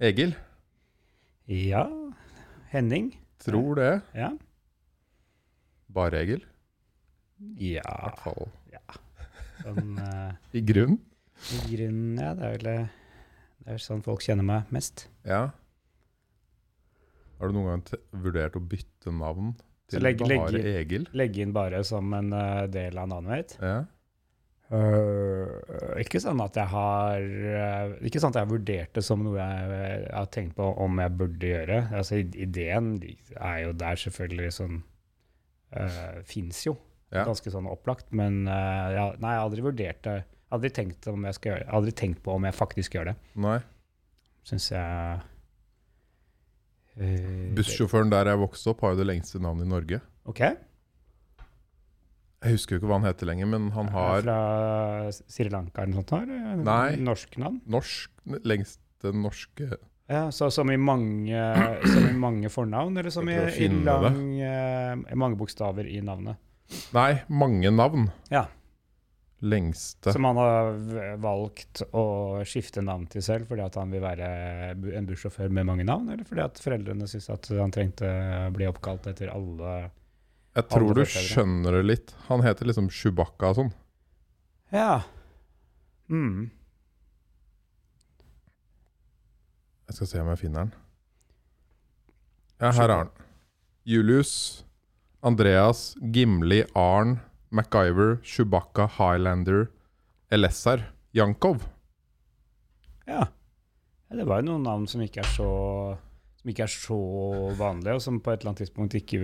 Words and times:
Egil? 0.00 0.34
Ja. 1.46 1.84
Henning. 2.72 3.12
Tror 3.44 3.74
det. 3.78 3.92
Ja. 4.16 4.32
Bare 5.94 6.18
Egil? 6.24 6.44
Ja. 7.60 7.82
I 7.84 8.02
hvert 8.08 8.22
fall 8.24 8.50
Sånn 9.64 9.94
eh, 10.02 10.32
i 10.58 10.60
grunn. 10.66 10.98
i 11.54 11.58
grunnen, 11.70 12.18
ja. 12.20 12.32
Det 12.36 12.44
er 12.48 12.56
vel 12.58 12.66
eh, 12.72 12.88
det 13.64 13.76
er 13.76 13.80
sånn 13.80 14.02
folk 14.04 14.20
kjenner 14.24 14.44
meg 14.44 14.72
mest. 14.74 15.06
Ja. 15.24 15.46
Har 17.38 17.48
du 17.48 17.56
noen 17.56 17.70
gang 17.70 18.02
vurdert 18.26 18.58
å 18.58 18.60
bytte 18.60 19.12
navn 19.14 19.54
til 19.88 20.04
legge, 20.04 20.26
bare 20.26 20.50
legge- 20.52 20.74
Egil? 20.82 21.06
Legge 21.16 21.40
inn 21.46 21.54
bare 21.56 21.80
som 21.86 22.12
en 22.18 22.28
uh, 22.34 22.66
del 22.68 22.98
av 23.00 23.08
navnet 23.14 23.32
mitt. 23.38 23.56
Ja. 23.62 23.78
Øh, 24.72 26.00
ikke 26.00 26.22
sånn 26.22 26.40
at 26.40 26.56
jeg 26.56 26.66
har 26.72 27.20
uh, 27.20 27.90
Ikke 28.08 28.16
sånn 28.18 28.32
at 28.32 28.38
jeg 28.38 28.46
har 28.46 28.48
vurdert 28.48 28.94
det 28.96 29.02
som 29.04 29.20
noe 29.20 29.36
jeg 29.36 29.66
jeg, 29.68 30.06
har 30.08 30.30
tenkt 30.32 30.56
på 30.56 30.70
om 30.80 31.02
jeg 31.02 31.14
burde 31.20 31.50
gjøre. 31.50 31.80
Altså, 31.94 32.22
ideen 32.24 32.94
er 33.36 33.58
jo 33.66 33.74
der 33.84 34.00
selvfølgelig 34.00 34.54
sånn 34.56 34.80
uh, 35.76 36.22
Fins 36.28 36.64
jo. 36.64 36.78
Ja. 37.14 37.26
Ganske 37.28 37.52
sånn 37.52 37.68
opplagt. 37.70 38.08
Men 38.16 38.46
uh, 38.48 38.88
jeg, 38.94 39.20
nei, 39.20 39.34
jeg 39.36 39.42
har 39.42 39.44
aldri 39.44 39.66
vurdert 39.68 40.02
det. 40.08 40.16
Aldri 40.54 40.70
tenkt, 40.74 41.06
om 41.10 41.28
jeg 41.28 41.38
skal 41.38 41.52
gjøre, 41.52 41.70
aldri 41.76 41.94
tenkt 41.98 42.24
på 42.24 42.34
om 42.34 42.44
jeg 42.46 42.56
faktisk 42.56 42.96
gjør 42.96 43.12
det. 43.12 43.14
Nei. 43.42 43.56
Syns 44.44 44.68
jeg 44.70 45.22
øh, 47.00 47.54
Bussjåføren 47.56 48.12
der 48.12 48.28
jeg 48.30 48.40
vokste 48.42 48.74
opp, 48.74 48.84
har 48.84 48.92
jo 48.92 49.00
det 49.00 49.08
lengste 49.08 49.40
navnet 49.42 49.66
i 49.66 49.72
Norge. 49.72 50.00
OK. 50.30 50.42
Jeg 52.44 52.58
husker 52.58 52.76
jo 52.76 52.82
ikke 52.82 52.90
hva 52.90 52.98
han 53.00 53.08
heter 53.08 53.28
lenger, 53.30 53.48
men 53.54 53.70
han 53.72 53.88
har 53.94 54.24
Fra 54.26 54.38
Sri 55.16 55.48
Lanka 55.48 55.84
eller 55.84 55.94
noe 55.94 56.04
sånt? 56.04 56.14
Her? 56.28 56.56
Nei. 56.60 56.96
Norsk 57.00 57.38
navn? 57.40 57.60
norsk 57.72 58.10
lengste 58.44 59.12
norske 59.16 59.70
Ja, 60.10 60.26
så 60.34 60.50
Som 60.52 60.72
i 60.72 60.76
mange, 60.76 61.46
som 61.88 62.08
i 62.10 62.16
mange 62.26 62.50
fornavn, 62.52 62.98
eller 63.00 63.14
som 63.14 63.28
i, 63.32 63.38
lang, 63.86 64.20
eh, 64.44 65.16
mange 65.16 65.40
bokstaver 65.40 65.88
i 65.88 66.02
navnet? 66.04 66.36
Nei, 66.96 67.22
mange 67.28 67.72
navn. 67.72 68.10
Ja. 68.32 68.46
Lengste 69.44 70.12
Som 70.12 70.24
han 70.28 70.38
har 70.40 71.16
valgt 71.20 71.82
å 71.92 72.04
skifte 72.48 72.84
navn 72.84 73.08
til 73.12 73.24
selv 73.24 73.50
fordi 73.50 73.66
han 73.76 73.92
vil 73.92 74.04
være 74.04 74.28
en 74.96 75.08
bussjåfør 75.08 75.52
med 75.52 75.68
mange 75.68 75.84
navn, 75.88 76.12
eller 76.12 76.28
fordi 76.28 76.64
foreldrene 76.64 77.08
syntes 77.08 77.32
at 77.32 77.50
han 77.56 77.72
trengte 77.74 78.08
å 78.08 78.52
bli 78.54 78.68
oppkalt 78.68 79.08
etter 79.12 79.32
alle 79.32 79.76
Jeg 80.54 80.68
tror 80.70 80.94
du 80.94 81.02
skjønner 81.08 81.74
det 81.80 81.84
litt. 81.88 82.12
Han 82.28 82.44
heter 82.46 82.68
liksom 82.68 82.86
Chewbacca 82.94 83.50
og 83.50 83.56
sånn. 83.58 83.72
Ja. 84.74 85.00
Mm. 86.10 86.50
Jeg 89.88 89.96
skal 89.98 90.10
se 90.10 90.22
om 90.22 90.30
jeg 90.32 90.40
finner 90.44 90.66
den. 90.68 90.74
Ja, 92.62 92.70
her 92.72 92.88
er 92.88 92.96
han. 93.02 93.10
Julius, 93.84 94.32
Andreas, 95.26 95.92
Gimli, 96.14 96.62
Arn, 96.78 97.18
MacGyver, 97.54 98.16
Chewbacca, 98.24 98.86
Highlander, 98.96 99.66
Elessar, 100.32 100.90
Jankov. 101.14 101.66
ja. 103.06 103.26
Ja, 104.10 104.16
Det 104.20 104.24
var 104.28 104.42
jo 104.42 104.46
noen 104.52 104.62
navn 104.68 104.84
som 104.86 105.00
ikke 105.02 105.22
er 105.24 105.30
så 105.32 105.48
som 106.44 106.50
ikke 106.52 106.66
er 106.66 106.72
så 106.74 106.96
vanlige, 107.56 107.94
og 107.96 108.02
som 108.04 108.18
på 108.20 108.34
et 108.34 108.42
eller 108.42 108.52
annet 108.52 108.60
tidspunkt 108.66 108.94
ikke 108.98 109.20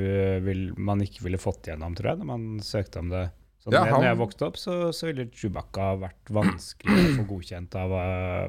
vil, 0.46 0.62
man 0.80 1.02
ikke 1.04 1.20
ville 1.26 1.36
fått 1.40 1.68
gjennom, 1.68 1.92
tror 1.98 2.14
jeg, 2.14 2.20
når 2.22 2.28
man 2.32 2.46
søkte 2.64 3.02
om 3.02 3.10
det. 3.12 3.26
Så 3.60 3.74
Ja, 3.74 3.82
han- 3.84 4.00
når 4.00 4.06
jeg 4.08 4.16
vokste 4.22 4.46
opp, 4.46 4.56
så, 4.56 4.88
så 4.96 5.10
ville 5.10 5.26
Chewbacca 5.28 5.90
vært 6.00 6.32
vanskelig 6.32 6.96
å 6.96 7.16
få 7.20 7.26
godkjent 7.28 7.76
av 7.76 7.90
hva, 7.92 8.04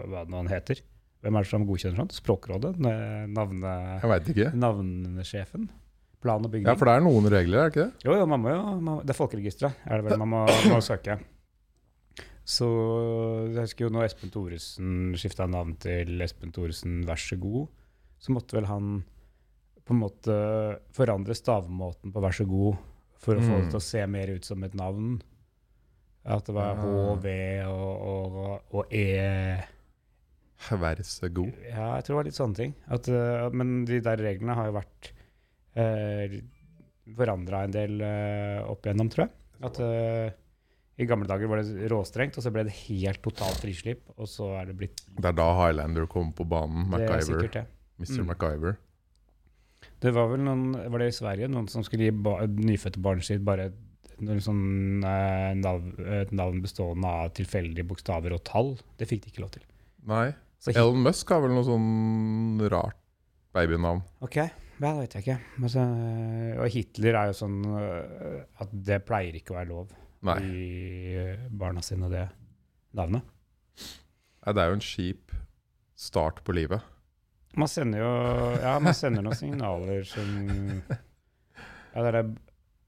hva 0.08 0.22
det 0.24 0.32
nå 0.32 0.38
han 0.40 0.48
heter. 0.54 0.80
Hvem 1.22 1.36
er 1.38 1.44
det 1.44 1.50
som 1.52 1.66
godkjenner 1.68 2.00
sånt? 2.00 2.16
Språkrådet? 2.16 2.80
Ne- 2.80 3.28
Navne, 3.28 3.74
Jeg 4.02 4.10
vet 4.10 4.30
ikke. 4.34 4.54
navnesjefen? 4.56 5.68
Plan 6.24 6.46
og 6.46 6.52
bygning? 6.54 6.66
Ja, 6.72 6.76
for 6.80 6.86
det 6.88 6.96
er 6.96 7.04
noen 7.04 7.28
regler, 7.30 7.60
er 7.60 7.70
det 7.70 7.74
ikke 7.76 7.86
det? 7.92 8.06
Jo, 8.08 8.16
jo, 8.16 8.26
man 8.26 8.40
må 8.42 8.50
jo 8.56 8.80
man, 8.80 9.00
Det 9.06 9.10
er 9.12 9.20
folkeregisteret, 9.20 9.76
er 9.86 10.02
det 10.02 10.06
vel 10.10 10.18
man 10.24 10.30
må, 10.30 10.42
må 10.72 10.80
søke. 10.82 11.20
Så 12.48 12.66
jeg 13.54 13.62
husker 13.68 13.86
jo 13.86 13.92
når 13.94 14.08
Espen 14.08 14.32
Thoresen 14.34 15.14
skifta 15.20 15.46
navn 15.50 15.76
til 15.82 16.22
Espen 16.26 16.52
Thoresen 16.56 17.04
Vær 17.06 17.20
så 17.22 17.38
god, 17.40 17.68
så 18.22 18.36
måtte 18.36 18.58
vel 18.60 18.68
han 18.70 18.92
på 19.82 19.96
en 19.96 20.02
måte 20.04 20.36
forandre 20.96 21.34
stavmåten 21.36 22.14
på 22.14 22.22
Vær 22.24 22.36
så 22.38 22.46
god 22.48 22.78
for 23.22 23.38
å 23.38 23.42
få 23.44 23.56
Mm. 23.58 23.62
det 23.64 23.70
til 23.74 23.80
å 23.82 23.84
se 23.86 24.06
mer 24.08 24.30
ut 24.36 24.46
som 24.46 24.64
et 24.64 24.74
navn. 24.78 25.16
At 26.24 26.46
det 26.46 26.54
var 26.54 26.76
Ah. 26.78 26.82
H, 26.86 27.16
V 27.24 27.32
og, 27.66 28.02
og, 28.12 28.62
og 28.78 28.94
E 28.94 29.58
Vær 30.70 31.02
så 31.02 31.30
god. 31.34 31.54
Ja, 31.66 31.96
jeg 31.98 32.04
tror 32.06 32.14
det 32.14 32.20
var 32.20 32.28
litt 32.30 32.38
sånne 32.38 32.56
ting. 32.60 32.74
At, 32.88 33.08
eh, 33.10 33.50
men 33.58 33.84
de 33.90 33.98
der 34.06 34.22
reglene 34.22 34.54
har 34.54 34.68
jo 34.70 34.76
vært 34.78 35.10
uh, 35.82 36.36
forandra 37.18 37.64
en 37.66 37.74
del 37.74 38.02
eh, 38.06 38.60
opp 38.70 38.86
igjennom, 38.86 39.10
tror 39.10 39.26
jeg. 39.26 39.34
At 39.66 39.80
eh, 39.82 40.30
I 41.02 41.08
gamle 41.10 41.26
dager 41.30 41.50
var 41.50 41.64
det 41.66 41.90
råstrengt, 41.90 42.38
og 42.38 42.46
så 42.46 42.52
ble 42.54 42.68
det 42.70 42.76
helt 42.86 43.22
totalt 43.26 43.58
frislipp. 43.64 44.06
Og 44.22 44.30
så 44.30 44.52
er 44.62 44.70
det 44.70 44.78
blitt 44.78 45.02
Det 45.18 45.26
er 45.32 45.38
da 45.42 45.50
Highlander 45.64 46.06
kom 46.12 46.30
på 46.38 46.46
banen. 46.46 46.86
MacGyver. 46.92 47.08
Det 47.08 47.18
er 47.18 47.30
sikkert 47.32 47.58
det. 47.58 47.66
Mr. 48.02 48.24
Mm. 48.24 48.32
MacGyver. 48.32 48.78
Det 50.02 50.12
var 50.14 50.28
vel 50.30 50.44
noen 50.46 50.76
Var 50.78 51.02
det 51.02 51.08
i 51.10 51.16
Sverige 51.16 51.50
noen 51.50 51.70
som 51.72 51.86
skulle 51.86 52.10
gi 52.10 52.14
ba 52.14 52.40
nyfødte 52.46 53.02
barnet 53.02 53.26
sitt 53.26 53.42
bare 53.46 53.72
noen 54.22 54.42
sånn, 54.44 55.02
eh, 55.08 55.52
navn, 55.58 55.94
et 56.22 56.32
navn 56.36 56.60
bestående 56.62 57.10
av 57.10 57.32
tilfeldige 57.38 57.88
bokstaver 57.90 58.36
og 58.36 58.44
tall? 58.46 58.76
Det 59.00 59.08
fikk 59.10 59.24
de 59.24 59.32
ikke 59.32 59.46
lov 59.46 59.54
til. 59.56 59.64
Nei. 60.10 60.28
Så 60.62 60.76
Elon 60.78 61.02
Musk 61.02 61.32
har 61.34 61.42
vel 61.42 61.56
noe 61.56 61.66
sånn 61.66 62.62
rart 62.70 63.00
babynavn. 63.56 64.04
Ok, 64.22 64.38
ja, 64.38 64.52
det 64.82 64.92
vet 65.00 65.16
jeg 65.18 65.26
ikke. 65.26 65.40
Men 65.58 65.74
så, 65.74 65.86
og 66.62 66.70
Hitler 66.76 67.18
er 67.18 67.32
jo 67.32 67.38
sånn 67.42 67.58
øh, 67.66 68.38
at 68.62 68.78
det 68.90 69.02
pleier 69.08 69.38
ikke 69.38 69.56
å 69.56 69.58
være 69.58 69.72
lov 69.72 69.96
Nei. 70.30 70.38
gi 70.46 71.18
øh, 71.18 71.48
barna 71.50 71.82
sine 71.86 72.12
det 72.14 72.28
navnet. 72.98 73.26
Nei, 73.82 74.54
det 74.54 74.62
er 74.62 74.70
jo 74.70 74.78
en 74.78 74.86
kjip 74.86 75.34
start 75.98 76.44
på 76.46 76.56
livet. 76.58 76.86
Man 77.58 77.68
sender 77.68 78.00
jo 78.00 78.12
Ja, 78.62 78.78
man 78.80 78.94
sender 78.96 79.26
noen 79.26 79.36
signaler 79.36 80.06
som 80.08 80.30
Ja, 80.92 82.02
det 82.04 82.08
er 82.12 82.18
det 82.22 82.26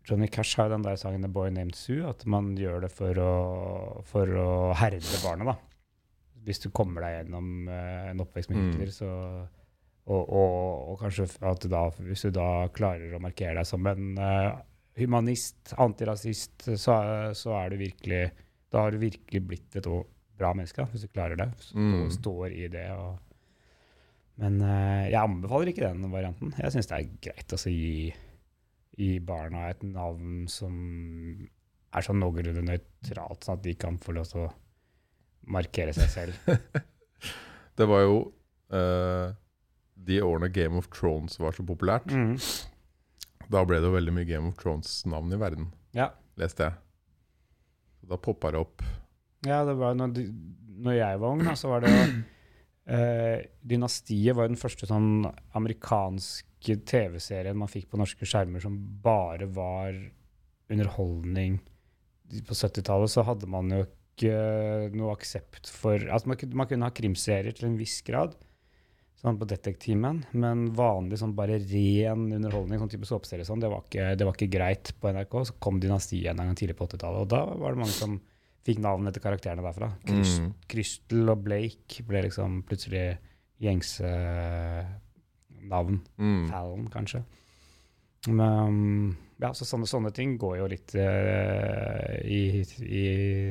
Johnny 0.07 0.28
Cash 0.28 0.57
har 0.59 0.68
jo 0.68 0.74
den 0.75 0.84
der 0.84 0.97
sangen 1.00 1.22
'The 1.24 1.29
Boy 1.31 1.50
Named 1.56 1.75
Sue', 1.79 2.03
at 2.09 2.25
man 2.28 2.50
gjør 2.59 2.81
det 2.84 2.90
for 2.91 3.16
å, 3.23 3.34
for 4.03 4.28
å 4.28 4.47
herde 4.75 5.00
barnet, 5.23 5.47
da. 5.47 5.53
Hvis 6.44 6.59
du 6.59 6.66
kommer 6.75 7.06
deg 7.06 7.13
gjennom 7.22 7.69
uh, 7.72 8.09
en 8.12 8.19
oppvekst 8.19 8.52
med 8.52 8.59
Mm. 8.59 8.66
Hitler, 8.73 8.91
så 8.91 9.12
og, 10.03 10.28
og, 10.28 10.90
og 10.91 10.97
kanskje 11.00 11.29
at 11.47 11.63
du 11.63 11.69
da, 11.72 11.85
hvis 12.03 12.25
du 12.28 12.34
da 12.35 12.68
klarer 12.75 13.16
å 13.16 13.22
markere 13.23 13.56
deg 13.62 13.69
som 13.69 13.88
en 13.88 14.09
uh, 14.19 14.59
humanist, 15.00 15.72
antirasist, 15.79 16.68
så, 16.75 16.97
så 17.40 17.56
er 17.62 17.72
du 17.72 17.78
virkelig 17.85 18.25
Da 18.73 18.84
har 18.84 18.91
du 18.91 18.97
virkelig 19.00 19.40
blitt 19.47 19.75
et 19.79 19.88
bra 19.88 20.52
menneske, 20.52 20.84
da, 20.84 20.90
hvis 20.91 21.07
du 21.07 21.13
klarer 21.16 21.40
det. 21.40 21.47
Stå, 21.63 21.78
Mm. 21.79 22.09
Står 22.12 22.52
i 22.52 22.68
det. 22.68 22.90
Og, 22.91 23.16
men 24.41 24.61
eh, 24.66 25.09
jeg 25.11 25.19
anbefaler 25.21 25.69
ikke 25.73 25.85
den 25.85 26.11
varianten. 26.13 26.53
Jeg 26.57 26.73
syns 26.73 26.88
det 26.89 26.97
er 26.99 27.11
greit 27.27 27.53
å 27.53 27.59
gi, 27.69 28.13
gi 28.97 29.11
barna 29.25 29.67
et 29.69 29.83
navn 29.85 30.47
som 30.49 30.73
er 31.94 32.01
sånn 32.07 32.19
noenlunde 32.23 32.63
nøytralt, 32.66 33.43
sånn 33.45 33.59
at 33.59 33.66
de 33.67 33.75
kan 33.77 33.99
få 34.01 34.16
lov 34.17 34.25
til 34.31 34.47
å 34.47 34.51
markere 35.53 35.93
seg 35.93 36.09
selv. 36.09 36.33
Det 37.77 37.85
var 37.89 38.03
jo 38.05 38.17
uh, 38.73 39.31
de 39.97 40.19
årene 40.22 40.49
Game 40.53 40.77
of 40.77 40.89
Thrones 40.93 41.39
var 41.41 41.55
så 41.57 41.63
populært. 41.66 42.09
Mm. 42.13 42.35
Da 43.49 43.63
ble 43.66 43.79
det 43.81 43.89
jo 43.89 43.95
veldig 43.95 44.13
mye 44.13 44.27
Game 44.29 44.49
of 44.51 44.57
Thrones-navn 44.61 45.33
i 45.33 45.39
verden, 45.41 45.72
Ja. 45.97 46.11
leste 46.41 46.67
jeg. 46.67 46.77
Så 48.01 48.09
da 48.11 48.17
poppa 48.22 48.51
det 48.53 48.61
opp. 48.61 48.83
Ja, 49.47 49.63
det 49.67 49.73
var 49.79 49.97
når, 49.97 50.13
de- 50.16 50.27
når 50.85 50.97
jeg 50.99 51.19
var 51.22 51.33
ung, 51.38 51.41
da, 51.45 51.55
så 51.59 51.69
var 51.73 51.81
det 51.85 51.91
jo 51.93 52.03
eh, 52.89 53.44
Dynastiet 53.61 54.35
var 54.35 54.47
jo 54.47 54.53
den 54.53 54.61
første 54.61 54.89
sånn 54.89 55.28
amerikanske 55.58 56.79
TV-serien 56.87 57.59
man 57.59 57.72
fikk 57.72 57.90
på 57.91 57.99
norske 57.99 58.28
skjermer 58.28 58.63
som 58.63 58.78
bare 59.03 59.47
var 59.52 59.97
underholdning. 60.72 61.59
På 62.47 62.55
70-tallet 62.55 63.11
så 63.11 63.25
hadde 63.28 63.49
man 63.52 63.69
jo 63.73 63.84
ikke 63.84 64.90
noe 64.93 65.13
aksept 65.16 65.69
for 65.73 65.97
Altså 65.97 66.29
man 66.29 66.37
man 66.53 66.69
kunne 66.69 66.87
ha 66.87 66.96
krimserier 66.96 67.55
til 67.55 67.69
en 67.69 67.79
viss 67.79 67.99
grad, 68.05 68.35
sånn 69.19 69.40
på 69.40 69.47
Detektimen, 69.49 70.23
men 70.35 70.67
vanlig 70.75 71.19
sånn 71.22 71.35
bare 71.37 71.59
ren 71.61 72.28
underholdning, 72.35 72.81
sånn 72.81 72.91
type 72.91 73.08
såpeserie, 73.08 73.47
sånn, 73.47 73.63
det, 73.63 73.72
var 73.72 73.85
ikke, 73.85 74.11
det 74.19 74.28
var 74.28 74.37
ikke 74.37 74.52
greit 74.52 74.91
på 74.99 75.13
NRK. 75.16 75.37
Så 75.47 75.58
kom 75.63 75.79
Dynastiet 75.81 76.34
en 76.34 76.43
gang 76.43 76.59
tidlig 76.59 76.75
på 76.79 76.90
80-tallet, 76.90 77.23
og 77.23 77.31
da 77.31 77.43
var 77.63 77.75
det 77.75 77.84
mange 77.84 77.96
som 77.96 78.17
fikk 78.63 78.79
navn 78.83 79.07
etter 79.09 79.23
karakterene 79.23 79.63
derfra. 79.65 79.91
Krystel 80.07 80.45
Mm. 80.47 80.53
Crystal 80.71 81.29
og 81.33 81.43
Blake 81.43 82.03
ble 82.07 82.21
liksom 82.27 82.61
plutselig 82.67 83.17
gjengse 83.63 84.07
navn. 85.69 86.01
Mm. 86.19 86.47
Fallon, 86.51 86.87
kanskje. 86.93 87.23
Men 88.31 89.15
ja, 89.41 89.49
så 89.55 89.65
sånne, 89.67 89.87
sånne 89.89 90.13
ting 90.15 90.37
går 90.39 90.57
jo 90.61 90.67
litt 90.71 90.93
uh, 90.95 92.13
i, 92.23 92.63
i 92.87 93.03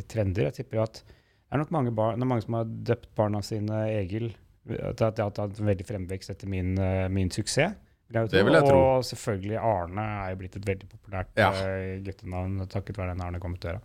trender. 0.08 0.48
Jeg 0.48 0.62
tipper 0.62 0.80
jo 0.80 0.86
at 0.86 1.02
det 1.02 1.58
er 1.58 1.60
nok 1.60 1.72
mange, 1.74 1.92
barn, 1.92 2.16
det 2.16 2.24
er 2.24 2.30
mange 2.30 2.44
som 2.46 2.54
har 2.56 2.68
døpt 2.88 3.10
barna 3.18 3.42
sine 3.44 3.82
Egil 3.98 4.30
At 4.72 4.96
det 5.02 5.20
har 5.20 5.26
hatt 5.28 5.58
en 5.60 5.66
veldig 5.68 5.84
fremvekst 5.84 6.32
etter 6.32 6.48
min, 6.48 6.70
eh, 6.80 7.08
min 7.12 7.28
suksess. 7.34 7.74
vil 8.08 8.28
Det 8.32 8.44
vil 8.46 8.56
jeg 8.56 8.64
tro. 8.70 8.78
Og 8.78 9.04
selvfølgelig 9.04 9.58
Arne 9.60 10.04
er 10.22 10.30
jo 10.32 10.38
blitt 10.40 10.56
et 10.56 10.68
veldig 10.70 10.88
populært 10.88 11.36
Ja. 11.36 11.50
eh, 11.52 11.98
guttenavn 12.06 12.62
takket 12.72 12.96
være 12.96 13.12
den 13.12 13.20
Arne 13.26 13.40
kom 13.42 13.52
ut 13.52 13.60
døra. 13.60 13.82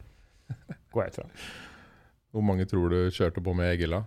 Går 0.94 1.04
jeg 1.04 1.14
ut 1.14 1.20
fra. 1.22 1.30
Hvor 2.36 2.44
mange 2.46 2.66
tror 2.70 2.92
du 2.92 2.98
kjørte 3.14 3.44
på 3.44 3.54
med 3.58 3.72
Egil, 3.74 3.96
da? 3.98 4.04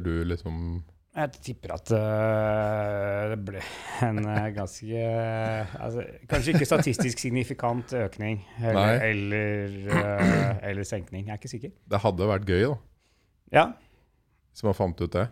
Du 0.00 0.12
liksom 0.24 0.84
Jeg 1.16 1.32
tipper 1.44 1.74
at 1.74 1.90
uh, 1.92 3.32
det 3.32 3.38
ble 3.44 3.60
en 4.04 4.20
uh, 4.24 4.46
ganske 4.56 5.02
uh, 5.04 5.74
altså, 5.84 6.04
Kanskje 6.30 6.54
ikke 6.54 6.68
statistisk 6.68 7.20
signifikant 7.20 7.92
økning 7.96 8.40
eller, 8.60 9.02
eller, 9.04 10.60
eller 10.62 10.88
senkning. 10.88 11.26
Jeg 11.26 11.36
er 11.36 11.40
ikke 11.40 11.52
sikker. 11.52 11.74
Det 11.84 12.00
hadde 12.04 12.30
vært 12.32 12.48
gøy, 12.48 12.64
da, 12.70 12.78
Ja, 13.52 13.66
hvis 14.56 14.64
man 14.64 14.76
fant 14.78 15.00
ut 15.04 15.12
det. 15.12 15.26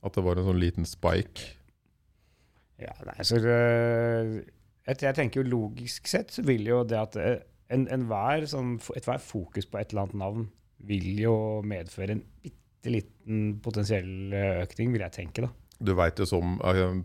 At 0.00 0.14
det 0.16 0.22
var 0.24 0.38
en 0.40 0.46
sånn 0.46 0.60
liten 0.60 0.86
spike. 0.88 1.50
ja 2.80 2.94
nei, 3.04 3.16
så 3.24 3.40
jeg, 3.40 4.96
jeg 5.02 5.16
tenker 5.16 5.42
jo 5.42 5.50
logisk 5.50 6.08
sett 6.08 6.32
så 6.32 6.44
vil 6.46 6.64
jo 6.68 6.82
det 6.88 6.96
at 7.00 7.18
øh, 7.70 7.86
en- 7.92 8.06
hver, 8.08 8.46
sånn, 8.46 8.76
ethvert 8.96 9.20
fokus 9.24 9.66
på 9.66 9.78
et 9.80 9.90
eller 9.92 10.02
annet 10.06 10.14
navn 10.20 10.48
vil 10.86 11.18
jo 11.18 11.62
medføre 11.62 12.10
en 12.16 12.24
bitte 12.42 12.90
liten 12.92 13.60
potensiell 13.64 14.32
øh, 14.32 14.62
økning, 14.66 14.92
vil 14.92 15.00
jeg 15.06 15.12
tenke, 15.12 15.42
da. 15.46 15.48
Du 15.82 15.94
veit 15.94 16.16
jo 16.18 16.24
som 16.24 16.58
eh, 16.64 17.02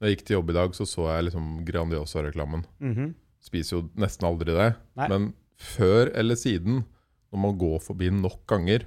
Når 0.00 0.08
jeg 0.08 0.16
gikk 0.18 0.24
til 0.26 0.36
jobb 0.36 0.50
i 0.50 0.56
dag, 0.58 0.74
så 0.74 0.84
så 0.86 1.06
jeg 1.16 1.24
liksom 1.30 1.64
Grandiosa-reklamen. 1.64 2.64
Mhm. 2.80 3.14
Spiser 3.40 3.76
jo 3.78 3.90
nesten 3.96 4.26
aldri 4.26 4.52
det. 4.56 4.74
Nei. 4.96 5.08
Men 5.08 5.34
før 5.60 6.10
eller 6.16 6.34
siden, 6.36 6.84
når 7.32 7.38
man 7.40 7.58
går 7.58 7.78
forbi 7.80 8.10
nok 8.10 8.46
ganger 8.46 8.84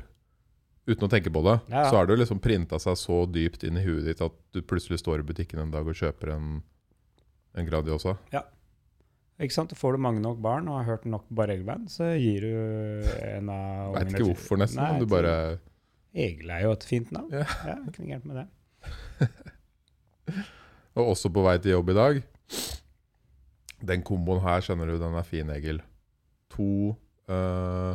uten 0.88 1.08
å 1.08 1.10
tenke 1.12 1.31
på 1.34 1.42
det, 1.44 1.58
Ja, 1.72 1.84
ja. 1.84 1.90
så 1.90 1.96
har 1.98 2.06
det 2.08 2.18
liksom 2.20 2.40
printa 2.40 2.78
seg 2.80 2.96
så 2.98 3.25
dypt 3.31 3.63
inn 3.68 3.78
i 3.78 3.84
huet 3.84 4.06
ditt 4.06 4.22
at 4.22 4.31
du 4.54 4.62
plutselig 4.62 5.00
står 5.00 5.20
i 5.20 5.28
butikken 5.28 5.60
en 5.60 5.72
dag 5.72 5.86
og 5.88 5.94
kjøper 5.96 6.31
en, 6.36 6.62
en 7.56 7.66
Grandiosa. 7.68 8.18
Ikke 9.38 9.54
sant? 9.54 9.74
Får 9.78 9.94
du 9.94 10.01
mange 10.01 10.22
nok 10.24 10.39
barn 10.42 10.68
og 10.72 10.80
har 10.80 10.88
hørt 10.88 11.06
nok 11.06 11.28
Barrel-band, 11.30 11.92
så 11.94 12.10
gir 12.18 12.42
du 12.48 12.54
en 13.22 13.51
av 13.54 13.94
Veit 13.94 14.07
ungene 14.07 14.16
ikke 14.16 14.30
hvorfor, 14.31 14.57
nesten. 14.63 14.81
Nei, 14.81 15.01
du 15.01 15.06
bare 15.12 15.34
Egil 16.18 16.50
er 16.50 16.63
jo 16.66 16.72
et 16.74 16.88
fint 16.88 17.12
navn. 17.13 17.30
Ja. 17.36 17.45
Ja, 17.68 17.75
ikke 17.86 18.07
gærent 18.07 18.25
med 18.25 18.39
det. 18.42 18.48
Og 20.98 21.13
også 21.13 21.30
på 21.30 21.44
vei 21.45 21.57
til 21.62 21.75
jobb 21.75 21.92
i 21.94 21.98
dag. 22.00 22.19
Den 23.86 24.01
komboen 24.01 24.42
her, 24.42 24.63
skjønner 24.66 24.89
du, 24.89 24.98
den 24.98 25.18
er 25.19 25.28
fin, 25.28 25.51
Egil. 25.54 25.84
To 26.56 26.98
uh, 27.30 27.94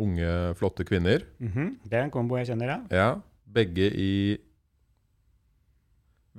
unge, 0.00 0.30
flotte 0.58 0.86
kvinner. 0.88 1.22
Mhm. 1.38 1.76
Det 1.86 2.00
er 2.00 2.08
en 2.08 2.14
kombo 2.14 2.40
jeg 2.40 2.50
kjenner, 2.50 2.74
ja. 2.74 2.80
Ja, 2.90 3.08
begge 3.46 3.86
i 3.94 4.12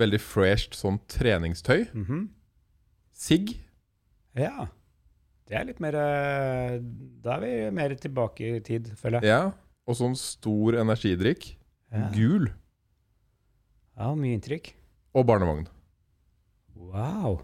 veldig 0.02 0.20
fresht 0.24 0.76
sånn 0.76 1.00
treningstøy. 1.12 1.86
Mhm. 1.96 2.26
Sigg. 3.16 3.56
Ja. 4.38 4.68
Det 5.52 5.58
er 5.60 5.66
litt 5.68 5.82
mer 5.84 5.98
eh, 6.00 6.78
Da 7.24 7.36
er 7.36 7.42
vi 7.44 7.52
mer 7.76 7.96
tilbake 8.00 8.54
i 8.58 8.64
tid, 8.64 8.92
føler 9.00 9.20
jeg. 9.20 9.34
Ja. 9.34 9.52
Og 9.90 9.98
sånn 9.98 10.16
stor 10.16 10.78
energidrikk. 10.80 11.50
Ja, 11.92 12.08
Gul. 12.16 12.48
ja 14.00 14.12
mye 14.16 14.38
inntrykk. 14.38 14.72
Og 15.18 15.26
barnevogn. 15.28 15.66
Wow. 16.78 17.42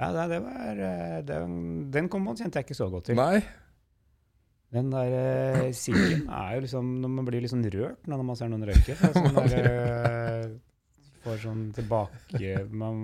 Ja, 0.00 0.12
det, 0.14 0.28
det 0.30 0.38
var 0.44 0.78
eh, 0.86 1.16
Den, 1.26 1.56
den 1.92 2.08
komboen 2.12 2.38
kjente 2.38 2.60
jeg 2.60 2.68
ikke 2.68 2.78
så 2.78 2.88
godt 2.92 3.10
til. 3.10 3.18
Nei. 3.18 3.42
Den 4.70 4.92
der 4.92 5.16
eh, 5.18 5.72
siggen 5.74 6.28
er 6.30 6.54
jo 6.54 6.62
liksom 6.62 6.92
Når 7.02 7.10
man 7.16 7.26
blir 7.26 7.42
litt 7.42 7.50
sånn 7.50 7.66
rørt 7.74 8.06
når 8.06 8.22
man 8.22 8.38
ser 8.38 8.52
noen 8.52 8.68
røyke. 8.68 8.94
Sånn 9.00 9.34
der, 9.50 9.66
eh, 9.66 10.46
får 11.24 11.40
sånn 11.44 11.64
tilbake 11.76 12.52
Man 12.70 13.00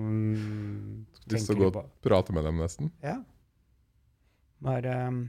Lyst 1.31 1.51
til 1.51 1.59
å 1.59 1.65
gå 1.67 1.71
og 1.73 1.89
prate 2.05 2.35
med 2.37 2.47
dem, 2.47 2.61
nesten. 2.63 2.93
Ja. 3.05 3.19
Var, 4.65 4.87
um, 5.09 5.25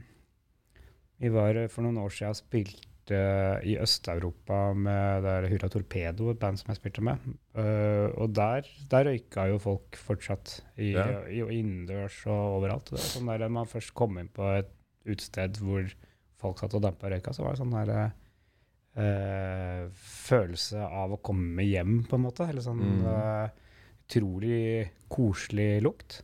vi 1.20 1.30
var 1.34 1.58
eh, 1.58 1.68
for 1.72 1.84
noen 1.84 1.98
år 2.00 2.14
siden 2.14 2.32
og 2.32 2.38
spilte 2.38 3.18
i 3.64 3.74
Øst-Europa 3.80 4.74
med 4.76 5.24
der 5.24 5.46
Hurra 5.48 5.70
Torpedo, 5.72 6.28
et 6.30 6.40
band 6.42 6.60
som 6.60 6.70
jeg 6.70 6.78
spilte 6.80 7.04
med. 7.04 7.22
Uh, 7.56 8.12
og 8.20 8.34
der, 8.36 8.68
der 8.92 9.08
røyka 9.08 9.46
jo 9.48 9.58
folk 9.64 9.96
fortsatt, 9.96 10.58
i, 10.76 10.92
Ja. 10.92 11.24
i, 11.26 11.40
innendørs 11.58 12.20
og 12.28 12.58
overalt. 12.60 12.92
Det 12.92 13.00
sånn 13.04 13.30
der 13.32 13.48
man 13.52 13.68
først 13.68 13.94
kom 13.96 14.20
inn 14.20 14.28
på 14.32 14.44
et 14.58 14.70
utested 15.08 15.56
hvor 15.64 15.88
folk 16.38 16.60
satt 16.60 16.76
og 16.76 16.84
dampa 16.84 17.10
røyka, 17.10 17.32
så 17.34 17.46
var 17.46 17.56
det 17.56 17.62
sånn 17.62 17.74
der 17.74 18.12
eh, 18.98 19.86
følelse 19.94 20.82
av 20.84 21.14
å 21.16 21.20
komme 21.22 21.64
hjem, 21.64 22.02
på 22.08 22.18
en 22.18 22.24
måte. 22.26 22.48
Eller 22.50 22.64
sånn 22.64 22.80
Mm. 22.82 23.04
uh, 23.06 23.48
utrolig 24.08 24.90
koselig 25.08 25.82
lukt. 25.84 26.22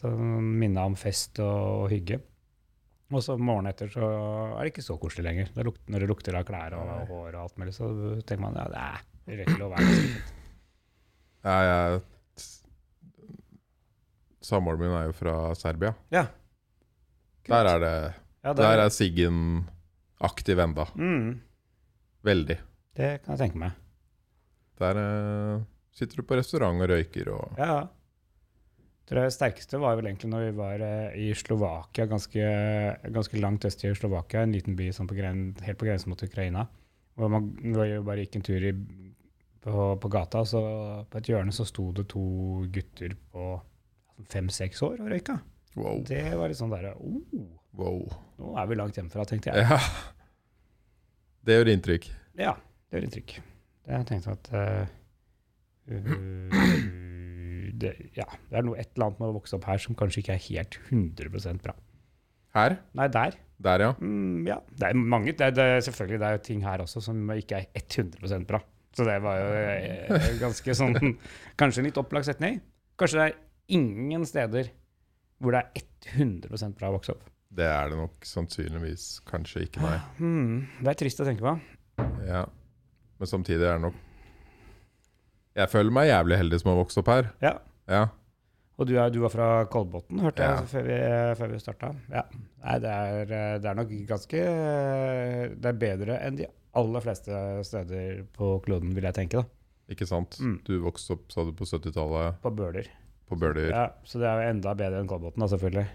Sånn 0.00 0.58
minne 0.58 0.84
om 0.86 0.94
fest 0.98 1.38
og, 1.42 1.88
hygge. 1.90 2.20
Og 3.12 3.20
så 3.22 3.34
morgenen 3.36 3.70
etter 3.74 3.90
så 3.92 4.06
er 4.56 4.62
det 4.64 4.72
ikke 4.72 4.82
så 4.86 4.96
koselig 4.98 5.24
lenger. 5.26 5.50
Det 5.54 5.64
lukter, 5.66 5.90
når 5.92 6.00
det 6.00 6.08
lukter 6.08 6.34
av 6.38 6.44
klær 6.48 6.72
og 6.78 6.86
Nei. 6.88 7.06
hår 7.10 7.34
og 7.34 7.40
alt 7.42 7.58
mulig, 7.60 7.74
så 7.76 7.90
tenker 8.24 8.40
man 8.40 8.54
ja, 8.56 8.64
det 8.72 8.80
er 8.80 9.02
det 9.26 9.34
er 9.36 9.42
ikke 9.44 9.58
lov 9.60 9.70
å 9.70 9.76
være 9.76 9.98
fint. 10.00 10.32
Ja, 11.44 11.56
jeg 11.68 12.00
Samboeren 14.42 14.80
min 14.80 14.90
er 14.96 15.04
jo 15.06 15.12
fra 15.14 15.34
Serbia. 15.54 15.92
Ja. 16.10 16.24
Der 17.46 17.68
er 17.74 17.78
det 17.82 17.92
Ja, 18.42 18.52
Der 18.58 18.80
er 18.82 18.88
Siggen 18.90 19.68
aktiv 20.20 20.58
enda. 20.58 20.86
mm, 20.96 21.40
Veldig. 22.22 22.58
det 22.96 23.10
kan 23.22 23.34
jeg 23.34 23.46
tenke 23.46 23.60
meg. 23.62 23.78
Der 24.80 24.98
uh, 24.98 25.64
sitter 25.94 26.20
du 26.20 26.26
på 26.26 26.38
restaurant 26.38 26.82
og 26.82 26.92
røyker 26.92 27.34
og 27.34 27.58
Ja. 27.60 27.82
Det 29.12 29.26
sterkeste 29.34 29.80
var 29.82 29.96
vel 29.98 30.06
egentlig 30.08 30.30
når 30.30 30.44
vi 30.46 30.52
var 30.56 30.82
eh, 30.86 31.16
i 31.20 31.32
Slovakia, 31.36 32.06
ganske, 32.08 32.44
ganske 33.12 33.40
langt 33.42 33.66
øst 33.68 33.82
i 33.84 33.90
Slovakia, 33.98 34.44
en 34.46 34.54
liten 34.54 34.76
by 34.78 34.86
sånn 34.94 35.08
på 35.10 35.18
helt 35.18 35.78
på 35.78 35.88
grensen 35.88 36.14
mot 36.14 36.22
Ukraina. 36.22 36.62
Hvor 37.18 37.28
man 37.28 37.50
bare 38.06 38.22
gikk 38.22 38.38
en 38.38 38.46
tur 38.46 38.64
i, 38.64 38.70
på, 39.60 39.88
på 40.00 40.08
gata, 40.08 40.44
så 40.48 40.62
på 41.10 41.18
et 41.18 41.28
hjørne 41.28 41.52
så 41.52 41.66
sto 41.68 41.90
det 41.92 42.06
to 42.14 42.22
gutter 42.72 43.18
på 43.34 43.50
fem-seks 44.32 44.80
år 44.86 45.02
og 45.02 45.12
røyka. 45.12 45.40
Wow. 45.76 46.00
Det 46.08 46.22
var 46.38 46.48
litt 46.48 46.62
sånn 46.62 46.72
derre 46.72 46.94
oh, 46.96 47.20
wow. 47.76 48.00
Nå 48.38 48.56
er 48.60 48.70
vi 48.70 48.80
langt 48.80 48.96
hjemmefra, 48.96 49.26
tenkte 49.28 49.52
jeg. 49.52 49.66
Ja. 49.66 49.80
Det 51.42 51.58
gjør 51.58 51.72
inntrykk. 51.72 52.08
Ja, 52.38 52.54
det 52.88 52.98
gjør 52.98 53.06
inntrykk. 53.08 53.32
Det 53.82 53.96
jeg 53.96 54.08
tenkte 54.08 54.34
at 54.36 54.50
uh, 54.54 54.84
det, 57.82 57.94
ja, 58.14 58.26
det 58.50 58.60
er 58.60 58.66
noe 58.66 58.78
et 58.78 58.92
eller 58.94 59.08
annet 59.08 59.22
med 59.22 59.32
å 59.32 59.38
vokse 59.40 59.56
opp 59.58 59.66
her 59.66 59.82
som 59.82 59.96
kanskje 59.98 60.22
ikke 60.22 60.36
er 60.36 60.44
helt 60.46 60.78
100% 60.90 61.64
bra. 61.64 61.74
Her? 62.54 62.76
Nei, 62.98 63.08
der. 63.10 63.38
Der, 63.62 63.86
ja. 63.86 63.90
Mm, 63.98 64.44
ja. 64.46 64.58
Det 64.76 64.90
er 64.90 64.98
mange 64.98 65.32
det 65.38 65.48
det 65.56 65.66
Selvfølgelig 65.86 66.18
det 66.20 66.28
er 66.28 66.36
jo 66.36 66.44
ting 66.48 66.64
her 66.66 66.82
også 66.84 67.00
som 67.04 67.30
ikke 67.34 67.62
er 67.62 67.66
100% 67.80 68.46
bra. 68.48 68.60
Så 68.92 69.06
det 69.08 69.16
var 69.24 69.38
jo 69.40 69.48
eh, 69.56 70.28
ganske 70.44 70.74
sånn 70.76 70.98
Kanskje 71.60 71.80
en 71.80 71.88
litt 71.88 72.00
opplagt 72.00 72.28
setning. 72.28 72.60
Kanskje 73.00 73.18
det 73.18 73.26
er 73.30 73.38
ingen 73.78 74.26
steder 74.28 74.72
hvor 75.42 75.56
det 75.56 75.62
er 75.64 75.86
100% 76.12 76.76
bra 76.78 76.90
å 76.90 76.96
vokse 76.98 77.16
opp. 77.16 77.24
Det 77.52 77.66
er 77.68 77.90
det 77.92 77.98
nok 78.00 78.24
sannsynligvis 78.24 79.06
kanskje 79.28 79.66
ikke, 79.66 79.82
nei. 79.84 79.98
Hmm, 80.16 80.54
det 80.80 80.88
er 80.94 80.98
trist 81.02 81.20
å 81.20 81.26
tenke 81.28 81.44
på. 81.44 81.52
Ja. 82.24 82.46
Men 83.20 83.28
samtidig 83.28 83.66
er 83.68 83.76
det 83.76 83.82
nok 83.84 83.98
Jeg 85.54 85.68
føler 85.68 85.92
meg 85.92 86.08
jævlig 86.08 86.38
heldig 86.40 86.58
som 86.62 86.70
har 86.72 86.78
vokst 86.80 86.98
opp 87.02 87.10
her. 87.12 87.28
Ja. 87.44 87.52
Ja. 87.92 88.06
Og 88.80 88.88
du, 88.88 88.94
er, 88.96 89.10
du 89.12 89.18
var 89.20 89.30
fra 89.34 89.48
Kolbotn, 89.70 90.22
hørte 90.24 90.42
Ja. 90.46 90.54
jeg 90.62 90.70
før 90.72 90.86
vi, 90.88 90.96
før 91.38 91.50
vi 91.52 91.58
starta. 91.60 91.90
Ja. 92.10 92.22
Nei, 92.64 92.78
det 92.80 92.94
er, 92.94 93.34
det 93.60 93.68
er 93.68 93.76
nok 93.76 93.92
ganske 94.08 94.40
Det 95.60 95.68
er 95.74 95.78
bedre 95.84 96.16
enn 96.24 96.38
de 96.40 96.48
aller 96.80 97.04
fleste 97.04 97.36
steder 97.68 98.22
på 98.32 98.54
kloden, 98.64 98.94
vil 98.96 99.04
jeg 99.10 99.18
tenke. 99.18 99.42
da. 99.42 99.92
Ikke 99.92 100.06
sant? 100.08 100.38
Mm. 100.40 100.56
Du 100.64 100.78
vokste 100.86 101.18
opp, 101.18 101.28
sa 101.34 101.44
du, 101.44 101.52
på 101.52 101.68
70-tallet 101.68 102.40
På 102.40 102.50
Bøler. 102.56 102.88
På 103.32 103.40
Bøler. 103.40 103.70
Ja, 103.72 103.86
så 104.04 104.20
det 104.20 104.28
er 104.28 104.42
jo 104.42 104.52
enda 104.52 104.74
bedre 104.76 105.00
enn 105.00 105.08
Kolbotn, 105.10 105.40
da, 105.40 105.48
selvfølgelig. 105.52 105.86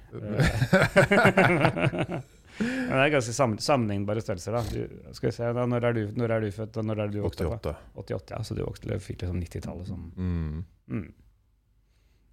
Men 2.58 2.94
det 2.96 3.04
er 3.04 3.12
ganske 3.14 3.36
sammenlignbare 3.62 4.22
størrelser, 4.24 4.56
da. 4.58 4.64
Du, 4.66 5.14
skal 5.14 5.30
vi 5.30 5.36
se, 5.36 5.50
da 5.54 5.66
når, 5.70 5.86
er 5.90 5.98
du, 5.98 6.02
når 6.18 6.34
er 6.34 6.46
du 6.46 6.50
født, 6.56 6.80
og 6.82 6.88
når 6.90 7.04
er 7.04 7.14
du 7.14 7.20
vokst 7.22 7.44
opp? 7.46 7.60
88. 7.60 7.70
da? 7.70 8.02
88, 8.02 8.34
ja. 8.34 8.40
Så 8.48 8.58
du 8.58 8.64
vokste, 8.64 9.00
fikk 9.04 9.22
liksom 9.24 9.42
90-tallet 9.44 9.92
sånn. 9.92 10.08
Mm. 10.18 10.64
Mm. 10.90 11.08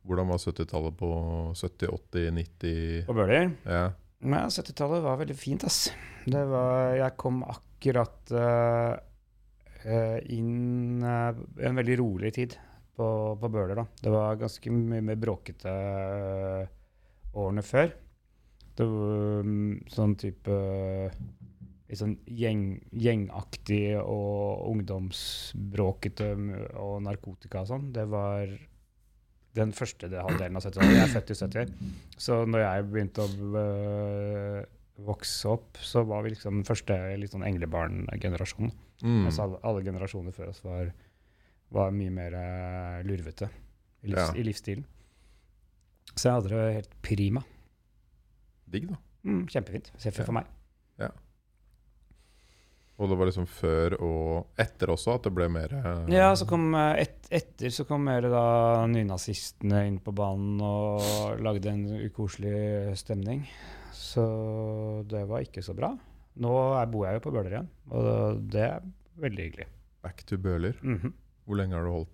Hvordan 0.08 0.30
var 0.32 0.40
70-tallet 0.40 0.96
på 1.00 1.10
70-, 1.56 1.92
80-, 1.92 2.30
90 2.38 3.04
På 3.08 3.16
Bøler? 3.16 3.50
Ja. 3.68 3.84
Nei, 4.24 4.44
70-tallet 4.48 5.04
var 5.04 5.20
veldig 5.20 5.36
fint, 5.36 5.66
ass. 5.68 5.88
Det 6.24 6.44
var 6.48 6.94
Jeg 6.96 7.16
kom 7.20 7.42
akkurat 7.44 8.32
eh, 8.40 8.94
inn 10.32 11.04
uh, 11.04 11.36
en 11.60 11.76
veldig 11.76 11.98
rolig 12.00 12.32
tid 12.38 12.56
på, 12.96 13.06
på 13.40 13.50
Bøler, 13.50 13.76
da. 13.80 13.86
Det 14.02 14.12
var 14.12 14.40
ganske 14.40 14.72
mye 14.74 15.04
mer 15.04 15.18
bråkete 15.20 15.70
eh, 15.70 16.74
årene 17.34 17.64
før. 17.66 17.90
Det 18.74 18.86
var 18.90 19.48
mm, 19.48 19.72
sånn 19.94 20.14
type 20.18 20.60
litt 21.84 22.00
sånn 22.00 22.14
gjeng, 22.26 22.62
gjengaktig 22.90 23.98
og 24.00 24.64
ungdomsbråkete 24.70 26.30
og 26.80 26.94
narkotika 27.04 27.62
og 27.62 27.70
sånn, 27.70 27.90
det 27.94 28.06
var 28.10 28.48
den 29.54 29.74
første 29.76 30.08
halvdelen 30.10 30.58
av 30.58 30.64
70-tallet. 30.64 30.96
Jeg 30.96 31.04
er 31.04 31.12
født 31.12 31.30
i 31.30 31.36
70. 31.38 31.74
Så 32.18 32.40
når 32.50 32.64
jeg 32.64 32.86
begynte 32.90 33.26
å 33.26 34.64
vokse 35.04 35.50
opp, 35.50 35.78
så 35.82 36.02
var 36.06 36.24
vi 36.24 36.34
liksom 36.34 36.60
den 36.60 36.66
første 36.66 36.96
litt 37.20 37.34
sånn 37.34 37.46
englebarn-generasjonen. 37.46 38.72
Mm. 39.04 39.20
Mens 39.26 39.38
alle, 39.42 39.60
alle 39.66 39.84
generasjoner 39.86 40.34
før 40.34 40.50
oss 40.50 40.62
var, 40.66 40.90
var 41.74 41.90
mye 41.94 42.12
mer 42.14 42.36
eh, 42.38 42.98
lurvete 43.08 43.48
i, 44.04 44.12
livs, 44.12 44.20
Ja. 44.20 44.28
i 44.38 44.44
livsstilen. 44.46 44.84
Så 46.14 46.28
jeg 46.28 46.36
hadde 46.36 46.52
det 46.52 46.74
helt 46.78 46.94
prima. 47.02 47.42
Digg, 48.70 48.86
da. 48.92 48.98
Mm, 49.24 49.46
kjempefint. 49.50 49.90
For, 49.98 50.10
Ja. 50.12 50.24
for 50.28 50.32
meg. 50.40 50.50
Og 52.94 53.08
det 53.10 53.16
var 53.18 53.26
liksom 53.26 53.46
før 53.50 53.96
og 54.06 54.60
etter 54.62 54.92
også 54.94 55.16
at 55.16 55.24
det 55.26 55.32
ble 55.34 55.48
mer 55.50 55.72
uh, 55.74 56.04
Ja, 56.12 56.28
så 56.38 56.46
kom 56.46 56.68
eh, 56.78 57.00
et, 57.02 57.16
etter 57.34 57.72
så 57.74 57.82
kom 57.88 58.04
mer 58.06 58.28
da 58.30 58.42
nynazistene 58.86 59.80
inn 59.88 59.96
på 60.04 60.14
banen 60.14 60.60
og 60.62 61.40
lagde 61.42 61.72
en 61.72 61.88
ukoselig 62.06 62.94
stemning. 63.00 63.42
Så 63.98 64.22
det 65.10 65.24
var 65.26 65.42
ikke 65.42 65.64
så 65.66 65.74
bra. 65.74 65.90
Nå 66.38 66.52
er, 66.78 66.86
bor 66.90 67.08
jeg 67.08 67.18
jo 67.18 67.24
på 67.26 67.32
Bøler 67.34 67.56
igjen, 67.56 67.68
og 67.94 68.46
det 68.54 68.62
er 68.68 68.86
veldig 69.26 69.48
hyggelig. 69.48 69.66
Back 70.06 70.22
to 70.30 70.38
Bøler. 70.38 70.78
Mhm. 70.82 71.10
Hvor 71.44 71.58
lenge 71.60 71.76
har 71.76 71.84
du 71.86 71.92
holdt 71.98 72.10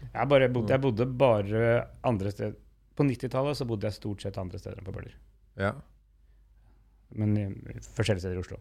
jeg, 0.00 0.28
bodde, 0.28 0.70
jeg 0.72 0.80
bodde 0.80 1.04
bare 1.20 1.62
andre 2.08 2.30
steder. 2.32 2.54
På 2.96 3.04
90-tallet 3.04 3.58
så 3.58 3.66
bodde 3.68 3.84
jeg 3.90 3.96
stort 3.98 4.22
sett 4.24 4.38
andre 4.40 4.58
steder 4.60 4.78
enn 4.80 4.86
på 4.86 4.94
Bøler. 4.94 5.12
Ja. 5.60 5.74
Men 7.12 7.34
i, 7.36 7.44
i 7.76 7.82
forskjellige 7.92 8.24
steder 8.24 8.38
i 8.38 8.42
Oslo. 8.42 8.58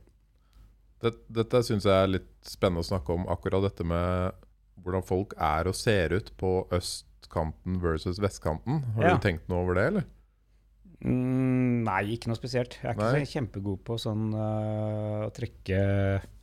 Det, 1.02 1.14
dette 1.34 1.62
syns 1.66 1.88
jeg 1.88 1.96
er 2.04 2.12
litt 2.12 2.28
spennende 2.46 2.84
å 2.84 2.90
snakke 2.90 3.16
om, 3.16 3.24
akkurat 3.32 3.64
dette 3.64 3.86
med 3.88 4.36
hvordan 4.84 5.06
folk 5.08 5.34
er 5.42 5.70
og 5.72 5.78
ser 5.78 6.14
ut 6.18 6.34
på 6.42 6.52
østkanten 6.76 7.80
versus 7.82 8.20
vestkanten. 8.22 8.84
Har 8.98 9.08
Ja. 9.08 9.16
du 9.16 9.24
tenkt 9.24 9.48
noe 9.50 9.64
over 9.64 9.80
det, 9.80 9.88
eller? 9.94 10.06
Mm, 11.02 11.82
nei, 11.88 12.02
ikke 12.14 12.30
noe 12.30 12.38
spesielt. 12.38 12.76
Jeg 12.84 12.92
er 12.92 12.98
ikke 13.00 13.08
Nei. 13.16 13.24
så 13.26 13.34
kjempegod 13.40 13.80
på 13.88 13.98
sånn 14.04 14.28
uh, 14.36 15.26
å 15.26 15.32
trekke 15.34 15.80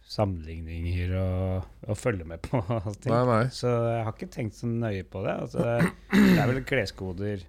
sammenligninger 0.08 1.10
og, 1.20 1.66
og 1.84 1.98
følge 2.00 2.24
med 2.24 2.40
på 2.46 2.60
ting. 3.02 3.12
Nei, 3.12 3.24
nei. 3.28 3.42
Så 3.52 3.68
jeg 3.68 4.04
har 4.06 4.14
ikke 4.16 4.30
tenkt 4.32 4.56
så 4.56 4.66
nøye 4.70 5.04
på 5.04 5.20
det. 5.26 5.34
Altså, 5.44 5.66
det 6.14 6.38
er 6.40 6.48
vel 6.52 6.62
kleskoder, 6.68 7.44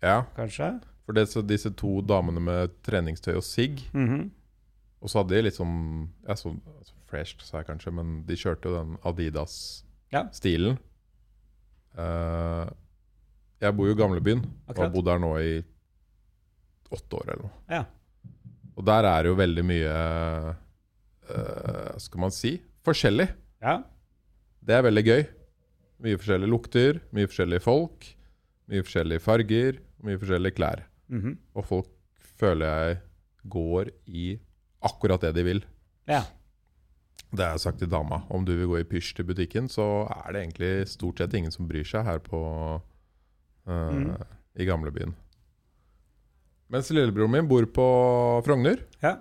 Ja, 0.00 0.22
kanskje. 0.36 0.70
for 1.04 1.12
det, 1.18 1.26
så 1.28 1.42
disse 1.44 1.72
to 1.76 1.98
damene 2.06 2.40
med 2.40 2.74
treningstøy 2.86 3.34
og 3.36 3.44
sigg, 3.44 3.80
Mhm. 3.92 4.30
og 5.02 5.10
så 5.12 5.20
hadde 5.22 5.42
de 5.44 5.50
sånn 5.54 6.08
ja, 6.26 6.34
så, 6.38 6.54
altså 6.78 6.94
Fresh, 7.08 7.38
sa 7.44 7.58
jeg 7.62 7.66
kanskje, 7.70 7.92
men 7.96 8.22
de 8.28 8.36
kjørte 8.36 8.68
jo 8.68 8.74
den 8.76 8.96
Adidas-stilen. 9.08 10.76
Eh, 11.98 12.68
jeg 13.64 13.74
bor 13.74 13.88
jo 13.88 13.94
i 13.96 13.98
gamlebyen 13.98 14.42
og 14.68 14.76
har 14.78 14.90
bodd 14.92 15.08
her 15.10 15.18
nå 15.22 15.30
i 15.40 15.54
åtte 16.94 17.16
år 17.20 17.30
eller 17.32 17.42
noe. 17.46 17.54
Ja. 17.72 17.84
Og 18.78 18.84
der 18.86 19.08
er 19.08 19.22
det 19.24 19.32
jo 19.32 19.38
veldig 19.40 19.64
mye 19.66 19.94
eh, 21.30 21.98
Skal 21.98 22.20
man 22.20 22.30
si 22.34 22.58
forskjellig. 22.84 23.28
ja. 23.62 23.82
Det 24.68 24.74
er 24.74 24.82
veldig 24.82 25.04
gøy. 25.06 25.22
Mye 26.04 26.16
forskjellige 26.18 26.50
lukter, 26.50 26.98
mye 27.14 27.26
forskjellige 27.30 27.62
folk, 27.64 28.04
mye 28.68 28.82
forskjellige 28.84 29.22
farger, 29.24 29.78
mye 30.04 30.18
forskjellige 30.20 30.54
klær. 30.58 30.82
Mhm. 31.08 31.38
Og 31.56 31.64
folk 31.64 31.88
føler 32.38 32.66
jeg 32.66 32.98
går 33.48 33.90
i 34.06 34.26
akkurat 34.82 35.20
det 35.20 35.34
de 35.34 35.42
vil. 35.44 35.64
ja. 36.06 36.24
Det 37.30 37.44
har 37.44 37.50
jeg 37.58 37.60
sagt 37.60 37.78
til 37.78 37.88
dama. 37.92 38.22
Om 38.30 38.44
du 38.46 38.54
vil 38.56 38.66
gå 38.70 38.78
i 38.80 38.84
pysj 38.88 39.14
til 39.16 39.24
butikken, 39.28 39.66
så 39.68 40.06
er 40.08 40.32
det 40.32 40.40
egentlig 40.46 40.88
stort 40.88 41.18
sett 41.18 41.34
ingen 41.36 41.50
som 41.52 41.66
bryr 41.68 41.84
seg 41.84 42.04
her 42.06 42.18
på 42.24 42.38
uh, 43.68 43.90
Mm. 43.92 44.16
i 44.56 44.64
gamlebyen. 44.64 45.12
Mens 46.72 46.88
lillebroren 46.92 47.30
min 47.32 47.48
bor 47.48 47.66
på 47.66 47.84
Frogner, 48.46 48.80
ja. 49.02 49.18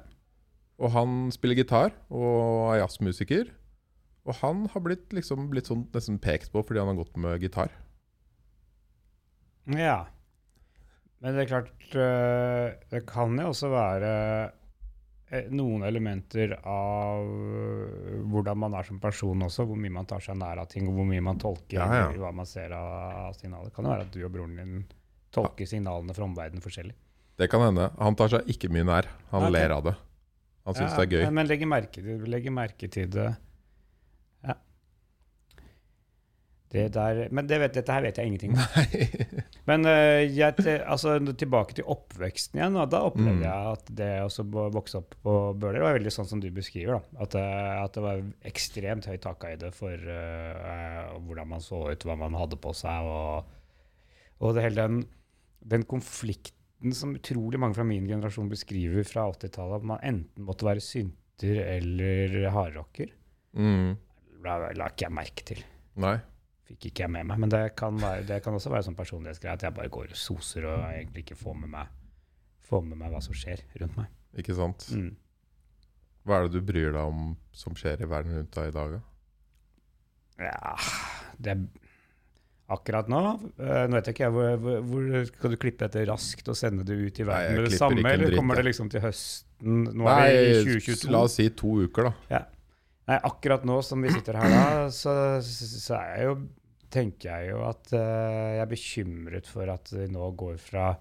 Og 0.77 0.93
han 0.93 1.15
spiller 1.33 1.57
gitar 1.57 1.95
og 2.13 2.73
er 2.73 2.83
jazzmusiker. 2.83 3.49
Og 4.27 4.35
han 4.41 4.65
har 4.73 4.83
blitt, 4.83 5.07
liksom, 5.15 5.47
blitt 5.51 5.69
sånn 5.69 5.85
nesten 5.93 6.19
pekt 6.21 6.51
på 6.53 6.61
fordi 6.65 6.83
han 6.83 6.91
har 6.91 6.99
gått 6.99 7.17
med 7.21 7.41
gitar. 7.41 7.71
Ja. 9.73 10.05
Men 11.23 11.33
det 11.33 11.43
er 11.43 11.49
klart 11.49 11.95
øh, 11.97 12.67
Det 12.91 13.01
kan 13.09 13.33
jo 13.41 13.49
også 13.49 13.71
være 13.71 14.11
eh, 15.33 15.47
noen 15.49 15.81
elementer 15.87 16.53
av 16.61 17.25
øh, 17.25 18.19
hvordan 18.29 18.61
man 18.61 18.77
er 18.77 18.87
som 18.87 19.01
person 19.01 19.47
også. 19.47 19.65
Hvor 19.65 19.79
mye 19.79 19.95
man 19.97 20.07
tar 20.09 20.21
seg 20.23 20.37
nær 20.39 20.61
av 20.61 20.69
ting, 20.71 20.85
og 20.91 20.99
hvor 20.99 21.09
mye 21.09 21.23
man 21.23 21.41
tolker 21.41 21.79
Ja, 21.79 21.89
ja. 22.03 22.07
hva 22.21 22.31
man 22.35 22.49
ser 22.49 22.75
av 22.77 23.33
signaler. 23.39 23.71
Det 23.71 23.75
kan 23.79 23.87
jo 23.87 23.95
være 23.95 24.07
at 24.07 24.13
du 24.13 24.21
og 24.21 24.33
broren 24.35 24.59
din 24.61 24.85
tolker 25.33 25.69
signalene 25.69 26.15
fra 26.15 26.27
omverdenen 26.27 26.63
forskjellig. 26.63 26.95
Det 27.37 27.49
kan 27.51 27.65
hende. 27.65 27.89
Han 28.01 28.15
tar 28.17 28.31
seg 28.33 28.47
ikke 28.53 28.69
mye 28.73 28.85
nær. 28.87 29.09
Han 29.33 29.47
okay. 29.47 29.55
ler 29.57 29.73
av 29.75 29.89
det. 29.89 29.97
Han 30.67 30.75
syns 30.77 30.95
det 30.97 31.03
er 31.05 31.11
gøy. 31.15 31.27
Men, 31.31 31.47
legger 31.47 31.69
merke 31.71 32.01
til, 32.03 32.23
legger 32.27 32.53
merke 32.53 32.89
til 32.91 33.11
det. 33.13 33.27
Ja. 34.43 34.55
Det 36.67 36.89
der, 36.91 37.21
men 37.31 37.47
det 37.47 37.61
vet, 37.61 37.75
dette 37.77 37.95
her 37.95 38.03
vet 38.03 38.17
jeg 38.19 38.27
ingenting 38.27 38.57
om. 38.57 38.63
Men 39.69 39.87
eh, 39.87 40.25
jeg, 40.35 40.55
altså, 40.83 41.13
tilbake 41.39 41.77
til 41.77 41.87
oppveksten 41.87 42.59
igjen. 42.59 42.75
Da, 42.91 42.99
opplever 43.07 43.37
Mm. 43.37 43.45
jeg 43.45 43.71
at 43.77 43.91
det 43.99 44.09
å 44.23 44.67
vokse 44.75 44.99
opp 44.99 45.15
på 45.23 45.35
Bøler 45.59 45.83
var 45.83 45.95
veldig 45.95 46.11
sånn 46.11 46.27
som 46.27 46.43
du 46.43 46.49
beskriver. 46.51 46.99
Da. 46.99 47.23
At, 47.23 47.35
eh, 47.39 47.71
at 47.85 47.95
det 47.95 48.03
var 48.03 48.25
ekstremt 48.51 49.07
høy 49.07 49.15
takhøyde 49.23 49.71
for 49.75 49.95
uh, 49.95 51.15
hvordan 51.23 51.51
man 51.55 51.63
så 51.63 51.85
ut, 51.91 52.03
hva 52.07 52.19
man 52.19 52.35
hadde 52.39 52.59
på 52.59 52.75
seg. 52.75 53.07
Og, 53.07 53.55
og 54.43 54.55
det 54.55 54.67
hele 54.67 54.83
den, 54.87 55.01
den 55.63 55.87
konflikten 55.87 56.55
som 56.93 57.15
utrolig 57.17 57.59
mange 57.59 57.75
fra 57.77 57.83
min 57.87 58.05
generasjon 58.07 58.49
beskriver 58.51 59.03
fra 59.07 59.23
80-tallet, 59.33 59.79
at 59.81 59.87
man 59.89 60.01
enten 60.05 60.45
måtte 60.45 60.67
være 60.67 60.83
synter 60.83 61.61
eller 61.77 62.49
hardrocker, 62.53 63.13
Mm. 63.57 63.95
la, 64.43 64.57
la 64.77 64.87
ikke 64.91 65.07
jeg 65.07 65.13
merke 65.17 65.43
til. 65.47 65.61
Nei. 65.97 66.17
Fikk 66.67 66.89
ikke 66.91 67.05
jeg 67.05 67.09
med 67.15 67.25
meg. 67.25 67.39
Men 67.41 67.49
det 67.49 67.61
kan, 67.79 67.95
være, 67.97 68.25
det 68.27 68.41
kan 68.45 68.53
også 68.53 68.69
være 68.69 68.85
sånn 68.85 68.97
personlighetsgreie 68.99 69.55
at 69.57 69.63
jeg 69.65 69.73
bare 69.73 69.89
går 69.89 70.11
og 70.13 70.19
soser 70.19 70.67
og 70.67 70.83
egentlig 70.91 71.23
ikke 71.25 71.37
får 71.39 71.55
med 71.63 71.71
meg, 71.73 71.87
får 72.67 72.83
med 72.85 72.99
meg 73.01 73.13
hva 73.15 73.21
som 73.23 73.33
skjer 73.33 73.63
rundt 73.81 73.97
meg. 73.97 74.11
Ikke 74.37 74.53
sant? 74.57 74.85
Mm. 74.93 75.15
Hva 76.27 76.37
er 76.41 76.45
det 76.49 76.59
du 76.59 76.67
bryr 76.67 76.91
deg 76.91 77.01
om 77.07 77.31
som 77.55 77.73
skjer 77.79 78.03
i 78.03 78.09
verden 78.11 78.35
rundt 78.37 78.53
deg 78.59 78.69
i 78.69 78.75
dag? 78.75 78.97
da? 78.97 79.01
Ja, 80.51 80.75
det 81.41 81.55
Akkurat 82.67 83.07
nå 83.07 83.19
eh, 83.63 83.85
Nå 83.87 83.95
vet 83.95 84.09
jeg 84.09 84.17
ikke 84.17 84.29
hvor, 84.35 84.57
hvor, 84.83 85.05
Skal 85.29 85.53
du 85.53 85.57
klippe 85.61 85.87
dette 85.87 86.03
raskt 86.09 86.49
og 86.51 86.57
sende 86.59 86.83
det 86.87 86.97
ut 86.99 87.21
i 87.23 87.27
verden 87.27 87.61
med 87.61 87.69
det 87.69 87.79
samme, 87.79 88.03
eller 88.11 88.35
kommer 88.35 88.59
det 88.59 88.67
liksom 88.67 88.91
til 88.91 89.05
høsten? 89.05 89.85
Nå 89.95 90.09
er 90.11 90.27
vi 90.27 90.41
i 90.49 90.61
2022. 90.83 91.11
la 91.15 91.23
oss 91.23 91.37
si 91.39 91.47
to 91.55 91.77
uker, 91.87 92.09
da. 92.09 92.43
Nei, 93.07 93.19
akkurat 93.23 93.63
nå 93.63 93.79
som 93.87 94.03
vi 94.03 94.11
sitter 94.11 94.35
her 94.35 94.51
da, 94.51 94.63
så, 94.91 95.13
så 95.39 95.95
er 95.95 96.09
jeg 96.17 96.27
jo 96.27 96.39
tenker 96.91 97.29
jeg 97.29 97.51
jo 97.51 97.61
at 97.67 97.91
uh, 97.95 97.99
jeg 97.99 98.63
er 98.63 98.71
bekymret 98.71 99.47
for 99.49 99.71
at 99.71 99.91
det 99.93 100.09
nå 100.13 100.31
går 100.39 100.57
fra 100.61 100.95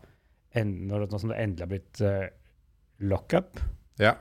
Nå 0.56 0.98
som 1.20 1.28
det 1.28 1.36
endelig 1.36 1.66
har 1.66 1.68
blitt 1.68 1.98
uh, 2.00 2.28
lockup, 3.04 3.58
Ja. 4.00 4.14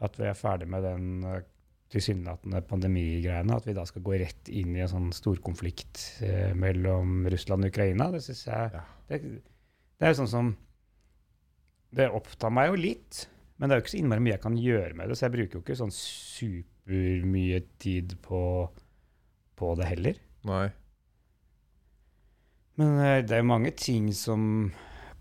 at 0.00 0.14
vi 0.16 0.24
er 0.30 0.38
ferdig 0.38 0.68
med 0.72 0.80
den 0.86 1.10
uh, 1.28 1.42
tilsynelatende 1.94 2.60
pandemigreiene, 2.68 3.56
at 3.56 3.66
vi 3.68 3.74
da 3.76 3.84
skal 3.88 4.02
gå 4.04 4.16
rett 4.20 4.50
inn 4.50 4.74
i 4.76 4.82
en 4.84 4.90
sånn 4.90 5.10
storkonflikt 5.14 6.02
eh, 6.26 6.52
mellom 6.58 7.28
Russland 7.30 7.66
og 7.66 7.72
Ukraina, 7.74 8.10
det 8.14 8.24
syns 8.26 8.44
jeg 8.48 8.74
Ja. 8.74 8.82
det, 9.08 9.20
det 9.22 10.08
er 10.08 10.14
jo 10.14 10.20
sånn 10.24 10.32
som 10.34 10.54
Det 11.94 12.08
opptar 12.10 12.50
meg 12.50 12.72
jo 12.72 12.78
litt, 12.80 13.20
men 13.56 13.70
det 13.70 13.74
er 13.74 13.78
jo 13.78 13.84
ikke 13.84 13.92
så 13.92 13.98
innmari 14.00 14.22
mye 14.24 14.34
jeg 14.34 14.42
kan 14.42 14.56
gjøre 14.58 14.96
med 14.98 15.08
det, 15.08 15.16
så 15.18 15.28
jeg 15.28 15.34
bruker 15.36 15.54
jo 15.60 15.62
ikke 15.62 15.76
sånn 15.78 15.92
supermye 15.94 17.60
tid 17.78 18.16
på, 18.24 18.40
på 19.54 19.68
det 19.78 19.86
heller. 19.92 20.18
Nei. 20.50 20.64
Men 22.82 22.98
eh, 22.98 23.20
det 23.22 23.36
er 23.36 23.44
jo 23.44 23.52
mange 23.52 23.70
ting 23.78 24.10
som 24.10 24.72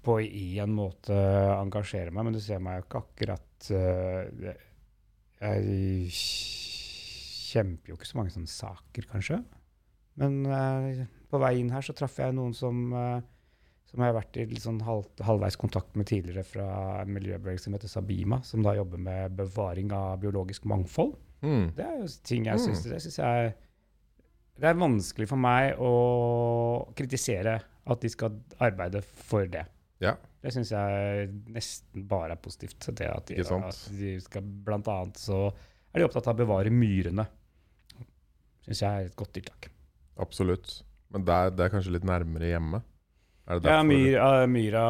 på 0.04 0.18
i 0.26 0.58
en 0.60 0.74
måte 0.76 1.16
engasjerer 1.60 2.12
meg, 2.12 2.26
men 2.28 2.36
du 2.36 2.42
ser 2.44 2.60
meg 2.60 2.80
jo 2.82 2.86
ikke 2.88 3.04
akkurat 3.06 3.70
uh, 3.72 4.50
Jeg 5.44 6.10
kjemper 7.54 7.94
jo 7.94 7.98
ikke 8.00 8.10
så 8.10 8.18
mange 8.20 8.34
sånne 8.34 8.50
saker, 8.52 9.06
kanskje. 9.12 9.40
Men 10.22 10.42
eh, 10.46 11.06
på 11.32 11.40
vei 11.42 11.56
inn 11.62 11.72
her 11.74 11.86
så 11.86 11.96
traff 11.98 12.20
jeg 12.22 12.36
noen 12.38 12.54
som, 12.58 12.84
eh, 12.94 13.22
som 13.90 14.02
jeg 14.04 14.12
har 14.12 14.18
vært 14.20 14.38
i 14.44 14.60
sånn 14.62 14.82
halv, 14.86 15.08
halvveis 15.26 15.58
kontakt 15.62 15.96
med 16.00 16.10
tidligere 16.10 16.46
fra 16.46 16.68
en 17.02 17.14
miljøbevegelse 17.16 17.68
som 17.70 17.78
heter 17.78 17.92
Sabima, 17.92 18.42
som 18.46 18.66
da 18.66 18.76
jobber 18.78 19.02
med 19.02 19.38
bevaring 19.40 19.94
av 19.98 20.20
biologisk 20.22 20.66
mangfold. 20.70 21.16
Mm. 21.44 21.66
Det 21.76 21.84
er 21.86 21.98
jo 22.00 22.08
ting 22.24 22.46
jeg 22.48 22.56
Mm. 22.56 22.64
syns 22.70 22.84
Det 22.88 23.02
synes 23.04 23.18
jeg 23.20 23.54
Det 24.56 24.70
er 24.70 24.78
vanskelig 24.78 25.28
for 25.28 25.36
meg 25.42 25.80
å 25.82 26.94
kritisere 26.96 27.56
at 27.90 28.00
de 28.06 28.10
skal 28.14 28.36
arbeide 28.62 29.02
for 29.04 29.48
det. 29.50 29.66
Ja. 30.00 30.14
Det 30.44 30.54
syns 30.54 30.70
jeg 30.72 31.30
nesten 31.52 32.06
bare 32.08 32.36
er 32.36 32.40
positivt. 32.44 32.86
Det 32.96 33.08
at 33.10 33.26
de, 33.32 33.40
at 33.42 33.80
de 33.98 34.20
skal 34.22 34.42
blant 34.44 34.88
annet 34.88 35.18
så 35.20 35.48
er 35.94 36.00
de 36.00 36.06
opptatt 36.06 36.28
av 36.30 36.36
å 36.38 36.44
bevare 36.46 36.70
myrene. 36.72 37.26
Syns 38.64 38.82
jeg 38.84 38.90
er 39.04 39.10
et 39.10 39.16
godt 39.20 39.34
tiltak. 39.36 39.70
Absolutt. 40.24 40.82
Men 41.14 41.26
det 41.28 41.34
er, 41.36 41.54
det 41.54 41.66
er 41.66 41.72
kanskje 41.74 41.94
litt 41.98 42.06
nærmere 42.08 42.54
hjemme? 42.54 42.80
Er 43.44 43.60
det 43.60 43.70
Ja, 43.74 43.82
myra, 43.84 44.28
myra 44.48 44.84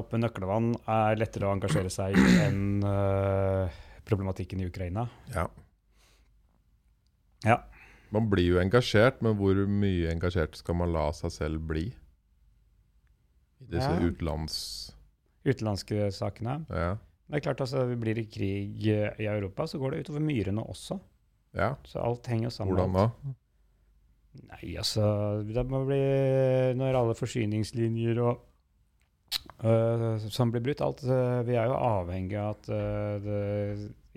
oppe 0.00 0.16
ved 0.16 0.24
Nøklevann 0.24 0.72
er 0.90 1.18
lettere 1.20 1.46
å 1.46 1.52
engasjere 1.54 1.92
seg 1.94 2.16
i 2.18 2.32
enn 2.42 2.82
uh, 2.82 3.70
problematikken 4.08 4.60
i 4.64 4.66
Ukraina. 4.66 5.04
Ja. 5.34 5.46
Ja. 7.46 7.60
Man 8.10 8.26
blir 8.32 8.48
jo 8.56 8.60
engasjert, 8.62 9.20
men 9.22 9.36
hvor 9.38 9.58
mye 9.68 10.10
engasjert 10.10 10.56
skal 10.58 10.78
man 10.80 10.90
la 10.94 11.06
seg 11.14 11.30
selv 11.34 11.62
bli? 11.70 11.86
I 13.62 13.68
disse 13.76 13.90
Ja. 13.94 14.00
utenlands... 14.02 14.56
Utenlandske 15.46 16.08
sakene. 16.12 16.64
Ja. 16.68 16.96
Det 17.28 17.38
er 17.38 17.44
klart 17.44 17.60
altså, 17.62 17.84
Blir 18.00 18.16
det 18.18 18.26
krig 18.32 18.82
i 18.88 19.26
Europa, 19.28 19.66
så 19.70 19.78
går 19.80 19.94
det 19.94 20.00
utover 20.06 20.24
myrene 20.24 20.64
også. 20.66 20.98
Ja. 21.58 21.74
Så 21.88 22.02
alt 22.02 22.26
henger 22.30 22.54
sammen. 22.54 22.74
Hvordan 22.74 22.96
da? 22.96 23.34
Nei, 24.48 24.76
altså 24.78 25.04
Det 25.42 25.64
må 25.66 25.80
bli 25.88 25.98
Når 26.78 26.94
alle 26.94 27.14
forsyningslinjer 27.18 28.20
og 28.22 28.44
uh, 29.64 30.20
som 30.30 30.52
blir 30.52 30.62
brutt 30.64 30.82
alt, 30.84 31.02
uh, 31.08 31.40
Vi 31.46 31.56
er 31.58 31.70
jo 31.70 31.78
avhengig 31.78 32.38
av 32.38 32.52
at 32.54 32.70
uh, 32.70 33.16
det 33.24 33.40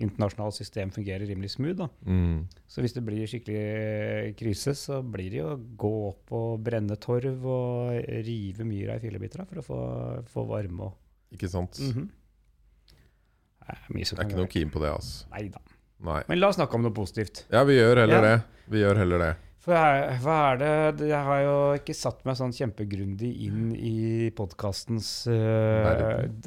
internasjonale 0.02 0.54
system 0.56 0.90
fungerer 0.90 1.28
rimelig 1.28 1.52
smooth. 1.54 1.84
Mm. 2.02 2.48
Så 2.66 2.82
hvis 2.82 2.94
det 2.96 3.04
blir 3.06 3.28
skikkelig 3.30 4.32
krise, 4.38 4.74
så 4.74 4.98
blir 5.06 5.30
det 5.30 5.38
jo 5.38 5.52
å 5.52 5.60
gå 5.78 5.92
opp 6.08 6.32
og 6.34 6.64
brenne 6.66 6.96
torv 6.98 7.46
og 7.46 8.08
rive 8.26 8.66
myra 8.66 8.96
i 8.98 9.04
fillebiter 9.04 9.44
for 9.46 9.60
å 9.60 9.66
få, 9.66 9.78
få 10.32 10.46
varme 10.48 10.88
og 10.88 11.36
Ikke 11.36 11.48
sant? 11.48 11.78
Mhm. 11.80 12.10
Nei, 13.62 13.76
Det 14.02 14.08
som 14.10 14.18
er 14.18 14.26
ikke 14.26 14.40
noe 14.40 14.50
keen 14.50 14.72
på 14.74 14.82
det, 14.82 14.90
altså. 14.90 15.28
Nei 15.30 15.46
da. 15.52 15.62
Nei. 16.02 16.22
Men 16.28 16.40
la 16.42 16.48
oss 16.50 16.56
snakke 16.58 16.74
om 16.78 16.82
noe 16.86 16.94
positivt. 16.96 17.44
Ja, 17.52 17.62
vi 17.68 17.78
gjør 17.78 18.02
heller 18.04 18.18
Ja. 18.18 18.20
det. 18.36 18.42
Vi 18.72 18.80
gjør 18.82 18.96
heller 19.04 19.18
det. 19.18 19.32
For 19.62 19.78
her, 19.78 20.16
hva 20.18 20.36
er 20.52 20.56
det 20.96 21.06
Jeg 21.06 21.22
har 21.22 21.40
jo 21.44 21.52
ikke 21.78 21.94
satt 21.94 22.24
meg 22.26 22.34
sånn 22.34 22.50
kjempegrundig 22.50 23.28
inn 23.46 23.68
i 23.78 24.30
podkastens 24.34 25.28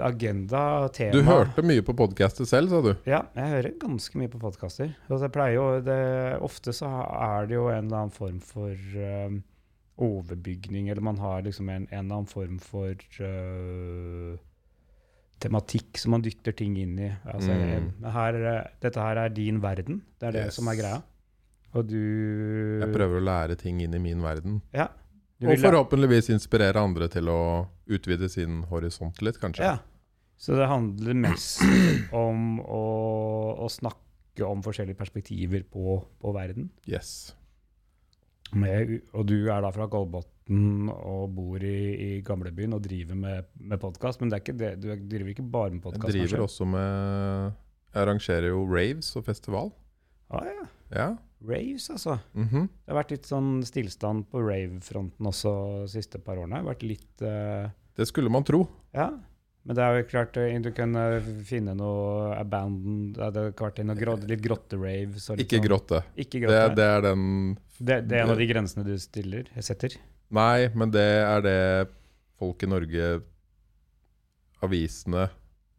agenda, 0.03 0.89
tema. 0.91 1.12
Du 1.15 1.21
hørte 1.24 1.63
mye 1.63 1.83
på 1.85 1.95
podkaster 1.95 2.47
selv, 2.50 2.69
sa 2.74 2.81
du? 2.83 2.91
Ja, 3.07 3.21
jeg 3.38 3.51
hører 3.53 3.71
ganske 3.79 4.19
mye 4.19 4.31
på 4.33 4.41
podkaster. 4.41 4.91
Ofte 6.43 6.74
så 6.75 6.89
er 6.91 7.47
det 7.47 7.55
jo 7.55 7.69
en 7.71 7.85
eller 7.88 8.01
annen 8.03 8.12
form 8.15 8.41
for 8.43 8.75
uh, 9.00 9.31
overbygning, 9.95 10.89
eller 10.91 11.01
man 11.01 11.17
har 11.24 11.41
liksom 11.45 11.69
en, 11.71 11.88
en 11.91 12.00
eller 12.03 12.17
annen 12.19 12.27
form 12.27 12.59
for 12.59 12.91
eh, 12.91 14.35
tematikk 15.39 15.98
som 16.00 16.12
man 16.15 16.22
dytter 16.25 16.56
ting 16.56 16.77
inn 16.80 16.98
i. 17.00 17.10
Altså, 17.27 17.51
Mm. 17.51 17.74
en- 18.04 18.12
her, 18.12 18.36
eh, 18.54 18.68
dette 18.82 18.96
her 19.01 19.18
er 19.18 19.30
din 19.30 19.60
verden. 19.62 20.01
Det 20.20 20.27
er 20.27 20.32
det 20.32 20.46
Yes. 20.48 20.56
som 20.56 20.68
er 20.68 20.75
greia. 20.75 21.04
Og 21.74 21.88
du 21.88 22.80
Jeg 22.80 22.94
prøver 22.94 23.20
å 23.20 23.24
lære 23.24 23.58
ting 23.58 23.82
inn 23.82 23.94
i 23.94 24.00
min 24.00 24.22
verden. 24.22 24.62
Ja. 24.74 24.88
Og 25.44 25.58
forhåpentligvis 25.60 26.30
inspirere 26.32 26.77
andre 26.77 27.10
til 27.10 27.25
å 27.27 27.68
utvide 27.89 28.30
sin 28.30 28.63
horisont 28.63 29.22
litt, 29.22 29.38
kanskje. 29.39 29.60
Ja. 29.63 29.77
Så 30.38 30.56
det 30.56 30.68
handler 30.68 31.13
mest 31.13 31.60
om 32.13 32.60
å, 32.60 33.60
å 33.60 33.68
snakke 33.70 34.46
om 34.50 34.62
forskjellige 34.63 34.96
perspektiver 34.98 35.63
på, 35.63 36.06
på 36.22 36.34
verden. 36.34 36.70
Yes. 36.88 37.34
Med, 38.55 38.95
og 39.12 39.25
du 39.27 39.35
er 39.51 39.59
da 39.63 39.69
fra 39.75 39.88
Kolbotn 39.91 40.89
og 40.93 41.33
bor 41.35 41.63
i, 41.65 41.79
i 41.91 42.09
gamlebyen 42.25 42.75
og 42.77 42.83
driver 42.85 43.17
med, 43.19 43.50
med 43.59 43.81
podkast, 43.81 44.21
men 44.21 44.31
det 44.31 44.38
er 44.38 44.43
ikke 44.45 44.57
det, 44.59 44.71
du 44.79 44.89
driver 45.12 45.33
ikke 45.33 45.47
bare 45.51 45.74
med 45.74 45.83
podkast? 45.83 46.15
Jeg 46.15 46.29
driver 46.29 46.45
også 46.45 46.67
med 46.69 47.51
Jeg 47.91 48.01
arrangerer 48.05 48.50
jo 48.53 48.63
raves 48.69 49.12
og 49.19 49.25
festival. 49.27 49.74
Ah, 50.31 50.47
ja. 50.47 50.67
Ja. 50.95 51.07
Raves, 51.45 51.89
altså. 51.93 52.17
mhm. 52.33 52.69
Det 52.69 52.93
har 52.93 53.00
vært 53.01 53.13
litt 53.15 53.29
sånn 53.29 53.51
stillstand 53.67 54.27
på 54.31 54.41
rave-fronten 54.41 55.29
også 55.29 55.55
de 55.85 55.91
siste 55.97 56.21
par 56.24 56.39
årene. 56.39 56.55
Det 56.57 56.63
har 56.63 56.71
vært 56.71 56.88
litt 56.88 57.25
Uh... 57.25 57.74
Det 57.95 58.07
skulle 58.09 58.31
man 58.31 58.43
tro. 58.43 58.65
Ja. 58.95 59.12
Men 59.65 59.75
det 59.79 59.81
er 59.83 59.96
jo 59.98 60.03
klart 60.11 60.37
eh, 60.37 60.57
du 60.61 60.70
kan 60.77 60.92
eh, 60.96 61.25
finne 61.48 61.74
noe 61.74 62.35
abandoned 62.37 63.16
Det 63.16 63.24
hadde 63.25 63.46
vært 63.57 63.79
noe 63.87 63.96
grot, 63.98 64.25
litt 64.29 64.44
grotte-rave. 64.46 65.16
og 65.18 65.40
Ikke 65.42 65.57
sånn- 65.57 65.66
grotte. 65.66 66.03
Ikke 66.16 66.40
Det, 66.40 66.50
grotte. 66.50 66.75
det 66.77 66.85
er 66.85 67.01
den 67.01 67.24
Det, 67.79 67.98
det 68.07 68.18
er 68.20 68.24
en 68.27 68.29
av 68.35 68.37
de 68.37 68.48
grensene 68.51 68.85
du 68.85 68.94
stiller, 69.01 69.50
setter? 69.66 69.96
Nei, 70.29 70.68
men 70.75 70.92
det 70.94 71.07
er 71.25 71.42
det 71.42 71.57
folk 72.37 72.61
i 72.63 72.70
Norge 72.70 73.09
Avisene 74.66 75.29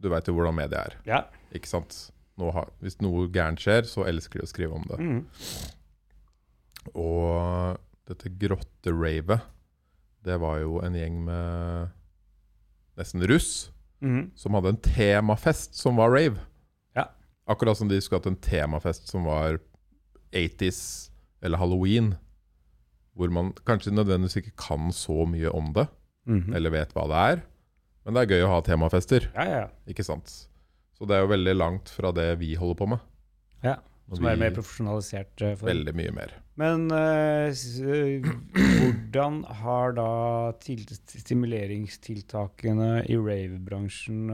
Du 0.02 0.08
veit 0.12 0.26
jo 0.28 0.34
hvordan 0.36 0.54
media 0.58 0.82
er, 0.86 0.96
Ja. 1.06 1.22
ikke 1.54 1.66
sant? 1.70 2.10
Noe, 2.36 2.66
hvis 2.84 2.98
noe 3.00 3.28
gærent 3.32 3.62
skjer, 3.62 3.86
så 3.88 4.04
elsker 4.04 4.40
de 4.42 4.44
å 4.44 4.50
skrive 4.50 4.74
om 4.76 4.82
det. 4.90 4.98
Mm. 5.00 5.22
Og 6.94 7.78
dette 8.06 8.28
grotteravet, 8.38 9.40
det 10.26 10.36
var 10.42 10.58
jo 10.60 10.80
en 10.84 10.92
gjeng 10.98 11.16
med 11.24 11.88
nesten 12.98 13.24
russ 13.28 13.70
Mhm. 14.00 14.30
som 14.36 14.54
hadde 14.54 14.68
en 14.68 14.76
temafest 14.82 15.74
som 15.74 15.96
var 15.96 16.10
rave. 16.10 16.38
Ja. 16.96 17.04
Akkurat 17.48 17.76
som 17.78 17.88
de 17.88 18.00
skulle 18.00 18.18
hatt 18.20 18.26
en 18.26 18.36
temafest 18.36 19.08
som 19.08 19.24
var 19.24 19.58
80s 20.32 21.10
eller 21.42 21.58
halloween. 21.58 22.14
Hvor 23.16 23.30
man 23.32 23.52
kanskje 23.66 23.94
nødvendigvis 23.94 24.36
ikke 24.42 24.56
kan 24.56 24.90
så 24.92 25.24
mye 25.26 25.48
om 25.54 25.72
det, 25.72 25.86
Mhm. 26.26 26.54
eller 26.54 26.70
vet 26.70 26.92
hva 26.92 27.06
det 27.08 27.16
er. 27.38 27.42
Men 28.04 28.14
det 28.14 28.22
er 28.22 28.34
gøy 28.36 28.44
å 28.44 28.48
ha 28.54 28.60
temafester, 28.60 29.30
Ja, 29.34 29.44
ja, 29.44 29.58
ja. 29.60 29.68
ikke 29.88 30.04
sant? 30.04 30.48
Så 30.98 31.06
det 31.06 31.16
er 31.16 31.20
jo 31.20 31.32
veldig 31.32 31.56
langt 31.56 31.88
fra 31.88 32.12
det 32.12 32.38
vi 32.38 32.54
holder 32.54 32.74
på 32.74 32.88
med. 32.88 32.98
Ja, 33.62 33.76
Som 34.14 34.26
er 34.30 34.38
mer 34.38 34.52
profesjonalisert. 34.54 35.34
eh, 35.42 35.56
For. 35.58 35.66
Veldig 35.66 35.94
mye 35.98 36.12
mer. 36.14 36.34
Men 36.56 36.86
uh, 36.94 37.50
hvordan 37.52 39.42
har 39.62 39.96
da 39.96 40.10
til, 40.62 40.84
stimuleringstiltakene 41.10 43.04
i 43.10 43.18
rave-bransjen 43.18 44.30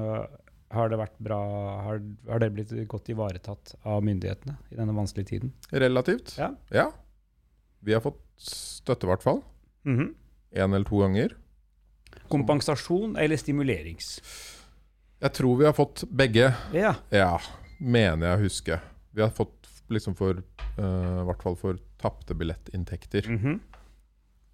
har 0.73 0.89
det 0.93 0.99
vært 1.01 1.17
bra? 1.21 1.39
Har, 1.87 2.03
har 2.29 2.43
det 2.43 2.51
blitt 2.57 2.73
godt 2.89 3.11
ivaretatt 3.13 3.75
av 3.89 4.05
myndighetene 4.05 4.57
i 4.73 4.79
denne 4.79 4.95
vanskelige 4.97 5.33
tiden? 5.35 5.53
Relativt. 5.73 6.37
Ja. 6.41 6.53
ja. 6.73 6.87
Vi 7.85 7.97
har 7.97 8.05
fått 8.05 8.23
støtte, 8.41 9.07
i 9.07 9.13
hvert 9.13 9.25
fall. 9.25 9.43
Mhm. 9.89 10.15
Én 10.53 10.75
eller 10.77 10.85
to 10.85 10.99
ganger. 11.01 11.33
Kompensasjon 12.29 13.17
eller 13.17 13.41
stimulerings? 13.41 14.19
Jeg 15.23 15.33
tror 15.39 15.57
vi 15.61 15.65
har 15.65 15.73
fått 15.77 16.05
begge. 16.11 16.51
Ja. 16.77 16.95
Ja, 17.15 17.39
mener 17.81 18.27
jeg 18.33 18.37
å 18.37 18.43
huske. 18.43 18.79
Vi 19.17 19.23
har 19.25 19.33
fått 19.33 19.62
liksom 19.93 20.15
for 20.19 20.41
uh, 20.79 21.21
I 21.23 21.27
hvert 21.29 21.43
fall 21.45 21.57
for 21.61 21.79
tapte 22.03 22.35
billettinntekter. 22.39 23.29
Mhm. 23.29 23.61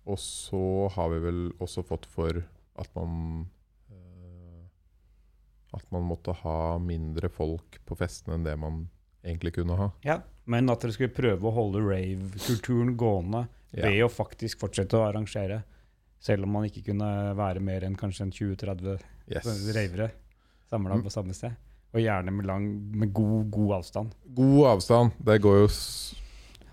Og 0.09 0.17
så 0.19 0.89
har 0.95 1.11
vi 1.13 1.19
vel 1.21 1.41
også 1.61 1.83
fått 1.85 2.07
for 2.09 2.39
at 2.81 2.89
man 2.97 3.47
uh, 3.91 4.65
At 5.77 5.85
man 5.93 6.07
måtte 6.09 6.33
ha 6.33 6.79
mindre 6.81 7.29
folk 7.29 7.81
på 7.85 7.97
festene 7.99 8.39
enn 8.39 8.45
det 8.47 8.55
man 8.59 8.87
egentlig 9.25 9.53
kunne 9.59 9.77
ha. 9.77 9.91
ja. 10.05 10.21
Men 10.49 10.71
at 10.73 10.81
dere 10.81 10.95
skulle 10.95 11.13
prøve 11.13 11.45
å 11.45 11.53
holde 11.53 11.83
rave-kulturen 11.85 12.95
gående 12.97 13.43
Ja. 13.77 13.85
ved 13.91 13.99
å 14.01 14.09
faktisk 14.09 14.63
fortsette 14.63 14.97
å 14.97 15.03
arrangere. 15.11 15.59
Selv 16.19 16.45
om 16.47 16.55
man 16.57 16.65
ikke 16.65 16.87
kunne 16.87 17.35
være 17.37 17.61
mer 17.61 17.85
enn 17.85 17.95
kanskje 18.01 18.23
en 18.23 18.31
20-30 18.33 18.99
Yes. 19.29 19.45
ravere 19.77 20.11
samla 20.71 20.95
Mm. 20.97 21.03
på 21.05 21.11
samme 21.13 21.35
sted. 21.35 21.53
Og 21.97 22.03
gjerne 22.05 22.33
med, 22.37 22.45
lang, 22.47 22.65
med 23.01 23.13
god, 23.17 23.47
god 23.55 23.71
avstand. 23.79 24.11
God 24.37 24.67
avstand. 24.75 25.15
Det 25.25 25.39
går 25.45 25.63
jo 25.65 25.69
s 25.73 25.81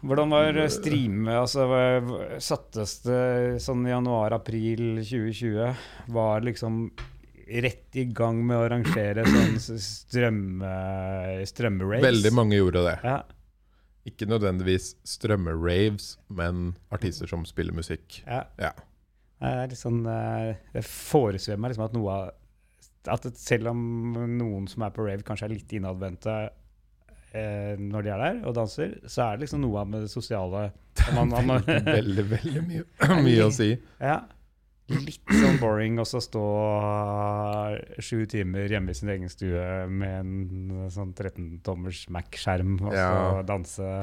Hvordan 0.06 0.30
var 0.30 0.52
streamet 0.70 0.76
streame 0.76 1.36
altså, 1.40 2.40
Sattes 2.44 2.98
det 3.08 3.62
sånn 3.64 3.86
januar-april 3.90 5.00
2020? 5.02 5.72
Var 6.14 6.44
liksom 6.46 6.84
rett 7.66 7.98
i 7.98 8.04
gang 8.14 8.44
med 8.46 8.58
å 8.60 8.66
arrangere 8.68 9.24
sånn 9.26 9.56
s- 9.64 9.88
strømme, 10.04 10.76
strømmeraves? 11.50 12.06
Veldig 12.06 12.34
mange 12.38 12.60
gjorde 12.60 12.84
det. 12.86 12.96
Ja. 13.08 13.18
Ikke 14.06 14.28
nødvendigvis 14.30 14.92
strømmeraves, 15.10 16.12
men 16.30 16.76
artister 16.94 17.26
som 17.32 17.46
spiller 17.50 17.74
musikk. 17.74 18.20
ja. 18.28 18.44
Ja. 18.62 18.76
Det 19.42 19.50
er 19.52 19.68
litt 19.68 19.78
sånn 19.78 19.98
eh, 20.08 20.54
Det 20.72 20.82
foresvever 20.88 21.60
meg 21.60 21.74
liksom 21.74 21.84
at 21.90 21.94
noe 21.98 22.14
av 22.14 22.30
At 23.12 23.28
selv 23.40 23.72
om 23.74 23.80
noen 24.38 24.70
som 24.72 24.86
er 24.86 24.94
på 24.96 25.06
rave, 25.06 25.26
kanskje 25.26 25.50
er 25.50 25.56
litt 25.56 25.74
innadvendte 25.78 26.36
eh, 27.36 27.76
når 27.80 28.06
de 28.06 28.14
er 28.14 28.24
der 28.24 28.40
og 28.48 28.56
danser, 28.58 28.96
så 29.06 29.28
er 29.28 29.36
det 29.36 29.46
liksom 29.46 29.64
noe 29.66 29.84
av 29.84 29.92
med 29.92 30.06
det 30.06 30.14
sosiale 30.14 30.70
man, 31.18 31.34
man, 31.34 31.62
Veldig, 31.66 32.26
veldig 32.32 32.64
mye, 32.66 32.88
mye 33.28 33.46
å 33.46 33.52
si. 33.54 33.74
Ja. 34.00 34.24
Litt 34.86 35.32
sånn 35.34 35.58
boring 35.58 35.98
også 35.98 36.20
stå 36.22 36.46
sju 38.06 38.28
timer 38.30 38.70
hjemme 38.70 38.94
i 38.94 38.98
sin 38.98 39.10
egen 39.10 39.32
stue 39.34 39.64
med 39.90 40.20
en 40.20 40.84
sånn 40.94 41.16
13-tommers 41.16 42.04
Mac-skjerm 42.14 42.76
og 42.84 42.94
så 42.94 43.42
danse. 43.50 43.96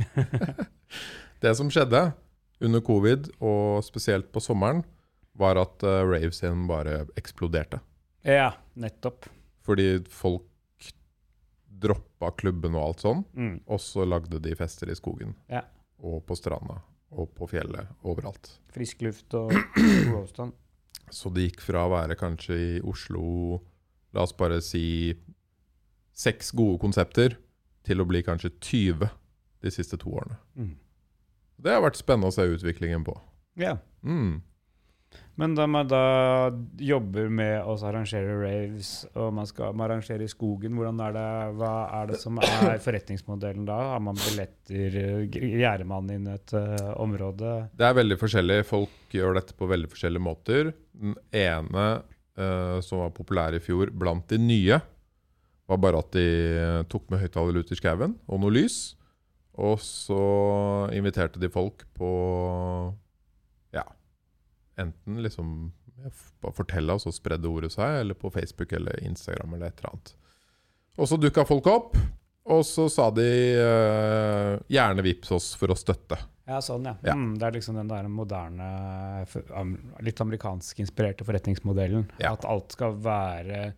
Det 1.40 1.52
som 1.56 1.70
skjedde 1.72 2.08
under 2.60 2.82
covid, 2.84 3.30
og 3.38 3.84
spesielt 3.86 4.28
på 4.34 4.42
sommeren, 4.44 4.82
var 5.38 5.60
at 5.60 5.86
uh, 5.86 6.02
rave-scenen 6.04 6.66
bare 6.68 7.04
eksploderte. 7.16 7.80
Ja, 8.26 8.52
nettopp. 8.74 9.26
Fordi 9.64 10.04
folk 10.12 10.46
droppa 11.80 12.30
klubben 12.36 12.74
og 12.76 12.82
alt 12.90 13.00
sånn, 13.04 13.24
Mm. 13.34 13.60
og 13.66 13.78
så 13.80 14.04
lagde 14.06 14.40
de 14.42 14.54
fester 14.54 14.90
i 14.90 14.94
skogen. 14.94 15.34
Ja. 15.48 15.62
Og 16.02 16.24
på 16.26 16.36
stranda. 16.36 16.82
Og 17.12 17.32
på 17.34 17.48
fjellet. 17.48 17.88
Overalt. 18.04 18.58
Frisk 18.70 19.00
luft 19.02 19.34
og 19.34 19.50
god 19.50 20.22
avstand. 20.22 20.52
Så 21.10 21.32
det 21.34 21.48
gikk 21.50 21.60
fra 21.60 21.86
å 21.88 21.90
være 21.90 22.14
kanskje 22.16 22.54
i 22.76 22.80
Oslo 22.86 23.60
La 24.12 24.22
oss 24.22 24.32
bare 24.32 24.60
si 24.60 25.14
seks 26.12 26.50
gode 26.52 26.80
konsepter, 26.82 27.36
til 27.84 28.00
å 28.00 28.06
bli 28.06 28.22
kanskje 28.22 28.50
20 28.60 29.08
de 29.62 29.70
siste 29.70 29.96
to 29.98 30.10
årene. 30.10 30.36
Mm. 30.56 30.72
Det 31.62 31.70
har 31.70 31.80
vært 31.84 31.96
spennende 31.96 32.26
å 32.28 32.34
se 32.34 32.42
utviklingen 32.42 33.04
på. 33.06 33.14
Ja. 33.56 33.76
Mm. 34.02 34.42
Men 35.40 35.54
da 35.56 35.64
man 35.66 35.88
da 35.88 36.02
jobber 36.76 37.30
med 37.32 37.64
å 37.64 37.72
arrangere 37.88 38.34
raves, 38.42 38.90
og 39.16 39.30
man 39.38 39.48
skal 39.48 39.72
arrangere 39.72 40.26
i 40.26 40.30
skogen, 40.30 40.74
hvordan 40.76 41.00
er 41.06 41.14
det, 41.16 41.30
hva 41.56 41.72
er 41.96 42.10
det 42.10 42.18
som 42.20 42.36
er 42.44 42.82
forretningsmodellen 42.84 43.64
da? 43.68 43.78
Har 43.94 44.02
man 44.04 44.20
billetter? 44.20 45.00
Gjerder 45.32 45.88
man 45.88 46.12
inn 46.12 46.28
et 46.34 46.52
uh, 46.52 46.92
område? 47.00 47.54
Det 47.72 47.88
er 47.88 47.96
veldig 47.96 48.20
forskjellig. 48.20 48.60
Folk 48.68 49.16
gjør 49.16 49.40
dette 49.40 49.56
på 49.56 49.70
veldig 49.70 49.88
forskjellige 49.94 50.26
måter. 50.28 50.72
Den 50.92 51.16
ene 51.32 51.88
uh, 52.04 52.78
som 52.84 53.06
var 53.06 53.16
populær 53.16 53.56
i 53.56 53.64
fjor 53.64 53.94
blant 53.96 54.28
de 54.28 54.42
nye, 54.44 54.82
var 55.70 55.80
bare 55.80 56.00
at 56.02 56.14
de 56.16 56.26
eh, 56.58 56.80
tok 56.90 57.04
med 57.12 57.20
høyttaler 57.22 57.60
ut 57.62 57.68
i 57.70 57.76
skauen 57.78 58.16
og 58.26 58.40
noe 58.42 58.54
lys. 58.56 58.78
Og 59.60 59.76
så 59.82 60.22
inviterte 60.96 61.38
de 61.38 61.50
folk 61.52 61.84
på 61.94 62.10
enten 64.82 65.20
liksom 65.24 65.52
fortelle, 66.56 66.94
og 66.96 67.02
så 67.02 67.12
spredde 67.12 67.50
ordet 67.50 67.74
seg, 67.74 68.00
eller 68.02 68.16
på 68.16 68.30
Facebook 68.32 68.72
eller 68.76 69.02
Instagram 69.04 69.54
eller 69.54 69.68
et 69.68 69.82
eller 69.82 69.92
annet. 69.92 70.14
Og 71.00 71.08
så 71.08 71.18
dukka 71.20 71.44
folk 71.48 71.68
opp, 71.70 71.98
og 72.50 72.64
så 72.66 72.86
sa 72.90 73.10
de 73.14 73.28
uh, 73.60 74.54
gjerne 74.72 75.04
vips 75.04 75.32
oss 75.36 75.52
for 75.60 75.72
å 75.72 75.78
støtte. 75.78 76.18
Ja, 76.50 76.58
sånn, 76.64 76.88
ja. 76.88 76.96
Ja. 77.06 77.14
Mm, 77.14 77.36
det 77.38 77.46
er 77.46 77.54
liksom 77.54 77.76
den 77.78 77.90
der 77.92 78.08
moderne, 78.10 78.70
litt 80.02 80.20
amerikansk 80.24 80.80
inspirerte 80.82 81.26
forretningsmodellen. 81.28 82.08
Ja. 82.18 82.32
At 82.34 82.46
alt 82.48 82.74
skal 82.74 82.96
være 83.04 83.68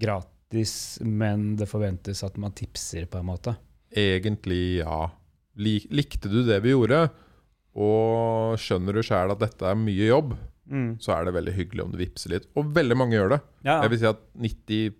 gratis, 0.00 0.98
men 1.04 1.52
det 1.60 1.68
forventes 1.70 2.24
at 2.26 2.40
man 2.40 2.56
tipser, 2.58 3.06
på 3.06 3.20
en 3.20 3.28
måte. 3.28 3.54
Egentlig, 3.94 4.80
ja. 4.80 5.04
Likte 5.58 6.30
du 6.32 6.40
det 6.46 6.58
vi 6.64 6.74
gjorde, 6.74 7.06
og 7.78 8.58
skjønner 8.58 8.96
du 8.98 9.02
sjæl 9.06 9.30
at 9.34 9.42
dette 9.44 9.66
er 9.70 9.78
mye 9.78 10.08
jobb, 10.10 10.36
Mm. 10.68 10.98
så 11.00 11.14
er 11.14 11.24
det 11.24 11.32
veldig 11.32 11.52
hyggelig 11.56 11.80
om 11.86 11.92
du 11.94 11.96
vippser 11.96 12.28
litt. 12.34 12.44
Og 12.60 12.66
veldig 12.76 12.96
mange 13.00 13.16
gjør 13.16 13.30
det. 13.32 13.38
Ja, 13.64 13.78
Jeg 13.80 13.88
vil 13.94 13.98
si 14.02 14.04
at 14.10 14.18
90, 14.36 14.90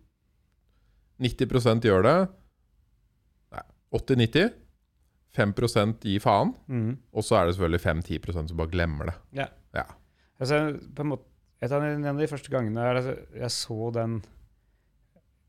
90 1.20 1.82
gjør 1.84 2.06
det. 2.06 2.14
Nei, 3.52 3.64
80-90. 3.92 4.54
5 5.36 5.52
gir 6.00 6.20
faen. 6.24 6.54
mm. 6.68 6.96
Og 7.12 7.22
så 7.22 7.36
er 7.36 7.46
det 7.50 7.58
selvfølgelig 7.58 7.82
5-10% 7.84 8.48
som 8.48 8.56
bare 8.56 8.72
glemmer 8.72 9.10
det. 9.10 9.48
Altså, 10.40 10.78
på 10.94 11.02
en 11.02 11.10
måte, 11.12 11.24
et 11.60 11.72
av 11.74 11.82
de, 11.82 11.92
en 11.98 12.06
av 12.06 12.18
de 12.22 12.26
første 12.30 12.48
gangene 12.48 12.84
jeg, 13.34 13.50
så 13.50 13.92
den 13.92 14.20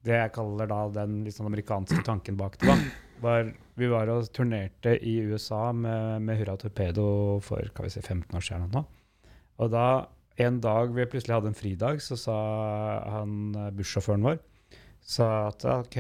Det 0.04 0.16
jeg 0.16 0.32
kaller 0.34 0.66
da 0.68 0.80
den 0.90 1.26
sånn 1.32 1.46
amerikanske 1.46 2.02
tanken 2.08 2.36
bak 2.40 2.58
det, 2.58 2.68
da, 2.68 2.76
var 3.22 3.52
Vi 3.80 3.88
var 3.88 4.12
og 4.12 4.28
turnerte 4.36 4.98
i 5.00 5.20
USA 5.24 5.70
med, 5.72 6.26
med 6.26 6.40
Hurra 6.42 6.58
Torpedo 6.60 7.40
for 7.46 7.64
hva 7.72 7.86
vi 7.86 7.92
si, 7.94 8.02
15 8.04 8.36
år 8.36 8.44
siden. 8.44 8.70
Nå. 8.74 8.84
Og 9.60 9.72
da 9.72 9.88
en 10.40 10.60
dag 10.64 10.92
vi 10.96 11.08
plutselig 11.08 11.36
hadde 11.36 11.52
en 11.52 11.58
fridag, 11.58 12.00
så 12.04 12.16
sa 12.20 12.38
han 13.16 13.56
eh, 13.56 13.74
bussjåføren 13.76 14.28
vår 14.28 14.40
sa 15.10 15.28
at 15.48 15.66
OK, 15.66 15.96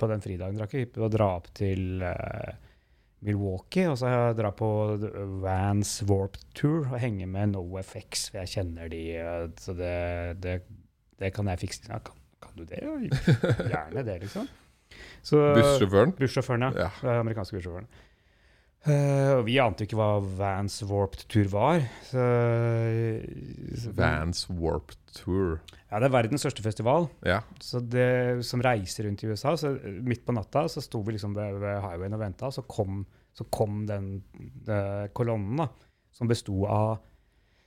på 0.00 0.08
den 0.10 0.22
fridagen 0.24 0.56
dere 0.58 0.84
ikke 0.86 1.04
å 1.04 1.10
dra 1.12 1.28
opp 1.36 1.50
til 1.56 2.02
uh, 2.02 2.54
Milwaukee 3.24 3.86
og 3.88 3.98
så 4.00 4.10
dra 4.36 4.50
på 4.56 4.68
Vans 5.44 5.92
Warp 6.08 6.38
Tour 6.56 6.88
og 6.88 6.98
henge 7.00 7.28
med 7.30 7.54
NoFX, 7.54 8.28
for 8.30 8.42
jeg 8.42 8.52
kjenner 8.56 8.90
de, 8.92 9.04
eh, 9.20 9.46
så 9.60 9.76
det, 9.78 9.94
det, 10.44 10.58
det 11.22 11.32
kan 11.36 11.48
jeg 11.52 11.62
fikse. 11.64 11.86
Ja, 11.88 12.02
kan, 12.04 12.18
kan 12.42 12.58
du 12.58 12.66
det? 12.68 12.82
Gjerne 12.82 14.04
det, 14.04 14.18
liksom. 14.26 14.50
Så, 15.24 15.40
Bussjåføren. 15.56 16.12
Bussjåføren, 16.18 16.66
ja. 16.68 16.88
Ja. 17.02 17.18
Amerikanske 17.20 17.56
bussjåføren. 17.56 17.86
Uh, 18.84 19.38
og 19.38 19.46
vi 19.46 19.54
ante 19.62 19.86
ikke 19.86 19.96
hva 19.96 20.18
Vans 20.36 20.74
Warped 20.84 21.22
Tour 21.32 21.46
var. 21.48 21.86
Så, 22.04 22.24
så- 23.80 23.94
Vans 23.96 24.42
Warped 24.50 24.98
Tour. 25.16 25.60
Ja, 25.88 26.00
det 26.02 26.10
er 26.10 26.12
verdens 26.12 26.44
største 26.44 26.60
festival. 26.64 27.08
Ja. 27.24 27.38
Så 27.64 27.80
det 27.80 28.44
som 28.44 28.60
reiser 28.64 29.06
rundt 29.08 29.24
i 29.24 29.30
USA. 29.30 29.54
Så 29.56 29.72
midt 30.04 30.26
på 30.26 30.34
natta 30.36 30.66
så 30.68 30.82
sto 30.84 31.00
vi 31.06 31.16
liksom 31.16 31.32
ved, 31.38 31.56
ved 31.62 31.80
highwayen 31.80 32.16
og 32.18 32.20
venta, 32.20 32.50
så 32.52 32.64
kom, 32.68 33.06
så 33.32 33.46
kom 33.48 33.86
den 33.88 34.22
de, 34.66 35.08
kolonnen, 35.16 35.56
da, 35.64 35.68
som 36.12 36.28
besto 36.28 36.66
av 36.68 36.98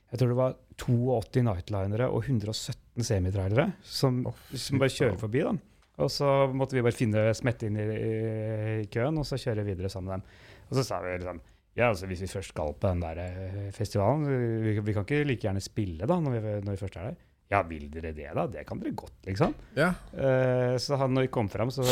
jeg 0.08 0.20
tror 0.22 0.30
det 0.30 0.36
var 0.38 0.54
82 0.80 1.42
nightlinere 1.44 2.06
og 2.08 2.22
117 2.24 3.04
semitrailere 3.04 3.66
som, 3.84 4.22
oh, 4.30 4.38
som 4.56 4.80
bare 4.80 4.88
kjører 4.94 5.18
forbi. 5.20 5.42
da. 5.44 5.50
Og 5.98 6.10
så 6.12 6.28
måtte 6.54 6.78
vi 6.78 6.84
bare 6.86 6.94
finne 6.94 7.28
smette 7.36 7.68
inn 7.68 7.78
i, 7.78 7.86
i, 7.86 8.88
køen 8.92 9.18
og 9.18 9.26
så 9.26 9.38
kjøre 9.40 9.66
videre 9.66 9.90
sammen 9.92 10.12
med 10.12 10.20
dem. 10.20 10.66
Og 10.68 10.76
så 10.78 10.84
sa 10.86 11.00
vi 11.04 11.14
liksom 11.16 11.40
ja, 11.78 11.92
altså 11.92 12.08
Hvis 12.10 12.24
vi 12.24 12.30
først 12.32 12.50
skal 12.50 12.72
på 12.74 12.90
den 12.90 13.02
der 13.04 13.20
eh, 13.22 13.58
festivalen, 13.74 14.24
vi, 14.26 14.72
vi 14.82 14.94
kan 14.94 15.04
ikke 15.06 15.22
like 15.28 15.46
gjerne 15.46 15.62
spille 15.62 16.08
da, 16.10 16.16
når 16.18 16.34
vi, 16.34 16.54
når 16.66 16.74
vi 16.74 16.80
først 16.80 16.96
er 16.98 17.10
der. 17.10 17.18
Ja, 17.48 17.62
vil 17.64 17.86
dere 17.92 18.10
det, 18.12 18.26
da? 18.34 18.44
Det 18.50 18.64
kan 18.68 18.80
dere 18.82 18.96
godt, 18.98 19.14
liksom. 19.24 19.54
ja. 19.78 19.92
Uh, 20.12 20.74
så 20.82 20.98
han, 21.00 21.14
når 21.16 21.28
vi 21.28 21.30
kom 21.32 21.48
fram, 21.48 21.70
så, 21.72 21.86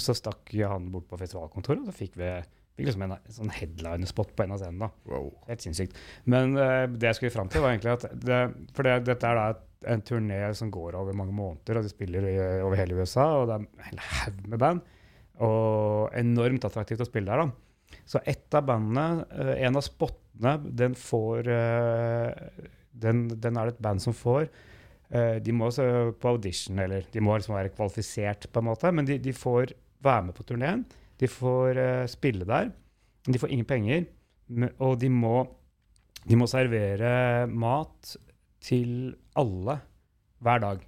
så 0.00 0.14
stakk 0.16 0.54
han 0.70 0.86
bort 0.94 1.10
på 1.10 1.18
festivalkontoret, 1.20 1.82
og 1.82 1.90
så 1.90 1.96
fikk 1.96 2.16
vi 2.20 2.30
fikk 2.72 2.88
liksom 2.88 3.04
en, 3.04 3.16
en 3.18 3.34
sånn 3.36 3.52
headliner-spot 3.52 4.32
på 4.36 4.46
en 4.46 4.54
av 4.54 4.62
scenene. 4.62 4.86
da. 4.86 5.12
Wow. 5.12 5.28
Helt 5.50 5.66
sinnssykt. 5.66 5.98
Men 6.24 6.56
uh, 6.56 6.86
det 6.88 7.10
jeg 7.10 7.18
skulle 7.18 7.34
fram 7.34 7.52
til, 7.52 7.64
var 7.64 7.74
egentlig 7.74 7.92
at 7.98 8.06
det, 8.16 8.40
For 8.72 8.88
det, 8.88 8.96
dette 9.10 9.28
er 9.28 9.40
da 9.40 9.50
et, 9.52 9.66
en 9.88 10.02
turné 10.04 10.40
som 10.54 10.70
går 10.72 10.96
over 10.98 11.16
mange 11.16 11.34
måneder, 11.36 11.78
og 11.78 11.86
de 11.86 11.92
spiller 11.92 12.26
over 12.64 12.78
hele 12.78 13.00
USA, 13.00 13.26
og 13.40 13.48
det 13.50 13.58
er 13.58 13.92
en 13.92 14.02
haug 14.08 14.40
med 14.48 14.62
band. 14.62 14.82
Og 15.42 16.12
enormt 16.18 16.64
attraktivt 16.68 17.02
å 17.02 17.08
spille 17.08 17.30
der, 17.30 17.46
da. 17.46 17.72
Så 18.04 18.20
ett 18.28 18.54
av 18.54 18.66
bandene, 18.66 19.24
eh, 19.30 19.64
en 19.66 19.76
av 19.76 19.84
spottene, 19.84 20.56
den 20.64 20.94
får 20.98 21.48
eh, 21.48 22.30
den, 22.92 23.26
den 23.40 23.58
er 23.58 23.68
det 23.68 23.76
et 23.76 23.84
band 23.84 24.02
som 24.04 24.16
får. 24.16 24.48
Eh, 25.12 25.38
de 25.44 25.54
må 25.54 25.68
også 25.68 25.86
på 26.20 26.34
audition, 26.34 26.78
eller 26.82 27.06
de 27.12 27.22
må 27.24 27.36
liksom 27.36 27.56
være 27.56 27.72
kvalifisert, 27.76 28.48
på 28.52 28.62
en 28.62 28.70
måte, 28.70 28.92
men 28.92 29.08
de, 29.08 29.18
de 29.22 29.34
får 29.36 29.74
være 30.02 30.28
med 30.28 30.36
på 30.36 30.46
turneen. 30.48 30.84
De 31.20 31.28
får 31.30 31.78
spille 32.10 32.46
der. 32.48 32.72
De 33.28 33.38
får 33.38 33.52
ingen 33.54 33.68
penger, 33.68 34.08
og 34.82 34.96
de 34.98 35.06
må, 35.12 35.44
de 36.26 36.38
må 36.38 36.48
servere 36.50 37.46
mat 37.46 38.16
til 38.62 39.12
alle 39.38 39.78
hver 40.42 40.58
dag. 40.64 40.80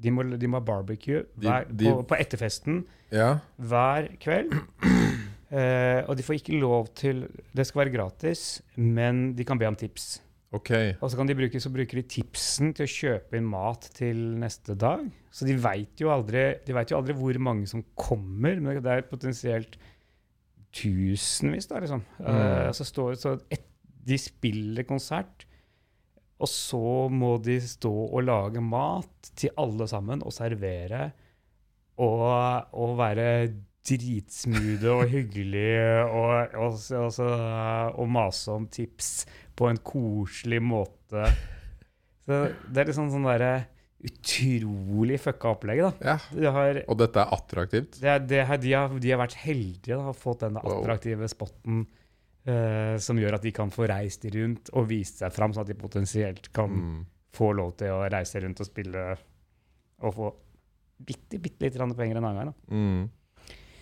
De 0.00 0.10
må, 0.10 0.22
de 0.24 0.48
må 0.48 0.56
ha 0.60 0.64
barbecue 0.64 1.24
hver, 1.36 1.66
de- 1.68 1.90
på, 1.92 2.02
på 2.08 2.16
etterfesten 2.20 2.84
Ja. 3.12 3.38
hver 3.58 4.12
kveld. 4.22 4.54
Eh, 5.50 6.04
og 6.06 6.14
de 6.14 6.22
får 6.22 6.36
ikke 6.38 6.60
lov 6.62 6.92
til 6.94 7.24
Det 7.58 7.64
skal 7.66 7.80
være 7.80 7.90
gratis, 7.96 8.60
men 8.78 9.32
de 9.34 9.42
kan 9.44 9.58
be 9.58 9.66
om 9.66 9.74
tips. 9.74 10.20
Okay. 10.54 10.92
Og 11.02 11.10
så, 11.10 11.16
kan 11.18 11.26
de 11.26 11.34
bruke, 11.34 11.58
så 11.58 11.72
bruker 11.74 11.98
de 11.98 12.04
tipsen 12.06 12.70
til 12.72 12.86
å 12.86 12.92
kjøpe 12.92 13.34
inn 13.40 13.48
mat 13.50 13.88
til 13.98 14.16
neste 14.38 14.76
dag. 14.78 15.02
Så 15.34 15.48
de 15.48 15.56
veit 15.58 15.98
jo, 15.98 16.12
aldri- 16.14 16.60
de 16.62 16.76
vet 16.76 16.92
jo 16.94 17.00
aldri 17.00 17.16
hvor 17.18 17.34
mange 17.42 17.66
som 17.66 17.82
kommer, 17.98 18.60
men 18.62 18.78
det 18.78 18.92
er 18.94 19.02
potensielt 19.10 19.74
tusenvis, 20.70 21.66
da, 21.70 21.80
liksom. 21.82 22.02
Eh, 22.22 22.70
så 22.76 22.86
står, 22.86 23.18
så 23.18 23.34
et, 23.50 23.64
de 24.06 24.18
spiller 24.22 24.86
konsert, 24.86 25.46
og 26.40 26.48
så 26.48 27.08
må 27.12 27.34
de 27.44 27.58
stå 27.62 27.90
og 27.90 28.24
lage 28.24 28.62
mat 28.64 29.32
til 29.36 29.52
alle 29.60 29.88
sammen 29.90 30.22
og 30.24 30.32
servere. 30.32 31.10
Og, 32.00 32.24
og 32.80 32.94
være 32.96 33.26
dritsmoothe 33.84 34.92
og 34.92 35.08
hyggelige 35.10 36.04
og, 36.04 36.54
og, 36.56 36.78
og, 37.20 38.06
mase 38.08 38.54
om 38.54 38.66
tips 38.72 39.26
på 39.56 39.68
en 39.68 39.80
koselig 39.84 40.62
måte. 40.64 41.26
Så 42.24 42.40
det 42.68 42.82
er 42.82 42.90
liksom 42.90 43.10
sånn 43.12 43.28
derre 43.28 43.52
utrolig 44.00 45.18
fucka 45.20 45.50
opplegg, 45.52 45.82
da. 45.84 45.90
Ja. 46.14 46.16
De 46.32 46.52
har, 46.56 46.82
Og 46.88 46.96
dette 47.02 47.20
er 47.20 47.34
attraktivt? 47.36 47.98
det 48.00 48.14
det 48.30 48.44
de, 48.62 48.72
har, 48.72 48.94
de 48.96 49.10
har 49.12 49.20
vært 49.20 49.36
heldige 49.42 49.96
da, 49.96 50.06
og 50.08 50.16
fått 50.16 50.46
denne 50.46 50.62
attraktive 50.64 51.28
spotten 51.28 51.84
eh, 52.46 52.96
som 53.02 53.18
gjør 53.20 53.36
at 53.38 53.46
de 53.46 53.52
kan 53.56 53.72
få 53.72 53.88
reist 53.90 54.24
rundt 54.34 54.70
og 54.72 54.88
vist 54.90 55.20
seg 55.20 55.32
fram, 55.34 55.54
sånn 55.54 55.66
at 55.66 55.72
de 55.72 55.78
potensielt 55.80 56.52
kan 56.56 56.70
Mm. 56.70 57.00
få 57.32 57.52
lov 57.52 57.76
til 57.76 57.92
å 57.94 58.08
reise 58.10 58.40
rundt 58.40 58.60
og 58.60 58.66
spille 58.66 59.16
og 60.00 60.14
få 60.14 60.30
bitte, 60.98 61.38
bitte 61.38 61.64
litt 61.64 61.96
penger 61.96 62.16
en 62.16 62.24
annen 62.24 62.50
gang. 62.50 62.54
Mm. 62.68 63.10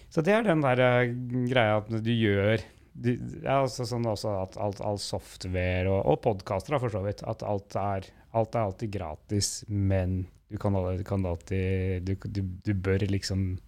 Så 0.08 0.22
det 0.24 0.32
er 0.32 0.42
den 0.42 0.64
der 0.64 0.80
uh, 0.80 1.14
greia 1.48 1.78
at 1.78 1.88
du 1.88 2.12
gjør 2.12 2.62
du, 2.98 3.12
ja, 3.44 3.60
altså 3.60 3.84
sånn 3.86 4.06
også 4.10 4.32
at 4.42 4.56
alt, 4.58 4.80
all 4.82 4.98
software 4.98 5.86
og, 5.86 6.00
og 6.02 6.16
podkaster, 6.24 6.78
for 6.82 6.90
så 6.90 7.02
vidt. 7.04 7.22
At 7.30 7.44
alt 7.46 7.76
er, 7.78 8.08
alt 8.34 8.56
er 8.56 8.64
alltid 8.64 8.90
gratis, 8.96 9.64
men 9.68 10.26
Du 10.48 10.56
kan, 10.56 10.72
du 10.72 11.04
kan 11.04 11.26
alltid 11.28 12.06
Du, 12.08 12.14
du, 12.24 12.40
du 12.64 12.72
bør 12.74 13.04
liksom 13.04 13.58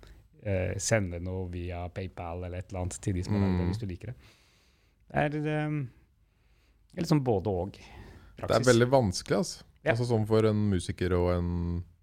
uh, 0.46 0.72
sende 0.80 1.20
noe 1.20 1.46
via 1.52 1.84
PayPal 1.92 2.44
eller 2.46 2.58
et 2.58 2.70
eller 2.70 2.86
annet 2.86 2.96
til 3.04 3.14
de 3.14 3.24
som 3.26 3.36
har 3.36 3.44
mm. 3.44 3.58
det, 3.58 3.66
hvis 3.68 3.82
du 3.82 3.86
liker 3.86 4.12
det. 4.12 4.16
Det 5.10 5.26
er, 5.26 5.66
um, 5.66 5.82
er 6.94 7.02
liksom 7.04 7.24
både 7.26 7.50
og. 7.50 7.78
Det 8.40 8.56
er 8.56 8.66
veldig 8.66 8.90
vanskelig, 8.92 9.42
altså. 9.42 9.64
Ja. 9.80 9.94
Altså 9.94 10.06
Som 10.10 10.26
for 10.28 10.44
en 10.44 10.66
musiker 10.70 11.14
og 11.16 11.30
en 11.34 11.52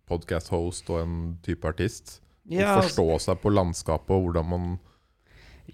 podcast-host 0.09 0.89
og 0.89 1.03
en 1.03 1.17
type 1.45 1.67
artist. 1.67 2.19
Ja, 2.47 2.77
å 2.77 2.85
forstå 2.85 3.05
seg 3.25 3.41
på 3.43 3.51
landskapet 3.51 4.15
og 4.15 4.29
hvordan 4.29 4.47
man 4.47 4.67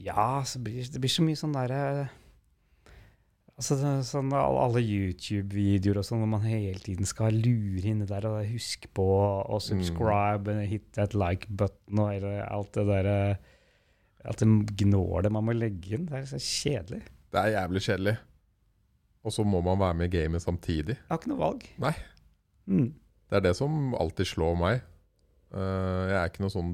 Ja, 0.01 0.41
så 0.41 0.57
blir, 0.63 0.81
det 0.89 1.01
blir 1.01 1.11
så 1.13 1.21
mye 1.21 1.37
sånn 1.37 1.53
derre 1.53 2.09
Altså 3.53 3.77
er 3.77 3.99
sånn 4.07 4.31
Alle 4.33 4.81
YouTube-videoer 4.81 5.99
og 6.01 6.07
sånn 6.07 6.23
hvor 6.23 6.31
man 6.31 6.47
hele 6.47 6.81
tiden 6.81 7.05
skal 7.05 7.37
lure 7.37 7.91
inni 7.91 8.07
der 8.09 8.25
og 8.25 8.39
huske 8.49 8.89
på 8.97 9.05
å 9.05 9.59
subscribe 9.61 10.49
and 10.49 10.65
hit 10.71 10.87
that 10.97 11.13
like 11.13 11.45
button 11.53 12.01
og 12.01 12.25
alt 12.25 12.73
det 12.79 12.87
derre 12.89 13.17
Alt 14.25 14.41
det 14.41 14.49
gnålet 14.81 15.33
man 15.35 15.43
må 15.45 15.53
legge 15.53 15.97
inn. 15.97 16.05
Det 16.07 16.21
er 16.21 16.27
så 16.29 16.39
kjedelig. 16.39 17.01
Det 17.33 17.41
er 17.41 17.53
jævlig 17.55 17.81
kjedelig. 17.87 18.15
Og 19.23 19.33
så 19.33 19.43
må 19.47 19.61
man 19.63 19.79
være 19.79 19.97
med 19.97 20.09
i 20.11 20.17
gamet 20.17 20.43
samtidig. 20.43 20.97
Jeg 20.99 21.09
har 21.09 21.17
ikke 21.21 21.31
noe 21.31 21.41
valg. 21.41 21.63
Nei. 21.81 21.93
Mm. 22.69 22.89
Det 23.29 23.37
er 23.39 23.45
det 23.47 23.53
som 23.57 23.95
alltid 23.97 24.29
slår 24.29 24.57
meg. 24.59 24.83
Uh, 25.53 26.09
jeg 26.11 26.17
er 26.19 26.29
ikke 26.29 26.43
noe 26.43 26.53
sånn 26.53 26.73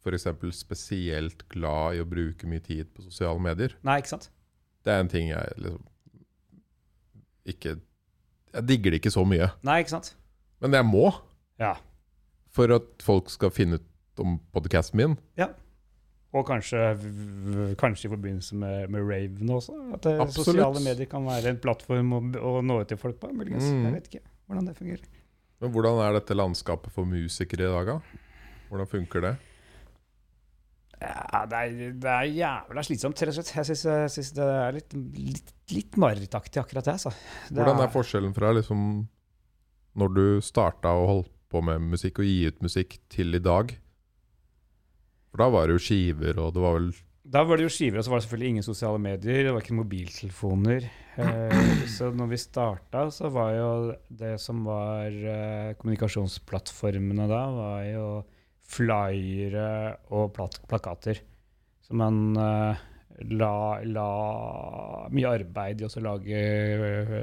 f.eks. 0.00 0.26
spesielt 0.56 1.44
glad 1.52 1.98
i 1.98 2.02
å 2.02 2.08
bruke 2.08 2.48
mye 2.48 2.62
tid 2.64 2.88
på 2.94 3.04
sosiale 3.04 3.40
medier. 3.42 3.74
Nei, 3.86 3.98
ikke 4.00 4.14
sant? 4.14 4.30
Det 4.86 4.94
er 4.94 5.02
en 5.04 5.10
ting 5.12 5.28
jeg 5.28 5.56
liksom 5.60 5.86
ikke 7.50 7.76
Jeg 8.54 8.66
digger 8.66 8.90
det 8.94 8.98
ikke 9.02 9.12
så 9.14 9.22
mye. 9.28 9.50
Nei, 9.66 9.76
ikke 9.84 9.92
sant? 9.94 10.14
Men 10.60 10.74
jeg 10.74 10.86
må, 10.88 11.12
Ja. 11.60 11.74
for 12.50 12.72
at 12.74 12.88
folk 13.04 13.30
skal 13.30 13.52
finne 13.54 13.78
ut 13.78 14.18
om 14.18 14.40
podkasten 14.52 14.96
min. 14.98 15.14
Og 16.30 16.44
kanskje, 16.46 16.78
kanskje 17.78 18.06
i 18.06 18.10
forbindelse 18.12 18.56
med, 18.58 18.90
med 18.94 19.02
Raven 19.02 19.50
også. 19.50 19.74
At 19.96 20.04
det, 20.06 20.14
sosiale 20.36 20.82
medier 20.84 21.08
kan 21.10 21.24
være 21.26 21.50
en 21.50 21.58
plattform 21.62 22.12
å, 22.14 22.20
å 22.38 22.52
nå 22.62 22.76
ut 22.84 22.90
til 22.92 23.00
folk 23.00 23.18
på. 23.18 23.32
muligens. 23.34 23.66
Mm. 23.66 23.88
Jeg 23.88 23.94
vet 23.96 24.10
ikke 24.12 24.22
hvordan 24.46 24.68
det 24.70 24.76
fungerer. 24.78 25.08
Men 25.60 25.72
hvordan 25.74 25.98
er 26.04 26.14
dette 26.16 26.36
landskapet 26.38 26.94
for 26.94 27.08
musikere 27.08 27.66
i 27.66 27.72
dag, 27.74 27.90
da? 27.96 28.20
Hvordan 28.70 28.90
funker 28.90 29.26
det? 29.26 29.34
Ja, 31.00 31.42
det 31.48 31.58
er, 31.58 31.92
det 31.96 32.12
er 32.12 32.30
jævla 32.36 32.82
slitsomt, 32.84 33.20
rett 33.24 33.32
og 33.32 33.38
slett. 33.40 33.52
Jeg 33.56 33.68
syns, 33.70 33.84
jeg 33.88 34.14
syns 34.14 34.32
det 34.36 34.48
er 34.52 34.74
litt, 34.76 34.96
litt, 35.16 35.52
litt 35.72 36.00
marerittaktig, 36.00 36.60
akkurat 36.60 36.86
det. 36.86 36.96
Altså. 36.98 37.12
Det 37.48 37.58
Hvordan 37.58 37.82
er 37.86 37.94
forskjellen 37.94 38.36
fra 38.36 38.52
liksom 38.54 38.82
når 40.00 40.12
du 40.14 40.24
starta 40.44 40.92
og 40.94 41.06
holdt 41.10 41.30
på 41.50 41.62
med 41.66 41.88
musikk 41.96 42.20
og 42.22 42.28
gi 42.28 42.44
ut 42.46 42.60
musikk, 42.62 43.00
til 43.10 43.34
i 43.34 43.42
dag? 43.42 43.72
For 45.30 45.44
da 45.44 45.46
var 45.54 45.68
det 45.68 45.78
jo 45.78 45.84
skiver, 45.84 46.40
og 46.42 46.54
det 46.56 46.64
var 46.64 46.76
vel 46.78 46.90
Da 47.30 47.44
var 47.46 47.60
det 47.60 47.68
jo 47.68 47.72
skiver, 47.72 48.00
og 48.00 48.06
så 48.06 48.10
var 48.10 48.20
det 48.20 48.26
selvfølgelig 48.26 48.50
ingen 48.54 48.66
sosiale 48.66 48.98
medier. 48.98 49.44
Det 49.46 49.54
var 49.54 49.62
ikke 49.62 49.78
mobiltelefoner. 49.78 50.90
Eh, 51.20 51.84
så 51.96 52.10
når 52.16 52.32
vi 52.32 52.40
starta, 52.40 53.06
så 53.14 53.30
var 53.30 53.54
jo 53.54 53.70
det 54.08 54.34
som 54.42 54.64
var 54.66 55.06
eh, 55.06 55.72
kommunikasjonsplattformene 55.78 57.28
da, 57.30 57.40
var 57.54 57.86
jo 57.86 58.06
flyere 58.70 59.70
og 60.14 60.32
plat 60.34 60.60
plakater. 60.70 61.22
Så 61.86 61.96
man 61.98 62.34
eh, 62.38 62.82
la, 63.30 63.54
la 63.86 64.10
mye 65.12 65.34
arbeid 65.38 65.82
i 65.82 65.88
å 65.88 66.04
lage 66.06 66.44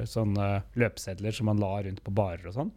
sånne 0.07 0.49
løpesedler 0.77 1.35
som 1.35 1.51
man 1.51 1.63
la 1.63 1.73
rundt 1.87 2.03
på 2.05 2.15
barer 2.15 2.47
og 2.47 2.59
sånn. 2.61 2.75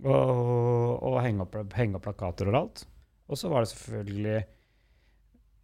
Og, 0.00 0.96
og 1.04 1.20
henge, 1.20 1.44
opp, 1.44 1.76
henge 1.76 1.98
opp 1.98 2.06
plakater 2.08 2.48
overalt. 2.48 2.86
Og 3.30 3.38
så 3.38 3.50
var 3.52 3.62
det 3.62 3.70
selvfølgelig 3.72 4.40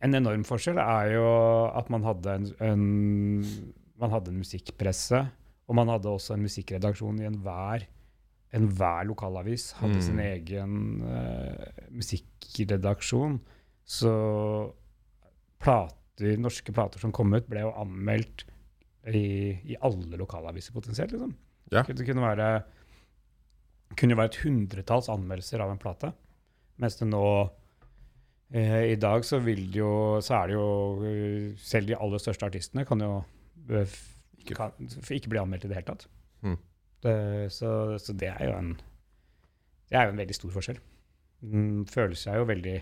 en 0.06 0.14
enorm 0.14 0.44
forskjell 0.46 0.78
er 0.78 1.10
jo 1.16 1.26
at 1.74 1.88
man 1.90 2.04
hadde 2.06 2.38
en, 2.38 2.46
en, 2.62 2.86
man 3.98 4.12
hadde 4.12 4.30
en 4.30 4.40
musikkpresse, 4.42 5.22
og 5.66 5.78
man 5.78 5.90
hadde 5.90 6.12
også 6.12 6.36
en 6.36 6.44
musikkredaksjon 6.46 7.22
i 7.22 7.28
enhver 7.28 7.86
enhver 8.56 9.04
lokalavis 9.08 9.72
hadde 9.80 9.98
Mm. 9.98 10.02
sin 10.06 10.20
egen 10.22 10.74
uh, 11.02 11.66
musikkredaksjon. 11.90 13.40
Så 13.84 14.12
plater, 15.62 16.36
norske 16.38 16.72
plater 16.72 17.02
som 17.02 17.12
kom 17.12 17.34
ut, 17.34 17.48
ble 17.50 17.64
jo 17.64 17.74
anmeldt 17.76 18.46
i, 19.06 19.58
i 19.66 19.76
alle 19.82 20.18
lokalaviser 20.18 20.72
potensielt. 20.72 21.12
Liksom. 21.12 21.34
Ja. 21.72 21.82
Det 21.82 22.06
kunne 22.06 22.22
være 22.22 22.62
kunne 23.96 24.16
være 24.18 24.32
et 24.32 24.40
hundretalls 24.42 25.08
anmeldelser 25.12 25.62
av 25.62 25.70
en 25.70 25.78
plate. 25.82 26.12
Mens 26.82 26.98
det 27.00 27.08
nå 27.08 27.24
eh, 28.52 28.92
I 28.92 28.98
dag 29.00 29.24
så 29.24 29.40
vil 29.40 29.64
det 29.72 29.80
jo 29.80 29.92
Så 30.24 30.34
er 30.36 30.50
det 30.50 30.56
jo 30.58 30.66
eh, 31.08 31.54
Selv 31.56 31.88
de 31.88 31.96
aller 31.96 32.20
største 32.20 32.48
artistene 32.50 32.84
kan 32.88 33.00
jo 33.00 33.14
eh, 33.72 33.94
kan, 34.52 34.74
ikke 35.10 35.32
bli 35.32 35.40
anmeldt 35.40 35.64
i 35.66 35.68
det 35.72 35.80
hele 35.80 35.88
tatt. 35.88 36.04
Mm. 36.46 36.58
Det, 37.02 37.14
så, 37.50 37.70
så 37.98 38.14
det 38.14 38.28
er 38.30 38.44
jo 38.46 38.52
en 38.54 38.68
Det 38.76 39.96
er 39.98 40.06
jo 40.06 40.12
en 40.14 40.20
veldig 40.20 40.36
stor 40.36 40.52
forskjell. 40.54 40.78
Den 41.42 41.64
føler 41.90 42.14
seg 42.18 42.38
jo 42.38 42.46
veldig 42.46 42.76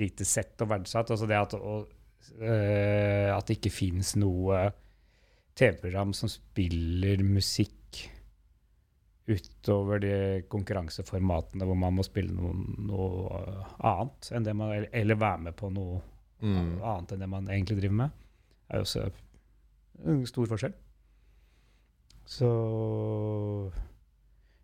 lite 0.00 0.24
sett 0.28 0.60
og 0.64 0.70
verdsatt. 0.72 1.12
Altså 1.12 1.28
det 1.28 1.36
at, 1.36 1.54
og, 1.56 1.92
eh, 2.40 3.28
at 3.32 3.48
det 3.48 3.58
ikke 3.58 3.74
fins 3.74 4.14
noe 4.20 4.64
TV-program 5.58 6.14
som 6.16 6.30
spiller 6.32 7.20
musikk 7.24 7.76
utover 9.30 10.00
de 10.02 10.14
konkurranseformatene 10.50 11.66
hvor 11.68 11.78
man 11.78 11.94
må 11.94 12.04
spille 12.06 12.34
noe, 12.34 12.54
noe 12.82 13.42
annet 13.78 14.32
enn 14.34 14.46
det 14.46 14.54
man, 14.58 14.72
eller- 14.90 15.20
være 15.20 15.44
med 15.46 15.56
på 15.58 15.70
noe 15.70 16.00
mm. 16.42 16.80
annet 16.82 17.14
enn 17.14 17.22
det 17.22 17.30
man 17.30 17.48
egentlig 17.48 17.78
driver 17.78 17.98
med, 18.02 18.16
er 18.68 18.80
jo 18.80 18.86
også 18.88 19.04
en 20.08 20.24
stor 20.26 20.48
forskjell. 20.50 20.74
Så 22.26 22.48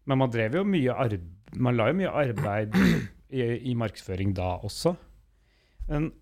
Men 0.09 0.18
man 0.23 0.31
drev 0.31 0.55
jo 0.55 0.62
mye 0.64 0.94
arbeid 0.94 1.25
Man 1.59 1.75
la 1.75 1.88
jo 1.88 1.97
mye 1.99 2.12
arbeid 2.23 2.77
i, 3.35 3.42
i 3.42 3.75
markedsføring 3.75 4.31
da 4.37 4.55
også. 4.64 4.94
Men 5.88 6.12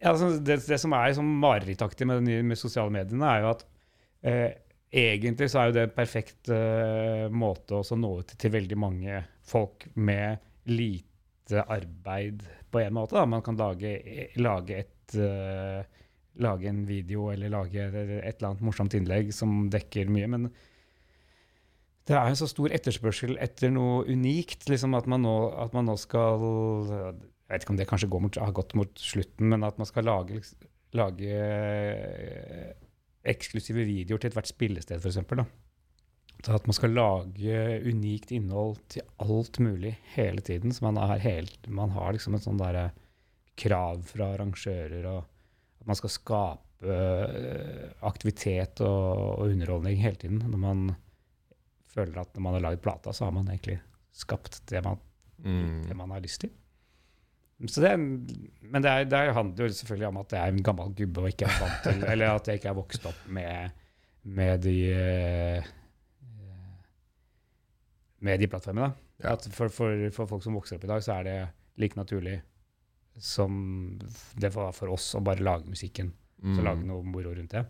ja, 0.00 0.10
altså 0.10 0.34
det, 0.44 0.58
det 0.66 0.78
som 0.80 0.92
er 0.96 1.14
sånn 1.16 1.30
marerittaktig 1.40 2.06
med, 2.08 2.26
med 2.44 2.58
sosiale 2.60 2.92
mediene, 2.92 3.30
er 3.30 3.44
jo 3.44 3.52
at 3.54 3.62
eh, 4.26 4.50
egentlig 4.92 5.50
så 5.50 5.60
er 5.60 5.70
jo 5.70 5.76
det 5.76 5.84
en 5.86 5.96
perfekt 5.96 6.50
uh, 6.52 7.26
måte 7.32 7.80
å 7.80 7.98
nå 7.98 8.12
ut 8.22 8.36
til 8.38 8.54
veldig 8.54 8.78
mange 8.78 9.22
folk 9.46 9.88
med 9.94 10.42
lite 10.70 11.62
arbeid 11.62 12.44
på 12.70 12.82
en 12.82 12.96
måte. 12.96 13.16
Da. 13.16 13.26
Man 13.28 13.44
kan 13.46 13.58
lage, 13.58 13.96
lage, 14.38 14.82
et, 14.84 15.18
uh, 15.18 15.82
lage 16.42 16.70
en 16.70 16.84
video 16.88 17.30
eller 17.32 17.52
lage 17.52 17.82
et 17.82 17.92
eller 17.96 18.50
annet 18.50 18.64
morsomt 18.66 18.96
innlegg 18.98 19.32
som 19.34 19.66
dekker 19.72 20.10
mye. 20.12 20.30
Men 20.32 20.48
det 22.06 22.14
er 22.14 22.30
en 22.30 22.38
så 22.38 22.48
stor 22.50 22.74
etterspørsel 22.74 23.34
etter 23.42 23.72
noe 23.74 24.04
unikt 24.06 24.68
liksom 24.70 24.94
at, 24.98 25.08
man 25.10 25.24
nå, 25.26 25.36
at 25.58 25.74
man 25.74 25.88
nå 25.90 25.96
skal 25.98 26.42
Jeg 26.86 27.50
vet 27.50 27.64
ikke 27.64 27.74
om 27.74 27.78
det 27.80 27.88
kanskje 27.90 28.10
går 28.10 28.22
mot, 28.22 28.38
har 28.42 28.54
gått 28.54 28.74
mot 28.78 29.02
slutten, 29.02 29.50
men 29.50 29.66
at 29.66 29.78
man 29.78 29.86
skal 29.86 30.06
lage, 30.06 30.42
lage 30.98 31.30
eh, 31.30 32.85
eksklusive 33.28 33.84
videoer 33.86 34.22
til 34.22 34.30
ethvert 34.30 34.50
spillested, 34.50 35.00
f.eks. 35.02 35.18
Så 36.44 36.52
at 36.54 36.66
man 36.68 36.76
skal 36.76 36.92
lage 36.94 37.62
unikt 37.88 38.30
innhold 38.36 38.76
til 38.92 39.06
alt 39.22 39.58
mulig 39.62 39.94
hele 40.14 40.44
tiden. 40.44 40.74
Så 40.74 40.84
man, 40.84 40.98
er 41.00 41.22
helt, 41.22 41.58
man 41.66 41.94
har 41.96 42.12
liksom 42.14 42.36
et 42.36 42.44
sånn 42.44 42.60
derre 42.60 42.90
krav 43.56 44.02
fra 44.04 44.34
arrangører 44.34 45.08
og 45.08 45.22
at 45.80 45.88
man 45.88 45.96
skal 45.98 46.12
skape 46.12 46.92
eh, 46.92 47.86
aktivitet 48.04 48.82
og, 48.84 49.40
og 49.40 49.48
underholdning 49.48 49.96
hele 50.02 50.20
tiden. 50.20 50.42
Når 50.44 50.60
man 50.60 50.84
føler 51.88 52.20
at 52.20 52.36
når 52.36 52.44
man 52.44 52.58
har 52.58 52.66
laget 52.68 52.84
plata, 52.84 53.14
så 53.16 53.26
har 53.26 53.34
man 53.34 53.48
egentlig 53.48 53.78
skapt 54.16 54.60
det 54.70 54.84
man, 54.84 55.00
det 55.36 55.46
Mm. 55.46 55.96
man 55.96 56.10
har 56.10 56.20
lyst 56.24 56.40
til. 56.40 56.50
Så 57.72 57.80
det, 57.80 57.94
men 57.96 58.82
det, 58.84 58.90
er, 58.90 59.04
det 59.08 59.20
handler 59.32 59.70
jo 59.70 59.72
selvfølgelig 59.78 60.08
om 60.10 60.18
at 60.20 60.32
jeg 60.36 60.42
er 60.44 60.52
en 60.52 60.62
gammel 60.66 60.90
gubbe 60.98 61.22
og 61.22 61.30
ikke 61.30 61.46
er 61.48 61.54
vant 61.62 61.78
til 61.86 62.02
Eller 62.12 62.34
at 62.36 62.50
jeg 62.50 62.60
ikke 62.60 62.68
er 62.68 62.76
vokst 62.76 63.06
opp 63.08 63.22
med, 63.32 63.70
med 64.28 64.60
de 64.66 64.74
eh, 64.92 65.70
med 68.26 68.40
de 68.40 68.48
plattformene. 68.50 68.90
Ja. 69.22 69.34
For, 69.52 69.70
for, 69.72 70.04
for 70.14 70.28
folk 70.28 70.44
som 70.44 70.56
vokser 70.58 70.76
opp 70.78 70.84
i 70.84 70.90
dag, 70.90 71.02
så 71.04 71.16
er 71.18 71.26
det 71.28 71.36
like 71.80 71.96
naturlig 71.98 72.38
som 73.16 73.96
det 74.36 74.50
var 74.52 74.74
for 74.76 74.92
oss 74.92 75.14
å 75.16 75.22
bare 75.24 75.44
lage 75.44 75.68
musikken. 75.72 76.12
Så 76.44 76.60
lage 76.60 76.82
Mm. 76.82 76.88
noe 76.90 77.02
moro 77.08 77.32
rundt 77.32 77.54
det. 77.56 77.62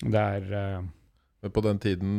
Det 0.00 0.20
er 0.20 0.46
uh, 0.80 0.84
Men 1.44 1.52
på 1.52 1.60
den 1.66 1.78
tiden 1.78 2.14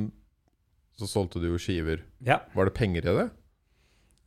så 0.95 1.07
solgte 1.09 1.41
du 1.41 1.47
jo 1.49 1.57
skiver. 1.59 2.03
Ja. 2.23 2.37
Var 2.53 2.69
det 2.69 2.75
penger 2.77 3.01
i 3.09 3.15
det? 3.17 3.25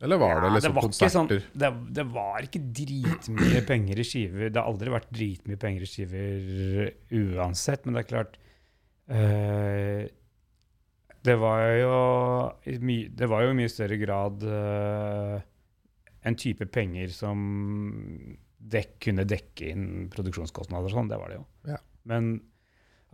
Eller 0.01 0.17
var 0.21 0.41
det 0.41 0.47
Ja, 0.47 0.53
liksom 0.55 0.75
var 0.77 0.81
konserter? 0.85 1.11
sånn- 1.11 1.27
konserter? 1.27 1.59
det, 1.59 1.69
det 1.97 2.05
var 2.13 2.45
ikke 2.45 2.61
dritmye 2.79 3.61
penger 3.67 3.99
i 3.99 4.05
skiver. 4.07 4.49
Det 4.49 4.61
har 4.61 4.69
aldri 4.71 4.93
vært 4.93 5.09
dritmye 5.11 5.59
penger 5.59 5.83
i 5.83 5.89
skiver 5.91 6.93
uansett, 7.19 7.83
men 7.85 7.97
det 7.97 8.05
er 8.05 8.09
klart 8.13 8.37
uh, 9.11 10.07
Det 11.27 11.35
var 11.41 11.63
jo 11.75 11.95
det 13.11 13.27
var 13.27 13.43
jo 13.43 13.51
i 13.51 13.57
mye 13.59 13.69
større 13.71 13.97
grad 13.99 14.43
uh, 14.47 15.41
en 16.23 16.35
type 16.39 16.65
penger 16.71 17.11
som 17.11 17.41
dek, 18.59 18.97
kunne 19.03 19.25
dekke 19.27 19.69
inn 19.73 20.07
produksjonskostnader 20.11 20.87
og 20.87 20.95
sånn. 20.95 21.09
Det 21.11 21.17
var 21.19 21.31
det 21.31 21.37
jo. 21.39 21.45
Ja. 21.73 21.77
Men 22.07 22.31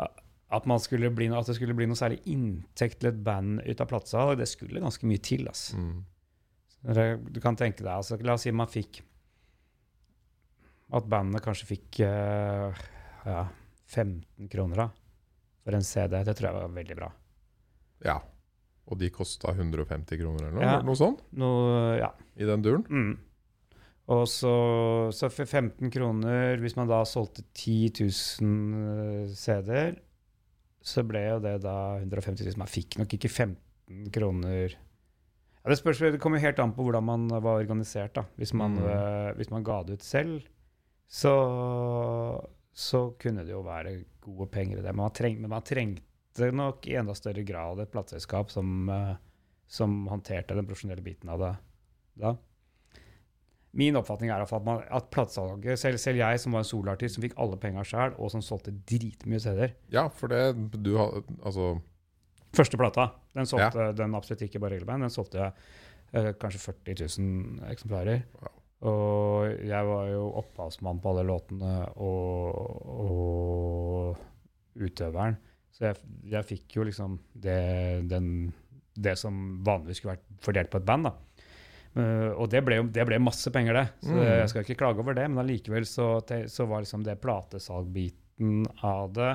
a- 0.02 0.10
at, 0.54 0.66
bli, 1.18 1.28
at 1.34 1.46
det 1.50 1.56
skulle 1.58 1.74
bli 1.78 1.86
noe 1.90 1.98
særlig 1.98 2.22
inntekt 2.30 3.00
til 3.02 3.10
et 3.12 3.24
band 3.26 3.62
ut 3.66 3.82
av 3.82 3.90
platesalg, 3.90 4.38
det 4.38 4.48
skulle 4.50 4.82
ganske 4.82 5.06
mye 5.10 5.22
til. 5.22 5.48
altså. 5.50 5.78
Mm. 5.82 6.06
Du 6.86 7.40
kan 7.42 7.58
tenke 7.58 7.82
deg, 7.82 7.90
altså, 7.96 8.18
La 8.22 8.36
oss 8.38 8.44
si 8.46 8.52
man 8.54 8.70
fikk 8.70 9.00
At 10.94 11.08
bandet 11.10 11.42
kanskje 11.42 11.66
fikk 11.72 12.00
uh, 12.06 12.70
ja, 13.26 13.40
15 13.90 14.50
kroner 14.52 14.84
da, 14.84 14.88
for 15.66 15.78
en 15.78 15.86
CD. 15.86 16.20
Det 16.28 16.36
tror 16.38 16.50
jeg 16.52 16.58
var 16.60 16.76
veldig 16.76 16.98
bra. 17.00 17.08
Ja. 18.06 18.20
Og 18.86 19.00
de 19.02 19.10
kosta 19.10 19.50
150 19.56 20.20
kroner 20.22 20.46
eller 20.46 20.54
noe, 20.60 20.66
Ja. 20.66 20.76
noe 20.86 20.98
sånt 21.00 21.24
Noe, 21.34 21.96
ja. 21.98 22.12
i 22.38 22.46
den 22.46 22.62
duren. 22.62 22.86
Mm. 22.86 23.16
Og 24.14 24.28
så, 24.30 24.54
så 25.10 25.32
for 25.34 25.50
15 25.50 25.90
kroner, 25.90 26.60
hvis 26.62 26.76
man 26.78 26.90
da 26.92 27.00
solgte 27.10 27.42
10 27.58 28.04
000 28.46 29.34
CD-er, 29.34 29.98
så 30.86 31.02
ble 31.02 31.24
jo 31.32 31.40
det 31.42 31.56
da 31.66 31.98
150 31.98 32.46
000. 32.46 32.60
Man 32.62 32.70
fikk 32.70 33.00
nok 33.02 33.16
ikke 33.18 33.32
15 33.34 34.12
kroner 34.14 34.78
ja, 35.66 35.70
Det 35.74 35.78
spørs, 35.80 36.00
det 36.14 36.20
kommer 36.22 36.38
helt 36.40 36.60
an 36.62 36.74
på 36.78 36.84
hvordan 36.86 37.04
man 37.04 37.28
var 37.42 37.58
organisert. 37.60 38.14
da. 38.14 38.24
Hvis 38.38 38.54
man, 38.54 38.76
Mm. 38.78 38.86
eh, 38.86 39.34
hvis 39.40 39.50
man 39.52 39.64
ga 39.66 39.82
det 39.84 39.94
ut 40.00 40.04
selv, 40.04 40.44
så, 41.10 41.34
så 42.74 43.14
kunne 43.20 43.44
det 43.46 43.52
jo 43.54 43.62
være 43.66 44.04
gode 44.22 44.48
penger 44.52 44.80
i 44.80 44.86
det. 44.86 44.96
Man, 44.96 45.12
treng, 45.12 45.40
men 45.42 45.50
man 45.50 45.62
trengte 45.66 46.52
nok 46.52 46.86
i 46.88 46.96
enda 47.00 47.14
større 47.16 47.44
grad 47.48 47.80
et 47.80 47.92
plateselskap 47.94 48.50
som, 48.52 48.90
eh, 48.90 49.16
som 49.68 50.08
håndterte 50.12 50.56
den 50.56 50.68
profesjonelle 50.68 51.04
biten 51.06 51.30
av 51.30 51.40
det 51.40 51.54
da. 52.20 52.36
Min 53.76 53.96
oppfatning 54.00 54.30
er 54.32 54.42
at, 54.42 54.52
man- 54.64 54.84
at 54.90 55.10
platesalget, 55.12 55.78
selv, 55.78 55.98
selv 56.00 56.18
jeg 56.22 56.40
som 56.40 56.54
var 56.54 56.60
en 56.64 56.70
soloartist 56.70 57.16
som 57.16 57.24
fikk 57.26 57.34
alle 57.38 57.58
penga 57.60 57.84
sjøl, 57.84 58.14
og 58.18 58.32
som 58.32 58.40
solgte 58.42 58.72
dritmye 58.88 59.40
CD-er 59.44 59.74
Ja, 59.92 60.08
for 60.08 60.28
det 60.32 60.82
du 60.82 60.96
har 60.98 61.12
Altså 61.44 61.82
Første 62.56 62.78
plata 62.80 63.10
den 63.36 63.46
solgte 63.50 63.90
den 63.98 64.16
absolutt 64.18 64.46
ikke 64.48 64.62
bare 64.64 64.78
Regelband, 64.78 65.06
den 65.08 65.14
solgte 65.14 65.50
eh, 65.50 66.32
kanskje 66.40 66.62
40 66.64 67.02
000 67.20 67.72
eksemplarer. 67.74 68.24
Wow. 68.42 68.52
Og 68.86 69.66
jeg 69.66 69.88
var 69.88 70.10
jo 70.12 70.26
opphavsmann 70.42 71.00
på 71.02 71.10
alle 71.14 71.24
låtene 71.26 71.74
og, 71.96 72.60
og 74.16 74.82
utøveren. 74.86 75.38
Så 75.76 75.90
jeg, 75.90 76.00
jeg 76.32 76.48
fikk 76.48 76.76
jo 76.78 76.86
liksom 76.88 77.18
det, 77.34 77.56
den, 78.12 78.28
det 78.96 79.16
som 79.20 79.40
vanligvis 79.66 80.00
skulle 80.02 80.16
vært 80.16 80.44
fordelt 80.46 80.72
på 80.72 80.80
et 80.82 80.88
band. 80.88 81.10
da. 81.10 81.16
Uh, 81.96 82.32
og 82.44 82.50
det 82.52 82.60
ble, 82.68 82.82
det 82.92 83.06
ble 83.08 83.18
masse 83.24 83.52
penger, 83.56 83.74
det. 83.80 83.86
Så 84.04 84.14
Mm. 84.16 84.24
jeg 84.28 84.50
skal 84.52 84.66
ikke 84.66 84.80
klage 84.84 85.00
over 85.04 85.16
det, 85.16 85.26
men 85.32 85.42
allikevel 85.44 85.86
så, 85.88 86.08
så 86.52 86.66
var 86.68 86.84
liksom 86.84 87.04
det 87.08 87.18
platesalgbiten 87.24 88.66
av 88.84 89.14
det 89.16 89.34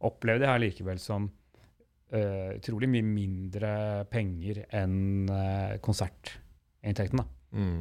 Opplevde 0.00 0.46
jeg 0.48 0.60
likevel 0.62 0.96
som 0.96 1.26
eh, 2.12 2.50
utrolig 2.58 2.88
mye 2.90 3.06
mindre 3.06 3.70
penger 4.10 4.64
enn 4.76 5.28
uh, 5.30 5.78
konsertinntekten. 5.84 7.22
da. 7.22 7.26
mm. 7.56 7.80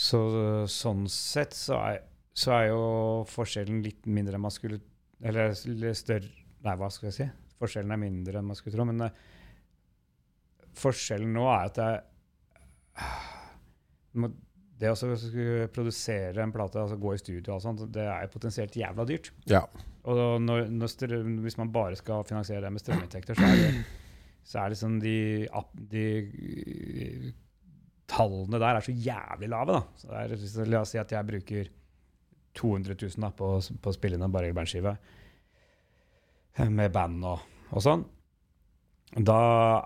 Så 0.00 0.20
sånn 0.70 1.06
sett 1.10 1.52
så 1.58 1.76
er, 1.82 1.96
så 2.32 2.52
er 2.54 2.66
jo 2.70 2.82
forskjellen 3.28 3.80
litt 3.82 4.06
mindre 4.06 4.38
enn 4.38 4.44
man 4.44 4.54
skulle 4.54 4.78
Eller 5.20 5.50
større 5.98 6.30
Nei, 6.62 6.74
hva 6.78 6.86
skal 6.92 7.08
jeg 7.08 7.16
si? 7.16 7.26
Forskjellen 7.60 7.92
er 7.96 8.00
mindre 8.00 8.38
enn 8.38 8.46
man 8.46 8.56
skulle 8.56 8.76
tro. 8.76 8.84
Men 8.88 9.02
uh, 9.08 9.10
forskjellen 10.80 11.32
nå 11.34 11.46
er 11.50 11.70
at 11.70 11.80
jeg 11.80 12.00
uh, 13.00 13.26
må- 14.22 14.30
Det 14.80 14.88
å 14.88 15.68
produsere 15.74 16.40
en 16.40 16.52
plate, 16.54 16.80
altså 16.80 16.96
gå 17.00 17.12
i 17.14 17.20
studio 17.20 17.56
og 17.56 17.64
sånt, 17.64 17.84
det 17.92 18.06
er 18.08 18.30
potensielt 18.32 18.76
jævla 18.80 19.04
dyrt. 19.08 19.28
Ja. 19.50 19.66
Og 20.08 20.40
når, 20.40 20.70
når 20.72 21.16
hvis 21.44 21.58
man 21.60 21.72
bare 21.74 21.98
skal 22.00 22.24
finansiere 22.28 22.64
det 22.64 22.72
med 22.72 22.82
strøminntekter, 22.82 23.36
så 23.36 23.50
er 23.50 23.60
det, 23.60 23.84
så 24.50 24.62
er 24.62 24.72
det 24.72 24.80
sånn 24.80 24.96
de, 25.02 25.18
de 25.92 26.04
tallene 28.10 28.60
der 28.60 28.78
er 28.78 28.86
så 28.86 28.94
jævlig 28.94 29.50
lave. 29.52 29.76
da. 29.76 29.82
Så 30.00 30.14
er, 30.16 30.36
så 30.40 30.66
la 30.66 30.82
oss 30.84 30.94
si 30.94 31.02
at 31.02 31.12
jeg 31.14 31.28
bruker 31.28 31.70
200 32.58 32.96
000 32.96 33.22
da, 33.22 33.30
på, 33.36 33.52
på 33.60 33.92
å 33.92 33.96
spille 33.96 34.18
inn 34.18 34.26
en 34.26 34.32
Barrel 34.32 34.56
Band-skive 34.56 34.96
eh, 36.56 36.70
med 36.72 36.90
band 36.94 37.28
og, 37.30 37.44
og 37.70 37.84
sånn. 37.84 38.02
Da 39.10 39.36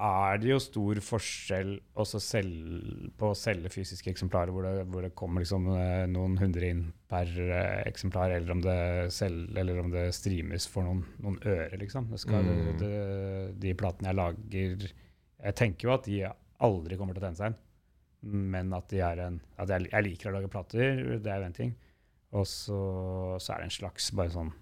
er 0.04 0.37
det 0.42 0.50
jo 0.50 0.58
stor 0.60 0.98
forskjell 1.00 1.70
også 1.96 2.18
selv, 2.20 3.06
på 3.16 3.30
å 3.32 3.37
selge 3.38 3.70
fysiske 3.72 4.10
eksemplarer, 4.12 4.52
hvor 4.52 4.66
det, 4.66 4.82
hvor 4.92 5.00
det 5.06 5.14
kommer 5.16 5.40
liksom 5.40 5.70
eh, 5.72 6.02
noen 6.12 6.34
hundre 6.37 6.68
inn 6.68 6.82
per 7.08 7.30
eh, 7.40 7.78
eksemplar, 7.88 8.34
eller 8.37 8.52
om 8.52 8.60
det, 8.60 8.74
selv, 9.16 9.48
eller 9.56 9.80
om 9.80 9.88
det 9.94 10.02
streames 10.12 10.66
for 10.68 10.84
noen, 10.84 11.00
noen 11.24 11.38
øre, 11.48 11.70
liksom. 11.80 12.10
Det 12.12 12.20
skal, 12.20 12.44
Mm. 12.44 12.76
det, 12.82 12.92
de 13.64 13.72
platene 13.80 14.10
jeg 14.12 14.18
lager 14.20 14.84
Jeg 15.44 15.54
tenker 15.56 15.88
jo 15.88 15.94
at 15.96 16.04
de 16.04 16.20
aldri 16.60 16.96
kommer 17.00 17.16
til 17.16 17.24
å 17.24 17.26
tjene 17.30 17.40
seg 17.40 17.54
inn, 17.54 18.44
men 18.52 18.72
at 18.76 18.88
de 18.92 19.00
er 19.04 19.24
en 19.24 19.40
at 19.60 19.68
jeg, 19.72 19.88
jeg 19.90 20.04
liker 20.10 20.30
å 20.30 20.37
lage 20.37 20.52
plater, 20.52 21.00
det 21.24 21.32
er 21.32 21.40
jo 21.40 21.48
en 21.48 21.56
ting. 21.56 21.72
Og 22.37 22.44
så, 22.48 22.76
så 23.40 23.52
er 23.56 23.64
det 23.64 23.70
en 23.70 23.78
slags 23.80 24.10
bare 24.16 24.32
sånn 24.37 24.52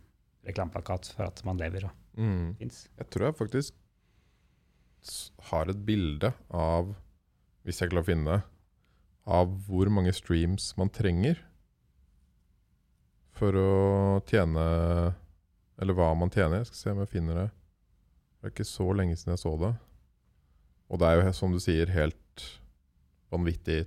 reklameplakat 0.47 1.13
for 1.17 1.27
at 1.27 1.43
man 1.51 1.59
lever 1.59 1.91
og 1.91 1.99
Mm. 2.13 2.55
fins. 2.59 2.87
Jeg 3.01 3.07
tror 3.11 3.25
jeg 3.31 3.35
faktisk 3.39 3.75
har 5.51 5.71
et 5.71 5.81
bilde 5.87 6.33
av, 6.49 6.93
hvis 7.67 7.81
jeg 7.83 7.93
klarer 7.93 8.05
å 8.05 8.11
finne 8.11 8.37
det, 8.37 8.43
av 9.23 9.51
hvor 9.69 9.91
mange 9.93 10.13
streams 10.17 10.73
man 10.79 10.91
trenger 10.91 11.39
for 13.39 13.57
å 13.57 13.75
tjene 14.29 14.65
Eller 15.83 15.97
hva 15.97 16.13
man 16.15 16.31
tjener. 16.31 16.61
Jeg 16.61 16.69
skal 16.69 16.79
se 16.79 16.93
om 16.93 17.01
jeg 17.03 17.11
finner 17.11 17.39
det. 17.39 17.47
Det 18.39 18.47
er 18.47 18.53
ikke 18.53 18.67
så 18.69 18.85
lenge 18.95 19.17
siden 19.19 19.33
jeg 19.33 19.41
så 19.43 19.53
det. 19.59 19.71
Og 20.93 21.01
det 21.01 21.09
er 21.09 21.17
jo, 21.17 21.33
som 21.35 21.55
du 21.55 21.59
sier, 21.63 21.91
helt 21.91 22.45
vanvittig 23.33 23.81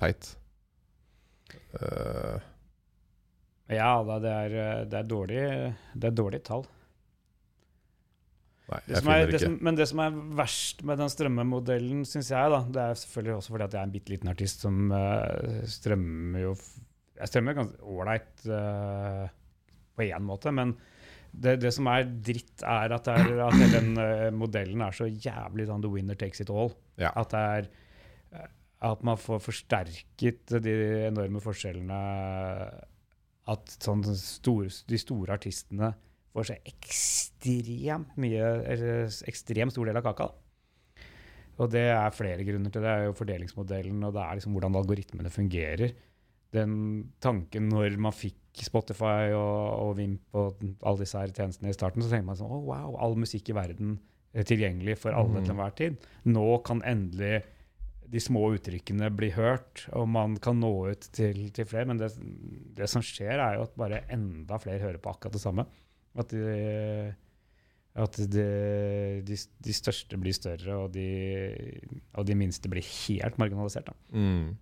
teit. 0.00 0.32
Uh, 1.76 2.40
Ja 3.70 4.00
da, 4.04 4.18
det 4.24 4.32
er, 4.32 4.56
det 4.88 4.98
er 4.98 5.06
dårlig 5.08 5.42
Det 5.92 6.08
er 6.08 6.16
dårlig 6.16 6.42
tall. 6.48 6.64
Nei, 8.72 8.84
Det 8.88 9.14
er, 9.14 9.32
det 9.32 9.40
som, 9.42 9.56
men 9.68 9.78
det 9.78 9.88
som 9.90 10.02
er 10.04 10.16
verst 10.38 10.82
med 10.88 11.00
den 11.02 11.12
strømmemodellen, 11.12 12.06
syns 12.08 12.30
jeg, 12.32 12.54
da, 12.54 12.62
det 12.74 12.84
er 12.84 13.02
selvfølgelig 13.02 13.34
også 13.38 13.54
fordi 13.54 13.66
at 13.66 13.76
jeg 13.76 13.80
er 13.80 13.88
en 13.88 13.94
bitte 13.96 14.14
liten 14.14 14.32
artist 14.32 14.64
som 14.66 14.94
uh, 14.94 15.60
strømmer 15.70 16.46
jo 16.46 16.54
Jeg 17.18 17.30
strømmer 17.30 17.58
ganske 17.58 17.92
ålreit 17.94 18.46
uh, 18.48 19.26
på 19.96 20.08
én 20.08 20.26
måte, 20.26 20.54
men 20.54 20.74
det, 21.32 21.58
det 21.62 21.70
som 21.72 21.86
er 21.88 22.04
dritt, 22.04 22.60
er 22.60 22.92
at, 22.92 23.06
det 23.08 23.14
er, 23.20 23.44
at 23.46 23.56
hele 23.56 23.78
den 23.78 23.92
uh, 24.00 24.28
modellen 24.36 24.84
er 24.84 24.96
så 24.96 25.08
jævlig 25.08 25.68
sånn 25.68 25.84
the 25.84 25.92
winner 25.92 26.18
takes 26.18 26.44
it 26.44 26.52
all. 26.52 26.74
Ja. 27.00 27.14
At 27.16 27.32
det 27.32 27.46
er 27.56 27.70
at 28.82 29.02
man 29.06 29.18
får 29.20 29.42
forsterket 29.44 30.56
de 30.64 30.72
enorme 31.06 31.42
forskjellene. 31.42 31.98
At 33.52 33.74
sånn 33.82 34.02
store, 34.18 34.70
de 34.86 34.98
store 35.00 35.34
artistene 35.34 35.92
får 36.32 36.48
så 36.48 36.56
ekstremt 36.68 38.16
mye 38.20 38.46
eller 38.72 39.10
ekstremt 39.28 39.74
stor 39.74 39.88
del 39.88 40.00
av 40.00 40.06
kaka. 40.06 40.30
da. 40.30 40.38
Og 41.60 41.68
det 41.72 41.84
er 41.92 42.14
flere 42.16 42.46
grunner 42.46 42.72
til 42.72 42.82
det. 42.82 42.88
Det 42.88 42.92
er 42.92 43.10
jo 43.10 43.18
fordelingsmodellen, 43.18 44.06
og 44.08 44.14
det 44.16 44.22
er 44.22 44.38
liksom 44.38 44.56
hvordan 44.56 44.78
algoritmene 44.80 45.32
fungerer. 45.32 45.92
Den 46.52 46.74
tanken 47.22 47.68
når 47.72 47.98
man 48.00 48.14
fikk 48.16 48.62
Spotify 48.66 49.32
og, 49.32 49.58
og 49.80 49.92
Vimp 49.96 50.36
og 50.36 50.64
alle 50.82 51.04
disse 51.04 51.20
her 51.20 51.32
tjenestene 51.32 51.72
i 51.72 51.76
starten, 51.76 52.04
så 52.04 52.12
tenker 52.12 52.28
man 52.28 52.38
sånn 52.40 52.52
Å, 52.52 52.60
wow, 52.66 52.96
all 53.00 53.16
musikk 53.20 53.52
i 53.52 53.56
verden 53.56 53.96
er 54.36 54.48
tilgjengelig 54.48 54.98
for 55.00 55.16
alle 55.16 55.40
mm. 55.40 55.44
til 55.44 55.54
enhver 55.54 55.76
tid. 55.76 56.06
Nå 56.28 56.46
kan 56.66 56.82
endelig 56.88 57.42
de 58.12 58.20
små 58.20 58.50
uttrykkene 58.52 59.08
bli 59.16 59.30
hørt, 59.32 59.86
og 59.96 60.04
man 60.12 60.36
kan 60.42 60.58
nå 60.60 60.72
ut 60.92 61.06
til, 61.16 61.46
til 61.56 61.68
flere. 61.68 61.88
Men 61.88 62.00
det, 62.00 62.10
det 62.76 62.88
som 62.92 63.04
skjer, 63.04 63.38
er 63.38 63.56
jo 63.56 63.64
at 63.68 63.76
bare 63.80 64.02
enda 64.12 64.58
flere 64.60 64.84
hører 64.84 65.00
på 65.00 65.14
akkurat 65.14 65.36
det 65.36 65.44
samme. 65.44 65.64
At 66.18 66.32
de, 66.32 67.14
at 67.92 68.18
de, 68.32 68.48
de, 69.24 69.38
de 69.64 69.76
største 69.76 70.18
blir 70.20 70.36
større, 70.36 70.76
og 70.76 70.92
de, 70.94 71.06
og 72.16 72.28
de 72.28 72.36
minste 72.36 72.68
blir 72.72 72.84
helt 72.84 73.40
marginalisert. 73.40 73.92
Mm. 74.12 74.52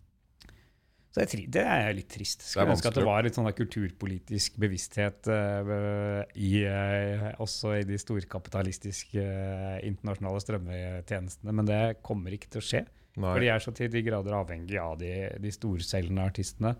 Så 1.10 1.24
det 1.26 1.46
det 1.56 1.62
er 1.66 1.88
litt 1.94 2.06
trist. 2.10 2.44
Skulle 2.46 2.70
ønske 2.70 2.90
at 2.90 2.98
det 3.00 3.06
var 3.06 3.24
litt 3.26 3.34
sånn 3.34 3.48
kulturpolitisk 3.50 4.60
bevissthet 4.62 5.26
uh, 5.26 6.22
i, 6.38 6.52
uh, 6.62 7.32
også 7.42 7.80
i 7.80 7.86
de 7.86 7.98
storkapitalistiske 7.98 9.24
uh, 9.24 9.80
internasjonale 9.86 10.42
strømmetjenestene, 10.44 11.54
men 11.58 11.66
det 11.66 11.82
kommer 12.06 12.36
ikke 12.36 12.52
til 12.54 12.62
å 12.62 12.66
skje. 12.68 12.84
Nei. 13.18 13.26
For 13.26 13.42
de 13.42 13.50
er 13.50 13.64
så 13.64 13.74
til 13.74 13.90
de 13.90 14.04
grader 14.06 14.38
avhengig 14.38 14.78
av 14.78 14.94
de, 15.00 15.10
de 15.42 15.50
storselgende 15.50 16.28
artistene. 16.30 16.76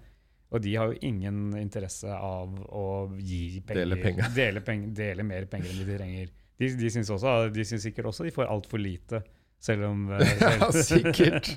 Og 0.51 0.63
de 0.65 0.73
har 0.75 0.91
jo 0.91 0.99
ingen 1.07 1.53
interesse 1.61 2.11
av 2.11 2.55
å 2.75 2.87
gi 3.17 3.61
penger, 3.63 3.85
Dele 3.85 3.99
penger. 4.03 4.31
dele, 4.41 4.63
penger, 4.67 4.95
dele 4.99 5.27
mer 5.27 5.47
penger 5.51 5.71
enn 5.71 5.85
de 5.85 5.99
trenger. 5.99 6.33
De, 6.61 6.71
de 6.77 6.91
syns 6.93 7.85
sikkert 7.87 8.11
også 8.11 8.27
de 8.27 8.35
får 8.35 8.51
altfor 8.51 8.83
lite, 8.83 9.23
selv 9.63 9.87
om 9.93 10.11
eh, 10.17 10.35
Ja, 10.61 10.69
sikkert. 10.75 11.55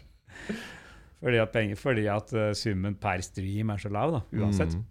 fordi 1.24 1.42
at, 1.42 1.54
penger, 1.56 1.80
fordi 1.80 2.08
at 2.12 2.34
eh, 2.38 2.52
summen 2.58 2.96
per 3.02 3.24
stream 3.26 3.74
er 3.74 3.82
så 3.82 3.92
lav, 3.94 4.14
da, 4.20 4.24
uansett. 4.44 4.78
Mm. 4.78 4.90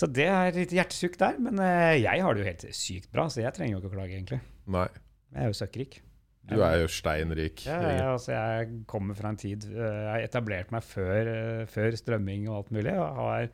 Så 0.00 0.06
det 0.06 0.26
er 0.30 0.54
litt 0.54 0.72
hjertesukk 0.74 1.18
der, 1.20 1.38
men 1.42 1.60
eh, 1.62 2.00
jeg 2.00 2.24
har 2.24 2.34
det 2.34 2.42
jo 2.42 2.48
helt 2.48 2.66
sykt 2.78 3.10
bra, 3.12 3.28
så 3.28 3.44
jeg 3.44 3.52
trenger 3.56 3.76
jo 3.76 3.82
ikke 3.82 3.92
å 3.92 3.96
klage, 3.98 4.16
egentlig. 4.16 4.40
Nei. 4.70 4.88
Jeg 5.34 5.44
er 5.44 5.52
jo 5.52 5.58
søkkrik. 5.60 6.00
Du 6.48 6.56
er 6.64 6.80
jo 6.80 6.88
steinrik. 6.90 7.62
Ja, 7.68 7.78
ja, 7.94 8.06
altså 8.14 8.32
jeg 8.32 8.70
kommer 8.90 9.14
fra 9.14 9.30
en 9.30 9.38
tid 9.38 9.66
eh, 9.70 9.76
Jeg 9.78 10.08
har 10.10 10.24
etablert 10.24 10.72
meg 10.74 10.82
før, 10.82 11.28
eh, 11.30 11.64
før 11.70 11.94
strømming 11.98 12.48
og 12.48 12.56
alt 12.62 12.70
mulig. 12.74 12.94
Og 12.96 13.20
har, 13.20 13.50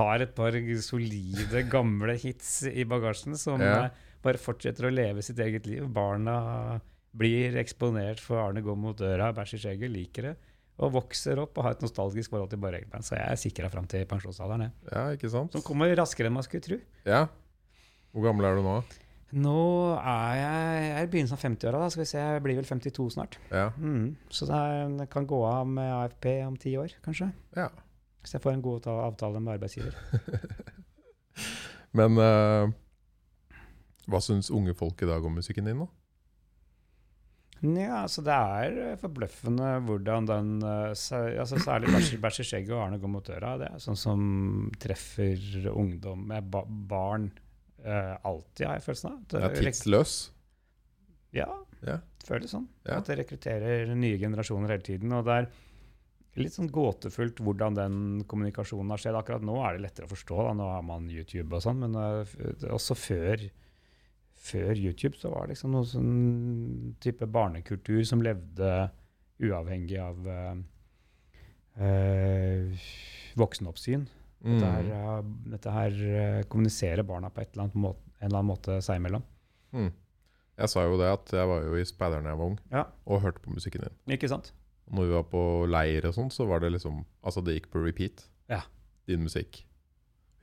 har 0.00 0.24
et 0.24 0.32
par 0.34 0.56
solide, 0.82 1.62
gamle 1.70 2.16
hits 2.18 2.62
i 2.70 2.86
bagasjen 2.88 3.36
som 3.38 3.60
Ja. 3.62 3.84
eh, 3.84 4.06
bare 4.24 4.40
fortsetter 4.40 4.88
å 4.88 4.92
leve 4.94 5.22
sitt 5.22 5.38
eget 5.38 5.68
liv. 5.68 5.86
Barna 5.94 6.80
blir 7.16 7.56
eksponert 7.60 8.20
for 8.22 8.40
Arne 8.42 8.62
går 8.62 8.76
mot 8.78 8.96
døra, 8.98 9.30
bæsj 9.36 9.54
i 9.54 9.62
skjegget, 9.64 9.92
liker 9.94 10.22
det. 10.30 10.34
Og 10.80 10.94
vokser 10.96 11.38
opp 11.42 11.58
og 11.60 11.66
har 11.66 11.76
et 11.76 11.82
nostalgisk 11.84 12.32
forhold 12.32 12.50
til 12.50 12.58
Bård 12.62 12.74
Så 13.04 13.14
jeg 13.18 13.26
er 13.28 13.36
sikra 13.36 13.68
fram 13.68 13.86
til 13.86 14.06
pensjonsalderen. 14.08 14.72
Ja, 14.90 15.10
ikke 15.12 15.28
sant? 15.28 15.52
Som 15.52 15.62
kommer 15.62 15.92
raskere 15.94 16.30
enn 16.30 16.36
man 16.38 16.42
skulle 16.46 16.64
tro. 16.64 16.78
Ja. 17.04 17.26
Hvor 18.14 18.24
gammel 18.24 18.46
er 18.48 18.56
du 18.56 18.62
nå? 18.64 18.78
Nå 19.30 19.58
er 19.94 20.32
jeg, 20.40 20.80
jeg 20.82 20.94
er 20.96 21.04
i 21.06 21.10
begynnelsen 21.12 21.36
av 21.38 21.44
50-åra. 21.44 21.90
Skal 21.92 22.02
vi 22.02 22.08
se, 22.10 22.18
Jeg 22.18 22.42
blir 22.42 22.58
vel 22.58 22.66
52 22.66 23.06
snart. 23.14 23.38
Ja. 23.52 23.68
Mm. 23.78 24.16
Så 24.32 24.48
det 24.50 25.06
kan 25.12 25.28
gå 25.30 25.38
av 25.46 25.68
med 25.70 25.92
AFP 26.00 26.26
om 26.48 26.58
ti 26.58 26.74
år, 26.80 26.96
kanskje. 27.04 27.30
ja. 27.56 27.70
Hvis 28.20 28.34
jeg 28.34 28.42
får 28.44 28.52
en 28.52 28.60
god 28.60 28.86
avtale 28.90 29.40
med 29.40 29.54
arbeidsgiver. 29.54 29.94
Men 31.96 32.18
uh, 32.20 32.68
hva 34.10 34.20
syns 34.20 34.50
unge 34.52 34.74
folk 34.76 35.00
i 35.00 35.08
dag 35.08 35.24
om 35.24 35.38
musikken 35.40 35.70
din, 35.70 35.80
da? 35.80 35.88
Ja, 37.60 38.02
altså 38.06 38.22
Det 38.24 38.32
er 38.32 39.00
forbløffende 39.00 39.74
hvordan 39.84 40.28
den 40.28 40.52
eh, 40.64 40.92
altså 40.92 41.58
Særlig 41.60 41.92
bæsj 42.22 42.40
i 42.40 42.46
skjegget 42.48 42.72
og 42.72 42.86
Arne 42.86 43.00
går 43.00 43.12
mot 43.12 43.26
døra. 43.26 43.58
Det 43.60 43.68
er 43.68 43.82
sånn 43.84 44.00
som 44.00 44.22
treffer 44.80 45.68
ungdom, 45.68 46.22
med 46.30 46.48
ba 46.48 46.62
barn, 46.64 47.28
eh, 47.84 48.14
alltid, 48.26 48.66
har 48.66 48.78
jeg 48.78 48.86
følelsen 48.86 49.10
av. 49.10 49.18
Det 49.30 49.40
Ja, 49.40 49.48
tidsløs? 49.56 50.14
Ja, 51.32 51.48
Ja. 51.86 52.00
føles 52.26 52.52
sånn. 52.52 52.68
Ja. 52.84 52.98
At 52.98 53.06
det 53.06 53.18
rekrutterer 53.18 53.94
nye 53.94 54.18
generasjoner 54.18 54.68
hele 54.68 54.82
tiden. 54.82 55.12
Og 55.12 55.24
det 55.24 55.32
er 55.32 55.48
litt 56.36 56.52
sånn 56.52 56.70
gåtefullt 56.70 57.40
hvordan 57.40 57.74
den 57.74 58.24
kommunikasjonen 58.28 58.90
har 58.90 58.98
skjedd. 58.98 59.18
Akkurat 59.18 59.42
nå 59.42 59.56
er 59.64 59.76
det 59.76 59.84
lettere 59.86 60.06
å 60.06 60.12
forstå, 60.12 60.36
da. 60.46 60.52
nå 60.58 60.68
har 60.74 60.82
man 60.86 61.08
YouTube 61.10 61.56
og 61.56 61.64
sånn, 61.64 61.80
men 61.80 61.96
uh, 61.96 62.24
også 62.70 62.94
før, 62.98 63.46
før 64.34 64.74
YouTube 64.76 65.16
så 65.16 65.32
var 65.32 65.46
det 65.46 65.56
liksom 65.56 65.74
noe 65.74 65.88
sånn 65.88 66.94
type 67.00 67.26
barnekultur 67.26 68.04
som 68.04 68.22
levde 68.22 68.90
uavhengig 69.40 69.98
av 70.02 70.28
uh, 70.28 70.54
uh 71.80 72.88
voksenoppsyn. 73.38 74.08
Dette 74.42 74.64
her, 74.72 74.82
Mm. 74.82 74.92
eh, 74.92 75.50
dette 75.52 75.70
her 75.74 75.90
eh, 75.90 76.42
kommuniserer 76.48 77.02
barna 77.04 77.28
på 77.30 77.42
et 77.42 77.50
eller 77.56 77.70
måte, 77.74 77.98
en 78.20 78.26
eller 78.28 78.38
annen 78.38 78.50
måte 78.56 78.78
seg 78.82 78.96
imellom. 79.00 79.22
Mm. 79.72 79.90
Jeg 80.60 80.68
sa 80.68 80.82
jo 80.84 80.96
det 81.00 81.08
at 81.12 81.30
jeg 81.32 81.46
var 81.48 81.62
jo 81.62 81.74
i 81.76 81.84
speideren 81.84 82.24
da 82.24 82.30
jeg 82.30 82.38
var 82.38 82.46
ung, 82.46 82.58
Ja. 82.72 82.84
og 83.06 83.20
hørte 83.22 83.40
på 83.40 83.52
musikken 83.52 83.80
din. 83.84 84.16
Ikke 84.16 84.28
sant? 84.28 84.52
Når 84.90 85.06
vi 85.06 85.12
var 85.14 85.22
på 85.24 85.42
leir 85.70 86.06
og 86.08 86.14
sånn, 86.14 86.30
så 86.32 86.46
var 86.48 86.60
det 86.60 86.72
liksom 86.72 87.04
Altså, 87.24 87.44
det 87.44 87.54
gikk 87.62 87.70
på 87.70 87.84
repeat. 87.84 88.24
Ja. 88.48 88.62
Din 89.06 89.22
musikk. 89.22 89.64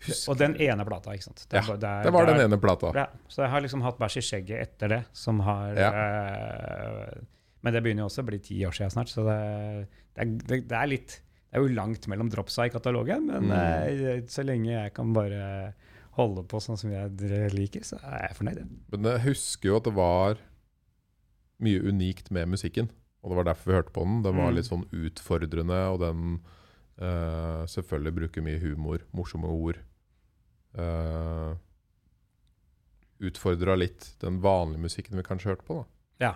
Husk. 0.05 0.29
Og 0.29 0.37
den 0.37 0.53
ene 0.61 0.85
plata, 0.85 1.09
ikke 1.11 1.23
sant? 1.23 1.47
Ja, 1.51 1.61
det, 1.75 1.83
er- 1.83 2.03
Det 2.03 2.13
var 2.13 2.25
den 2.27 2.39
ene 2.51 2.57
plata. 2.61 2.91
Ja, 2.93 3.07
så 3.27 3.41
jeg 3.43 3.49
har 3.49 3.61
liksom 3.61 3.81
hatt 3.81 3.97
bæsj 3.97 4.17
i 4.17 4.21
skjegget 4.21 4.61
etter 4.61 4.87
det, 4.89 5.05
som 5.11 5.39
har 5.39 5.73
Ja. 5.75 5.91
øh, 5.91 7.23
Men 7.63 7.73
det 7.73 7.81
begynner 7.83 8.03
jo 8.05 8.09
også 8.09 8.21
å 8.21 8.27
bli 8.27 8.37
ti 8.39 8.59
år 8.63 8.71
siden 8.71 8.91
snart, 8.93 9.09
så 9.09 9.23
det, 9.25 9.87
det, 10.15 10.21
er, 10.21 10.25
det, 10.47 10.67
det 10.69 10.77
er 10.77 10.87
litt 10.87 11.21
Det 11.47 11.57
er 11.57 11.63
jo 11.63 11.73
langt 11.75 12.07
mellom 12.11 12.29
dropsa 12.29 12.65
i 12.67 12.69
katalogen, 12.73 13.25
men 13.27 13.43
Mm. 13.47 13.51
eh, 13.51 14.21
så 14.27 14.43
lenge 14.43 14.71
jeg 14.71 14.93
kan 14.93 15.13
bare 15.13 15.73
holde 16.17 16.43
på 16.43 16.59
sånn 16.59 16.77
som 16.77 16.91
jeg 16.91 17.51
liker, 17.53 17.81
så 17.85 17.99
er 18.03 18.27
jeg 18.27 18.35
fornøyd. 18.37 18.67
Men 18.91 19.03
jeg 19.03 19.21
husker 19.21 19.69
jo 19.69 19.77
at 19.77 19.83
det 19.83 19.93
var 19.95 20.37
mye 21.59 21.79
unikt 21.87 22.31
med 22.31 22.47
musikken. 22.49 22.89
Og 23.23 23.31
det 23.31 23.37
var 23.37 23.43
derfor 23.53 23.65
vi 23.71 23.77
hørte 23.77 23.93
på 23.93 24.03
den. 24.03 24.21
Den 24.23 24.35
var 24.37 24.51
Mm. 24.51 24.55
litt 24.55 24.65
sånn 24.65 24.85
utfordrende, 24.91 25.79
og 25.93 25.99
den 25.99 26.39
uh, 26.99 27.65
selvfølgelig 27.69 28.15
bruker 28.15 28.41
mye 28.41 28.59
humor, 28.59 28.99
morsomme 29.13 29.45
ord. 29.47 29.77
Uh, 30.77 31.55
Utfordra 33.19 33.75
litt 33.75 34.11
den 34.21 34.39
vanlige 34.43 34.81
musikken 34.83 35.17
vi 35.17 35.23
kanskje 35.25 35.49
hørte 35.49 35.65
på, 35.65 35.79
da. 35.79 35.85
Ja. 36.25 36.33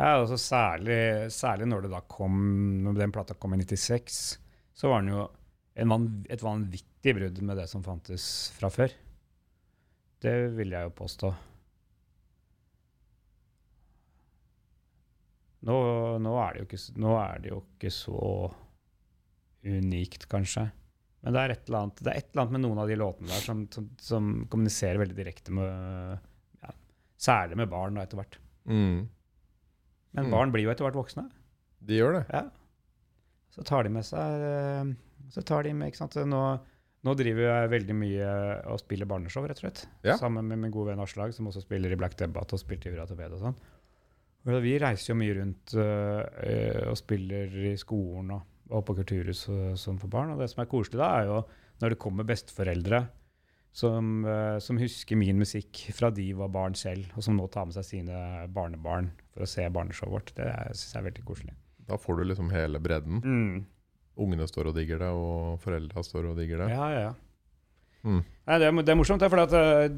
Ja 0.00 0.14
altså 0.22 0.38
særlig, 0.40 1.28
særlig 1.34 1.68
når 1.68 1.84
det 1.84 1.92
da 1.92 2.00
kom 2.08 2.38
Når 2.84 2.96
den 2.98 3.12
plata 3.14 3.36
kom 3.36 3.54
i 3.54 3.60
96, 3.60 4.16
så 4.72 4.90
var 4.90 5.04
den 5.04 5.12
jo 5.12 5.26
en 5.80 5.92
van, 5.92 6.08
et 6.28 6.42
vanvittig 6.42 7.14
brudd 7.16 7.38
med 7.46 7.60
det 7.60 7.68
som 7.70 7.84
fantes 7.84 8.24
fra 8.56 8.68
før. 8.72 8.92
Det 10.20 10.34
vil 10.56 10.74
jeg 10.74 10.88
jo 10.88 10.96
påstå. 10.98 11.30
Nå, 15.68 15.76
nå, 16.24 16.34
er 16.40 16.58
jo 16.58 16.66
ikke, 16.66 16.80
nå 17.00 17.14
er 17.20 17.40
det 17.44 17.52
jo 17.52 17.60
ikke 17.62 17.92
så 17.92 18.20
unikt, 19.68 20.24
kanskje. 20.32 20.66
Men 21.20 21.36
det 21.36 21.40
er, 21.40 21.54
et 21.54 21.66
eller 21.68 21.82
annet, 21.84 22.02
et 22.08 22.30
eller 22.30 22.42
annet 22.42 22.54
med 22.56 22.62
noen 22.64 22.80
av 22.80 22.88
de 22.88 22.96
låtene 22.96 23.28
der 23.28 23.42
som, 23.44 23.64
som, 23.72 23.88
som 24.00 24.30
kommuniserer 24.52 25.00
veldig 25.02 25.16
direkte 25.18 25.52
med 25.52 26.20
ja, 26.62 26.72
Særlig 27.20 27.58
med 27.60 27.68
barn 27.72 27.98
da, 27.98 28.06
etter 28.06 28.22
hvert. 28.22 28.38
Mm. 28.64 29.04
Men 30.12 30.26
Mm. 30.26 30.30
barn 30.34 30.52
blir 30.52 30.64
jo 30.66 30.70
etter 30.72 30.84
hvert 30.86 30.98
voksne. 30.98 31.28
De 31.86 31.96
gjør 32.00 32.18
det. 32.18 32.24
Ja. 32.34 32.42
Så 33.54 33.64
tar 33.66 33.84
de 33.84 33.90
med 33.90 34.04
seg 34.06 34.42
eh, 34.46 34.90
Så 35.30 35.42
tar 35.46 35.62
de 35.66 35.72
med, 35.74 35.90
ikke 35.90 36.00
sant 36.02 36.14
Nå, 36.26 36.40
nå 37.06 37.14
driver 37.18 37.46
jeg 37.46 37.70
veldig 37.70 37.94
mye 37.98 38.30
og 38.70 38.78
spiller 38.82 39.06
barneshow, 39.06 39.42
rett 39.46 39.58
og 39.58 39.64
slett. 39.64 39.84
Ja. 40.06 40.16
Sammen 40.20 40.46
med 40.50 40.58
min 40.58 40.70
gode 40.74 40.90
venn 40.92 41.02
Aslag, 41.02 41.32
som 41.34 41.46
også 41.46 41.62
spiller 41.62 41.90
i 41.92 41.98
Black 41.98 42.16
Debate 42.18 42.54
og 42.54 42.60
spilte 42.62 42.90
i 42.90 42.94
Ura 42.94 43.06
og 43.06 43.38
sånn. 43.40 43.56
Vi 44.44 44.78
reiser 44.80 45.12
jo 45.12 45.18
mye 45.20 45.36
rundt 45.36 45.74
eh, 45.76 46.22
eh, 46.48 46.88
og 46.90 46.96
spiller 46.98 47.52
i 47.70 47.76
skolen 47.76 48.30
og, 48.34 48.42
og 48.70 48.84
på 48.88 48.96
kulturhus 49.00 49.46
og, 49.52 49.76
sånn 49.78 49.98
for 50.00 50.08
barn. 50.12 50.32
Og 50.34 50.40
det 50.40 50.48
som 50.50 50.62
er 50.64 50.70
koselig 50.70 50.98
da, 51.00 51.10
er 51.20 51.28
jo 51.28 51.40
når 51.82 51.94
det 51.94 52.00
kommer 52.02 52.24
besteforeldre 52.28 53.02
som, 53.72 54.24
eh, 54.26 54.58
som 54.58 54.78
husker 54.80 55.16
min 55.16 55.38
musikk 55.38 55.84
fra 55.94 56.10
de 56.10 56.32
var 56.34 56.48
barn 56.50 56.74
selv, 56.74 57.06
og 57.16 57.22
som 57.22 57.36
nå 57.38 57.46
tar 57.52 57.66
med 57.68 57.76
seg 57.76 57.84
sine 57.86 58.46
barnebarn 58.50 59.10
for 59.32 59.44
å 59.46 59.48
se 59.48 59.66
barneshowet 59.70 60.10
vårt. 60.16 60.32
Det 60.34 60.48
syns 60.74 60.92
jeg 60.94 61.00
er 61.02 61.08
veldig 61.10 61.24
koselig. 61.28 61.54
Da 61.86 61.96
får 61.98 62.18
du 62.20 62.24
liksom 62.30 62.50
hele 62.54 62.78
bredden. 62.82 63.20
Mm. 63.22 63.66
Ungene 64.20 64.46
står 64.50 64.68
og 64.70 64.74
digger 64.76 64.98
det, 64.98 65.08
og 65.14 65.60
foreldra 65.62 66.02
står 66.04 66.32
og 66.32 66.36
digger 66.38 66.64
det. 66.64 66.70
Ja, 66.74 66.88
ja, 66.92 67.00
ja. 67.08 67.14
Mm. 68.02 68.22
Nei, 68.48 68.56
det, 68.58 68.66
er, 68.66 68.82
det 68.82 68.92
er 68.94 68.96
morsomt, 68.98 69.22
for 69.30 69.42
at, 69.42 69.52
eh, 69.54 69.88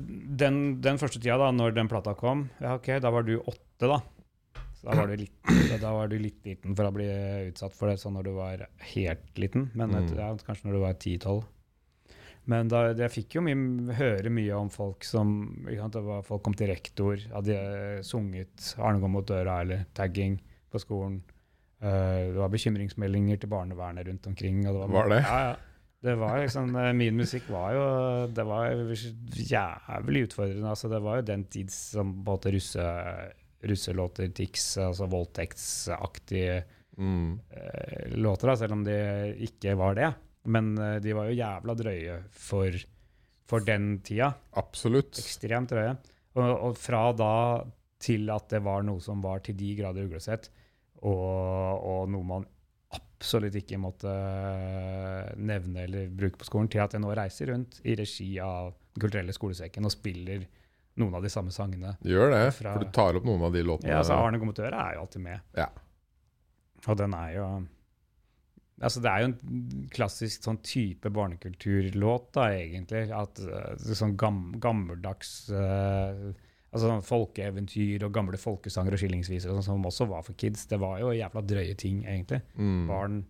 den, 0.42 0.80
den 0.82 0.98
første 1.00 1.20
tida, 1.22 1.38
da 1.40 1.50
når 1.54 1.74
den 1.76 1.88
plata 1.90 2.14
kom, 2.18 2.48
ja, 2.60 2.74
ok, 2.76 2.98
da 3.02 3.10
var 3.14 3.22
du 3.26 3.36
åtte, 3.40 3.86
da. 3.88 4.00
Så 4.82 4.88
da 4.90 4.96
var 4.98 5.12
du 5.12 5.16
litt, 5.22 5.36
da, 5.80 5.92
var 5.94 6.08
du 6.10 6.16
litt 6.18 6.40
liten 6.44 6.74
for 6.74 6.88
å 6.88 6.94
bli 6.94 7.06
utsatt 7.52 7.74
for 7.78 7.88
det 7.92 8.00
sånn 8.02 8.16
når 8.18 8.26
du 8.26 8.32
var 8.34 8.64
helt 8.92 9.38
liten. 9.38 9.68
Men 9.78 9.94
Mm. 9.94 10.08
ja, 10.18 10.32
kanskje 10.42 10.66
når 10.66 10.72
du 10.74 10.80
var 10.82 10.94
10-12. 10.98 11.44
Men 12.50 12.70
da, 12.70 12.88
jeg 12.98 13.12
fikk 13.14 13.36
jo 13.36 13.42
mye, 13.46 13.94
høre 13.94 14.30
mye 14.34 14.54
om 14.58 14.70
folk 14.72 15.04
som 15.06 15.28
sant, 15.68 15.98
var, 16.02 16.24
Folk 16.26 16.42
kom 16.42 16.56
til 16.58 16.72
rektor, 16.72 17.20
hadde 17.30 17.54
eh, 17.54 18.00
sunget 18.02 18.72
'Arne 18.78 18.98
går 19.02 19.12
mot 19.12 19.28
døra' 19.28 19.60
eller 19.62 19.84
tagging 19.94 20.40
på 20.72 20.80
skolen. 20.82 21.20
Uh, 21.82 22.30
det 22.30 22.38
var 22.38 22.50
bekymringsmeldinger 22.50 23.40
til 23.42 23.50
barnevernet 23.50 24.06
rundt 24.06 24.26
omkring. 24.26 24.62
Det 24.62 24.72
var, 24.74 24.88
Var 24.88 25.08
det? 25.10 25.22
Ja, 25.22 25.38
ja. 25.50 25.54
Det 26.02 26.16
var 26.18 26.40
liksom, 26.42 26.76
eh, 26.76 26.92
Min 26.92 27.16
musikk 27.16 27.46
var 27.50 27.72
jo 27.74 28.26
det 28.34 28.44
var 28.46 28.70
jævlig 29.38 30.24
utfordrende. 30.26 30.68
altså 30.68 30.88
Det 30.90 31.02
var 31.02 31.16
jo 31.16 31.22
den 31.22 31.44
tids 31.44 31.74
som 31.94 32.24
måte 32.26 32.50
russe, 32.50 32.86
russelåter, 33.62 34.32
Tix, 34.34 34.76
altså 34.78 35.06
voldtektsaktige 35.06 36.64
Mm. 36.98 37.40
uh, 37.40 38.16
låter, 38.18 38.46
da, 38.48 38.56
selv 38.56 38.72
om 38.72 38.82
de 38.84 38.96
ikke 39.40 39.72
var 39.80 39.94
det. 39.94 40.10
Men 40.50 40.72
eh, 40.78 40.96
de 41.04 41.12
var 41.14 41.28
jo 41.30 41.36
jævla 41.38 41.74
drøye 41.78 42.16
for, 42.34 42.78
for 43.46 43.62
den 43.66 43.98
tida. 44.06 44.32
Absolutt. 44.58 45.18
Ekstremt 45.22 45.70
drøye. 45.74 45.92
Og, 46.34 46.48
og 46.70 46.76
fra 46.80 47.04
da 47.14 47.32
til 48.02 48.26
at 48.34 48.48
det 48.50 48.62
var 48.64 48.82
noe 48.82 48.98
som 49.04 49.20
var 49.22 49.42
til 49.46 49.54
de 49.54 49.74
grader 49.78 50.08
uglesett, 50.08 50.48
og, 51.02 51.84
og 51.86 52.08
noe 52.10 52.26
man 52.26 52.46
absolutt 52.92 53.54
ikke 53.60 53.78
måtte 53.78 54.10
eh, 54.10 55.28
nevne 55.38 55.84
eller 55.86 56.08
bruke 56.10 56.40
på 56.40 56.48
skolen, 56.48 56.70
til 56.72 56.82
at 56.82 56.96
jeg 56.96 57.02
nå 57.04 57.12
reiser 57.14 57.52
rundt 57.52 57.78
i 57.86 57.94
regi 57.98 58.32
av 58.42 58.72
Den 58.92 59.04
kulturelle 59.06 59.32
skolesekken 59.36 59.86
og 59.88 59.92
spiller 59.94 60.42
noen 61.00 61.14
av 61.16 61.22
de 61.24 61.30
samme 61.32 61.54
sangene. 61.54 61.94
Gjør 62.04 62.34
det, 62.34 62.40
Fra- 62.58 62.74
for 62.74 62.84
du 62.84 62.90
tar 62.92 63.16
opp 63.20 63.24
noen 63.28 63.46
av 63.46 63.54
de 63.54 63.62
låtene. 63.64 63.92
Ja, 63.94 64.00
altså 64.02 64.18
Arne 64.18 64.40
Gommetøre 64.42 64.74
er 64.76 64.98
jo 64.98 65.04
alltid 65.06 65.22
med. 65.24 65.46
Ja. 65.56 65.68
Og 66.88 66.98
den 67.00 67.14
er 67.16 67.30
jo 67.38 67.46
Altså, 68.82 69.00
det 69.04 69.10
er 69.12 69.22
jo 69.22 69.28
en 69.30 69.88
klassisk 69.94 70.42
sånn 70.46 70.58
type 70.66 71.10
barnekulturlåt, 71.14 72.32
da, 72.34 72.48
egentlig. 72.56 73.04
At 73.14 73.38
uh, 73.46 73.76
Sånn 73.94 74.16
gam, 74.18 74.40
gammeldags 74.62 75.50
uh, 75.54 76.32
altså 76.72 76.88
sånn 76.88 77.04
Folkeeventyr 77.06 78.02
og 78.06 78.14
gamle 78.16 78.40
folkesanger 78.40 78.96
og 78.96 79.02
skillingsviser 79.02 79.52
og 79.52 79.60
sånn, 79.60 79.68
som 79.76 79.86
også 79.90 80.08
var 80.10 80.24
for 80.26 80.38
kids. 80.40 80.66
Det 80.70 80.80
var 80.82 80.98
jo 81.02 81.12
jævla 81.14 81.44
drøye 81.46 81.76
ting, 81.78 82.02
egentlig. 82.08 82.40
Mm. 82.56 82.82
Barn 82.90 83.22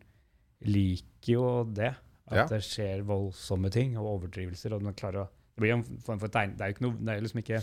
liker 0.64 1.32
jo 1.34 1.46
det. 1.68 1.92
At 2.32 2.36
Ja. 2.38 2.46
det 2.48 2.62
skjer 2.64 3.02
voldsomme 3.04 3.68
ting 3.70 3.96
og 3.98 4.06
overdrivelser. 4.16 4.72
og 4.72 4.82
man 4.82 4.94
klarer 4.94 5.24
å, 5.24 5.28
Det 5.54 5.60
blir 5.60 5.74
en 5.74 5.82
form 6.00 6.18
for 6.18 6.28
tegn. 6.32 6.56
Det 6.56 6.62
er 6.64 6.70
jo 6.70 6.74
ikke 6.76 6.86
noe, 6.86 6.96
det 7.04 7.12
er 7.12 7.20
liksom 7.20 7.42
ikke 7.42 7.62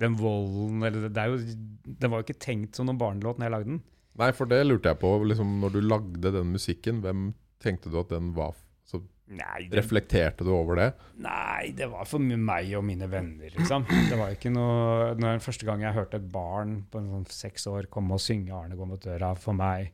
den 0.00 0.14
volden 0.16 0.82
eller 0.82 1.02
det, 1.08 1.12
det 1.12 1.22
er 1.22 1.26
jo, 1.28 1.36
Den 1.84 2.10
var 2.10 2.22
jo 2.22 2.24
ikke 2.24 2.40
tenkt 2.40 2.76
som 2.76 2.86
noen 2.86 2.98
barnelåt 3.00 3.36
når 3.38 3.44
jeg 3.46 3.54
lagde 3.56 3.70
den. 3.74 3.82
Nei, 4.16 4.30
for 4.36 4.48
det 4.48 4.62
lurte 4.64 4.92
jeg 4.92 5.00
på. 5.02 5.10
Liksom, 5.28 5.58
når 5.62 5.74
du 5.74 5.82
lagde 5.84 6.32
den 6.38 6.54
musikken, 6.54 7.02
hvem 7.04 7.28
tenkte 7.62 7.92
du 7.92 7.98
at 8.00 8.12
den 8.14 8.32
var 8.36 8.56
så 8.86 9.02
Nei, 9.26 9.66
det, 9.66 9.80
Reflekterte 9.80 10.44
du 10.46 10.52
over 10.54 10.78
det? 10.78 10.90
nei, 11.18 11.72
det 11.74 11.88
var 11.90 12.06
for 12.06 12.22
meg 12.22 12.70
og 12.78 12.84
mine 12.86 13.08
venner, 13.10 13.50
liksom. 13.56 13.82
Det 14.06 14.14
var 14.20 14.36
ikke 14.36 14.52
noe 14.54 15.16
når 15.18 15.42
Første 15.42 15.66
gang 15.66 15.82
jeg 15.82 15.96
hørte 15.96 16.20
et 16.20 16.28
barn 16.30 16.78
på 16.86 17.02
en 17.02 17.08
sånn 17.10 17.26
seks 17.34 17.66
år 17.72 17.90
komme 17.90 18.14
og 18.14 18.22
synge 18.22 18.54
'Arne 18.54 18.78
går 18.78 18.90
mot 18.92 19.02
døra' 19.02 19.32
for 19.34 19.58
meg 19.58 19.90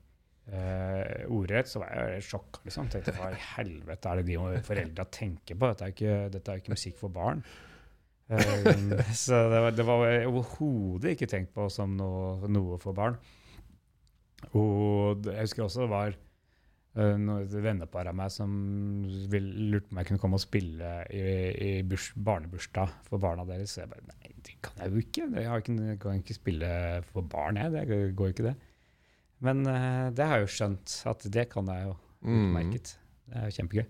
eh, 0.52 1.24
ordrett, 1.32 1.70
så 1.70 1.80
var 1.80 1.96
jeg 1.96 2.26
sjokka. 2.28 2.62
Liksom. 2.68 2.92
Tenkte, 2.92 3.16
Hva 3.16 3.32
i 3.32 3.42
helvete 3.56 4.10
er 4.12 4.20
det 4.20 4.28
de 4.28 4.62
foreldra 4.68 5.08
tenker 5.08 5.56
på? 5.58 5.70
Dette 5.70 5.86
er 5.86 5.92
jo 5.92 5.96
ikke, 5.96 6.16
dette 6.36 6.52
er 6.52 6.62
ikke 6.62 6.76
musikk 6.76 6.98
for 7.00 7.14
barn. 7.14 7.44
Um, 8.32 8.92
så 9.24 9.42
det 9.52 9.60
var, 9.64 9.74
det 9.76 9.86
var 9.86 10.04
overhodet 10.30 11.16
ikke 11.16 11.28
tenkt 11.30 11.52
på 11.56 11.66
som 11.72 11.96
noe, 11.98 12.50
noe 12.52 12.78
for 12.82 12.96
barn. 12.96 13.18
Og 14.58 15.24
jeg 15.30 15.46
husker 15.46 15.64
også 15.66 15.84
det 15.86 15.90
var 15.92 16.12
et 16.12 16.18
noen 17.22 17.46
vennepar 17.64 18.10
av 18.10 18.16
meg 18.18 18.28
som 18.34 18.50
lurte 19.08 19.86
på 19.88 19.94
om 19.94 20.00
jeg 20.02 20.08
kunne 20.10 20.20
komme 20.20 20.36
og 20.36 20.42
spille 20.44 20.90
i, 21.08 21.22
i 21.56 21.70
burs, 21.88 22.10
barnebursdag 22.20 22.90
for 23.06 23.22
barna 23.22 23.46
deres. 23.48 23.72
Så 23.72 23.80
jeg 23.84 23.88
bare 23.94 24.04
Nei, 24.10 24.32
det 24.44 24.58
kan 24.66 24.82
jeg 24.82 24.92
jo 24.92 25.00
ikke. 25.06 25.28
Jeg 25.40 25.48
har 25.48 25.62
ikke, 25.64 25.76
jeg 25.88 26.00
kan 26.02 26.20
ikke 26.20 26.36
spille 26.36 26.68
for 27.08 27.24
barn, 27.32 27.56
jeg. 27.62 27.72
Det 27.72 27.86
går 28.18 28.28
jo 28.28 28.34
ikke, 28.36 28.48
det. 28.50 28.54
Men 29.42 29.64
eh, 29.66 30.10
det 30.14 30.26
har 30.28 30.38
jeg 30.42 30.44
jo 30.50 30.52
skjønt, 30.58 30.98
at 31.14 31.24
det 31.38 31.48
kan 31.54 31.70
jeg 31.72 31.88
jo 31.90 31.98
Mm. 32.22 32.52
utmerket. 32.52 32.92
Det 33.26 33.34
er 33.40 33.48
jo 33.48 33.54
kjempegøy. 33.56 33.86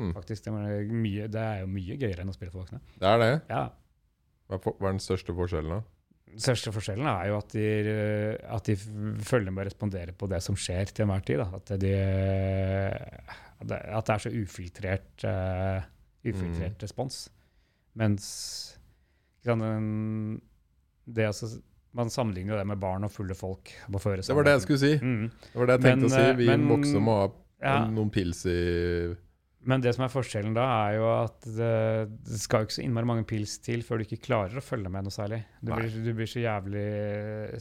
Mm. 0.00 0.12
Faktisk, 0.16 0.44
det, 0.46 0.52
er, 0.56 0.86
mye, 1.02 1.26
det 1.28 1.40
er 1.42 1.58
jo 1.60 1.66
mye 1.68 1.96
gøyere 2.00 2.22
enn 2.24 2.30
å 2.32 2.36
spille 2.36 2.50
for 2.54 2.62
voksne. 2.62 2.78
Det 3.02 3.10
er 3.10 3.18
det. 3.20 3.26
Ja, 3.50 3.64
hva 4.48 4.56
er 4.72 4.86
den 4.94 5.02
største 5.04 5.34
forskjellen, 5.36 5.74
da? 5.74 5.82
Største 6.36 6.72
forskjellen 6.74 7.06
er 7.06 7.28
jo 7.30 7.36
at 7.38 7.52
de, 7.54 7.64
eh, 7.64 8.54
at 8.56 8.64
de 8.66 8.74
følger 9.22 9.52
med 9.54 9.62
å 9.64 9.68
respondere 9.68 10.12
på 10.18 10.26
det 10.28 10.40
som 10.42 10.56
skjer 10.58 10.90
til 10.90 11.04
enhver 11.06 11.22
tid. 11.24 11.40
At, 11.44 11.74
de, 11.78 11.92
at 13.64 14.06
det 14.08 14.14
er 14.16 14.22
så 14.24 14.32
ufiltrert, 14.34 15.24
uh, 15.28 15.84
ufiltrert 16.26 16.82
respons. 16.82 17.28
Mens 17.94 18.26
den- 19.44 20.40
det 21.06 21.26
altså, 21.30 21.60
Man 21.94 22.08
sammenligner 22.10 22.54
jo 22.54 22.58
det 22.58 22.66
med 22.66 22.80
barn 22.80 23.04
og 23.04 23.12
fulle 23.12 23.34
folk. 23.38 23.70
Det 23.86 24.34
var 24.34 24.42
det 24.42 24.50
jeg 24.56 24.62
skulle 24.62 24.78
si. 24.82 24.98
Mm. 24.98 25.30
Det 25.30 25.54
var 25.60 25.66
det 25.66 25.74
jeg 25.76 25.82
tenkte 25.84 26.00
Men, 26.00 26.10
å 26.10 26.10
si. 26.10 26.22
eh, 26.30 26.32
Vi 26.34 26.46
men- 26.48 26.66
voksne 26.68 27.00
må 27.00 27.12
ha 27.20 27.28
Ja. 27.62 27.86
noen 27.86 28.10
pils 28.10 28.44
i 28.46 29.14
Men 29.64 29.80
det 29.80 29.94
som 29.96 30.04
er 30.04 30.12
forskjellen 30.12 30.52
da, 30.56 30.64
er 30.88 30.96
jo 30.98 31.04
at 31.14 31.46
det, 31.56 31.68
det 32.28 32.40
skal 32.42 32.66
ikke 32.66 32.76
så 32.76 32.82
innmari 32.84 33.08
mange 33.08 33.24
pils 33.28 33.56
til 33.64 33.80
før 33.86 34.00
du 34.00 34.04
ikke 34.06 34.20
klarer 34.26 34.60
å 34.60 34.64
følge 34.64 34.90
med 34.92 35.06
noe 35.06 35.14
særlig. 35.14 35.38
Du, 35.64 35.70
blir, 35.72 35.94
du 36.04 36.10
blir 36.18 36.28
så 36.28 36.42
jævlig 36.42 36.84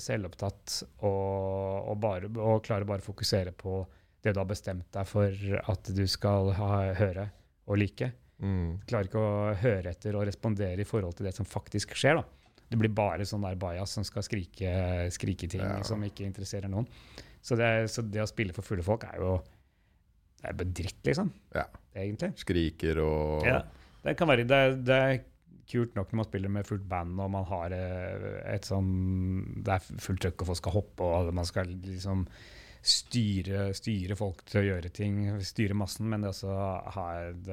selvopptatt 0.04 0.76
og, 1.04 1.89
og, 1.89 1.95
bare, 2.04 2.30
og 2.39 2.64
klarer 2.66 2.88
bare 2.89 3.04
å 3.04 3.08
fokusere 3.08 3.54
på 3.58 3.78
det 4.24 4.34
du 4.36 4.39
har 4.39 4.47
bestemt 4.49 4.88
deg 4.95 5.08
for 5.10 5.56
at 5.74 5.89
du 5.95 6.04
skal 6.08 6.51
ha, 6.60 6.70
høre 6.99 7.28
og 7.68 7.80
like. 7.80 8.12
mm. 8.43 8.84
Klarer 8.89 9.10
ikke 9.10 9.24
å 9.24 9.54
høre 9.64 9.91
etter 9.95 10.16
og 10.20 10.26
respondere 10.28 10.84
i 10.84 10.88
forhold 10.88 11.18
til 11.20 11.28
det 11.28 11.36
som 11.36 11.47
faktisk 11.47 11.95
skjer. 11.99 12.20
da. 12.22 12.60
Det 12.74 12.80
blir 12.80 12.91
bare 12.95 13.26
sånn 13.28 13.43
der 13.45 13.60
bajas 13.60 13.95
som 13.95 14.06
skal 14.08 14.24
skrike, 14.26 14.72
skrike 15.14 15.47
ting 15.51 15.62
Ja. 15.64 15.82
som 15.88 16.04
ikke 16.04 16.26
interesserer 16.28 16.72
noen. 16.72 16.88
Så 17.43 17.58
det, 17.60 17.68
så 17.91 18.01
det 18.08 18.24
å 18.24 18.28
spille 18.30 18.56
for 18.56 18.64
fulle 18.64 18.84
folk 18.88 19.04
er 19.10 19.20
jo 19.20 19.34
det 20.44 20.50
er 20.52 20.58
bare 20.60 20.76
dritt, 20.76 21.00
liksom. 21.08 21.30
Ja. 21.56 21.64
Egentlig. 21.96 22.34
Skriker 22.41 23.00
og 23.04 23.46
Ja, 23.48 23.62
det 24.04 24.18
kan 24.20 24.28
være 24.28 24.44
det 24.50 24.58
er, 24.58 24.74
det 24.76 24.98
er 24.98 25.22
kult 25.70 25.94
nok 25.96 26.10
når 26.12 26.20
man 26.20 26.28
spiller 26.28 26.52
med 26.52 26.68
fullt 26.68 26.88
band 26.89 27.22
og 27.24 27.30
man 27.32 27.46
har 27.48 27.76
eh, 27.78 28.26
et 28.52 28.68
sånn 28.68 28.89
Det 29.64 29.78
er 29.78 30.02
fullt 30.04 30.24
trøkk 30.26 30.44
og 30.44 30.50
folk 30.50 30.60
skal 30.60 30.76
hoppe 30.76 31.08
og 31.08 31.32
man 31.38 31.48
skal 31.48 31.72
liksom 31.72 32.26
styre, 32.84 33.70
styre 33.78 34.18
folk 34.20 34.41
til 34.50 34.60
å 34.60 34.66
gjøre 34.66 34.89
ting, 34.91 35.22
styre 35.48 35.78
massen, 35.80 36.10
men 36.12 36.26
det 36.26 36.34
også 36.34 36.52
ha 36.98 37.06
et, 37.30 37.48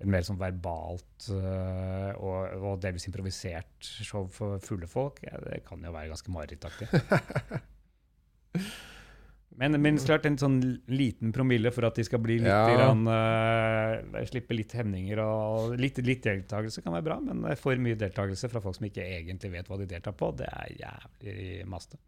et 0.00 0.08
mer 0.08 0.24
sånn 0.24 0.40
verbalt 0.40 1.26
eh, 1.36 2.14
og, 2.16 2.54
og 2.62 2.78
delvis 2.80 3.04
improvisert 3.10 3.90
show 4.00 4.30
for 4.32 4.56
fulle 4.64 4.88
folk, 4.88 5.20
ja, 5.26 5.36
det 5.44 5.60
kan 5.66 5.84
jo 5.84 5.92
være 5.92 6.14
ganske 6.14 6.32
marerittaktig. 6.32 6.88
Men, 9.58 9.74
men 9.82 9.98
klart 9.98 10.24
en 10.28 10.38
sånn 10.38 10.60
liten 10.88 11.32
promille 11.34 11.72
for 11.74 11.88
at 11.88 11.96
de 11.98 12.04
skal 12.06 12.20
bli 12.22 12.38
litt 12.38 12.48
Ja. 12.48 12.68
grann, 12.70 13.02
uh, 13.10 14.20
Slippe 14.30 14.54
litt 14.54 14.72
hemninger 14.78 15.18
og 15.24 15.74
litt, 15.80 15.98
litt 16.06 16.22
deltakelse 16.24 16.84
kan 16.84 16.94
være 16.94 17.06
bra, 17.08 17.16
men 17.20 17.42
for 17.58 17.74
mye 17.82 17.98
deltakelse 17.98 18.48
fra 18.52 18.62
folk 18.62 18.78
som 18.78 18.86
ikke 18.86 19.04
egentlig 19.04 19.50
vet 19.56 19.68
hva 19.68 19.80
de 19.80 19.88
deltar 19.90 20.14
på, 20.16 20.30
det 20.38 20.46
er 20.46 20.76
jævlig 20.78 21.66
maste. 21.68 21.98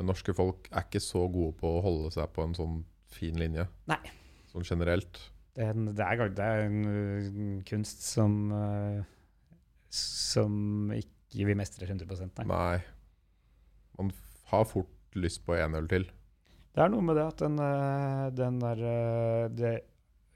Men 0.00 0.08
norske 0.10 0.32
folk 0.34 0.70
er 0.72 0.86
ikke 0.86 1.02
så 1.04 1.26
gode 1.28 1.58
på 1.60 1.74
å 1.76 1.84
holde 1.84 2.14
seg 2.14 2.32
på 2.32 2.46
en 2.46 2.56
sånn 2.56 2.80
fin 3.12 3.36
linje. 3.38 3.68
Nei. 3.90 4.00
Sånn 4.48 4.66
generelt. 4.66 5.20
Det 5.58 5.66
er 5.66 5.74
en, 5.74 5.92
det 5.92 6.06
er, 6.06 6.28
det 6.32 6.50
er 6.54 6.66
en 6.68 7.62
kunst 7.68 8.04
som 8.06 8.36
uh, 8.54 9.04
som 9.94 10.92
ikke 10.94 11.48
vi 11.48 11.56
mestrer 11.56 11.90
100 11.90 12.28
nei. 12.40 12.46
Nei. 12.48 12.78
Man 13.98 14.12
har 14.52 14.68
fort 14.68 15.18
lyst 15.18 15.44
på 15.46 15.56
en 15.56 15.76
øl 15.78 15.88
til. 15.90 16.06
Det 16.78 16.84
er 16.84 16.92
noe 16.92 17.02
med 17.02 17.16
det 17.18 17.24
at 17.26 17.40
den, 17.42 17.56
uh, 17.58 18.28
den 18.38 18.58
der 18.62 18.80
uh, 18.86 19.44
det, 19.50 19.70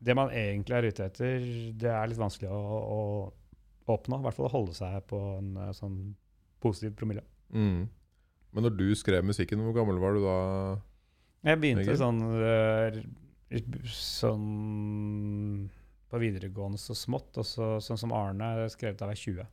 det 0.02 0.14
man 0.18 0.32
egentlig 0.34 0.74
er 0.74 0.86
ute 0.90 1.04
etter, 1.06 1.44
det 1.78 1.92
er 1.94 2.08
litt 2.10 2.18
vanskelig 2.18 2.48
å, 2.50 2.80
å 2.82 3.92
oppnå. 3.94 4.18
I 4.18 4.26
hvert 4.26 4.34
fall 4.34 4.48
å 4.48 4.50
holde 4.56 4.74
seg 4.74 4.96
på 5.06 5.20
en 5.36 5.52
uh, 5.60 5.68
sånn 5.76 6.00
positiv 6.62 6.96
promille. 6.98 7.22
Mm. 7.54 7.84
Men 8.56 8.66
når 8.66 8.74
du 8.74 8.88
skrev 8.98 9.22
musikken, 9.22 9.62
hvor 9.62 9.76
gammel 9.76 10.02
var 10.02 10.18
du 10.18 10.24
da? 10.24 10.40
Jeg 11.46 11.62
begynte 11.62 11.94
sånn, 11.98 12.18
sånn 13.94 14.50
på 16.10 16.22
videregående 16.26 16.82
så 16.82 16.98
smått, 16.98 17.38
og 17.38 17.46
så, 17.46 17.70
sånn 17.86 18.02
som 18.02 18.18
Arne 18.18 18.66
skrev 18.74 18.98
da 18.98 19.06
jeg 19.06 19.14
var 19.14 19.22
20. 19.22 19.48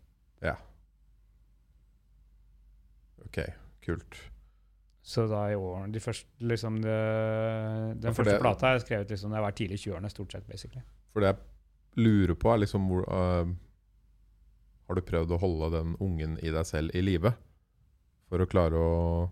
Ja. 0.49 0.57
Ok, 3.29 3.41
kult. 3.85 4.21
Så 5.01 5.23
da 5.31 5.45
i 5.49 5.55
årene 5.55 5.93
De 5.95 5.99
første 6.03 6.27
liksom 6.43 6.81
det, 6.83 6.95
Den 8.01 8.09
Ja, 8.09 8.13
første 8.13 8.33
det- 8.33 8.41
plata 8.41 8.67
har 8.73 8.79
skrevet 8.83 9.09
liksom 9.09 9.31
jeg 9.33 9.41
var 9.41 9.51
tidlig 9.51 9.77
i 9.79 9.89
20-årene, 9.89 10.09
stort 10.11 10.31
sett, 10.31 10.47
basically. 10.47 10.81
For 11.13 11.21
det 11.21 11.31
jeg 11.35 12.03
lurer 12.03 12.35
på, 12.35 12.51
er 12.53 12.57
liksom 12.65 12.87
hvor 12.89 13.07
uh, 13.07 13.47
Har 14.89 14.95
du 14.95 15.01
prøvd 15.01 15.31
å 15.31 15.39
holde 15.39 15.71
den 15.77 15.95
ungen 15.99 16.37
i 16.43 16.49
deg 16.51 16.65
selv 16.65 16.91
i 16.95 17.01
live? 17.01 17.33
For 18.29 18.39
å 18.39 18.45
klare 18.49 18.73
å 18.77 19.29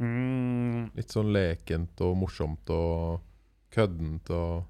Mm, 0.00 0.90
Litt 0.96 1.12
sånn 1.12 1.32
lekent 1.34 2.00
og 2.06 2.14
morsomt 2.16 2.70
og 2.72 3.20
køddent 3.74 4.30
og 4.32 4.62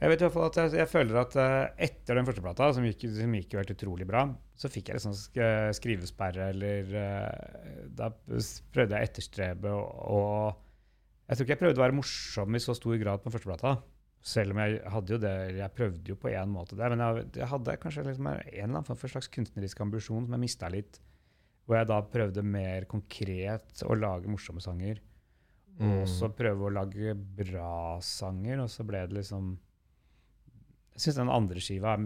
jeg 0.00 0.10
vet 0.10 0.20
i 0.20 0.26
hvert 0.26 0.34
fall 0.34 0.48
at 0.48 0.58
jeg, 0.58 0.72
jeg 0.80 0.90
føler 0.90 1.18
at 1.20 1.36
eh, 1.40 1.86
etter 1.86 2.18
den 2.18 2.26
første 2.26 2.42
plata, 2.44 2.68
som 2.76 2.84
gikk, 2.86 3.06
som 3.14 3.36
gikk 3.38 3.54
jo 3.54 3.60
helt 3.60 3.72
utrolig 3.74 4.06
bra, 4.08 4.24
så 4.58 4.70
fikk 4.72 4.90
jeg 4.90 4.98
liksom 4.98 5.14
sk 5.16 5.48
skrivesperre, 5.78 6.50
eller 6.54 6.94
eh, 7.00 7.80
Da 7.94 8.10
prøvde 8.10 8.98
jeg 8.98 8.98
å 8.98 9.08
etterstrebe 9.08 9.72
og, 9.74 10.60
Jeg 11.28 11.38
tror 11.38 11.46
ikke 11.46 11.54
jeg 11.54 11.62
prøvde 11.62 11.80
å 11.80 11.86
være 11.86 11.98
morsom 12.00 12.58
i 12.58 12.62
så 12.62 12.76
stor 12.76 12.98
grad 13.00 13.22
på 13.22 13.30
den 13.30 13.36
første 13.36 13.50
plata. 13.52 13.74
Selv 14.24 14.54
om 14.54 14.60
jeg 14.62 14.78
hadde 14.88 15.12
jo 15.12 15.20
det 15.20 15.34
Jeg 15.58 15.76
prøvde 15.76 16.14
jo 16.14 16.18
på 16.20 16.32
én 16.32 16.52
måte 16.52 16.78
der, 16.80 16.92
men 16.92 17.04
jeg, 17.04 17.26
jeg 17.40 17.50
hadde 17.54 17.80
kanskje 17.80 18.06
liksom 18.08 18.30
en 18.32 18.38
eller 18.40 18.70
annen 18.70 18.86
form 18.88 19.00
for 19.00 19.14
slags 19.14 19.30
kunstnerisk 19.32 19.82
ambisjon 19.84 20.26
som 20.26 20.36
jeg 20.36 20.44
mista 20.46 20.70
litt. 20.72 20.98
Hvor 21.64 21.78
jeg 21.78 21.88
da 21.88 22.00
prøvde 22.04 22.44
mer 22.44 22.84
konkret 22.90 23.84
å 23.86 23.96
lage 23.96 24.28
morsomme 24.28 24.60
sanger. 24.64 24.98
Og 25.80 26.04
også 26.04 26.28
prøve 26.36 26.68
å 26.68 26.74
lage 26.74 27.14
bra 27.16 27.96
sanger, 28.04 28.60
og 28.62 28.68
så 28.70 28.84
ble 28.86 29.00
det 29.08 29.16
liksom 29.16 29.54
Jeg 30.94 31.06
syns 31.06 31.18
den 31.18 31.32
andre 31.32 31.62
skiva 31.62 31.96
er 31.96 32.04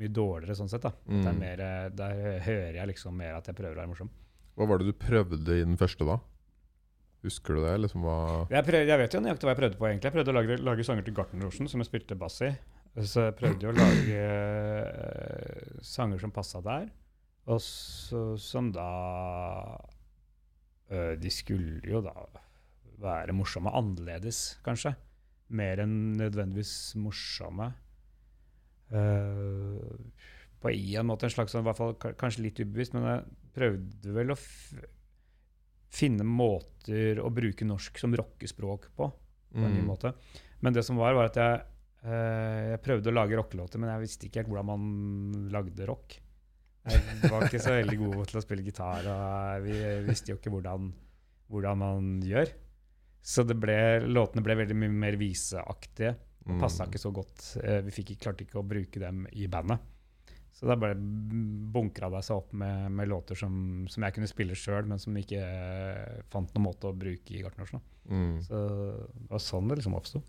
mye 0.00 0.12
dårligere 0.12 0.56
sånn 0.58 0.70
sett. 0.72 0.84
da. 0.84 0.92
Mm. 1.08 1.38
mer, 1.38 1.62
der 1.96 2.42
hører 2.44 2.80
jeg 2.80 2.90
liksom 2.92 3.16
mer 3.16 3.38
at 3.38 3.48
jeg 3.48 3.56
prøver 3.56 3.76
å 3.76 3.82
være 3.82 3.92
morsom. 3.92 4.10
Hva 4.58 4.68
var 4.68 4.80
det 4.80 4.90
du 4.90 4.96
prøvde 4.96 5.56
i 5.56 5.64
den 5.64 5.78
første, 5.80 6.04
da? 6.08 6.18
Husker 7.24 7.56
du 7.56 7.64
det? 7.66 7.74
Liksom 7.84 8.04
Jeg, 8.48 8.64
prøv, 8.64 8.82
jeg 8.88 9.00
vet 9.02 9.14
jo 9.14 9.20
nøyaktig 9.20 9.46
hva 9.46 9.52
jeg 9.52 9.60
prøvde 9.60 9.80
på, 9.80 9.86
egentlig. 9.88 10.08
Jeg 10.08 10.16
prøvde 10.16 10.32
å 10.32 10.36
lage, 10.36 10.58
lage 10.64 10.86
sanger 10.88 11.04
til 11.06 11.16
Gartnerlosjen, 11.16 11.68
som 11.68 11.82
jeg 11.82 11.90
spilte 11.90 12.16
bass 12.20 12.40
i. 12.46 12.50
Så 12.96 13.26
jeg 13.28 13.36
prøvde 13.38 13.68
jo 13.68 13.72
å 13.72 13.76
lage 13.76 14.22
uh, 14.26 15.82
sanger 15.84 16.22
som 16.22 16.32
passa 16.34 16.62
der, 16.64 16.88
og 17.50 17.60
så, 17.62 18.34
som 18.40 18.72
da 18.74 18.86
uh, 20.90 21.12
De 21.20 21.30
skulle 21.32 21.84
jo 21.86 22.02
da 22.02 22.14
være 23.00 23.36
morsomme. 23.36 23.72
Annerledes, 23.72 24.58
kanskje. 24.66 24.96
Mer 25.56 25.84
enn 25.84 26.18
nødvendigvis 26.18 26.96
morsomme. 27.00 27.70
Eh, 28.90 29.90
på 30.60 30.70
en 30.70 31.06
måte 31.08 31.24
en 31.28 31.32
slags 31.32 31.54
sånn, 31.54 31.62
i 31.64 31.68
hvert 31.70 31.78
fall 31.80 31.94
kanskje 32.20 32.42
litt 32.44 32.58
ubevisst, 32.60 32.92
men 32.94 33.06
jeg 33.08 33.22
prøvde 33.56 34.12
vel 34.16 34.34
å 34.34 34.38
finne 35.90 36.24
måter 36.26 37.18
å 37.22 37.30
bruke 37.34 37.66
norsk 37.66 37.98
som 37.98 38.14
rockespråk 38.14 38.90
på. 38.96 39.12
på 39.50 39.64
en 39.66 39.72
ny 39.74 39.80
Mm. 39.80 39.86
måte. 39.88 40.12
Men 40.62 40.72
det 40.72 40.84
som 40.84 40.94
var, 40.96 41.12
var 41.12 41.24
at 41.24 41.34
jeg, 41.34 41.62
eh, 42.04 42.70
jeg 42.70 42.82
prøvde 42.84 43.10
å 43.10 43.14
lage 43.16 43.34
rockelåter, 43.34 43.78
men 43.80 43.88
jeg 43.90 44.00
visste 44.06 44.26
ikke 44.28 44.36
helt 44.44 44.48
hvordan 44.48 44.66
man 44.66 45.50
lagde 45.50 45.86
rock. 45.88 46.20
Jeg 46.86 47.00
var 47.28 47.42
ikke 47.48 47.58
så 47.58 47.72
veldig 47.82 47.98
god 47.98 48.26
til 48.28 48.38
å 48.38 48.42
spille 48.44 48.62
gitar, 48.62 49.08
og 49.10 49.64
vi 49.64 49.72
visste 50.06 50.30
jo 50.30 50.36
ikke 50.36 50.52
hvordan, 50.54 50.92
hvordan 51.50 51.78
man 51.78 52.20
gjør. 52.22 52.46
Så 53.20 53.42
det 53.44 53.58
ble, 53.58 54.06
låtene 54.06 54.40
ble 54.42 54.54
veldig 54.54 54.76
mye 54.76 54.88
mer 54.88 55.16
viseaktige. 55.18 56.14
Og 56.46 56.54
Mm. 56.56 56.60
Passa 56.60 56.86
ikke 56.86 56.98
så 56.98 57.10
godt. 57.12 57.56
Eh, 57.62 57.80
Vi 57.82 57.90
fikk, 57.90 58.10
ikke- 58.14 58.22
klarte 58.24 58.44
ikke 58.46 58.58
å 58.62 58.66
bruke 58.66 58.98
dem 58.98 59.26
i 59.32 59.46
bandet. 59.46 59.78
Så 60.52 60.66
da 60.66 60.74
bare 60.74 60.94
bunkra 60.96 62.10
det 62.10 62.24
seg 62.24 62.36
opp 62.36 62.52
med, 62.52 62.90
med 62.92 63.08
låter 63.08 63.36
som, 63.36 63.86
som 63.88 64.02
jeg 64.02 64.14
kunne 64.14 64.26
spille 64.28 64.52
sjøl, 64.58 64.84
men 64.86 64.98
som 64.98 65.14
ikke 65.16 65.38
eh, 65.40 66.22
fant 66.28 66.52
noen 66.54 66.64
måte 66.66 66.88
å 66.90 66.96
bruke 66.96 67.30
i 67.36 67.42
Gartnersen. 67.42 67.80
Mm. 68.08 68.40
Så 68.42 68.58
det 69.14 69.30
var 69.30 69.38
sånn 69.38 69.68
det 69.68 69.78
liksom 69.78 69.94
oppsto. 69.94 70.22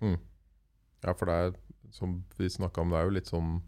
Ja, 0.00 1.12
for 1.14 1.26
det 1.30 1.34
er, 1.34 1.56
som 1.94 2.18
vi 2.38 2.48
snakka 2.50 2.82
om, 2.82 2.90
det 2.90 2.98
er 3.00 3.04
jo 3.08 3.14
litt 3.16 3.30
som 3.30 3.62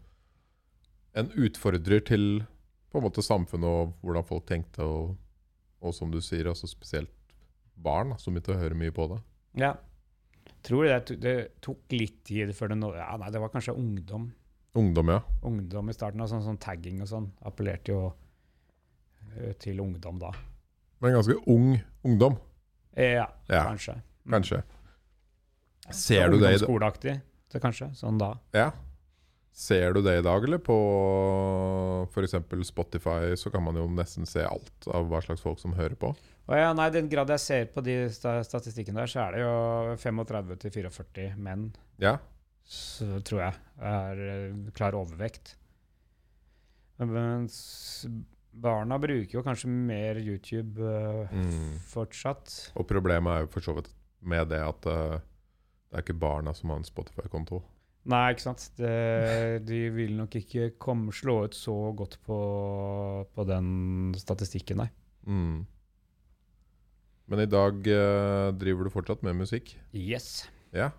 en 1.15 1.29
utfordrer 1.39 2.03
til 2.05 2.41
på 2.91 2.99
en 2.99 3.05
måte 3.05 3.23
samfunnet 3.25 3.69
og 3.69 3.93
hvordan 4.03 4.25
folk 4.27 4.45
tenkte, 4.49 4.83
og, 4.85 5.15
og 5.81 5.93
som 5.95 6.11
du 6.11 6.19
sier, 6.25 6.49
altså 6.49 6.67
spesielt 6.69 7.11
barn 7.79 8.15
som 8.19 8.33
begynte 8.35 8.55
å 8.55 8.59
høre 8.59 8.77
mye 8.77 8.91
på 8.95 9.07
det. 9.13 9.19
Ja. 9.61 9.73
Tror 10.63 10.85
det, 10.89 11.19
det 11.23 11.35
tok 11.63 11.93
litt 11.95 12.23
tid 12.27 12.51
før 12.55 12.73
det 12.73 12.77
nå 12.81 12.89
Ja, 12.97 13.13
nei, 13.17 13.29
det 13.31 13.39
var 13.39 13.49
kanskje 13.53 13.75
ungdom. 13.79 14.31
Ungdom, 14.75 15.07
ja. 15.13 15.21
Ungdom 15.47 15.89
i 15.89 15.93
starten, 15.95 16.21
og 16.21 16.29
sånn, 16.29 16.43
sånn 16.45 16.59
tagging 16.61 16.99
og 17.01 17.07
sånn. 17.09 17.29
Appellerte 17.47 17.93
jo 17.93 18.01
eh, 19.37 19.53
til 19.61 19.79
ungdom 19.81 20.19
da. 20.21 20.33
Men 20.99 21.15
ganske 21.15 21.37
ung 21.47 21.79
ungdom, 22.05 22.37
Eh, 22.97 23.13
Ja, 23.15 23.27
Ja. 23.47 23.63
kanskje. 23.69 24.01
Kanskje. 24.27 24.61
kanskje. 25.87 25.95
Ser 25.95 26.29
du 26.29 26.37
det 26.37 26.49
i 26.55 26.57
dag? 26.57 26.67
Ungdomsskoleaktig, 26.67 27.21
så 27.49 27.59
kanskje. 27.63 27.87
Sånn 27.95 28.17
da. 28.19 28.33
Ja. 28.53 28.71
Ser 29.53 29.93
du 29.93 30.01
det 30.01 30.17
i 30.19 30.21
dag, 30.21 30.43
eller 30.43 30.57
på 30.59 30.75
f.eks. 32.11 32.35
Spotify, 32.67 33.33
så 33.35 33.51
kan 33.51 33.63
man 33.63 33.75
jo 33.75 33.87
nesten 33.87 34.25
se 34.27 34.43
alt 34.45 34.87
av 34.87 35.07
hva 35.09 35.21
slags 35.23 35.41
folk 35.41 35.59
som 35.59 35.73
hører 35.73 35.95
på. 35.99 36.13
Og 36.49 36.57
ja, 36.57 36.71
nei, 36.73 36.87
den 36.89 37.05
grad 37.11 37.29
jeg 37.29 37.41
ser 37.43 37.67
på 37.69 37.83
de 37.85 37.95
sta 38.09 38.39
statistikkene 38.45 39.03
der, 39.03 39.11
så 39.11 39.21
er 39.27 39.35
det 39.35 39.41
jo 39.43 39.51
35-44 40.01 41.35
menn, 41.37 41.67
Ja. 42.01 42.15
så 42.65 43.19
tror 43.25 43.43
jeg, 43.43 43.59
er 43.77 44.21
eh, 44.33 44.55
klar 44.73 44.97
overvekt. 44.97 45.53
Mens 46.99 48.05
barna 48.59 48.97
bruker 48.99 49.37
jo 49.37 49.43
kanskje 49.45 49.69
mer 49.71 50.17
YouTube 50.19 50.81
uh, 50.81 51.29
Mm. 51.31 51.77
fortsatt. 51.87 52.71
Og 52.75 52.87
problemet 52.89 53.31
er 53.37 53.45
jo 53.45 53.51
for 53.53 53.61
så 53.63 53.75
vidt 53.77 53.91
med 54.21 54.49
det 54.51 54.59
at 54.59 54.85
uh, 54.89 55.19
det 55.89 55.95
er 55.95 56.03
ikke 56.03 56.17
barna 56.19 56.53
som 56.57 56.69
har 56.73 56.81
en 56.81 56.87
Spotify-konto. 56.87 57.61
Nei, 58.09 58.31
ikke 58.33 58.41
sant. 58.49 58.65
Det, 58.79 59.61
de 59.67 59.79
vil 59.93 60.15
nok 60.17 60.33
ikke 60.39 60.71
komme, 60.81 61.13
slå 61.13 61.43
ut 61.45 61.55
så 61.55 61.75
godt 61.95 62.17
på, 62.25 62.37
på 63.35 63.45
den 63.47 64.15
statistikken, 64.17 64.81
nei. 64.81 64.89
Mm. 65.29 65.65
Men 67.29 67.43
i 67.43 67.49
dag 67.49 67.85
eh, 67.87 68.49
driver 68.57 68.87
du 68.87 68.93
fortsatt 68.93 69.21
med 69.25 69.37
musikk? 69.37 69.75
Yes. 69.93 70.47
Ja. 70.73 70.89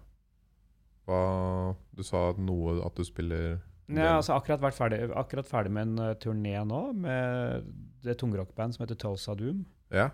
Hva 1.08 1.74
Du 1.96 2.04
sa 2.06 2.30
noe 2.38 2.78
at 2.86 2.94
du 2.94 3.06
spiller 3.06 3.58
Jeg 3.90 4.04
har 4.04 4.20
altså 4.20 4.36
akkurat 4.36 4.62
vært 4.62 4.78
ferdig, 4.78 5.00
akkurat 5.18 5.48
ferdig 5.48 5.74
med 5.74 5.88
en 5.88 6.02
uh, 6.12 6.16
turné 6.22 6.54
nå, 6.62 6.82
med 6.94 7.70
det 8.04 8.14
tungrockband 8.20 8.76
som 8.76 8.84
heter 8.84 8.98
Tulsa 9.00 9.34
Doom. 9.34 9.64
Ja. 9.90 10.12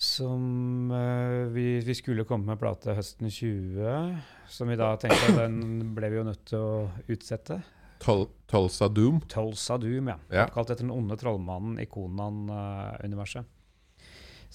Som 0.00 0.88
uh, 0.88 1.52
vi, 1.52 1.82
vi 1.84 1.96
skulle 1.98 2.24
komme 2.24 2.48
med 2.48 2.62
plate 2.62 2.96
høsten 2.96 3.28
20, 3.28 4.16
som 4.48 4.72
vi 4.72 4.80
da 4.80 4.94
tenkte 4.96 5.34
at 5.34 5.42
den 5.44 5.92
ble 5.94 6.08
vi 6.14 6.22
jo 6.22 6.28
nødt 6.30 6.46
til 6.48 6.64
å 6.64 6.86
utsette. 7.12 7.60
Tul 8.00 8.24
Tulsa 8.48 8.88
Doom. 8.88 9.20
Tulsa 9.28 9.76
Doom, 9.80 10.08
ja. 10.14 10.16
Ja. 10.32 10.48
Kalt 10.52 10.72
etter 10.72 10.86
den 10.86 10.96
onde 10.96 11.20
trollmannen 11.20 11.76
i 11.84 11.86
Konan-universet. 11.90 13.52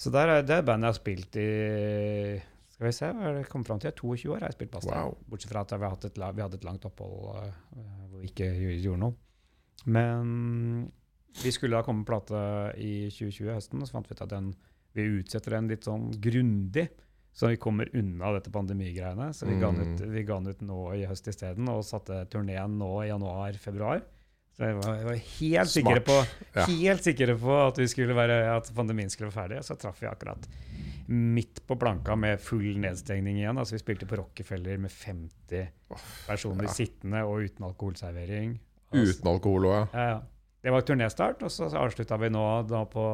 Så 0.00 0.12
der 0.14 0.30
er 0.32 0.46
det 0.46 0.54
er 0.56 0.64
bandet 0.64 0.88
jeg 0.88 0.94
har 0.94 1.00
spilt 1.00 1.36
i 1.36 1.48
Skal 2.72 2.86
vi 2.86 2.92
se, 2.96 3.10
det 3.36 3.48
kom 3.52 3.64
fram 3.68 3.80
til? 3.82 3.92
22 3.92 4.30
år 4.32 4.40
har 4.40 4.48
jeg 4.48 4.56
spilt 4.56 4.72
bass. 4.72 4.86
Wow. 4.88 5.12
Bortsett 5.28 5.52
fra 5.52 5.66
at 5.66 5.74
vi, 5.76 5.90
hadde 5.92 6.08
et, 6.08 6.22
vi 6.38 6.44
hadde 6.46 6.56
et 6.56 6.64
langt 6.64 6.86
opphold 6.88 7.18
uh, 7.36 7.50
hvor 8.08 8.22
vi 8.22 8.30
ikke 8.30 8.48
gjorde 8.80 9.02
noe. 9.02 9.18
Men 9.92 10.86
vi 11.42 11.52
skulle 11.52 11.76
da 11.76 11.84
komme 11.84 12.02
med 12.02 12.08
plate 12.08 12.40
i 12.80 13.10
2020 13.12 13.52
høsten, 13.52 13.82
og 13.84 13.88
så 13.90 13.98
fant 13.98 14.08
vi 14.08 14.16
ut 14.16 14.24
at 14.24 14.32
den, 14.32 14.48
vi 14.96 15.06
utsetter 15.20 15.54
den 15.58 15.68
litt 15.70 15.84
sånn 15.86 16.08
grundig. 16.24 16.88
Så 17.36 17.52
vi 17.52 17.60
kommer 17.62 17.92
unna 17.94 18.32
dette 18.34 18.50
pandemigreiene. 18.50 19.28
Så 19.36 19.46
vi 19.46 19.60
ga 19.60 19.68
den 19.70 19.84
ut, 19.94 20.00
Mm. 20.00 20.10
vi 20.16 20.24
ga 20.26 20.40
den 20.40 20.50
ut 20.50 20.64
nå 20.66 20.78
i 20.96 21.04
høst 21.06 21.28
isteden, 21.30 21.68
og 21.70 21.84
satte 21.86 22.24
turneen 22.32 22.78
nå 22.80 22.90
i 23.04 23.10
januar-februar. 23.12 24.00
Jeg 24.60 24.76
var, 24.76 24.96
jeg 24.98 25.06
var 25.06 25.20
helt, 25.40 25.70
sikre 25.72 26.00
på, 26.04 26.16
Ja. 26.54 26.64
helt 26.68 27.06
sikre 27.06 27.36
på 27.40 27.54
at, 27.66 27.78
vi 27.80 27.86
skulle 27.88 28.16
være, 28.16 28.42
at 28.56 28.70
pandemien 28.76 29.10
skulle 29.10 29.30
være 29.30 29.38
ferdig. 29.42 29.60
Og 29.62 29.64
så 29.64 29.76
traff 29.80 30.02
vi 30.02 30.08
akkurat 30.10 30.48
midt 31.10 31.62
på 31.66 31.74
planka 31.80 32.14
med 32.16 32.40
full 32.44 32.76
nedstengning 32.78 33.40
igjen. 33.40 33.58
Altså 33.58 33.74
Vi 33.74 33.82
spilte 33.82 34.06
på 34.06 34.18
Rockefeller 34.20 34.78
med 34.78 34.92
50 34.92 35.70
personer 36.28 36.68
ja. 36.68 36.74
sittende 36.74 37.24
og 37.26 37.46
uten 37.48 37.66
alkoholservering. 37.66 38.58
Altså, 38.92 39.16
Uten 39.16 39.30
alkohol 39.32 39.66
òg, 39.70 39.78
ja. 39.94 40.08
ja. 40.12 40.20
Det 40.60 40.72
var 40.74 40.84
turnéstart, 40.84 41.40
og 41.46 41.50
så 41.50 41.70
avslutta 41.80 42.18
vi 42.20 42.28
nå 42.28 42.42
på, 42.92 43.04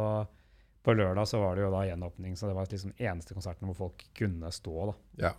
på 0.83 0.95
lørdag. 0.99 1.29
Så 1.31 1.39
var 1.39 1.55
det 1.55 1.63
jo 1.63 1.71
da 1.71 1.85
gjenåpning, 1.87 2.35
så 2.37 2.51
det 2.51 2.57
var 2.59 2.67
liksom 2.71 2.97
eneste 2.99 3.37
konserten 3.37 3.71
hvor 3.71 3.79
folk 3.87 4.03
kunne 4.19 4.51
stå. 4.53 4.91
da. 4.91 4.97
ja. 5.29 5.35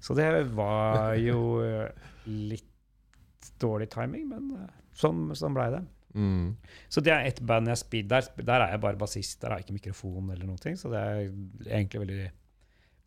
Så 0.00 0.14
det 0.16 0.30
var 0.56 1.14
jo 1.20 1.60
eh, 1.60 1.90
litt 2.24 3.50
dårlig 3.60 3.90
timing, 3.92 4.28
men 4.30 4.46
eh, 4.56 4.79
sånn, 4.96 5.28
sånn 5.38 5.56
blei 5.56 5.70
det. 5.74 5.82
Mm. 6.14 6.56
Så 6.90 7.02
det 7.06 7.12
er 7.14 7.28
ett 7.28 7.38
band 7.46 7.70
jeg 7.70 7.78
spiller 7.78 8.08
der, 8.16 8.46
der 8.48 8.64
er 8.64 8.74
jeg 8.74 8.82
bare 8.82 8.98
bassist. 9.00 9.38
Der 9.42 9.52
har 9.52 9.60
jeg 9.60 9.68
ikke 9.68 9.78
mikrofon 9.78 10.32
eller 10.32 10.48
noen 10.48 10.62
ting. 10.62 10.78
Så 10.78 10.90
det 10.92 11.02
er 11.02 11.20
egentlig 11.68 12.02
veldig 12.04 12.24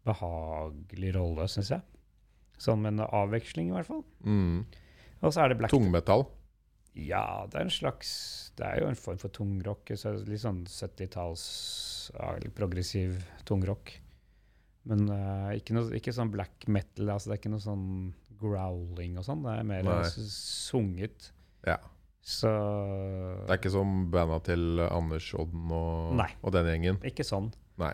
behagelig 0.08 1.12
rolle, 1.18 1.50
syns 1.52 1.74
jeg. 1.76 1.84
Sånn 2.62 2.84
med 2.84 2.96
en 2.96 3.08
avveksling, 3.08 3.72
i 3.72 3.76
hvert 3.76 3.90
fall. 3.90 4.04
Mm. 4.24 4.64
Og 5.24 5.34
så 5.34 5.44
er 5.44 5.52
det 5.52 5.60
black 5.60 5.74
Tungmetall. 5.74 6.28
Ja, 6.94 7.48
det 7.50 7.58
er 7.58 7.66
en 7.66 7.74
slags 7.74 8.10
Det 8.54 8.68
er 8.68 8.84
jo 8.84 8.90
en 8.92 9.00
form 9.00 9.18
for 9.18 9.34
tungrock. 9.34 9.90
Så 9.98 10.14
litt 10.28 10.44
sånn 10.44 10.64
70-talls 10.70 11.44
ja, 12.14 12.34
litt 12.44 12.56
progressiv 12.56 13.18
tungrock. 13.48 13.96
Men 14.90 15.08
uh, 15.10 15.50
ikke, 15.56 15.74
noe, 15.78 15.90
ikke 15.98 16.14
sånn 16.16 16.32
black 16.34 16.68
metal. 16.68 17.10
Altså 17.16 17.32
det 17.32 17.38
er 17.38 17.42
ikke 17.42 17.54
noe 17.56 17.64
sånn 17.64 17.88
growling 18.40 19.18
og 19.18 19.26
sånn. 19.26 19.42
Det 19.46 19.56
er 19.58 19.68
mer 19.68 20.12
sunget. 20.12 21.33
Ja. 21.68 21.78
Så 22.24 22.48
Det 22.48 23.52
er 23.52 23.60
ikke 23.60 23.74
som 23.74 24.06
banda 24.14 24.40
til 24.48 24.80
Anders 24.88 25.28
Odden 25.36 25.72
og, 25.76 26.14
Nei. 26.22 26.30
og 26.42 26.54
den 26.56 26.70
gjengen. 26.72 27.00
Ikke 27.04 27.26
sånn. 27.28 27.50
Nei. 27.82 27.94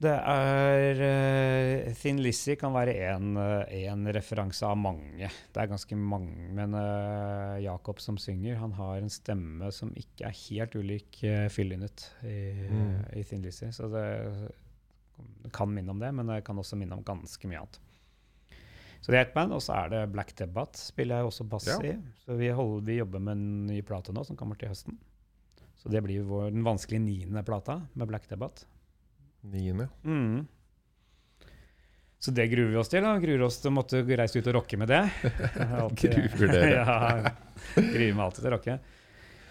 Det 0.00 0.14
er 0.16 0.96
uh, 1.04 1.90
Thin 2.00 2.22
Lizzie 2.24 2.54
kan 2.56 2.72
være 2.72 2.94
én 2.96 4.06
referanse 4.16 4.64
av 4.64 4.78
mange. 4.80 5.28
Det 5.52 5.60
er 5.60 5.68
ganske 5.68 5.98
mange. 6.00 6.46
Men 6.56 6.72
uh, 6.72 7.58
Jakob 7.60 8.00
som 8.00 8.16
synger, 8.16 8.56
han 8.62 8.72
har 8.78 8.96
en 9.02 9.12
stemme 9.12 9.68
som 9.76 9.92
ikke 10.00 10.30
er 10.30 10.38
helt 10.46 10.78
ulik 10.80 11.20
uh, 11.28 11.50
Fyllynet 11.52 12.06
i, 12.24 12.38
Mm. 12.70 12.96
i 13.20 13.26
Thin 13.28 13.44
Lizzie. 13.44 13.68
Så 13.76 13.90
det, 13.92 14.06
det 15.44 15.52
kan 15.52 15.68
minne 15.68 15.92
om 15.92 16.00
det, 16.00 16.14
men 16.16 16.32
det 16.32 16.40
kan 16.48 16.56
også 16.56 16.80
minne 16.80 16.96
om 16.96 17.04
ganske 17.04 17.52
mye 17.52 17.60
annet. 17.60 17.76
Så 19.00 19.12
det 19.12 19.18
er 19.18 19.22
ett 19.24 19.34
band, 19.34 19.52
og 19.56 19.62
så 19.64 19.72
er 19.80 19.88
det 19.94 20.00
Black 20.12 20.34
Debate 20.36 20.76
spiller 20.78 21.22
jeg 21.22 21.30
også 21.30 21.46
bass 21.48 21.66
Ja. 21.70 21.78
i. 21.88 21.94
Så 22.24 22.36
vi, 22.36 22.50
holder, 22.52 22.84
vi 22.84 22.98
jobber 22.98 23.22
med 23.24 23.32
en 23.38 23.66
ny 23.66 23.80
plate 23.82 24.12
nå 24.12 24.24
som 24.28 24.36
kommer 24.36 24.58
til 24.60 24.68
høsten. 24.68 24.98
Så 25.80 25.88
det 25.88 26.02
blir 26.04 26.22
vår, 26.28 26.50
den 26.52 26.62
vanskelige 26.66 27.00
niende 27.00 27.42
plata 27.46 27.78
med 27.96 28.08
Black 28.10 28.28
Debate. 28.28 28.66
Niende. 29.48 29.88
Mm. 30.04 30.42
Så 32.20 32.34
det 32.36 32.50
gruer 32.52 32.68
vi 32.68 32.76
oss 32.76 32.90
til. 32.92 33.00
da. 33.00 33.14
Gruer 33.22 33.42
oss 33.46 33.56
til 33.62 33.70
å 33.70 33.74
måtte 33.78 34.02
reise 34.04 34.36
ut 34.42 34.46
og 34.52 34.58
rocke 34.58 34.76
med 34.76 34.90
det. 34.92 35.00
Gruer 36.02 36.50
dere? 36.52 36.70
ja, 36.76 37.32
gruer 37.76 38.12
meg 38.12 38.24
alltid 38.26 38.42
til 38.44 38.50
å 38.50 38.56
rocke. 38.58 38.74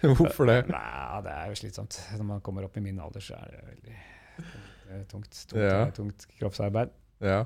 Hvorfor 0.20 0.46
det? 0.46 0.60
Nei, 0.70 1.20
det 1.26 1.32
er 1.34 1.50
jo 1.50 1.58
slitsomt. 1.58 1.98
Når 2.14 2.28
man 2.28 2.40
kommer 2.46 2.64
opp 2.68 2.78
i 2.78 2.84
min 2.84 3.00
alder, 3.02 3.20
så 3.26 3.34
er 3.40 3.56
det 3.56 3.64
veldig 3.72 5.06
tungt. 5.10 5.34
Tungt, 5.50 5.58
Ja. 5.58 5.80
tungt 5.98 6.28
kroppsarbeid. 6.38 6.94
Ja. 7.26 7.42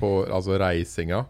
På 0.00 0.10
altså 0.24 0.58
reisinga. 0.60 1.24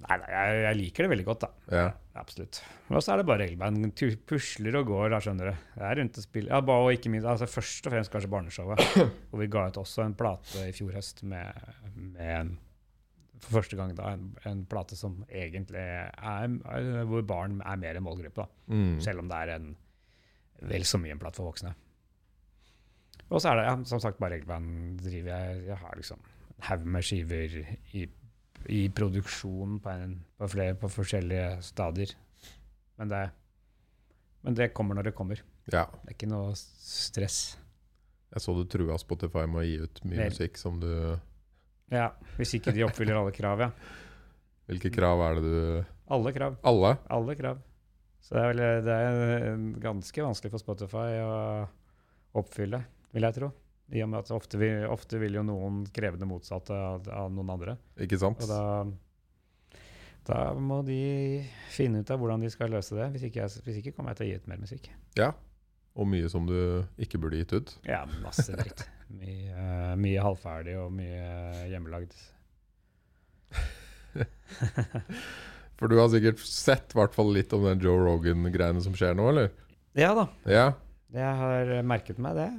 Nei, 0.00 0.16
nei 0.16 0.30
jeg, 0.32 0.62
jeg 0.64 0.78
liker 0.78 1.06
det 1.06 1.12
veldig 1.14 1.26
godt, 1.26 1.44
da. 1.44 1.74
Ja. 1.80 1.88
Absolutt. 2.20 2.60
Og 2.90 3.02
så 3.04 3.12
er 3.12 3.20
det 3.20 3.26
bare 3.28 3.44
regelband. 3.44 3.84
Pusler 4.28 4.78
og 4.80 4.88
går, 4.90 5.10
da, 5.12 5.20
skjønner 5.22 5.50
du. 5.50 5.60
Det 5.76 5.84
er 5.86 6.00
rundt 6.00 6.18
å 6.18 6.24
spille. 6.24 6.50
Ja, 6.52 6.62
bare, 6.66 6.86
og 6.86 6.96
ikke 6.96 7.12
minst, 7.12 7.28
altså 7.28 7.48
Først 7.50 7.86
og 7.86 7.94
fremst 7.94 8.12
kanskje 8.12 8.32
barneshowet. 8.32 8.82
Hvor 9.30 9.42
vi 9.42 9.50
ga 9.52 9.66
ut 9.68 9.78
også 9.80 10.04
en 10.04 10.16
plate 10.18 10.66
i 10.66 10.74
fjor 10.76 10.96
høst 10.96 11.22
med, 11.28 11.68
med 11.94 12.32
en 12.38 12.56
For 13.40 13.60
første 13.60 13.78
gang 13.78 13.94
da, 13.96 14.14
en, 14.16 14.32
en 14.50 14.64
plate 14.68 14.98
som 14.98 15.20
egentlig 15.28 15.84
er, 15.84 16.10
er 16.10 17.06
Hvor 17.08 17.22
barn 17.28 17.60
er 17.64 17.78
mer 17.80 18.00
en 18.00 18.08
målgruppe, 18.08 18.44
da. 18.44 18.74
Mm. 18.74 18.98
Selv 19.04 19.24
om 19.24 19.30
det 19.30 19.44
er 19.44 19.54
en 19.58 19.70
vel 20.70 20.84
så 20.84 21.00
mye 21.00 21.14
en 21.14 21.22
plate 21.22 21.40
for 21.40 21.48
voksne. 21.48 21.72
Og 23.30 23.40
så 23.40 23.52
er 23.52 23.60
det, 23.60 23.68
ja, 23.70 23.78
som 23.88 24.02
sagt, 24.02 24.18
bare 24.20 24.34
regelband 24.36 24.98
driver 25.00 25.30
jeg 25.30 25.64
Jeg 25.70 25.78
har 25.80 25.96
liksom 25.96 26.29
haug 26.68 26.84
med 26.86 27.04
skiver 27.06 27.54
i, 27.96 28.04
i 28.68 28.80
produksjon 28.94 29.78
på, 29.82 29.92
en, 29.94 30.16
på, 30.38 30.48
flere, 30.52 30.74
på 30.78 30.90
forskjellige 30.92 31.60
stadier. 31.64 32.12
Men 33.00 33.08
det, 33.12 33.22
men 34.44 34.56
det 34.58 34.70
kommer 34.76 34.98
når 34.98 35.10
det 35.10 35.14
kommer. 35.16 35.40
ja. 35.72 35.86
Det 36.02 36.12
er 36.12 36.16
ikke 36.18 36.30
noe 36.30 36.52
stress. 36.56 37.40
Jeg 38.30 38.44
så 38.44 38.54
du 38.54 38.62
trua 38.70 38.98
Spotify 39.00 39.46
med 39.50 39.62
å 39.62 39.66
gi 39.66 39.78
ut 39.82 40.04
mye 40.06 40.20
Vel. 40.20 40.30
musikk 40.34 40.60
som 40.60 40.76
du 40.82 40.90
Ja, 41.90 42.12
Hvis 42.36 42.52
ikke 42.54 42.70
de 42.76 42.84
oppfyller 42.86 43.16
alle 43.18 43.32
krav, 43.34 43.58
ja. 43.64 43.70
Hvilke 44.70 44.92
krav 44.94 45.18
er 45.26 45.40
det 45.40 45.42
du 45.48 45.86
Alle 46.14 46.30
krav. 46.36 46.60
Alle? 46.66 46.92
Alle 47.10 47.34
krav. 47.38 47.58
Så 48.22 48.36
det 48.36 48.42
er, 48.44 48.52
vel, 48.52 48.84
det 48.86 48.94
er 48.94 49.58
ganske 49.82 50.22
vanskelig 50.22 50.52
for 50.52 50.62
Spotify 50.62 51.08
å 51.24 51.34
oppfylle, 52.38 52.82
vil 53.16 53.26
jeg 53.26 53.36
tro. 53.40 53.48
I 53.90 54.02
og 54.04 54.08
med 54.12 54.20
at 54.22 54.30
ofte, 54.34 54.58
vil- 54.60 54.86
ofte 54.90 55.18
vil 55.18 55.34
jo 55.40 55.42
noen 55.46 55.80
kreve 55.94 56.18
det 56.20 56.28
motsatte 56.30 56.74
av, 56.76 57.08
av 57.10 57.30
noen 57.34 57.50
andre. 57.56 57.76
Ikke 57.98 58.18
sant? 58.22 58.38
Og 58.44 58.48
da, 58.50 58.60
da 60.28 60.40
må 60.54 60.80
de 60.86 60.98
finne 61.74 62.02
ut 62.04 62.10
av 62.14 62.20
hvordan 62.22 62.44
de 62.44 62.50
skal 62.54 62.70
løse 62.70 62.94
det. 62.94 63.08
Hvis 63.16 63.24
ikke, 63.30 63.42
jeg, 63.46 63.64
hvis 63.66 63.80
ikke 63.82 63.94
kommer 63.96 64.12
jeg 64.14 64.20
til 64.20 64.26
å 64.26 64.30
gi 64.30 64.36
ut 64.42 64.50
mer 64.52 64.62
musikk. 64.62 64.90
Ja. 65.18 65.32
Og 65.98 66.06
mye 66.06 66.28
som 66.30 66.46
du 66.46 66.54
ikke 67.02 67.18
burde 67.18 67.40
gitt 67.42 67.52
ut. 67.56 67.72
Ja, 67.88 68.04
masse 68.22 68.54
dritt. 68.54 68.84
Mye, 69.10 69.50
uh, 69.58 69.94
mye 69.98 70.22
halvferdig 70.22 70.76
og 70.78 70.92
mye 70.94 71.66
hjemmelagd. 71.72 72.14
For 75.80 75.88
du 75.90 75.96
har 75.98 76.10
sikkert 76.12 76.38
sett 76.44 76.94
hvert 76.94 77.14
fall 77.16 77.32
litt 77.34 77.50
om 77.56 77.64
den 77.66 77.80
Joe 77.82 77.98
Rogan-greiene 78.04 78.82
som 78.84 78.94
skjer 78.94 79.16
nå, 79.18 79.26
eller? 79.32 79.50
Ja 79.98 80.12
da. 80.14 80.28
Ja. 80.46 80.66
Jeg 81.10 81.38
har 81.40 81.72
merket 81.90 82.20
meg 82.22 82.38
det. 82.38 82.50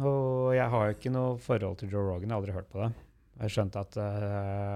Og 0.00 0.54
jeg 0.56 0.68
har 0.72 0.86
jo 0.88 0.96
ikke 0.96 1.12
noe 1.14 1.36
forhold 1.40 1.78
til 1.80 1.92
Joe 1.92 2.04
Rogan. 2.04 2.28
Jeg 2.28 2.34
har 2.34 2.42
aldri 2.42 2.56
hørt 2.56 2.70
på 2.72 2.82
det. 2.82 2.90
Jeg 3.36 3.44
har 3.44 3.52
skjønt 3.52 3.76
at 3.76 3.98
uh, 4.00 4.24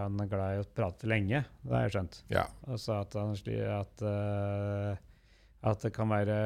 han 0.05 0.21
er 0.21 0.29
glad 0.29 0.55
i 0.57 0.61
å 0.61 0.69
prate 0.77 1.09
lenge. 1.09 1.43
Det 1.65 1.73
har 1.73 1.87
jeg 1.87 1.95
skjønt. 1.97 2.19
Ja. 2.33 2.45
Og 2.69 2.81
så 2.81 2.99
at, 3.01 3.17
han, 3.17 3.33
at, 3.79 4.05
uh, 4.05 5.71
at 5.71 5.87
det 5.87 5.93
kan 5.97 6.13
være 6.13 6.39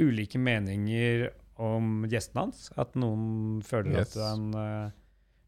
ulike 0.00 0.40
meninger 0.40 1.28
om 1.60 2.06
gjestene 2.08 2.46
hans. 2.46 2.70
At 2.80 2.96
noen 2.96 3.60
føler 3.66 4.00
Yes. 4.00 4.16
at 4.16 4.24
han 4.30 4.48
uh, 4.56 4.94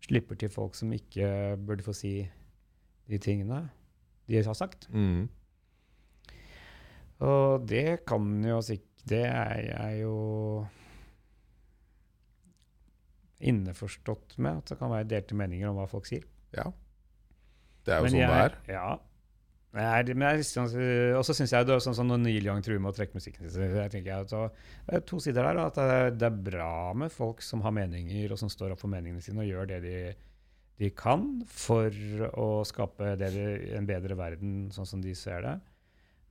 slipper 0.04 0.36
til 0.40 0.52
folk 0.52 0.76
som 0.76 0.92
ikke 0.92 1.56
burde 1.64 1.86
få 1.86 1.96
si 1.96 2.18
de 3.08 3.20
tingene 3.20 3.66
de 4.28 4.40
har 4.40 4.56
sagt. 4.56 4.88
Mm. 4.92 5.26
Og 7.24 7.64
det 7.68 8.04
kan 8.08 8.24
jo 8.44 8.60
sikkert 8.64 8.90
Det 9.04 9.20
er 9.28 9.66
er 9.76 9.98
jo 10.00 10.14
innforstått 13.50 14.38
med, 14.38 14.58
at 14.62 14.72
det 14.72 14.78
kan 14.80 14.90
være 14.92 15.08
delte 15.10 15.36
meninger 15.38 15.68
om 15.70 15.76
hva 15.80 15.88
folk 15.90 16.06
sier. 16.10 16.24
ja. 16.56 16.70
Det 17.84 17.92
er 17.92 17.98
jo 17.98 18.04
Men 18.06 18.12
sånn 18.14 18.20
jeg- 18.20 18.30
det 18.30 18.44
er. 18.44 18.72
Ja. 18.72 18.98
Men 19.74 20.06
men 20.18 20.28
jeg, 20.30 20.38
liksom, 20.38 20.64
og 21.18 21.24
så 21.26 21.34
syns 21.34 21.50
jeg 21.52 21.66
det 21.66 21.74
er 21.74 21.80
sånn 21.84 21.94
sånn 21.98 22.06
når 22.08 22.20
Neil 22.22 22.44
Young 22.46 22.62
truer 22.62 22.80
med 22.80 22.94
å 22.94 22.96
trekke 22.96 23.12
musikken. 23.18 23.44
Jeg 23.50 23.90
tenker 23.90 24.24
så- 24.26 24.50
Det 24.86 24.94
er 24.94 25.00
to 25.00 25.18
sider 25.20 25.42
der. 25.42 25.58
At 25.66 25.74
det 25.74 25.82
er, 25.84 26.10
det 26.10 26.22
er 26.22 26.30
bra 26.50 26.94
med 26.94 27.12
folk 27.12 27.42
som 27.42 27.60
har 27.60 27.72
meninger, 27.72 28.30
og 28.32 28.38
som 28.38 28.48
står 28.48 28.72
opp 28.72 28.78
for 28.80 28.88
meningene 28.88 29.20
sine 29.20 29.40
og 29.40 29.46
gjør 29.50 29.66
det 29.68 29.82
de, 29.82 30.14
de 30.78 30.90
kan 30.90 31.42
for 31.46 31.90
å 31.90 32.64
skape 32.64 33.18
det 33.18 33.32
de, 33.34 33.76
en 33.76 33.84
bedre 33.86 34.16
verden 34.16 34.70
sånn 34.70 34.86
som 34.86 35.00
de 35.02 35.12
ser 35.14 35.42
det. 35.42 35.60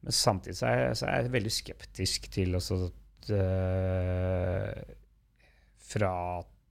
Men 0.01 0.11
samtidig 0.11 0.55
så 0.57 0.67
er, 0.71 0.77
jeg- 0.87 0.95
så 0.95 1.07
er 1.07 1.21
jeg 1.21 1.31
veldig 1.31 1.51
skeptisk 1.51 2.31
til 2.31 2.55
også 2.55 2.85
at 2.87 3.29
uh, 3.29 4.69
eh, 4.79 4.83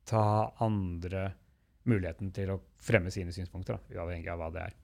frata 0.03 0.53
andre 0.65 1.33
muligheten 1.85 2.31
til 2.33 2.53
å 2.55 2.61
fremme 2.83 3.11
sine 3.11 3.33
synspunkter, 3.33 3.79
da, 3.79 3.99
uavhengig 4.01 4.31
av 4.31 4.39
hva 4.39 4.51
det 4.55 4.63
er. 4.67 4.77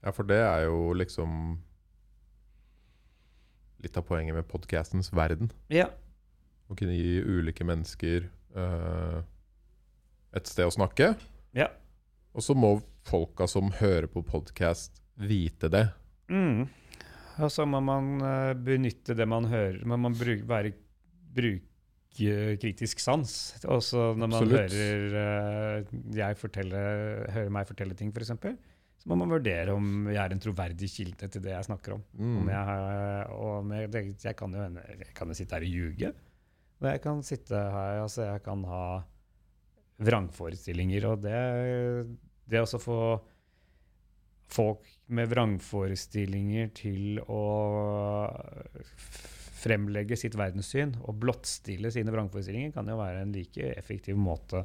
Ja, 0.00 0.12
for 0.12 0.24
det 0.24 0.38
er 0.38 0.64
jo 0.66 0.92
liksom 0.94 1.58
litt 3.80 3.96
av 3.96 4.04
poenget 4.06 4.34
med 4.34 4.48
podkastens 4.48 5.10
verden. 5.12 5.50
Ja. 5.68 5.88
Å 6.68 6.76
kunne 6.76 6.94
gi 6.94 7.20
ulike 7.20 7.64
mennesker 7.64 8.28
uh, 8.56 9.20
et 10.36 10.46
sted 10.46 10.68
å 10.68 10.74
snakke. 10.74 11.14
Ja. 11.56 11.70
Og 12.32 12.44
så 12.44 12.54
må 12.54 12.78
folka 13.08 13.48
som 13.50 13.72
hører 13.80 14.06
på 14.10 14.22
podkast, 14.22 15.00
vite 15.16 15.68
det. 15.72 15.88
Mm. 16.30 16.68
Og 17.40 17.50
så 17.52 17.66
må 17.66 17.80
man 17.82 18.20
uh, 18.22 18.54
benytte 18.54 19.16
det 19.18 19.26
man 19.28 19.48
hører. 19.50 19.82
Må 19.88 19.98
man 20.00 20.14
bruke, 20.16 20.46
være, 20.48 20.76
bruke 21.34 21.69
kritisk 22.16 23.00
sans. 23.02 23.36
Også 23.64 24.10
når 24.18 24.26
man 24.26 24.38
Absolutt. 24.40 24.74
hører, 24.74 25.16
eh, 25.20 25.94
jeg 26.16 26.38
fortelle, 26.40 26.82
hører 27.30 27.50
meg 27.54 27.68
fortelle 27.68 27.96
ting, 27.98 28.12
f.eks., 28.14 28.34
så 29.00 29.08
må 29.08 29.16
man 29.16 29.30
vurdere 29.32 29.72
om 29.72 30.10
jeg 30.10 30.20
er 30.20 30.34
en 30.34 30.42
troverdig 30.44 30.90
kilde 30.92 31.28
til 31.32 31.40
det 31.40 31.54
jeg 31.54 31.64
snakker 31.70 31.94
om. 31.94 32.02
Mm. 32.20 32.34
Om 32.42 32.50
jeg, 32.52 33.94
jeg, 33.94 34.10
jeg 34.26 34.36
kan 34.36 34.52
jo 34.52 34.66
jeg 34.66 35.14
kan 35.16 35.32
jo 35.32 35.36
sitte 35.38 35.56
her 35.56 35.64
og 35.64 35.78
ljuge. 35.78 36.10
Og 36.80 36.88
jeg 36.88 37.00
kan 37.04 37.22
sitte 37.24 37.56
her 37.56 38.02
altså 38.02 38.26
Jeg 38.28 38.42
kan 38.44 38.64
ha 38.68 38.84
vrangforestillinger. 40.04 41.06
Og 41.08 41.24
det, 41.24 41.40
det 42.44 42.60
også 42.60 42.80
få 42.82 43.00
folk 44.50 44.84
med 45.16 45.30
vrangforestillinger 45.30 46.70
til 46.76 47.20
å 47.24 47.42
fremlegge 49.60 50.16
sitt 50.18 50.34
verdenssyn 50.38 50.94
og 51.04 51.18
blottstille 51.20 51.90
sine 51.92 52.12
vrangforestillinger, 52.14 52.72
kan 52.74 52.88
jo 52.88 52.96
være 53.00 53.22
en 53.26 53.32
like 53.36 53.72
effektiv 53.76 54.16
måte 54.20 54.64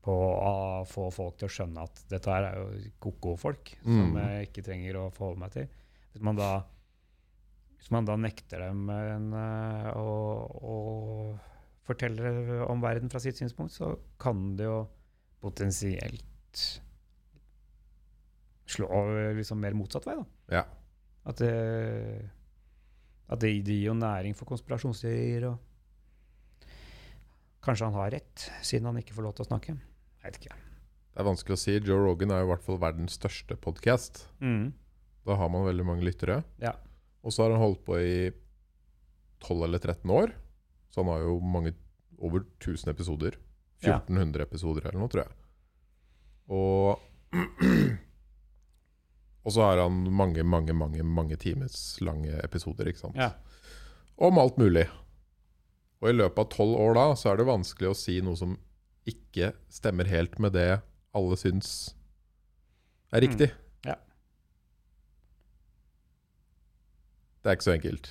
på 0.00 0.14
å 0.16 0.52
få 0.88 1.10
folk 1.12 1.36
til 1.40 1.48
å 1.50 1.52
skjønne 1.52 1.82
at 1.84 1.98
dette 2.08 2.32
her 2.32 2.46
er 2.48 2.54
jo 2.56 2.90
ko-ko-folk 3.04 3.74
som 3.84 4.14
Mm. 4.14 4.20
jeg 4.22 4.46
ikke 4.48 4.64
trenger 4.64 4.96
å 4.96 5.10
forholde 5.12 5.42
meg 5.42 5.52
til. 5.52 5.66
Hvis 6.14 6.22
man 6.24 6.36
da, 6.40 6.48
hvis 7.76 7.90
man 7.92 8.08
da 8.08 8.16
nekter 8.16 8.64
dem 8.64 8.88
en, 8.90 9.26
eh, 9.36 9.90
å, 10.00 10.08
å 10.48 11.38
fortelle 11.84 12.64
om 12.66 12.80
verden 12.80 13.10
fra 13.12 13.20
sitt 13.20 13.36
synspunkt, 13.36 13.72
så 13.76 13.92
kan 14.18 14.56
det 14.56 14.64
jo 14.70 14.86
potensielt 15.42 16.80
slå 18.70 18.88
liksom 19.36 19.60
mer 19.60 19.74
motsatt 19.74 20.06
vei. 20.06 20.16
da. 20.16 20.26
Ja. 20.56 20.64
At 21.26 21.40
det, 21.42 22.30
at 23.30 23.42
det 23.42 23.52
gir 23.62 23.84
jo 23.86 23.94
næring 23.94 24.34
for 24.36 24.48
konspirasjonsteorier. 24.50 25.46
og 25.52 26.66
Kanskje 27.62 27.86
han 27.86 27.98
har 27.98 28.10
rett, 28.16 28.50
siden 28.66 28.88
han 28.90 28.98
ikke 28.98 29.14
får 29.14 29.26
lov 29.28 29.36
til 29.36 29.44
å 29.46 29.50
snakke. 29.50 29.76
Jeg 30.20 30.26
vet 30.26 30.38
ikke. 30.40 30.56
Det 31.10 31.22
er 31.22 31.28
vanskelig 31.28 31.56
å 31.56 31.60
si. 31.60 31.74
Joe 31.78 32.00
Rogan 32.02 32.32
er 32.34 32.42
jo 32.42 32.48
i 32.48 32.50
hvert 32.54 32.64
fall 32.66 32.80
verdens 32.80 33.18
største 33.18 33.56
podkast. 33.60 34.24
Mm. 34.40 34.72
Da 35.28 35.36
har 35.36 35.50
man 35.52 35.66
veldig 35.68 35.86
mange 35.86 36.06
lyttere. 36.06 36.40
Ja. 36.62 36.74
Og 37.22 37.34
så 37.34 37.44
har 37.44 37.54
han 37.54 37.62
holdt 37.62 37.84
på 37.86 37.98
i 38.00 38.30
12 39.44 39.64
eller 39.66 39.82
13 39.82 40.14
år. 40.14 40.34
Så 40.90 41.02
han 41.02 41.12
har 41.12 41.26
jo 41.26 41.38
mange 41.44 41.74
over 42.18 42.44
1000 42.58 42.90
episoder. 42.92 43.36
Ja. 43.84 43.98
1400 44.00 44.44
episoder 44.44 44.88
eller 44.88 45.00
noe, 45.00 45.12
tror 45.12 45.24
jeg. 45.24 45.36
Og 46.50 46.98
Og 49.44 49.54
så 49.54 49.64
har 49.64 49.80
han 49.80 50.02
mange, 50.12 50.42
mange, 50.44 50.74
mange 50.76 51.04
mange 51.06 51.36
times 51.40 51.96
lange 52.04 52.34
episoder, 52.44 52.90
ikke 52.90 53.06
sant. 53.06 53.16
Ja. 53.16 53.32
Om 54.20 54.38
alt 54.38 54.58
mulig. 54.60 54.84
Og 56.00 56.10
i 56.10 56.16
løpet 56.16 56.42
av 56.42 56.50
tolv 56.52 56.76
år 56.80 56.96
da, 56.96 57.06
så 57.16 57.32
er 57.32 57.40
det 57.40 57.48
vanskelig 57.48 57.90
å 57.92 57.96
si 57.96 58.18
noe 58.24 58.36
som 58.36 58.58
ikke 59.08 59.54
stemmer 59.72 60.08
helt 60.10 60.36
med 60.42 60.52
det 60.56 60.82
alle 61.16 61.36
syns 61.40 61.94
er 63.10 63.24
riktig. 63.24 63.50
Mm. 63.50 63.90
Ja. 63.90 63.96
Det 67.40 67.50
er 67.50 67.56
ikke 67.56 67.68
så 67.70 67.74
enkelt. 67.74 68.10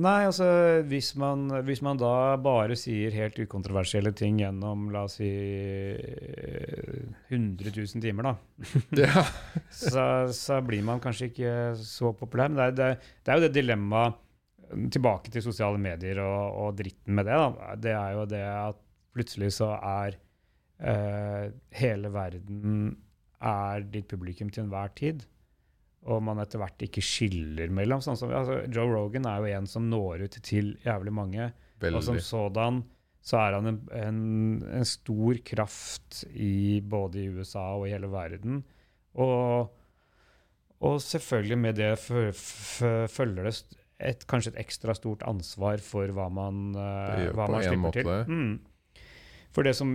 Nei, 0.00 0.22
altså 0.24 0.46
hvis 0.88 1.10
man, 1.20 1.50
hvis 1.66 1.82
man 1.84 1.98
da 2.00 2.38
bare 2.40 2.72
sier 2.80 3.12
helt 3.12 3.36
ukontroversielle 3.42 4.14
ting 4.16 4.38
gjennom 4.40 4.86
la 4.94 5.02
oss 5.04 5.18
si 5.20 5.28
eh, 5.28 7.02
100 7.28 7.74
000 7.76 8.00
timer, 8.00 8.30
da, 8.30 8.32
Ja. 9.02 9.26
så, 9.68 10.06
så 10.32 10.62
blir 10.64 10.80
man 10.86 11.02
kanskje 11.04 11.28
ikke 11.28 11.52
så 11.76 12.14
populær. 12.16 12.48
Men 12.48 12.56
det 12.62 12.64
er, 12.70 12.76
det, 12.78 13.12
det 13.20 13.34
er 13.34 13.40
jo 13.40 13.46
det 13.48 13.56
dilemmaet 13.60 14.20
Tilbake 14.72 15.28
til 15.28 15.42
sosiale 15.44 15.76
medier 15.76 16.16
og, 16.24 16.54
og 16.62 16.76
dritten 16.78 17.12
med 17.18 17.26
det. 17.28 17.36
Da. 17.36 17.72
Det 17.76 17.90
er 17.92 18.14
jo 18.16 18.22
det 18.24 18.38
at 18.40 18.78
plutselig 19.12 19.50
så 19.58 19.66
er 19.76 20.14
eh, 20.80 21.50
hele 21.76 22.08
verden 22.14 22.94
er 23.44 23.84
ditt 23.92 24.08
publikum 24.08 24.48
til 24.48 24.64
enhver 24.64 24.94
tid. 24.96 25.26
Og 26.10 26.22
man 26.26 26.40
etter 26.42 26.58
hvert 26.58 26.82
ikke 26.82 27.02
skiller 27.04 27.70
mellom. 27.70 28.00
Sånn 28.02 28.16
som, 28.18 28.32
altså, 28.34 28.62
Joe 28.74 28.90
Rogan 28.90 29.26
er 29.30 29.38
jo 29.44 29.52
en 29.58 29.68
som 29.70 29.84
når 29.90 30.24
ut 30.26 30.38
til 30.42 30.72
jævlig 30.82 31.12
mange. 31.14 31.50
Og 31.82 32.02
som 32.02 32.16
Veldig. 32.16 32.24
sådan 32.26 32.80
så 33.22 33.38
er 33.38 33.54
han 33.54 33.68
en, 33.70 33.76
en, 33.94 34.16
en 34.80 34.86
stor 34.88 35.38
kraft 35.46 36.24
i 36.34 36.80
både 36.82 37.20
i 37.22 37.28
USA 37.30 37.68
og 37.76 37.84
i 37.86 37.92
hele 37.94 38.08
verden. 38.10 38.64
Og, 39.14 39.70
og 40.82 40.96
selvfølgelig 41.04 41.58
med 41.58 41.78
det 41.78 41.92
fø- 42.02 42.32
fø- 42.34 43.06
følger 43.06 43.46
det 43.46 43.54
et, 44.02 44.26
kanskje 44.26 44.56
et 44.56 44.60
ekstra 44.64 44.94
stort 44.98 45.22
ansvar 45.30 45.78
for 45.86 46.10
hva 46.10 46.26
man, 46.34 46.72
uh, 46.74 47.28
hva 47.36 47.46
man 47.46 47.62
slipper 47.62 47.94
til. 47.94 48.10
Mm. 48.26 49.04
For 49.54 49.62
det 49.62 49.76
som, 49.78 49.94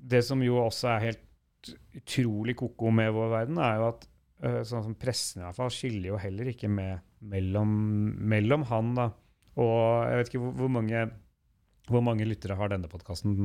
det 0.00 0.22
som 0.24 0.40
jo 0.40 0.56
også 0.64 0.88
er 0.94 1.04
helt 1.10 1.74
utrolig 2.00 2.56
ko-ko 2.56 2.88
med 2.96 3.12
vår 3.12 3.28
verden, 3.32 3.60
er 3.60 3.76
jo 3.82 3.90
at 3.92 4.08
sånn 4.44 4.84
som 4.84 4.96
pressen 4.98 5.40
i 5.40 5.44
hvert 5.46 5.56
fall 5.56 5.70
skiller 5.72 6.10
jo 6.10 6.18
heller 6.20 6.50
ikke 6.50 6.68
med 6.68 7.00
mellom, 7.24 7.70
mellom 8.28 8.66
han 8.68 8.90
da. 8.98 9.06
Og 9.56 9.76
jeg 10.10 10.18
vet 10.18 10.32
ikke 10.32 10.42
hvor, 10.42 10.56
hvor 10.58 10.72
mange 10.74 11.04
hvor 11.88 12.00
mange 12.04 12.24
lyttere 12.24 12.56
har 12.56 12.70
denne 12.72 12.88
podkasten, 12.88 13.44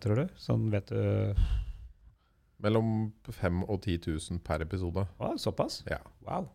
tror 0.00 0.22
du? 0.22 0.30
Sånn 0.40 0.70
vet 0.72 0.88
du 0.88 1.34
Mellom 2.64 3.12
5000 3.28 3.66
og 3.70 3.82
10 3.84 3.98
000 4.08 4.40
per 4.42 4.64
episode. 4.64 5.04
Ah, 5.22 5.36
Såpass? 5.38 5.84
Ja. 5.86 6.00
Wow. 6.26 6.48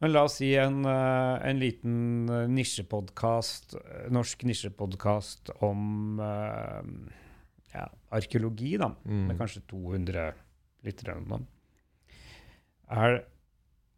Men 0.00 0.14
la 0.14 0.22
oss 0.24 0.38
si 0.40 0.52
en, 0.56 0.84
eh, 0.88 1.48
en 1.50 1.58
liten 1.60 2.28
eh, 2.32 2.46
nisjepodkast, 2.48 3.74
eh, 3.76 4.06
norsk 4.14 4.46
nisjepodkast 4.48 5.50
om 5.66 6.22
eh, 6.24 6.92
ja, 7.74 7.84
arkeologi, 8.16 8.76
da. 8.80 8.92
Mm. 9.04 9.26
Med 9.28 9.40
kanskje 9.42 9.66
200 9.68 10.30
lyttere 10.86 11.16
eller 11.16 11.28
noe. 11.34 11.44
Er, 12.90 13.20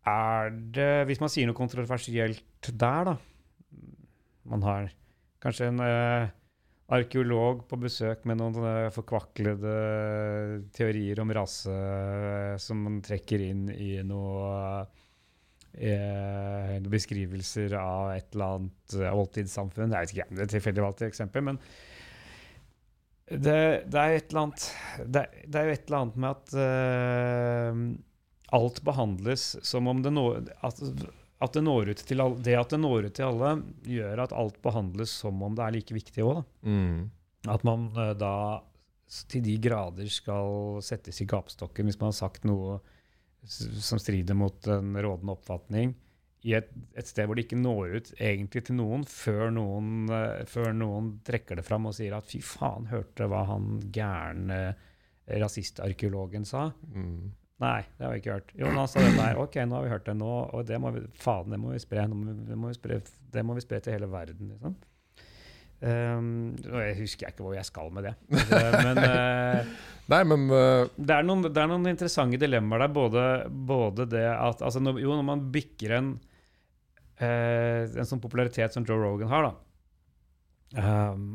er 0.07 0.53
det 0.77 0.93
Hvis 1.09 1.23
man 1.23 1.33
sier 1.33 1.49
noe 1.49 1.57
kontroversielt 1.57 2.69
der, 2.69 3.13
da 3.13 3.17
Man 4.53 4.65
har 4.67 4.91
kanskje 5.43 5.71
en 5.73 5.81
uh, 5.83 6.29
arkeolog 6.93 7.65
på 7.71 7.79
besøk 7.83 8.27
med 8.29 8.39
noen 8.39 8.59
uh, 8.63 8.93
forkvaklede 8.95 9.73
teorier 10.77 11.19
om 11.23 11.33
rase 11.35 11.73
uh, 11.73 12.59
som 12.63 12.85
man 12.85 13.01
trekker 13.03 13.43
inn 13.43 13.65
i 13.73 13.97
noe 14.07 14.85
eh, 15.75 16.77
beskrivelser 16.93 17.75
av 17.79 18.13
et 18.17 18.35
eller 18.35 18.57
annet 18.57 18.97
eh, 18.99 19.17
oldtidssamfunn. 19.17 19.93
Jeg 19.93 20.07
vet 20.07 20.15
ikke, 20.17 20.29
det 20.37 20.45
er 20.45 20.55
tilfeldig 20.57 20.87
valgt 20.87 21.05
eksempel, 21.09 21.47
men 21.51 21.61
det, 23.33 23.59
det 23.89 23.99
er 23.99 24.17
et 24.19 24.33
eller 24.33 24.43
annet 24.43 24.65
det, 25.09 25.23
det 25.47 25.61
er 25.61 25.71
et 25.73 25.85
eller 25.87 26.03
annet 26.03 26.17
med 26.21 26.33
at 26.35 26.57
eh, 26.67 27.85
alt 28.53 28.83
behandles 28.85 29.57
som 29.65 29.89
om 29.89 30.03
det 30.05 30.13
når 30.13 30.43
at, 30.61 30.81
at 31.43 31.57
det 31.57 31.63
når 31.65 31.93
ut 31.95 32.05
til 32.07 32.23
alle, 32.23 32.43
Det 32.45 32.57
at 32.59 32.75
det 32.75 32.81
når 32.83 33.09
ut 33.09 33.17
til 33.17 33.29
alle, 33.31 33.55
gjør 33.89 34.25
at 34.27 34.37
alt 34.37 34.61
behandles 34.65 35.15
som 35.25 35.41
om 35.43 35.57
det 35.57 35.65
er 35.65 35.77
like 35.79 35.97
viktig 35.97 36.27
òg. 36.27 36.43
Mm. 36.63 37.11
At 37.51 37.65
man 37.67 37.89
eh, 37.97 38.15
da 38.19 38.35
til 39.29 39.43
de 39.45 39.59
grader 39.61 40.09
skal 40.09 40.79
settes 40.85 41.19
i 41.21 41.29
gapestokken 41.29 41.89
hvis 41.89 41.99
man 42.01 42.13
har 42.13 42.21
sagt 42.23 42.47
noe 42.49 42.79
som 43.45 43.99
strider 43.99 44.37
mot 44.39 44.69
en 44.71 44.95
rådende 44.95 45.35
oppfatning, 45.35 45.97
i 46.47 46.55
et, 46.59 46.71
et 46.99 47.07
sted 47.07 47.27
hvor 47.27 47.39
det 47.39 47.45
ikke 47.47 47.59
når 47.59 47.99
ut 47.99 48.09
egentlig 48.19 48.65
til 48.67 48.79
noen, 48.79 49.05
før 49.07 49.51
noen, 49.55 50.07
eh, 50.11 50.47
før 50.51 50.73
noen 50.75 51.15
trekker 51.27 51.59
det 51.59 51.67
fram 51.67 51.91
og 51.91 51.95
sier 51.99 52.17
at 52.17 52.29
fy 52.29 52.41
faen, 52.45 52.89
hørte 52.91 53.29
hva 53.31 53.45
han 53.51 53.77
gærne 53.95 54.63
rasistarkeologen 55.43 56.47
sa? 56.49 56.69
Mm. 56.95 57.31
Nei, 57.63 57.81
det 57.99 58.05
har 58.07 58.13
vi 58.15 58.21
ikke 58.23 58.37
hørt. 58.37 58.53
Jo, 58.59 58.71
nå 58.75 58.87
sa 58.91 59.03
det. 59.05 59.13
Nei, 59.17 59.33
ok, 59.39 59.59
nå 59.71 59.77
har 59.79 59.85
vi 59.87 59.91
hørt 59.93 60.07
det 60.09 60.15
nå, 60.19 60.31
og 60.51 60.65
det 60.67 60.79
må 60.83 60.91
vi, 60.97 61.03
faen, 61.23 61.53
det 61.53 61.61
må 61.63 61.71
vi 61.75 61.83
spre. 61.83 62.07
Må 62.11 62.25
vi- 62.27 62.47
Det 62.49 62.57
må 62.59 62.71
vi 62.73 62.79
spre, 62.79 62.97
det 63.37 63.45
må 63.47 63.55
vi 63.55 63.63
spre 63.65 63.79
til 63.85 63.95
hele 63.95 64.09
verden, 64.11 64.49
liksom. 64.55 64.75
Um, 65.83 66.53
og 66.71 66.79
jeg 66.79 66.95
husker 67.01 67.27
ikke 67.33 67.43
hvor 67.43 67.55
jeg 67.57 67.67
skal 67.67 67.89
med 67.91 68.05
det. 68.07 68.13
Men 68.31 68.99
uh, 69.03 69.71
Nei, 70.13 70.21
men 70.31 70.45
uh, 70.51 70.87
det, 70.95 71.17
er 71.17 71.25
noen, 71.27 71.43
det 71.49 71.59
er 71.59 71.71
noen 71.73 71.89
interessante 71.91 72.39
dilemmaer 72.39 72.85
der. 72.85 72.93
Både, 72.95 73.25
både 73.51 74.07
det 74.13 74.23
at 74.31 74.63
altså 74.63 74.79
når, 74.83 75.01
Jo, 75.03 75.17
når 75.19 75.27
man 75.27 75.43
bikker 75.55 75.97
en, 75.99 76.13
uh, 77.19 77.83
en 77.99 78.07
sånn 78.07 78.23
popularitet 78.23 78.75
som 78.77 78.87
Joe 78.87 79.01
Rogan 79.03 79.31
har, 79.33 79.51
da 79.51 81.13
um, 81.13 81.27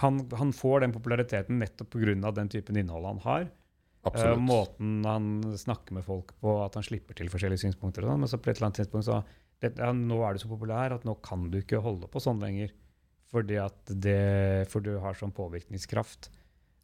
han, 0.00 0.22
han 0.40 0.52
får 0.56 0.80
den 0.86 0.92
populariteten 0.94 1.58
nettopp 1.60 1.90
pga. 1.92 2.32
den 2.32 2.48
typen 2.48 2.76
innhold 2.80 3.04
han 3.04 3.20
har. 3.26 3.48
Absolutt. 4.08 4.40
måten 4.40 5.04
han 5.04 5.24
snakker 5.60 5.92
med 5.98 6.04
folk 6.06 6.32
på, 6.40 6.54
at 6.64 6.74
han 6.78 6.86
slipper 6.86 7.18
til 7.18 7.28
forskjellige 7.28 7.66
synspunkter. 7.66 8.06
Og 8.06 8.14
sånn, 8.14 8.22
men 8.22 8.30
så 8.32 8.38
på 8.40 8.48
et 8.48 8.56
eller 8.56 8.70
annet 8.70 8.80
tidspunkt 8.80 9.08
så 9.08 9.18
det, 9.60 9.74
ja, 9.76 9.90
Nå 9.92 10.22
er 10.24 10.32
du 10.32 10.40
så 10.40 10.48
populær 10.48 10.94
at 10.96 11.04
nå 11.04 11.14
kan 11.20 11.50
du 11.52 11.58
ikke 11.60 11.82
holde 11.84 12.08
på 12.08 12.22
sånn 12.24 12.40
lenger. 12.40 12.72
Fordi 13.30 13.58
at 13.62 13.92
det, 13.92 14.68
for 14.72 14.82
du 14.82 14.94
har 14.98 15.14
sånn 15.18 15.34
påvirkningskraft. 15.36 16.30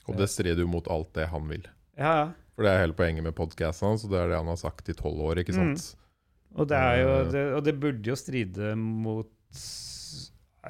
Og 0.07 0.19
det 0.21 0.29
strider 0.31 0.63
jo 0.63 0.69
mot 0.71 0.87
alt 0.93 1.15
det 1.17 1.31
han 1.33 1.49
vil. 1.51 1.65
Ja, 1.97 2.13
ja. 2.21 2.27
For 2.55 2.65
det 2.65 2.73
er 2.73 2.85
hele 2.85 2.97
poenget 2.97 3.25
med 3.25 3.35
podkasten 3.37 3.89
hans, 3.91 4.05
og 4.07 4.13
det 4.13 4.21
er 4.21 4.31
det 4.31 4.37
han 4.39 4.49
har 4.53 4.61
sagt 4.61 4.89
i 4.89 4.95
tolv 4.97 5.19
år. 5.27 5.41
ikke 5.43 5.57
sant? 5.57 5.97
Og 6.57 6.69
det, 6.71 6.79
jo, 7.01 7.09
Eh. 7.09 7.33
det, 7.33 7.43
og 7.57 7.65
det 7.67 7.75
burde 7.81 8.13
jo 8.13 8.17
stride 8.17 8.77
mot 8.77 9.29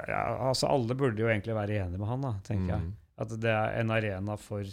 ja, 0.07 0.23
altså 0.49 0.67
Alle 0.69 0.95
burde 0.97 1.21
jo 1.23 1.29
egentlig 1.29 1.55
være 1.57 1.79
enige 1.83 1.97
med 2.01 2.09
han, 2.09 2.21
da, 2.25 2.33
tenker 2.45 2.73
jeg. 2.75 2.83
Mm. 2.87 2.91
At 3.23 3.31
det 3.41 3.53
er 3.53 3.79
en 3.81 3.93
arena 3.95 4.35
for, 4.37 4.67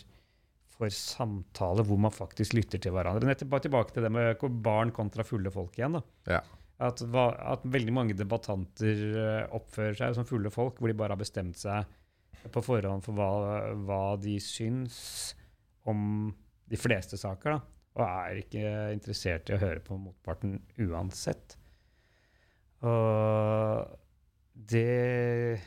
for 0.75 0.91
samtale 0.91 1.85
hvor 1.87 2.01
man 2.03 2.15
faktisk 2.15 2.57
lytter 2.57 2.83
til 2.83 2.95
hverandre. 2.95 3.29
Nett 3.29 3.43
tilbake 3.45 3.95
til 3.95 4.05
det 4.05 4.11
med 4.13 4.45
barn 4.65 4.91
kontra 4.95 5.27
fulle 5.27 5.53
folk 5.55 5.79
igjen. 5.79 6.01
Ja. 6.31 6.41
At, 6.83 7.01
at 7.07 7.67
veldig 7.71 7.95
mange 7.95 8.17
debattanter 8.19 9.05
eh, 9.15 9.45
oppfører 9.55 9.95
seg 10.01 10.17
som 10.17 10.27
fulle 10.27 10.51
folk, 10.51 10.81
hvor 10.81 10.91
de 10.91 10.97
bare 10.99 11.15
har 11.15 11.21
bestemt 11.21 11.61
seg 11.61 11.87
på 12.53 12.63
forhånd 12.65 13.05
for 13.07 13.17
hva, 13.17 13.29
hva 13.87 14.03
de 14.21 14.35
syns 14.43 14.97
om 15.89 16.33
de 16.71 16.81
fleste 16.81 17.19
saker. 17.21 17.55
da. 17.55 17.75
Og 17.95 18.03
er 18.09 18.41
ikke 18.43 18.71
interessert 18.97 19.51
i 19.51 19.55
å 19.55 19.61
høre 19.63 19.83
på 19.85 19.97
motparten 20.01 20.59
uansett. 20.83 21.55
Og 22.85 23.95
det, 24.55 25.61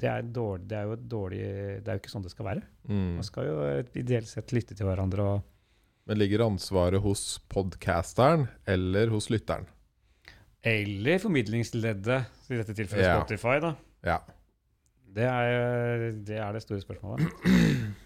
det, 0.00 0.08
er 0.10 0.22
dårlig, 0.34 0.66
det 0.70 0.76
er 0.78 0.86
jo 0.88 0.96
dårlig 1.10 1.40
Det 1.84 1.88
er 1.90 1.96
jo 1.98 2.02
ikke 2.02 2.12
sånn 2.12 2.24
det 2.26 2.32
skal 2.34 2.46
være. 2.48 2.62
Mm. 2.88 3.10
Man 3.18 3.26
skal 3.26 3.48
jo 3.48 3.56
ideelt 4.00 4.28
sett 4.30 4.52
lytte 4.56 4.76
til 4.78 4.86
hverandre. 4.88 5.26
og 5.36 6.08
Men 6.08 6.20
ligger 6.20 6.46
ansvaret 6.46 7.02
hos 7.04 7.22
podcasteren 7.52 8.46
eller 8.66 9.10
hos 9.12 9.28
lytteren? 9.32 9.66
Eller 10.66 11.20
formidlingsleddet, 11.22 12.26
i 12.50 12.56
dette 12.58 12.74
tilfellet 12.74 13.04
Ja. 13.06 13.18
Spotify. 13.20 13.58
da. 13.62 13.74
Ja. 14.04 14.18
Det 15.18 15.24
er, 15.24 16.10
det 16.26 16.36
er 16.38 16.52
det 16.52 16.62
store 16.62 16.82
spørsmålet. 16.84 17.28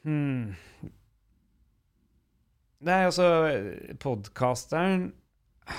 Hmm. 0.00 0.54
Nei, 2.80 2.94
altså 3.04 3.26
Podkasteren 4.00 5.10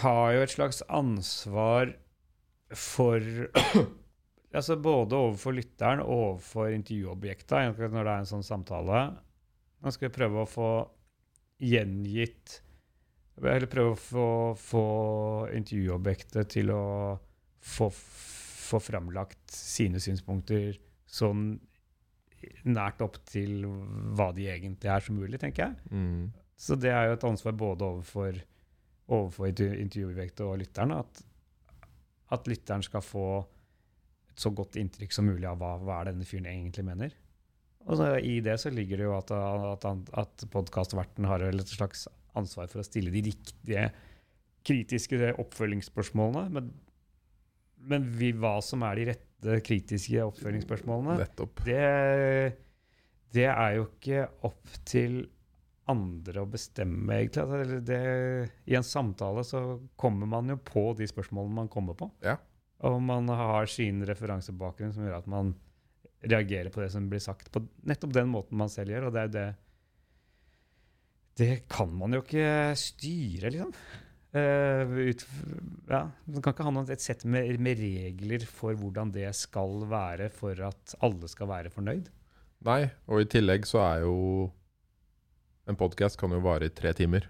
har 0.04 0.36
jo 0.36 0.44
et 0.46 0.54
slags 0.54 0.84
ansvar 0.94 1.96
for 2.78 3.26
Altså 4.52 4.76
både 4.84 5.16
overfor 5.16 5.56
lytteren 5.56 6.02
og 6.04 6.12
overfor 6.12 6.74
intervjuobjektet, 6.76 7.78
når 7.80 8.04
det 8.04 8.14
er 8.14 8.24
en 8.24 8.32
sånn 8.34 8.44
samtale. 8.44 9.04
Nå 9.82 9.94
skal 9.94 10.10
vi 10.10 10.18
prøve 10.18 10.44
å 10.44 10.50
få 10.50 10.72
gjengitt 11.62 12.60
Eller 13.42 13.70
prøve 13.70 13.94
å 13.94 13.98
få, 13.98 14.26
få 14.60 14.86
intervjuobjektet 15.56 16.50
til 16.52 16.70
å 16.76 16.84
få, 17.62 17.88
få 17.90 18.82
framlagt 18.82 19.54
sine 19.56 20.02
synspunkter 20.04 20.76
sånn 21.10 21.56
nært 22.66 23.02
opp 23.06 23.18
til 23.30 23.66
hva 24.18 24.30
de 24.36 24.48
egentlig 24.52 24.92
er 24.92 25.04
som 25.06 25.18
mulig, 25.18 25.40
tenker 25.42 25.70
jeg. 25.70 25.92
Mm. 25.94 26.30
Så 26.58 26.78
det 26.78 26.92
er 26.94 27.10
jo 27.10 27.16
et 27.18 27.26
ansvar 27.30 27.56
både 27.58 27.88
overfor, 27.88 28.38
overfor 29.10 29.50
intervjuobjektet 29.50 30.46
og 30.46 30.60
lytteren, 30.62 30.96
at, 30.98 31.24
at 32.34 32.50
lytteren 32.50 32.86
skal 32.86 33.06
få 33.06 33.26
så 34.42 34.52
godt 34.56 34.78
inntrykk 34.82 35.14
som 35.16 35.28
mulig 35.30 35.48
av 35.50 35.60
hva, 35.62 35.76
hva 35.82 36.00
er 36.00 36.12
denne 36.12 36.28
fyren 36.28 36.50
egentlig 36.52 36.86
mener. 36.88 37.14
Og 37.88 37.98
så 37.98 38.14
I 38.22 38.38
det 38.46 38.58
så 38.62 38.70
ligger 38.74 39.02
det 39.02 39.08
jo 39.08 39.18
at, 39.18 39.32
at, 39.34 39.86
at 40.22 40.46
podkastverten 40.54 41.26
har 41.30 41.44
et 41.48 41.72
slags 41.74 42.06
ansvar 42.38 42.70
for 42.72 42.82
å 42.82 42.86
stille 42.86 43.14
de 43.14 43.24
riktige 43.32 43.90
kritiske 44.68 45.34
oppfølgingsspørsmålene. 45.42 46.52
Men, 46.54 46.72
men 47.92 48.10
vi, 48.18 48.32
hva 48.38 48.60
som 48.66 48.86
er 48.86 49.00
de 49.00 49.08
rette 49.12 49.60
kritiske 49.66 50.22
oppfølgingsspørsmålene, 50.30 51.18
Nettopp. 51.24 51.64
det, 51.66 52.58
det 53.34 53.48
er 53.50 53.78
jo 53.80 53.88
ikke 53.90 54.28
opp 54.48 54.76
til 54.86 55.24
andre 55.92 56.44
å 56.44 56.48
bestemme, 56.48 57.18
egentlig. 57.18 57.66
Det, 57.66 57.80
det, 57.90 58.02
I 58.70 58.78
en 58.78 58.86
samtale 58.86 59.44
så 59.48 59.64
kommer 60.00 60.30
man 60.30 60.54
jo 60.54 60.60
på 60.62 60.92
de 61.00 61.10
spørsmålene 61.10 61.64
man 61.64 61.72
kommer 61.72 61.98
på. 61.98 62.12
Ja. 62.24 62.38
Og 62.88 63.02
man 63.06 63.30
har 63.30 63.70
sin 63.70 64.02
referansebakgrunn 64.08 64.94
som 64.96 65.06
gjør 65.06 65.20
at 65.20 65.28
man 65.30 65.54
reagerer 66.22 66.70
på 66.74 66.82
det 66.84 66.92
som 66.94 67.10
blir 67.10 67.22
sagt, 67.22 67.50
på 67.54 67.64
nettopp 67.90 68.14
den 68.16 68.30
måten 68.32 68.58
man 68.58 68.72
selv 68.72 68.94
gjør. 68.94 69.10
Og 69.10 69.16
det 69.16 69.26
er 69.26 69.36
det 69.36 69.50
Det 71.42 71.54
kan 71.72 71.92
man 71.96 72.14
jo 72.14 72.22
ikke 72.22 72.74
styre, 72.78 73.50
liksom. 73.54 73.76
Uh, 74.32 74.88
ut, 75.12 75.26
ja, 75.92 76.06
Man 76.24 76.44
kan 76.44 76.54
ikke 76.54 76.64
ha 76.64 76.84
et 76.94 77.04
sett 77.04 77.26
med, 77.28 77.58
med 77.60 77.80
regler 77.84 78.46
for 78.48 78.78
hvordan 78.80 79.12
det 79.12 79.28
skal 79.36 79.84
være 79.92 80.30
for 80.32 80.56
at 80.70 80.96
alle 81.04 81.28
skal 81.28 81.50
være 81.52 81.72
fornøyd. 81.74 82.08
Nei, 82.64 82.86
og 83.12 83.24
i 83.24 83.28
tillegg 83.28 83.68
så 83.68 83.82
er 83.84 84.06
jo 84.06 84.16
En 85.68 85.78
podkast 85.78 86.18
kan 86.20 86.32
jo 86.32 86.40
vare 86.42 86.68
i 86.70 86.74
tre 86.74 86.94
timer. 86.96 87.28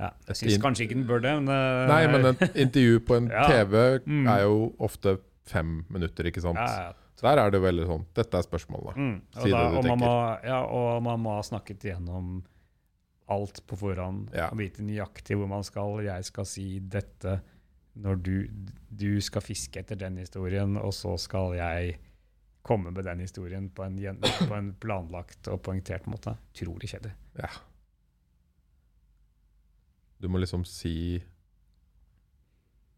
Ja, 0.00 0.08
jeg 0.30 0.38
syns 0.40 0.56
kanskje 0.62 0.86
ikke 0.86 0.96
den 0.96 1.06
bør 1.10 1.20
det, 1.20 1.34
men 1.42 1.50
eh, 1.52 1.82
Nei, 1.90 2.00
men 2.08 2.30
et 2.32 2.56
intervju 2.64 3.00
på 3.04 3.18
en. 3.20 3.26
TV 3.28 3.74
Mm. 4.06 4.26
er 4.32 4.42
jo 4.46 4.54
ofte 4.80 5.18
fem 5.50 5.80
minutter, 5.92 6.24
ikke 6.30 6.40
sant? 6.44 6.58
ja, 6.60 6.88
ja. 6.88 6.96
Der 7.20 7.36
er 7.36 7.50
det 7.52 7.58
veldig 7.60 7.84
sånn 7.84 8.04
Dette 8.16 8.38
er 8.38 8.44
spørsmålet. 8.46 8.96
Mm. 8.96 9.16
Og, 9.20 9.42
da, 9.42 9.44
det 9.44 9.50
du 9.50 9.56
og, 9.58 9.74
man 9.74 9.82
tenker. 9.84 10.00
må, 10.06 10.12
ja, 10.48 10.60
og 10.64 11.02
man 11.04 11.20
må 11.20 11.34
ha 11.36 11.42
snakket 11.44 11.84
igjennom 11.84 12.30
alt 13.30 13.60
på 13.68 13.76
forhånd. 13.76 14.30
Ja. 14.34 14.46
Vite 14.56 14.82
nøyaktig 14.82 15.36
hvor 15.36 15.50
man 15.52 15.62
skal. 15.68 16.00
Jeg 16.06 16.24
skal 16.30 16.48
si 16.48 16.64
dette 16.80 17.34
når 18.00 18.22
du, 18.24 18.32
du 18.88 19.20
skal 19.20 19.44
fiske 19.44 19.82
etter 19.82 19.98
den 20.00 20.16
historien, 20.22 20.78
og 20.80 20.94
så 20.96 21.12
skal 21.20 21.52
jeg 21.58 21.98
komme 22.66 22.90
med 22.94 23.04
den 23.04 23.20
historien 23.20 23.68
på 23.68 23.84
en, 23.84 23.98
på 24.48 24.56
en 24.56 24.72
planlagt 24.80 25.48
og 25.52 25.60
poengtert 25.68 26.08
måte. 26.08 26.38
Utrolig 26.54 26.88
kjedelig. 26.94 27.12
Ja. 27.36 27.52
Du 30.20 30.28
må 30.28 30.40
liksom 30.42 30.66
si 30.68 31.20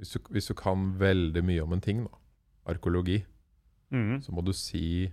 hvis 0.03 0.17
du, 0.17 0.19
hvis 0.35 0.49
du 0.51 0.57
kan 0.59 0.89
veldig 0.99 1.45
mye 1.47 1.63
om 1.63 1.77
en 1.77 1.83
ting, 1.83 2.03
da, 2.03 2.19
arkeologi, 2.73 3.21
mm. 3.95 4.17
så 4.25 4.35
må 4.35 4.43
du 4.43 4.51
si 4.57 5.07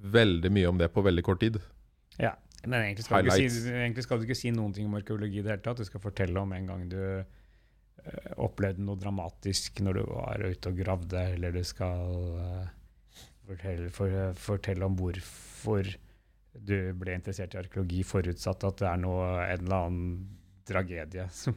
veldig 0.00 0.50
mye 0.52 0.70
om 0.70 0.80
det 0.80 0.88
på 0.94 1.04
veldig 1.04 1.24
kort 1.26 1.42
tid. 1.44 1.58
Ja. 2.16 2.32
Men 2.66 2.82
egentlig 2.82 3.04
skal, 3.06 3.28
si, 3.30 3.68
egentlig 3.70 4.02
skal 4.06 4.18
du 4.18 4.24
ikke 4.26 4.38
si 4.38 4.50
noen 4.50 4.72
ting 4.74 4.88
om 4.88 4.96
arkeologi 4.98 5.38
i 5.38 5.44
det 5.44 5.52
hele 5.52 5.62
tatt. 5.62 5.78
Du 5.78 5.86
skal 5.86 6.02
fortelle 6.02 6.40
om 6.40 6.54
en 6.56 6.70
gang 6.70 6.86
du 6.90 6.98
uh, 6.98 8.32
opplevde 8.42 8.82
noe 8.82 8.98
dramatisk 8.98 9.78
når 9.84 10.00
du 10.00 10.02
var 10.08 10.42
ute 10.42 10.72
og 10.72 10.80
gravde, 10.80 11.22
eller 11.36 11.54
du 11.54 11.62
skal 11.68 12.16
uh, 12.40 12.64
fortelle, 13.46 13.92
for, 13.94 14.16
fortelle 14.40 14.88
om 14.88 14.96
hvorfor 14.98 15.92
du 16.58 16.92
ble 16.98 17.16
interessert 17.16 17.54
i 17.54 17.60
arkeologi, 17.60 18.02
forutsatt 18.06 18.66
at 18.68 18.82
det 18.82 18.88
er 18.90 19.00
noe, 19.02 19.28
en 19.44 19.64
eller 19.66 19.76
annen 19.76 20.26
tragedie 20.66 21.28
som, 21.40 21.54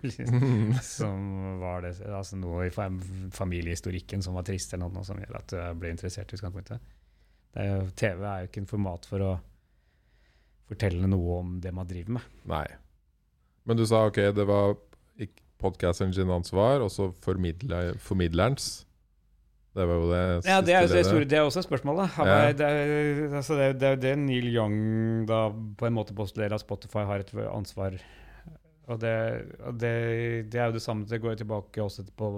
som 0.86 1.24
var 1.62 1.86
det, 1.88 1.96
altså 2.06 2.38
noe 2.38 2.68
i 2.68 2.74
familiehistorikken 2.74 4.22
som 4.26 4.38
var 4.38 4.46
trist, 4.48 4.74
eller 4.76 4.92
noe 4.94 5.06
som 5.08 5.20
gjør 5.22 5.40
at 5.42 5.54
du 5.56 5.80
ble 5.82 5.94
interessert 5.96 6.32
i 6.32 6.40
utgangspunktet. 6.40 6.92
Er 7.58 7.72
jo, 7.72 7.88
TV 7.98 8.22
er 8.22 8.44
jo 8.44 8.52
ikke 8.52 8.62
en 8.64 8.70
format 8.70 9.08
for 9.10 9.26
å 9.26 9.32
fortelle 10.70 11.10
noe 11.10 11.40
om 11.42 11.58
det 11.64 11.74
man 11.74 11.90
driver 11.90 12.20
med. 12.20 12.38
Nei. 12.50 12.68
Men 13.66 13.80
du 13.80 13.88
sa 13.90 14.04
ok, 14.10 14.22
det 14.38 14.46
var 14.50 14.76
podkasteren 15.60 16.14
sin 16.16 16.30
ansvar, 16.32 16.84
og 16.86 16.92
så 16.94 17.10
formidler, 17.24 17.98
formidlerens. 18.02 18.86
Det 19.78 19.86
var 19.86 20.00
jo 20.00 20.08
det 20.10 20.22
Ja, 20.50 20.62
det 20.66 20.74
er, 20.74 20.88
det 20.90 21.04
store, 21.06 21.26
det 21.30 21.38
er 21.38 21.46
også 21.46 21.62
et 21.62 21.68
spørsmål, 21.68 22.00
da. 22.02 22.08
Ja. 22.26 22.38
det, 22.58 22.66
er, 22.66 23.36
altså 23.38 23.58
det, 23.60 23.68
det 23.82 23.92
det 24.02 24.14
Neil 24.18 24.48
Young 24.50 25.28
da 25.30 25.44
på 25.78 25.86
en 25.88 25.94
måte 25.96 26.16
postulerer 26.18 26.56
at 26.58 26.64
Spotify 26.64 27.06
har 27.06 27.22
et 27.22 27.34
ansvar. 27.48 27.98
Og 28.90 28.98
det, 29.00 29.14
det, 29.78 29.94
det 30.50 30.58
er 30.60 30.72
jo 30.72 30.78
det 30.80 30.82
samme, 30.82 31.06
det 31.06 31.22
går 31.22 31.38
tilbake 31.38 31.84
også 31.84 32.08
på 32.18 32.30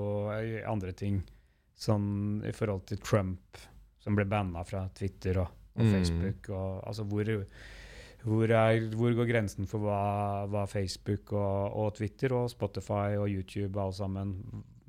andre 0.68 0.92
ting. 0.92 1.22
Sånn 1.80 2.42
i 2.46 2.52
forhold 2.54 2.84
til 2.92 3.00
Trump, 3.02 3.58
som 4.04 4.18
ble 4.18 4.26
banna 4.30 4.66
fra 4.68 4.88
Twitter 4.98 5.40
og, 5.46 5.48
og 5.78 5.86
Mm. 5.88 5.92
Facebook. 5.96 6.50
Og, 6.52 6.82
altså 6.88 7.06
hvor, 7.08 7.30
hvor, 8.28 8.52
er, 8.52 8.90
hvor 8.92 9.14
går 9.16 9.30
grensen 9.32 9.66
for 9.72 9.80
hva, 9.80 10.02
hva 10.52 10.66
Facebook 10.68 11.32
og, 11.32 11.78
og 11.80 11.94
Twitter 11.96 12.36
og 12.36 12.50
Spotify 12.52 13.16
og 13.16 13.32
YouTube 13.32 13.80
alle 13.80 13.96
sammen 13.96 14.36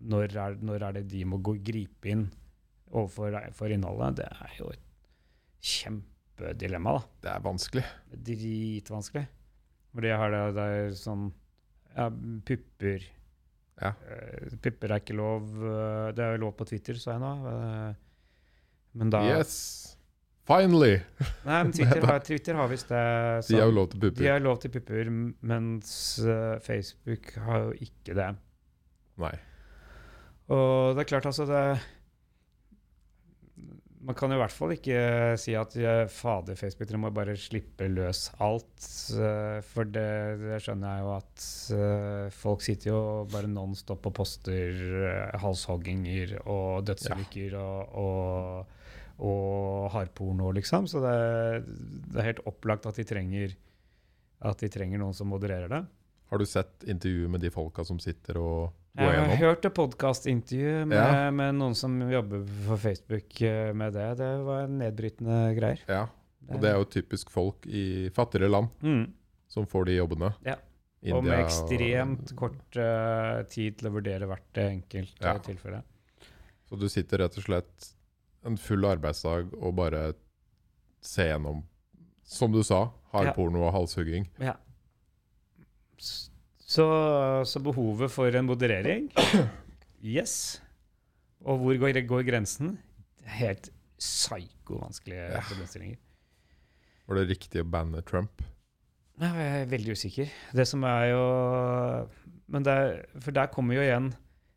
når 0.03 0.37
er, 0.37 0.57
når 0.65 0.87
er 0.89 0.97
det 0.99 1.05
de 1.13 1.25
må 1.29 1.39
gå, 1.45 1.55
gripe 1.65 2.11
inn 2.11 2.27
overfor 2.93 3.37
for 3.57 3.73
innholdet? 3.73 4.19
Det 4.23 4.27
er 4.33 4.57
jo 4.59 4.71
et 4.75 4.83
kjempedilemma, 5.63 6.97
da. 6.99 7.03
Det 7.25 7.31
er 7.37 7.45
vanskelig. 7.45 7.85
Dritvanskelig. 8.29 9.25
Fordi 9.93 10.09
jeg 10.09 10.19
har 10.23 10.33
det, 10.33 10.43
det 10.57 10.67
er 10.77 10.95
sånn 10.97 11.27
ja, 11.93 12.07
Pupper. 12.49 13.03
Ja. 13.83 13.91
Uh, 13.99 14.57
pupper 14.63 14.95
er 14.95 15.03
ikke 15.03 15.17
lov. 15.19 15.49
eh, 15.59 16.11
Det 16.17 16.23
er 16.25 16.37
jo 16.37 16.43
lov 16.47 16.53
på 16.57 16.65
Twitter, 16.69 16.97
sa 17.01 17.17
jeg 17.17 17.23
nå. 17.25 17.33
eh, 17.51 17.95
Men 19.01 19.11
da 19.13 19.23
Yes! 19.27 19.57
Finally! 20.49 20.97
Nei, 21.47 21.59
men 21.63 21.73
Twitter 21.75 22.05
har, 22.09 22.19
Twitter 22.27 22.57
har 22.59 22.69
visst 22.71 22.89
det. 22.91 23.03
De 23.49 23.61
har 23.61 23.69
jo 23.71 23.75
lov 23.77 23.89
til 23.93 24.01
pupper. 24.03 24.19
de 24.25 24.31
har 24.33 24.41
lov 24.43 24.59
til 24.65 24.73
pupper, 24.75 25.11
mens 25.53 25.93
Facebook 26.67 27.31
har 27.45 27.69
jo 27.69 27.75
ikke 27.87 28.17
det. 28.19 28.31
Nei. 29.23 29.35
Og 30.51 30.97
det 30.97 31.05
er 31.05 31.11
klart, 31.13 31.27
altså 31.31 31.45
det 31.47 31.63
Man 34.03 34.17
kan 34.19 34.33
i 34.35 34.39
hvert 34.41 34.51
fall 34.51 34.73
ikke 34.75 34.97
si 35.39 35.53
at 35.55 35.77
ja, 35.79 35.93
fader, 36.11 36.57
Facebook, 36.59 36.89
dere 36.91 36.99
må 36.99 37.13
bare 37.15 37.37
slippe 37.39 37.87
løs 37.87 38.25
alt. 38.43 38.83
eh, 39.15 39.61
For 39.63 39.87
det, 39.87 40.09
det 40.43 40.59
skjønner 40.65 40.97
jeg 40.97 41.05
jo 41.05 41.13
at 41.15 41.45
eh, 41.77 42.33
folk 42.35 42.65
sitter 42.67 42.91
jo 42.91 43.03
bare 43.31 43.47
nonstop 43.47 44.09
og 44.11 44.17
poster 44.19 44.75
eh, 45.07 45.39
halshogginger 45.45 46.35
og 46.51 46.83
dødsulykker 46.91 47.55
og, 47.61 47.95
og, 48.03 48.75
og 49.23 49.87
hardporno, 49.95 50.51
liksom. 50.59 50.91
Så 50.91 50.99
det, 51.07 51.15
det 52.11 52.19
er 52.25 52.31
helt 52.33 52.43
opplagt 52.51 52.91
at 52.91 52.99
de 52.99 53.07
trenger 53.07 53.55
at 54.43 54.59
de 54.59 54.67
trenger 54.75 54.99
noen 54.99 55.15
som 55.15 55.31
modererer 55.31 55.71
det. 55.71 55.85
Har 56.33 56.43
du 56.43 56.49
sett 56.51 56.83
intervjuet 56.91 57.31
med 57.31 57.47
de 57.47 57.55
folka 57.55 57.87
som 57.87 58.03
sitter 58.03 58.43
og 58.43 58.73
Jeg 58.93 59.21
har 59.25 59.39
hørt 59.41 59.65
et 59.65 59.73
podkastintervju 59.73 60.85
med, 60.85 60.99
Ja. 60.99 61.31
med 61.31 61.55
noen 61.57 61.75
som 61.75 61.95
jobber 62.13 62.45
for 62.67 62.77
Facebook 62.77 63.41
eh, 63.41 63.73
med 63.73 63.95
det. 63.95 64.19
Det 64.19 64.33
var 64.45 64.67
nedbrytende 64.69 65.55
greier. 65.57 65.81
Ja. 65.89 66.09
Og 66.53 66.61
det 66.61 66.69
er 66.69 66.77
jo 66.77 66.85
typisk 66.85 67.31
folk 67.31 67.67
i 67.67 68.11
fattigere 68.13 68.51
land 68.51 68.69
mm. 68.83 69.07
som 69.49 69.67
får 69.67 69.89
de 69.89 69.97
jobbene. 69.97 70.35
Ja. 70.45 70.59
India 71.03 71.17
Og 71.17 71.25
med 71.25 71.41
ekstremt 71.41 72.35
kort 72.39 72.77
uh, 72.77 73.43
tid 73.51 73.79
til 73.79 73.89
å 73.89 73.95
vurdere 73.97 74.29
hvert 74.31 74.61
enkelt 74.61 75.17
Ja. 75.23 75.35
uh, 75.35 75.41
tilfelle. 75.43 75.83
Så 76.69 76.77
du 76.79 76.89
sitter 76.89 77.25
rett 77.25 77.39
og 77.39 77.47
slett 77.47 77.89
en 78.47 78.59
full 78.59 78.85
arbeidsdag 78.85 79.55
og 79.57 79.75
bare 79.75 80.13
ser 81.01 81.33
gjennom, 81.33 81.65
som 82.23 82.53
du 82.53 82.63
sa, 82.63 82.91
hardporno 83.11 83.65
og 83.67 83.73
halshugging. 83.73 84.29
Ja. 84.39 84.55
Så, 86.73 86.85
så 87.49 87.61
behovet 87.61 88.09
for 88.15 88.33
en 88.39 88.47
moderering 88.49 89.11
Yes. 90.03 90.61
Og 91.45 91.59
hvor 91.61 91.77
går, 91.79 91.99
går 92.09 92.25
grensen? 92.27 92.77
Helt 93.39 93.69
psyko-vanskelige 94.01 95.27
Ja. 95.35 95.41
problemstillinger. 95.47 95.99
Var 97.07 97.19
det 97.19 97.29
riktig 97.29 97.61
å 97.63 97.69
banne 97.69 98.01
Trump? 98.07 98.43
Nei, 99.21 99.29
Jeg 99.37 99.63
er 99.63 99.71
veldig 99.71 99.93
usikker. 99.99 100.31
Det 100.57 100.65
som 100.67 100.85
er 100.89 101.11
jo 101.13 101.25
Men 102.49 102.65
det 102.65 102.73
er, 102.73 103.03
For 103.21 103.31
der 103.37 103.51
kommer 103.53 103.77
jo 103.77 103.83
igjen 103.85 104.13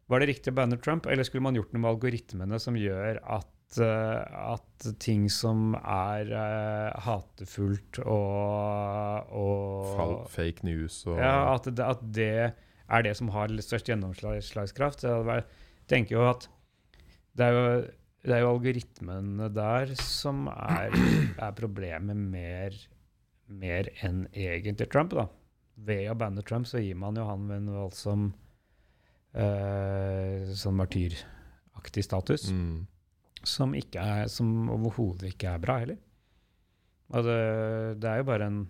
Var 0.09 0.20
det 0.24 0.30
riktig 0.30 0.53
å 0.53 0.55
banne 0.55 0.78
Trump, 0.82 1.05
eller 1.09 1.24
skulle 1.28 1.43
man 1.43 1.55
gjort 1.57 1.74
noe 1.74 1.82
med 1.84 1.91
algoritmene 1.91 2.59
som 2.61 2.78
gjør 2.78 3.20
at, 3.26 3.47
at 3.76 4.86
ting 5.03 5.26
som 5.32 5.74
er 5.80 6.30
eh, 6.32 6.99
hatefullt 7.05 7.99
og, 8.05 9.32
og 9.36 10.28
fake 10.32 10.63
news 10.68 11.01
og 11.09 11.20
ja, 11.20 11.53
at, 11.55 11.68
det, 11.68 11.84
at 11.84 12.03
det 12.16 12.32
er 12.86 13.05
det 13.05 13.16
som 13.18 13.32
har 13.34 13.51
størst 13.66 13.89
gjennomslagskraft. 13.89 15.03
Jeg 15.03 15.45
tenker 15.89 16.18
jo 16.18 16.26
at 16.30 16.47
det 17.36 17.47
er 17.47 17.55
jo, 17.55 17.63
det 18.26 18.36
er 18.36 18.43
jo 18.43 18.51
algoritmene 18.53 19.49
der 19.53 19.95
som 19.99 20.45
er, 20.53 20.93
er 21.41 21.57
problemet 21.57 22.16
mer, 22.18 22.78
mer 23.49 23.89
enn 24.05 24.26
egentlig 24.32 24.89
Trump. 24.93 25.16
da. 25.18 25.28
Ved 25.76 26.07
å 26.11 26.18
banne 26.18 26.45
Trump 26.45 26.70
så 26.70 26.80
gir 26.80 26.95
man 26.99 27.18
jo 27.20 27.26
han 27.28 27.49
en 27.51 27.72
voldsom 27.74 28.30
uh, 29.36 30.53
sånn 30.55 30.78
martyraktig 30.80 32.05
status, 32.05 32.47
mm. 32.53 32.78
Som, 33.50 33.76
er, 33.76 34.26
som 34.32 34.70
overhodet 34.74 35.34
ikke 35.34 35.54
er 35.54 35.62
bra 35.64 35.78
heller. 35.84 36.02
Og 37.14 37.28
det, 37.28 37.39
det 38.02 38.10
er 38.10 38.22
jo 38.22 38.28
bare 38.32 38.50
en 38.50 38.66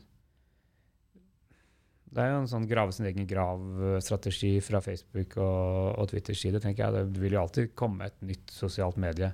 det 2.15 2.23
er 2.23 2.30
jo 2.32 2.43
en 2.45 2.47
sånn 2.47 2.67
grave 2.69 2.93
sin 2.95 3.07
egen 3.09 3.26
grav-strategi 3.28 4.53
fra 4.63 4.80
Facebook 4.84 5.34
og, 5.36 5.97
og 5.99 6.05
Twitters 6.07 6.39
side. 6.39 6.61
tenker 6.63 6.86
jeg. 6.86 7.07
Det 7.11 7.19
vil 7.19 7.36
jo 7.36 7.41
alltid 7.41 7.73
komme 7.76 8.07
et 8.07 8.21
nytt 8.23 8.53
sosialt 8.55 8.95
medie 9.03 9.34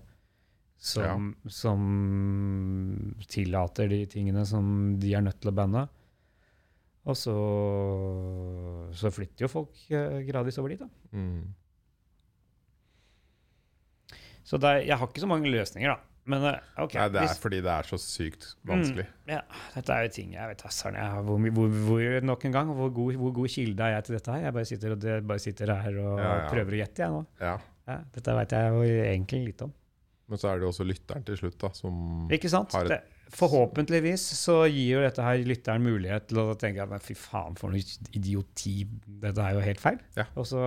som, 0.82 1.28
som 1.46 1.84
tillater 3.30 3.92
de 3.92 4.00
tingene 4.10 4.42
som 4.50 4.96
de 4.98 5.14
er 5.14 5.22
nødt 5.22 5.38
til 5.44 5.52
å 5.52 5.58
banne. 5.60 5.84
Og 7.06 7.18
så, 7.18 7.36
så 8.98 9.14
flytter 9.14 9.46
jo 9.46 9.52
folk 9.52 9.78
eh, 9.94 10.22
gradvis 10.26 10.58
over 10.62 10.74
dit. 10.74 10.82
da. 10.82 11.18
Mm. 11.18 11.54
Så 14.44 14.58
er, 14.70 14.86
jeg 14.88 14.98
har 14.98 15.08
ikke 15.08 15.22
så 15.24 15.28
mange 15.30 15.52
løsninger, 15.52 15.90
da. 15.94 16.00
Men 16.32 16.44
okay, 16.78 17.00
Nei, 17.00 17.08
det 17.10 17.18
er 17.18 17.26
hvis- 17.28 17.40
fordi 17.42 17.62
det 17.66 17.72
er 17.74 17.88
så 17.90 17.98
sykt 17.98 18.44
vanskelig. 18.70 19.06
ja, 19.28 19.40
dette 19.74 19.90
er 19.96 20.04
jo 20.06 20.10
ting 20.14 20.34
Jeg 20.36 20.48
vet 20.52 20.62
jeg 20.94 21.10
har 21.10 21.24
hvor, 21.26 21.38
hvor, 21.50 21.68
hvor, 21.88 22.22
nok 22.22 22.46
en 22.46 22.52
gang, 22.52 22.68
hvor 22.78 22.90
god, 22.94 23.14
hvor 23.18 23.34
god 23.34 23.48
kilde 23.50 23.82
er 23.84 23.96
jeg 23.96 24.04
til 24.06 24.16
dette 24.16 24.32
her? 24.32 24.40
Jeg 24.46 24.54
bare 24.54 24.66
sitter, 24.70 24.92
og 24.92 25.00
det, 25.02 25.28
bare 25.28 25.40
sitter 25.40 25.74
her 25.82 25.98
og 25.98 26.20
Ja, 26.20 26.36
ja. 26.44 26.50
prøver 26.54 26.72
å 26.78 26.82
gjette, 26.86 27.00
jeg 27.02 27.10
nå. 27.10 27.26
Ja. 27.42 27.58
Ja, 27.88 27.98
dette 28.14 28.36
vet 28.38 28.52
jeg 28.52 28.72
jo 28.72 28.82
egentlig 28.84 29.46
litt 29.48 29.62
om. 29.66 29.74
Men 30.30 30.38
så 30.38 30.48
er 30.52 30.60
det 30.60 30.64
jo 30.64 30.70
også 30.70 30.86
lytteren 30.88 31.26
til 31.26 31.36
slutt, 31.42 31.58
da, 31.60 31.70
som? 31.76 32.28
Har 32.78 32.86
et- 32.86 32.90
Det, 32.90 33.02
forhåpentligvis 33.32 34.24
så 34.38 34.58
gir 34.68 34.98
jo 34.98 35.02
dette 35.04 35.24
her 35.24 35.42
lytteren 35.48 35.84
mulighet 35.86 36.28
til 36.30 36.42
å 36.44 36.56
tenke 36.60 36.84
at 36.84 37.06
fy 37.06 37.16
faen, 37.18 37.56
for 37.60 37.72
noe 37.72 37.82
idioti, 38.18 38.84
dette 39.24 39.46
er 39.46 39.56
jo 39.56 39.64
helt 39.66 39.82
feil. 39.84 40.00
Ja. 40.18 40.26
Og 40.36 40.48
så 40.50 40.62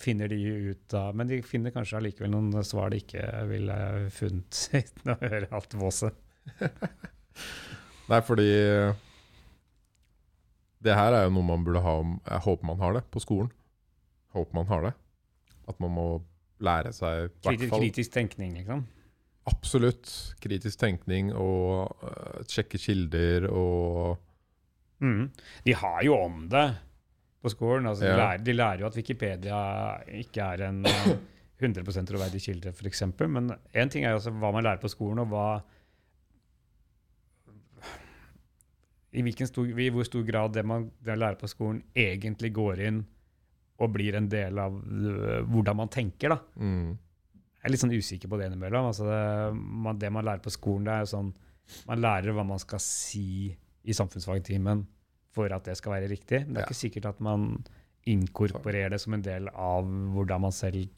finner 0.00 0.32
de 0.32 0.38
ut 0.70 0.96
av 0.98 1.16
Men 1.16 1.30
de 1.30 1.40
finner 1.46 1.74
kanskje 1.74 1.98
allikevel 2.00 2.32
noen 2.32 2.64
svar 2.66 2.92
de 2.92 3.02
ikke 3.02 3.24
ville 3.50 3.78
funnet 4.14 4.62
uten 4.80 5.14
å 5.14 5.18
høre 5.20 5.50
alt 5.54 5.76
våset. 5.80 6.20
Nei, 8.10 8.20
fordi 8.20 8.48
Det 10.84 10.92
her 10.96 11.16
er 11.16 11.26
jo 11.26 11.32
noe 11.36 11.48
man 11.48 11.62
burde 11.64 11.80
ha 11.80 11.94
om 12.02 12.18
Jeg 12.20 12.44
håper 12.44 12.68
man 12.68 12.82
har 12.82 12.98
det 12.98 13.06
på 13.12 13.22
skolen. 13.24 13.52
Håper 14.36 14.60
man 14.60 14.68
har 14.72 14.88
det. 14.90 14.94
At 15.70 15.80
man 15.80 15.94
må 15.96 16.08
lære 16.64 16.92
seg 16.96 17.30
hvert 17.42 17.56
Kritisk, 17.56 17.74
kritisk 17.76 18.12
tenkning, 18.14 18.56
liksom. 18.58 18.84
Absolutt. 19.50 20.10
Kritisk 20.40 20.80
tenkning 20.80 21.32
og 21.36 21.92
sjekke 22.48 22.80
kilder 22.80 23.48
og 23.50 24.16
mm. 25.04 25.28
De 25.66 25.76
har 25.76 26.02
jo 26.06 26.16
om 26.16 26.46
det 26.48 26.66
på 27.44 27.52
skolen. 27.52 27.86
Altså, 27.90 28.06
de, 28.08 28.16
lærer, 28.16 28.42
de 28.44 28.56
lærer 28.56 28.82
jo 28.84 28.88
at 28.88 28.96
Wikipedia 28.96 29.60
ikke 30.22 30.48
er 30.54 30.66
en 30.70 30.80
eh, 30.88 31.14
100% 31.60 32.08
troverdig 32.08 32.40
kilde, 32.42 32.72
f.eks. 32.72 33.04
Men 33.28 33.52
én 33.74 33.92
ting 33.92 34.04
er 34.04 34.14
jo 34.14 34.20
altså 34.20 34.32
hva 34.32 34.52
man 34.54 34.64
lærer 34.64 34.82
på 34.82 34.90
skolen, 34.92 35.22
og 35.24 35.32
hva 35.32 35.48
I 39.14 39.22
stor, 39.46 39.68
i 39.78 39.90
hvor 39.94 40.06
stor 40.08 40.24
grad 40.26 40.56
det 40.56 40.64
man, 40.66 40.88
lærer 41.06 41.36
på 41.38 41.46
skolen, 41.46 41.84
egentlig 41.94 42.50
går 42.56 42.80
inn 42.88 43.04
og 43.78 43.92
blir 43.94 44.16
en 44.18 44.26
del 44.30 44.58
av 44.58 44.74
øh, 44.74 45.44
hvordan 45.50 45.76
man 45.76 45.90
tenker. 45.90 46.34
da. 46.34 46.38
mm, 46.56 46.90
Jeg 47.64 47.70
er 47.70 47.72
litt 47.72 47.80
sånn 47.80 47.94
usikker 47.96 48.28
på 48.28 48.36
det 48.36 48.50
innimellom. 48.50 48.90
Altså 48.90 49.06
det, 49.08 49.20
man, 49.56 49.96
det 49.98 50.10
man 50.12 50.26
lærer 50.28 50.42
på 50.44 50.52
skolen, 50.52 50.84
det 50.84 50.92
er 50.98 51.06
jo 51.06 51.12
sånn 51.14 51.30
Man 51.88 52.02
lærer 52.04 52.34
hva 52.36 52.42
man 52.44 52.60
skal 52.60 52.80
si 52.84 53.48
i 53.88 53.94
samfunnsfagtimen 53.96 54.82
for 55.32 55.48
at 55.56 55.64
det 55.64 55.78
skal 55.80 55.94
være 55.94 56.10
riktig. 56.12 56.42
Men 56.44 56.58
det 56.58 56.60
er 56.60 56.66
Ja. 56.66 56.68
ikke 56.68 56.76
sikkert 56.82 57.06
at 57.08 57.22
man 57.24 57.46
inkorporerer 58.04 58.92
det 58.92 58.98
som 59.00 59.14
en 59.16 59.22
del 59.24 59.48
av 59.48 59.88
hvordan 59.88 60.42
man 60.44 60.52
selv 60.52 60.90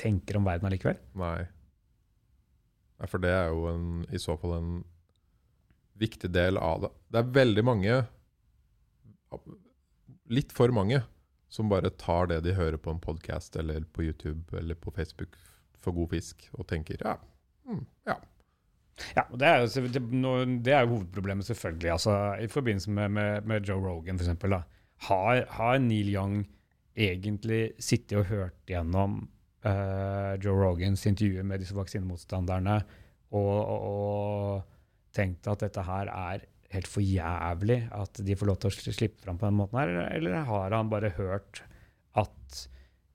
tenker 0.00 0.38
om 0.40 0.48
verden 0.48 0.70
allikevel. 0.70 0.96
Nei. 1.20 1.42
Nei, 2.96 3.06
for 3.12 3.20
det 3.20 3.28
er 3.36 3.52
jo 3.52 3.66
en, 3.68 3.84
i 4.08 4.16
så 4.20 4.38
fall 4.40 4.56
en 4.56 4.72
viktig 6.00 6.32
del 6.32 6.56
av 6.56 6.80
det. 6.86 6.90
Det 7.12 7.20
er 7.20 7.30
veldig 7.36 7.64
mange, 7.68 8.00
litt 10.32 10.52
for 10.56 10.72
mange, 10.72 11.02
som 11.50 11.68
bare 11.68 11.90
tar 11.98 12.28
det 12.30 12.40
de 12.46 12.54
hører 12.56 12.78
på 12.80 12.92
en 12.94 13.00
podkast 13.02 13.56
eller 13.58 13.84
på 13.92 14.04
YouTube 14.06 14.56
eller 14.56 14.78
på 14.78 14.92
Facebook 14.94 15.36
for 15.84 15.96
god 15.96 16.12
fisk, 16.16 16.48
og 16.56 16.68
tenker 16.70 17.00
ja, 17.04 17.16
mm, 17.68 17.86
ja. 18.10 18.18
Ja, 19.16 19.22
det 19.32 19.48
er, 19.48 19.62
jo, 19.64 19.84
det, 20.60 20.72
er 20.74 20.82
jo 20.84 20.90
hovedproblemet, 20.94 21.46
selvfølgelig. 21.48 21.90
Altså, 21.94 22.16
I 22.36 22.48
forbindelse 22.52 22.90
med, 22.92 23.08
med, 23.08 23.46
med 23.48 23.64
Joe 23.64 23.80
Rogan, 23.80 24.18
eksempel. 24.20 24.58
Har, 25.08 25.44
har 25.48 25.78
Neil 25.80 26.10
Young 26.12 26.42
egentlig 26.96 27.70
sittet 27.80 28.18
og 28.18 28.28
hørt 28.28 28.58
gjennom 28.68 29.22
uh, 29.64 30.34
Joe 30.44 30.58
Rogans 30.58 31.06
intervjuer 31.08 31.46
med 31.46 31.62
disse 31.62 31.76
vaksinemotstanderne 31.76 32.76
og, 33.30 33.56
og, 33.56 33.80
og 33.90 35.16
tenkt 35.16 35.48
at 35.50 35.64
dette 35.64 35.84
her 35.86 36.10
er 36.12 36.46
helt 36.74 36.90
for 36.90 37.02
jævlig 37.02 37.80
at 37.94 38.20
de 38.26 38.36
får 38.38 38.50
lov 38.50 38.60
til 38.62 38.70
å 38.70 38.94
slippe 38.94 39.24
fram 39.24 39.38
på 39.40 39.48
den 39.48 39.58
måten 39.58 39.80
her, 39.80 39.94
eller, 40.14 40.42
har 40.46 40.76
han 40.76 40.92
bare 40.92 41.12
hørt 41.16 41.64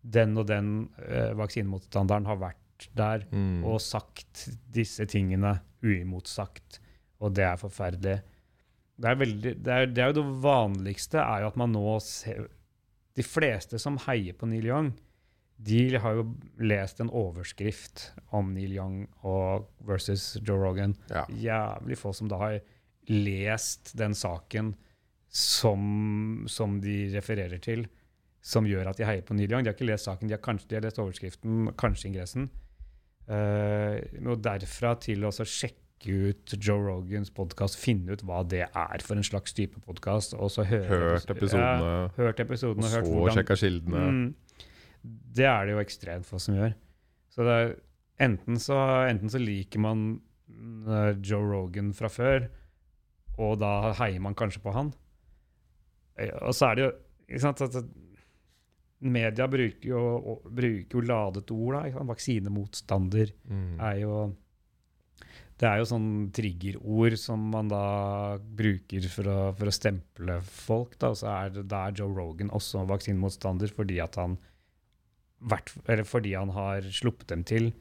den 0.06 0.38
og 0.38 0.48
den 0.50 0.72
eh, 1.02 1.34
vaksinemotstanderen 1.38 2.28
har 2.30 2.40
vært 2.42 2.62
der 2.92 3.24
Mm, 3.32 3.64
og 3.64 3.80
sagt 3.80 4.50
disse 4.76 5.06
tingene 5.08 5.54
uimotsagt, 5.80 6.82
og 7.24 7.32
det 7.38 7.46
er 7.48 7.56
forferdelig. 7.56 8.18
Det 9.00 9.10
er, 9.10 9.16
veldig, 9.16 9.54
det, 9.64 9.72
er, 9.72 9.88
det 9.88 10.04
er 10.04 10.12
jo 10.12 10.18
det 10.20 10.42
vanligste, 10.44 11.22
er 11.24 11.46
jo 11.46 11.48
at 11.54 11.58
man 11.60 11.72
nå 11.72 11.98
ser 12.04 12.50
De 13.16 13.24
fleste 13.24 13.80
som 13.80 13.96
heier 14.10 14.36
på 14.36 14.48
Neil 14.52 14.68
Young, 14.68 14.90
de 15.56 15.96
har 16.04 16.18
jo 16.18 16.26
lest 16.60 17.00
en 17.00 17.10
overskrift 17.16 18.10
om 18.36 18.50
Neil 18.52 18.74
Young 18.76 19.06
og 19.24 19.70
versus 19.88 20.34
Joe 20.42 20.60
Rogan. 20.60 20.98
ja. 21.10 21.24
Jævlig 21.32 21.98
få 21.98 22.12
som 22.12 22.28
da 22.28 22.42
har 22.42 22.60
lest 23.08 23.94
den 23.96 24.12
saken 24.14 24.74
som, 25.32 26.44
som 26.48 26.82
de 26.82 27.16
refererer 27.16 27.60
til, 27.64 27.88
som 28.46 28.68
gjør 28.70 28.92
at 28.92 29.00
de 29.00 29.08
heier 29.08 29.26
på 29.26 29.34
Neil 29.38 29.50
Young. 29.50 29.66
De 29.66 29.72
har 29.72 29.78
ikke 29.78 29.88
lest 29.90 30.06
saken, 30.06 30.30
de 30.30 30.36
har, 30.38 30.44
kanskje, 30.46 30.70
de 30.70 30.78
har 30.78 30.86
lest 30.86 31.02
overskriften, 31.02 31.72
kanskje 31.82 32.12
ingressen. 32.12 32.52
Uh, 33.26 33.98
og 34.30 34.44
derfra 34.46 34.92
til 35.02 35.26
å 35.26 35.32
sjekke 35.34 35.82
ut 36.14 36.54
Joe 36.62 36.84
Rogans 36.84 37.32
podkast, 37.34 37.80
finne 37.82 38.14
ut 38.14 38.22
hva 38.28 38.44
det 38.46 38.68
er 38.68 39.02
for 39.06 39.18
en 39.18 39.26
slags 39.26 39.56
type 39.58 39.82
podkast, 39.88 40.36
Hørt 40.38 41.34
episodene, 41.34 41.88
Ja, 41.90 42.04
hørt 42.20 42.44
episodene 42.44 42.86
og 42.86 42.94
så 42.94 43.02
hvordan 43.08 43.40
sjekka 43.40 43.58
kildene. 43.64 44.04
Mm. 44.06 44.62
Det 45.40 45.50
er 45.50 45.66
det 45.66 45.74
jo 45.74 45.82
ekstremt 45.82 46.30
få 46.30 46.38
som 46.42 46.60
gjør. 46.60 46.78
Så 47.34 47.48
det 47.48 47.58
er, 47.64 47.74
enten, 48.28 48.62
så, 48.62 48.78
enten 49.10 49.32
så 49.34 49.42
liker 49.42 49.82
man 49.82 50.06
mm, 50.46 51.24
Joe 51.26 51.50
Rogan 51.50 51.96
fra 51.98 52.14
før, 52.14 52.46
og 53.42 53.58
da 53.64 53.96
heier 54.04 54.22
man 54.22 54.38
kanskje 54.38 54.62
på 54.62 54.76
han. 54.78 54.94
Eh, 56.22 56.30
Og 56.46 56.54
så 56.56 56.70
er 56.70 56.78
det 56.78 56.86
jo 56.86 57.42
sant, 57.42 57.66
at 57.66 57.82
Media 59.02 59.48
bruker 59.52 59.90
jo, 59.90 60.40
bruker 60.48 60.96
jo 60.98 61.02
ladet 61.04 61.52
ord. 61.52 61.76
da? 61.76 62.04
Vaksinemotstander 62.08 63.32
Mm. 63.50 63.80
er 63.80 64.00
jo 64.02 64.36
Det 65.58 65.68
er 65.70 65.78
jo 65.80 65.86
sånn 65.88 66.32
triggerord 66.36 67.18
som 67.18 67.40
man 67.52 67.70
da 67.70 68.38
bruker 68.38 69.06
for 69.08 69.24
å, 69.24 69.56
for 69.56 69.68
å 69.68 69.72
stemple 69.72 70.42
folk. 70.44 70.98
Da. 71.00 71.10
Og 71.14 71.16
så 71.22 71.28
er 71.32 71.50
det, 71.50 71.68
da 71.72 71.86
er 71.88 71.94
Joe 71.96 72.12
Rogan 72.12 72.50
også 72.52 72.86
vaksinemotstander 72.88 73.72
fordi 73.72 74.02
at 74.04 74.16
han 74.20 74.38
fordi 76.04 76.34
han 76.36 76.50
har 76.50 76.82
sluppet 76.82 77.28
dem 77.28 77.44
til 77.44 77.74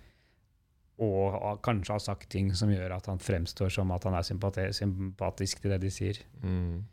og 1.03 1.61
kanskje 1.67 1.91
har 1.97 1.99
sagt 1.99 2.29
ting 2.31 2.53
som 2.55 2.71
gjør 2.71 2.93
at 2.95 3.07
han 3.11 3.19
fremstår 3.19 3.73
som 3.73 3.91
at 3.91 4.05
han 4.05 4.15
er 4.15 4.23
sympatisk 4.23 5.61
til 5.63 5.71
det 5.73 5.81
de 5.83 5.91
sier. 5.91 6.21
Mm. 6.43 6.85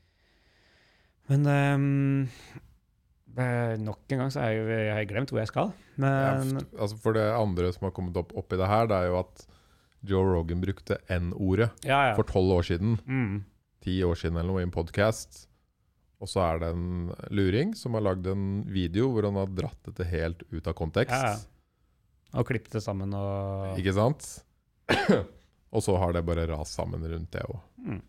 Men 1.30 1.46
eh, 1.46 2.58
nok 3.36 4.12
en 4.12 4.24
gang 4.24 4.32
så 4.34 4.42
har 4.44 4.52
jeg, 4.56 4.68
jeg 4.88 4.96
har 4.96 5.08
glemt 5.10 5.32
hvor 5.32 5.40
jeg 5.42 5.52
skal. 5.52 5.72
Men 6.02 6.58
ja, 6.58 6.66
altså 6.76 6.98
for 7.00 7.16
det 7.16 7.28
andre 7.32 7.72
som 7.76 7.88
har 7.88 7.96
kommet 7.96 8.18
opp 8.20 8.34
oppi 8.38 8.60
det 8.60 8.68
her, 8.68 8.90
det 8.92 8.98
er 8.98 9.12
jo 9.12 9.22
at 9.22 9.46
Joe 10.08 10.26
Rogan 10.26 10.62
brukte 10.64 10.98
N-ordet 11.14 11.70
ja, 11.86 12.10
ja. 12.10 12.14
for 12.18 12.28
tolv 12.28 12.58
år 12.58 12.68
siden. 12.72 12.98
Mm. 13.06 13.44
Ti 13.86 14.02
år 14.06 14.18
siden 14.18 14.40
eller 14.40 14.50
noe 14.50 14.64
i 14.64 14.68
en 14.68 14.74
podkast. 14.74 15.46
Og 16.22 16.30
så 16.30 16.42
er 16.46 16.62
det 16.62 16.70
en 16.74 17.10
luring 17.34 17.74
som 17.78 17.98
har 17.98 18.06
lagd 18.06 18.28
en 18.30 18.64
video 18.70 19.10
hvor 19.14 19.26
han 19.30 19.40
har 19.42 19.50
dratt 19.58 19.90
dette 19.90 20.06
helt 20.10 20.44
ut 20.52 20.68
av 20.70 20.78
kontekst. 20.78 21.48
Og 22.38 22.48
klippet 22.48 22.78
det 22.78 22.84
sammen 22.84 23.14
og 23.18 23.80
Ikke 23.82 23.94
sant? 23.96 24.28
og 25.76 25.84
så 25.84 25.98
har 26.02 26.14
det 26.16 26.26
bare 26.28 26.48
rast 26.50 26.78
sammen 26.78 27.04
rundt 27.10 27.34
det 27.34 27.44
òg. 27.48 27.62
Mm. 27.82 28.02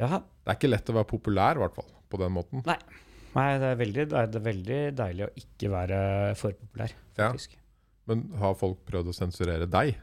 Ja. 0.00 0.22
Det 0.22 0.50
er 0.50 0.58
ikke 0.58 0.70
lett 0.70 0.90
å 0.90 0.96
være 0.96 1.10
populær, 1.10 1.58
i 1.58 1.62
hvert 1.62 1.76
fall, 1.76 1.90
på 2.12 2.20
den 2.20 2.34
måten. 2.36 2.62
Nei, 2.68 2.78
det 3.56 3.72
er, 3.72 3.76
veldig, 3.80 4.06
det 4.12 4.22
er 4.22 4.46
veldig 4.46 4.78
deilig 4.98 5.26
å 5.26 5.32
ikke 5.40 5.72
være 5.72 5.98
for 6.38 6.56
populær, 6.60 6.96
Ja. 7.20 7.32
Men 8.10 8.24
har 8.40 8.56
folk 8.58 8.80
prøvd 8.88 9.12
å 9.12 9.14
sensurere 9.14 9.68
deg? 9.70 9.94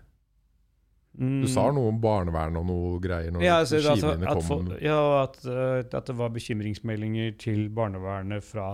Mm. 1.19 1.41
Du 1.43 1.49
sa 1.51 1.65
noe 1.75 1.89
om 1.91 1.97
barnevern 1.99 2.55
og 2.61 2.67
noe 2.69 2.99
greier 3.03 3.33
når 3.33 3.43
ja, 3.43 3.57
altså, 3.59 3.79
altså, 3.81 4.11
regimene 4.13 4.29
at, 4.29 4.37
kom. 4.37 4.45
fol- 4.47 4.83
ja, 4.85 4.99
at, 5.25 5.39
uh, 5.49 5.79
at 5.83 6.07
det 6.07 6.15
var 6.15 6.31
bekymringsmeldinger 6.31 7.33
til 7.41 7.65
barnevernet 7.75 8.45
fra, 8.45 8.67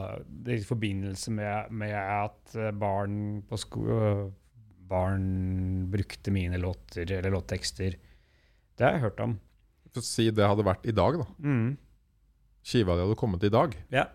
i 0.52 0.60
forbindelse 0.68 1.34
med, 1.34 1.72
med 1.74 1.96
at 1.96 2.58
uh, 2.60 2.70
barn 2.76 3.40
på 3.50 3.60
sko 3.64 3.86
uh, 3.88 4.26
barn 4.86 5.88
brukte 5.90 6.30
mine 6.36 6.60
låter 6.62 7.10
eller 7.18 7.34
låttekster. 7.34 7.98
Det 8.78 8.86
har 8.86 9.00
jeg 9.00 9.06
hørt 9.08 9.24
om. 9.26 9.40
Si 9.96 10.28
det 10.30 10.46
hadde 10.46 10.66
vært 10.68 10.86
i 10.86 10.94
dag, 10.94 11.18
da. 11.24 11.26
Mm. 11.42 11.78
Skiva 12.66 12.96
di 12.98 13.06
hadde 13.06 13.18
kommet 13.20 13.44
i 13.46 13.52
dag. 13.54 13.76
Ja. 13.94 14.08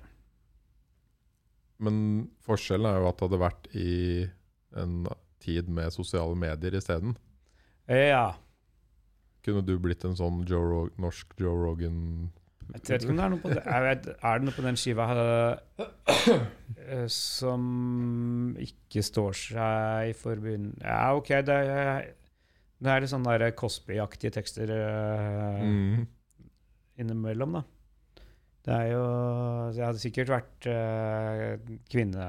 Men 1.80 2.28
forskjellen 2.44 2.90
er 2.90 3.00
jo 3.00 3.08
at 3.08 3.18
det 3.20 3.28
hadde 3.28 3.40
vært 3.40 3.68
i 3.78 3.90
en 4.80 5.04
tid 5.40 5.70
med 5.72 5.94
sosiale 5.94 6.36
medier 6.38 6.76
isteden. 6.78 7.16
ja. 7.88 8.30
Kunne 9.40 9.62
du 9.64 9.78
blitt 9.80 10.04
en 10.04 10.18
sånn 10.18 10.42
Joe 10.44 10.66
Rog 10.68 10.98
norsk 11.00 11.30
Joe 11.40 11.56
Rogan 11.56 12.00
Jeg 12.74 12.82
vet 12.90 13.04
ikke 13.06 13.14
om 13.14 13.16
det 13.16 13.24
er 13.24 13.32
noe 13.32 13.40
på 13.40 13.52
det. 13.54 13.62
Vet, 13.86 14.08
er 14.20 14.42
det 14.42 14.46
noe 14.46 14.56
på 14.58 14.64
den 14.66 14.76
skiva? 14.78 15.06
Eh, 15.80 17.06
som 17.10 17.64
ikke 18.60 19.02
står 19.02 19.38
seg 19.40 20.10
i 20.10 20.14
forbund... 20.18 20.76
Ja, 20.84 21.14
OK, 21.16 21.32
det 21.48 21.56
det 22.80 22.88
er 22.88 23.02
litt 23.02 23.12
sånn 23.12 23.26
Cosby-aktige 23.58 24.32
tekster 24.32 24.70
uh, 24.72 25.60
Mm. 25.60 26.06
innimellom, 27.00 27.58
da. 27.58 27.64
Det 28.70 28.76
er 28.78 28.92
jo 28.92 29.04
Jeg 29.74 29.82
hadde 29.88 30.02
sikkert 30.02 30.30
vært 30.30 30.70
uh, 30.70 31.76
kvinne, 31.90 32.26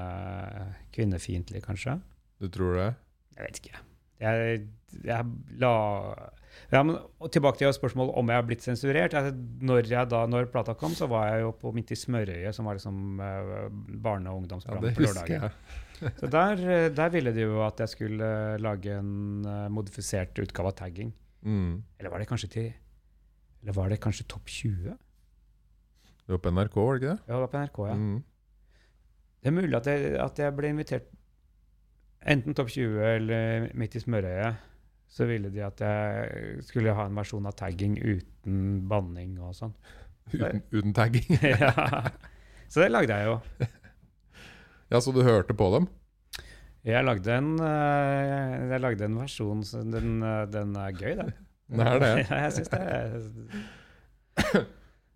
kvinnefiendtlig, 0.94 1.62
kanskje. 1.62 2.00
Du 2.42 2.48
tror 2.50 2.78
det? 2.80 2.88
Jeg 3.36 3.46
vet 3.46 3.60
ikke. 3.62 3.82
Jeg, 4.22 4.62
jeg 5.06 5.58
la 5.62 5.74
ja, 6.72 6.82
men 6.84 6.96
Tilbake 7.32 7.60
til 7.60 7.72
spørsmålet 7.74 8.16
om 8.18 8.30
jeg 8.32 8.40
har 8.40 8.46
blitt 8.48 8.64
sensurert. 8.64 9.14
Jeg, 9.16 9.34
når, 9.64 9.86
jeg 9.88 10.10
da, 10.10 10.24
når 10.28 10.50
plata 10.52 10.74
kom, 10.78 10.96
så 10.96 11.08
var 11.10 11.30
jeg 11.30 11.44
jo 11.44 11.52
på 11.62 11.72
Midt 11.76 11.94
i 11.94 11.98
smørøyet, 11.98 12.56
som 12.56 12.68
var 12.68 12.78
liksom 12.78 13.22
uh, 13.22 13.70
barne- 14.02 14.32
og 14.32 14.42
ungdomsprogram 14.42 14.90
ja, 14.90 14.94
på 14.96 15.06
lørdager. 15.06 15.56
Så 16.18 16.26
der, 16.26 16.90
der 16.90 17.14
ville 17.14 17.30
de 17.34 17.44
jo 17.44 17.60
at 17.62 17.78
jeg 17.78 17.92
skulle 17.92 18.26
eh, 18.26 18.56
lage 18.58 18.96
en 18.98 19.44
uh, 19.46 19.68
modifisert 19.70 20.40
utgave 20.42 20.72
av 20.72 20.74
tagging. 20.80 21.12
Mm. 21.46 21.76
Eller 22.00 22.10
var 22.10 22.22
det 22.22 22.26
kanskje 22.30 22.48
til 22.50 22.66
Eller 23.62 23.74
var 23.76 23.90
det 23.90 24.00
kanskje 24.02 24.26
Topp 24.30 24.50
20? 24.50 24.96
Du 26.26 26.32
var 26.36 26.42
på 26.44 26.52
NRK, 26.54 26.76
var 26.76 26.98
det 26.98 27.02
ikke 27.02 27.14
det? 27.14 27.22
Ja, 27.26 27.32
det 27.34 27.40
var 27.42 27.50
på 27.52 27.62
NRK, 27.62 27.80
ja. 27.88 27.94
Mm. 27.98 28.20
Det 29.42 29.50
er 29.50 29.56
mulig 29.56 29.74
at 29.80 29.88
jeg, 29.90 30.12
at 30.22 30.38
jeg 30.38 30.54
ble 30.56 30.68
invitert 30.70 31.08
enten 32.30 32.54
Topp 32.54 32.68
20 32.70 33.00
eller 33.16 33.64
Midt 33.74 33.96
i 33.98 34.02
smørøyet. 34.04 34.60
Så 35.12 35.26
ville 35.28 35.50
de 35.52 35.60
at 35.66 35.80
jeg 35.82 36.62
skulle 36.64 36.94
ha 36.96 37.04
en 37.08 37.18
versjon 37.18 37.44
av 37.50 37.56
tagging 37.58 37.98
uten 38.00 38.60
banning 38.88 39.34
og 39.42 39.52
sånn. 39.58 39.74
Uten, 40.32 40.62
uten 40.72 40.92
tagging. 40.96 41.26
ja. 41.42 41.72
Så 42.70 42.80
det 42.84 42.92
lagde 42.94 43.18
jeg 43.18 43.26
jo. 43.32 43.40
Ja, 44.92 45.00
så 45.00 45.08
du 45.16 45.22
hørte 45.24 45.54
på 45.56 45.66
dem? 45.72 45.86
Jeg 46.84 47.00
lagde 47.06 47.32
en, 47.32 47.54
eh, 47.64 48.68
jeg 48.74 48.80
lagde 48.82 49.06
en 49.06 49.14
versjon, 49.16 49.62
så 49.64 49.80
den, 49.88 50.18
eh, 50.26 50.42
den 50.52 50.74
er 50.76 50.92
gøy, 50.92 51.14
den. 51.16 51.30
Det 51.72 51.86
er 51.88 52.02
det. 52.02 52.10
Ja, 52.28 52.40
jeg 52.42 52.52
syns 52.58 52.72
det. 52.74 52.80
er- 52.92 54.66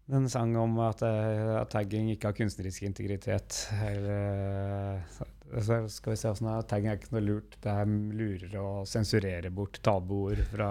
Den 0.06 0.28
sang 0.30 0.52
om 0.58 0.76
at, 0.86 1.00
eh, 1.02 1.56
at 1.58 1.72
tagging 1.72 2.12
ikke 2.12 2.30
har 2.30 2.36
kunstnerisk 2.38 2.84
integritet. 2.86 3.56
Eller, 3.82 5.00
eh, 5.00 5.62
så 5.62 5.80
skal 5.90 6.12
vi 6.12 6.18
se 6.20 6.30
sånn 6.38 6.50
er. 6.52 6.62
Tagging 6.62 6.92
er 6.92 7.00
ikke 7.00 7.14
noe 7.16 7.24
lurt. 7.24 7.56
Det 7.60 7.72
er 7.72 7.90
lurere 7.90 8.62
å 8.62 8.84
sensurere 8.86 9.50
bort 9.50 9.80
tabuord 9.82 10.44
fra 10.52 10.70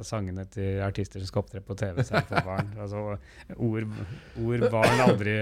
sangene 0.00 0.46
til 0.48 0.80
artister 0.80 1.20
som 1.20 1.28
skal 1.28 1.44
opptre 1.44 1.60
på 1.60 1.76
TV 1.76 2.00
selv 2.00 2.32
for 2.32 2.48
barn. 2.48 2.72
Altså, 2.82 3.18
ord, 3.58 3.92
ord 4.40 4.66
barn 4.72 5.04
aldri 5.08 5.36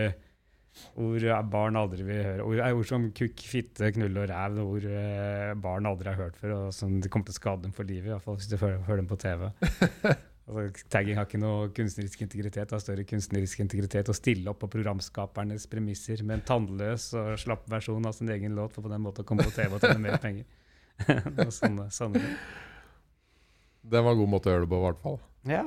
Ord 1.02 1.24
barn 1.50 1.76
aldri 1.76 2.04
vil 2.06 2.22
høre. 2.24 2.44
Ord 2.46 2.60
ord 2.78 2.86
som 2.86 3.08
kukk, 3.14 3.42
fitte, 3.42 3.90
knull 3.94 4.16
og 4.22 4.28
ræv. 4.30 4.58
Ord 4.62 4.86
eh, 4.86 5.54
barn 5.54 5.86
aldri 5.86 6.10
har 6.10 6.18
hørt 6.18 6.38
før, 6.38 6.56
og 6.56 6.74
som 6.74 6.98
de 7.02 7.10
kommer 7.10 7.30
til 7.30 7.36
å 7.36 7.40
skade 7.40 7.66
dem 7.66 7.74
for 7.76 7.86
livet. 7.86 8.08
I 8.08 8.14
hvert 8.14 8.26
fall 8.26 8.38
hvis 8.38 8.50
du 8.50 8.58
hører 8.58 9.02
dem 9.02 9.10
på 9.10 9.18
TV. 9.20 9.50
Altså, 10.50 10.84
tagging 10.90 11.18
har 11.18 11.28
ikke 11.28 11.38
noe 11.38 11.68
kunstnerisk 11.74 12.24
integritet. 12.24 12.72
Har 12.74 12.82
større 12.82 13.04
kunstnerisk 13.06 13.60
integritet 13.62 14.10
å 14.10 14.16
stille 14.16 14.50
opp 14.50 14.58
på 14.64 14.70
programskapernes 14.72 15.68
premisser 15.70 16.24
med 16.26 16.40
en 16.40 16.46
tannløs 16.48 17.10
og 17.18 17.36
slapp 17.38 17.68
versjon 17.70 18.08
av 18.08 18.16
sin 18.16 18.32
egen 18.34 18.56
låt, 18.58 18.74
for 18.74 18.86
på 18.86 18.90
den 18.90 19.04
måten 19.04 19.22
å 19.22 19.28
komme 19.28 19.46
på 19.46 19.54
TV 19.54 19.76
og 19.78 19.84
tjene 19.84 20.02
mer 20.02 20.18
penger. 20.22 20.48
Og 21.46 21.52
sånne, 21.56 21.86
sånne. 21.94 22.20
Det 23.80 24.02
var 24.04 24.12
en 24.12 24.18
god 24.18 24.28
måte 24.28 24.50
å 24.50 24.52
gjøre 24.52 24.66
det 24.66 24.68
på, 24.68 24.80
i 24.80 24.84
hvert 24.84 24.98
fall. 25.00 25.14
Ja, 25.48 25.62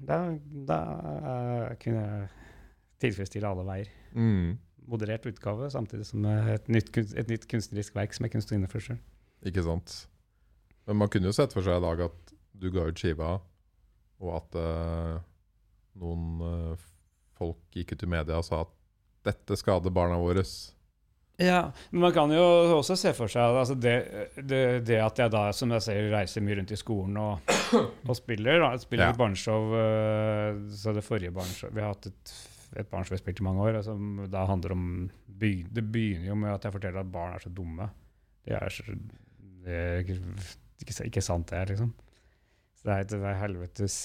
da, 0.00 0.16
da 0.70 0.78
uh, 0.96 1.66
kunne 1.82 2.04
jeg 2.06 2.30
tilfredsstille 3.04 3.50
alle 3.50 3.66
veier. 3.68 3.90
Mm. 4.16 4.54
Moderert 4.88 5.28
utgave, 5.28 5.68
samtidig 5.74 6.06
som 6.08 6.24
et 6.24 6.72
nytt, 6.72 6.88
kunst- 6.94 7.12
et 7.20 7.28
nytt 7.28 7.44
kunstnerisk 7.50 7.98
verk 7.98 8.16
som 8.16 8.24
jeg 8.24 8.32
kunne 8.32 8.46
stå 8.46 8.56
inne 8.56 8.70
for 8.72 8.80
sjøl. 8.86 9.02
Ikke 9.44 9.66
sant? 9.66 9.98
Men 10.88 11.02
man 11.02 11.12
kunne 11.12 11.28
jo 11.28 11.36
sett 11.36 11.52
for 11.52 11.64
seg 11.66 11.76
i 11.76 11.84
dag 11.84 12.06
at 12.08 12.32
du 12.62 12.70
ga 12.72 12.88
ut 12.88 12.98
skiva, 12.98 13.36
og 14.22 14.36
at 14.38 14.58
uh, 14.60 15.16
noen 16.00 16.44
uh, 16.46 16.86
folk 17.38 17.58
gikk 17.74 17.96
ut 17.96 18.06
i 18.06 18.12
media 18.14 18.38
og 18.38 18.46
sa 18.46 18.62
at 18.64 18.72
dette 19.26 19.58
skader 19.58 19.92
barna 19.94 20.16
våre. 20.18 20.42
Ja, 21.42 21.72
men 21.90 22.04
man 22.04 22.12
kan 22.14 22.30
jo 22.34 22.42
også 22.76 22.94
se 22.98 23.10
for 23.16 23.30
seg 23.30 23.56
altså 23.56 23.74
det, 23.78 23.94
det, 24.36 24.60
det 24.86 24.98
at 25.02 25.18
jeg 25.18 25.32
da, 25.32 25.46
som 25.56 25.72
jeg 25.74 25.82
ser, 25.86 26.10
reiser 26.12 26.44
mye 26.44 26.58
rundt 26.58 26.74
i 26.74 26.78
skolen 26.78 27.16
og, 27.18 27.54
og 28.04 28.14
spiller. 28.18 28.60
Da. 28.60 28.72
Jeg 28.76 28.84
spiller 28.84 29.10
Ja. 29.10 29.16
barneshow, 29.18 29.72
øh, 29.78 30.60
så 30.76 30.92
det 30.94 31.04
forrige 31.06 31.32
barneshow 31.34 31.72
Vi 31.72 31.80
har 31.82 31.94
hatt 31.94 32.10
et, 32.12 32.34
et 32.76 32.90
barneshow 32.90 33.16
jeg 33.16 33.22
har 33.22 33.24
spilt 33.24 33.42
i 33.42 33.46
mange 33.48 33.64
år, 33.64 33.80
Altså, 33.80 33.96
da 34.30 34.44
handler 34.46 34.76
om 34.76 34.86
Det 35.26 35.82
begynner 35.82 36.28
jo 36.28 36.38
med 36.44 36.52
at 36.52 36.68
jeg 36.68 36.76
forteller 36.76 37.00
at 37.00 37.12
barn 37.12 37.34
er 37.34 37.42
så 37.42 37.50
dumme. 37.50 37.88
De 38.46 38.54
er 38.58 38.68
så 38.68 38.84
Det 39.64 39.80
er 39.80 39.98
ikke, 40.04 40.20
ikke, 41.08 41.22
sant, 41.24 41.50
det, 41.50 41.68
liksom. 41.72 41.94
Det 42.82 42.90
er 42.90 43.04
et 43.04 43.12
helvetes 43.38 43.96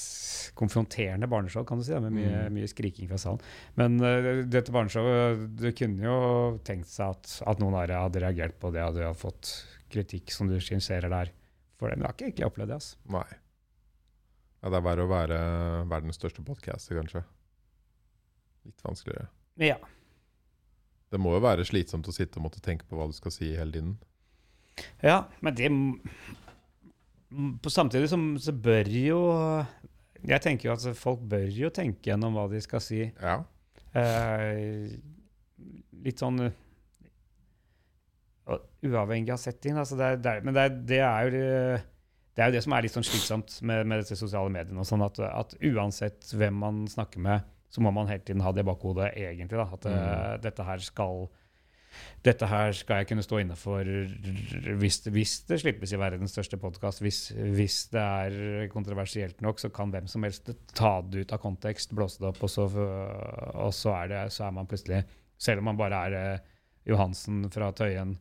konfronterende 0.57 1.25
barneshow, 1.31 1.63
kan 1.65 1.79
du 1.79 1.83
si, 1.87 1.95
med 1.97 2.13
mye, 2.13 2.43
Mm. 2.45 2.53
mye 2.53 2.67
skriking 2.69 3.07
fra 3.09 3.17
salen. 3.17 3.41
Men 3.79 3.95
uh, 4.03 4.43
dette 4.45 4.71
barneshowet 4.75 5.47
du 5.57 5.71
kunne 5.73 6.03
jo 6.05 6.17
tenkt 6.67 6.87
seg 6.91 7.15
at, 7.15 7.31
at 7.49 7.59
noen 7.63 7.73
av 7.73 7.87
dere 7.87 8.03
hadde 8.03 8.21
reagert 8.21 8.59
på 8.61 8.69
det, 8.75 8.83
og 8.85 8.93
du 8.93 9.01
hadde 9.01 9.17
fått 9.17 9.49
kritikk 9.89 10.29
som 10.35 10.47
du 10.51 10.59
skisserer 10.61 11.09
der. 11.09 11.33
For 11.79 11.89
det. 11.89 11.97
Men 11.97 12.05
jeg 12.05 12.09
har 12.11 12.15
ikke 12.17 12.27
egentlig 12.29 12.47
opplevd 12.51 12.69
det. 12.73 12.77
altså. 12.77 12.97
Nei. 13.17 13.25
Ja, 14.61 14.69
det 14.73 14.77
er 14.79 14.85
verre 14.87 15.03
å 15.05 15.09
være 15.11 15.41
verdens 15.89 16.17
største 16.17 16.45
podcaster, 16.45 16.97
kanskje. 17.01 17.21
Litt 18.65 18.81
vanskeligere. 18.85 19.27
Ja. 19.61 19.77
Det 21.13 21.19
må 21.21 21.33
jo 21.37 21.41
være 21.45 21.65
slitsomt 21.65 22.09
å 22.09 22.13
sitte 22.13 22.37
og 22.41 22.45
måtte 22.49 22.61
tenke 22.65 22.85
på 22.89 22.97
hva 22.99 23.05
du 23.09 23.13
skal 23.17 23.31
si 23.33 23.53
hele 23.55 23.71
tiden. 23.77 23.97
ja, 25.01 25.23
men 25.41 25.55
det 25.57 25.69
Samtidig 27.67 28.07
som, 28.11 28.37
så 28.39 28.53
bør 28.55 28.87
jo 28.87 29.17
Jeg 30.23 30.39
tenker 30.45 30.69
jo 30.69 30.75
at 30.77 30.85
folk 30.95 31.19
bør 31.27 31.49
jo 31.51 31.69
tenke 31.73 32.09
gjennom 32.09 32.37
hva 32.37 32.47
de 32.51 32.61
skal 32.63 32.81
si. 32.83 33.01
Ja. 33.19 33.41
Eh, 33.97 34.87
litt 36.05 36.21
sånn 36.21 36.39
uh, 36.47 36.53
Uavhengig 38.85 39.33
av 39.33 39.41
setting. 39.41 39.77
Altså 39.79 39.97
det 39.99 40.07
er, 40.07 40.19
det 40.21 40.33
er, 40.33 40.45
men 40.45 40.55
det 40.55 40.63
er, 40.63 40.79
det 40.91 41.01
er 41.03 41.27
jo 41.27 41.31
det, 42.37 42.43
er 42.43 42.51
jo 42.51 42.55
det 42.55 42.63
som 42.63 42.75
er 42.77 42.85
litt 42.85 42.93
sånn 42.93 43.07
slitsomt 43.07 43.59
med, 43.65 43.83
med 43.89 44.03
disse 44.03 44.17
sosiale 44.19 44.51
mediene. 44.53 44.79
og 44.83 44.87
Sånn 44.87 45.03
at, 45.05 45.19
at 45.25 45.55
uansett 45.65 46.31
hvem 46.37 46.59
man 46.61 46.83
snakker 46.91 47.23
med, 47.23 47.47
så 47.73 47.83
må 47.83 47.91
man 47.91 48.07
hele 48.11 48.23
tiden 48.23 48.43
ha 48.45 48.53
det 48.53 48.63
i 48.63 48.67
bakhodet, 48.67 49.09
egentlig. 49.17 49.57
Da, 49.57 49.65
at 49.73 49.87
eh, 49.89 50.35
dette 50.45 50.65
her 50.67 50.83
skal 50.85 51.25
dette 52.25 52.47
her 52.49 52.73
skal 52.75 53.01
jeg 53.01 53.09
kunne 53.11 53.23
stå 53.25 53.39
inne 53.41 53.55
for 53.59 53.87
hvis, 54.81 54.99
hvis 55.13 55.33
det 55.49 55.59
slippes 55.61 55.93
i 55.93 55.99
verdens 56.01 56.33
største 56.35 56.59
podkast. 56.61 57.01
Hvis, 57.03 57.21
hvis 57.33 57.77
det 57.93 58.03
er 58.03 58.67
kontroversielt 58.73 59.41
nok, 59.45 59.61
så 59.61 59.71
kan 59.73 59.93
hvem 59.93 60.09
som 60.11 60.25
helst 60.27 60.51
ta 60.77 60.97
det 61.05 61.25
ut 61.25 61.33
av 61.35 61.41
kontekst, 61.43 61.95
blåse 61.95 62.21
det 62.23 62.31
opp, 62.31 62.43
og 62.43 62.51
så, 62.51 62.67
og 62.67 63.73
så, 63.75 63.93
er, 64.01 64.13
det, 64.13 64.21
så 64.35 64.47
er 64.49 64.55
man 64.59 64.69
plutselig 64.69 65.03
Selv 65.37 65.61
om 65.61 65.67
man 65.69 65.77
bare 65.77 65.97
er 66.07 66.13
eh, 66.17 66.45
Johansen 66.89 67.43
fra 67.53 67.69
Tøyen, 67.77 68.15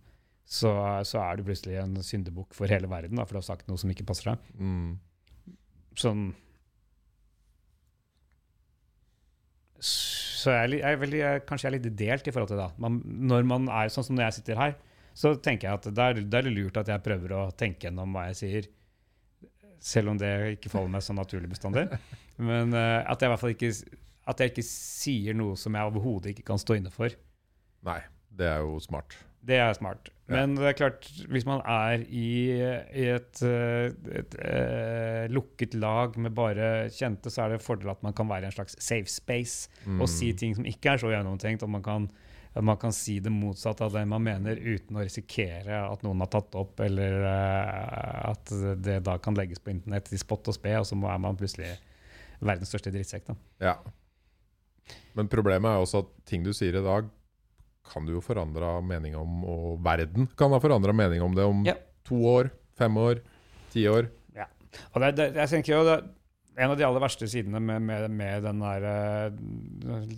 så, 0.44 0.70
så 1.08 1.22
er 1.22 1.38
du 1.38 1.46
plutselig 1.46 1.78
en 1.80 1.96
syndebukk 2.04 2.52
for 2.54 2.68
hele 2.68 2.90
verden, 2.90 3.16
da, 3.16 3.24
for 3.24 3.38
du 3.38 3.40
har 3.40 3.46
sagt 3.46 3.70
noe 3.70 3.80
som 3.80 3.90
ikke 3.90 4.04
passer 4.04 4.34
deg. 4.34 4.50
Mm. 4.60 4.90
Sånn 5.96 6.26
Så 10.46 10.54
jeg 10.54 10.78
jeg 10.78 10.98
veldig, 11.02 11.18
jeg, 11.18 11.42
kanskje 11.48 11.66
jeg 11.66 11.72
er 11.72 11.76
litt 11.80 11.98
delt 11.98 12.28
i 12.28 12.34
forhold 12.34 12.52
til 12.52 12.60
det. 12.60 12.68
Man, 12.82 13.00
når 13.32 13.46
man 13.50 13.70
er 13.72 13.90
sånn 13.90 14.06
som 14.06 14.14
når 14.18 14.28
jeg 14.28 14.38
sitter 14.38 14.60
her, 14.60 14.76
så 15.16 15.32
tenker 15.42 15.66
jeg 15.66 15.80
at 15.80 15.88
det 15.96 16.04
er, 16.04 16.20
det 16.22 16.38
er 16.38 16.50
lurt 16.52 16.78
at 16.78 16.90
jeg 16.92 17.02
prøver 17.02 17.32
å 17.34 17.44
tenke 17.58 17.88
gjennom 17.88 18.14
hva 18.14 18.28
jeg 18.28 18.38
sier. 18.38 18.68
Selv 19.82 20.12
om 20.12 20.20
det 20.20 20.30
ikke 20.54 20.70
faller 20.70 20.92
meg 20.92 21.02
så 21.02 21.16
naturlig 21.16 21.50
bestandig. 21.50 21.88
Men 22.38 22.74
uh, 22.76 23.02
at 23.02 23.18
jeg 23.18 23.26
i 23.26 23.32
hvert 23.32 23.42
fall 23.42 23.54
ikke, 23.56 23.72
at 24.30 24.42
jeg 24.42 24.52
ikke 24.52 24.66
sier 24.68 25.38
noe 25.38 25.56
som 25.58 25.74
jeg 25.74 25.90
overhodet 25.90 26.34
ikke 26.34 26.46
kan 26.52 26.62
stå 26.62 26.78
inne 26.78 26.92
for. 26.94 27.16
Nei, 27.86 28.00
det 28.38 28.50
er 28.52 28.62
jo 28.62 28.78
smart. 28.84 29.18
Det 29.46 29.58
er 29.62 29.74
smart. 29.78 30.10
Men 30.26 30.56
det 30.58 30.66
er 30.66 30.74
klart, 30.74 31.04
hvis 31.30 31.44
man 31.46 31.60
er 31.70 32.02
i, 32.10 32.50
et, 32.58 33.38
et, 33.38 34.08
et, 34.10 34.32
eh, 34.42 35.26
lukket 35.30 35.76
lag 35.78 36.16
med 36.18 36.34
bare 36.34 36.88
kjente, 36.90 37.30
så 37.30 37.44
er 37.44 37.52
det 37.52 37.60
en 37.60 37.62
fordel 37.62 37.92
at 37.92 38.02
man 38.02 38.16
kan 38.16 38.26
være 38.26 38.48
i 38.48 38.50
en 38.50 38.56
slags 38.56 38.74
safe 38.82 39.06
space 39.12 39.70
Mm. 39.86 40.00
og 40.02 40.08
si 40.10 40.32
ting 40.34 40.56
som 40.56 40.66
ikke 40.66 40.96
er 40.96 40.98
så 40.98 41.12
gjennomtenkt. 41.12 41.62
Og 41.62 41.70
man 41.70 41.84
kan, 41.86 42.08
at 42.58 42.64
man 42.66 42.78
kan 42.82 42.90
si 42.92 43.20
det 43.22 43.30
motsatte 43.30 43.86
av 43.86 43.94
det 43.94 44.02
man 44.10 44.24
mener, 44.26 44.58
uten 44.58 44.98
å 44.98 45.04
risikere 45.06 45.78
at 45.92 46.02
noen 46.02 46.24
har 46.24 46.32
tatt 46.32 46.58
opp, 46.58 46.80
eller 46.82 47.22
uh, 47.22 48.32
at 48.32 48.50
det 48.82 48.98
da 49.06 49.14
kan 49.22 49.38
legges 49.38 49.62
på 49.62 49.70
internett 49.76 50.10
i 50.10 50.18
spott 50.18 50.50
og 50.50 50.58
spe, 50.58 50.74
og 50.80 50.88
så 50.88 50.98
er 51.06 51.22
man 51.22 51.38
plutselig 51.38 51.70
verdens 52.40 52.74
største 52.74 52.90
drittsekk. 52.90 53.30
Ja. 53.62 53.76
Men 55.14 55.30
problemet 55.30 55.70
er 55.70 55.84
også 55.86 56.02
at 56.02 56.10
ting 56.26 56.42
du 56.42 56.50
sier 56.52 56.80
i 56.80 56.84
dag, 56.84 57.06
kan 57.92 58.06
du 58.06 58.14
jo 58.16 58.20
forandre 58.24 58.76
mening 58.84 59.16
om, 59.18 59.42
og 59.44 59.80
verden 59.84 60.28
kan 60.38 60.52
ha 60.54 60.60
forandra 60.62 60.92
mening 60.96 61.22
om 61.24 61.34
det 61.36 61.44
om 61.46 61.64
Ja. 61.66 61.74
to 62.04 62.18
år, 62.26 62.50
fem 62.78 62.96
år, 62.96 63.22
ti 63.72 63.86
år. 63.88 64.10
Og 64.92 65.00
det, 65.00 65.08
det, 65.16 65.26
jeg 65.38 65.48
tenker 65.48 65.72
jo 65.72 65.84
det, 65.86 65.94
En 66.58 66.70
av 66.72 66.76
de 66.76 66.84
aller 66.84 67.00
verste 67.00 67.26
sidene 67.28 67.60
med, 67.60 67.82
med, 67.84 68.10
med 68.10 68.42
den 68.44 68.60
der 68.60 68.84
eh, 68.88 69.38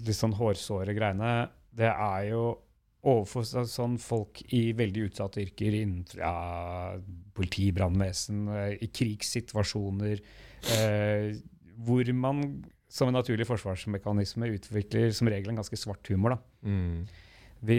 litt 0.07 0.15
sånn 0.17 0.35
hårsåre 0.39 0.95
greiene, 0.95 1.49
det 1.75 1.89
er 1.91 2.29
jo 2.31 2.43
overfor 3.03 3.43
sånn 3.67 3.97
folk 3.99 4.41
i 4.55 4.73
veldig 4.79 5.09
utsatte 5.09 5.43
yrker, 5.43 5.75
innen 5.81 6.05
ja, 6.19 6.95
politi, 7.35 7.69
brannvesen, 7.75 8.45
eh, 8.55 8.77
i 8.83 8.89
krigssituasjoner, 8.95 10.23
eh, 10.79 11.33
hvor 11.87 12.13
man 12.15 12.45
som 12.89 13.11
en 13.11 13.19
naturlig 13.19 13.47
forsvarsmekanisme 13.49 14.49
utvikler 14.55 15.11
som 15.15 15.29
regel 15.31 15.51
en 15.53 15.59
ganske 15.61 15.77
svart 15.79 16.07
humor. 16.11 16.37
da. 16.37 16.71
Mm. 16.71 17.03
Vi, 17.67 17.79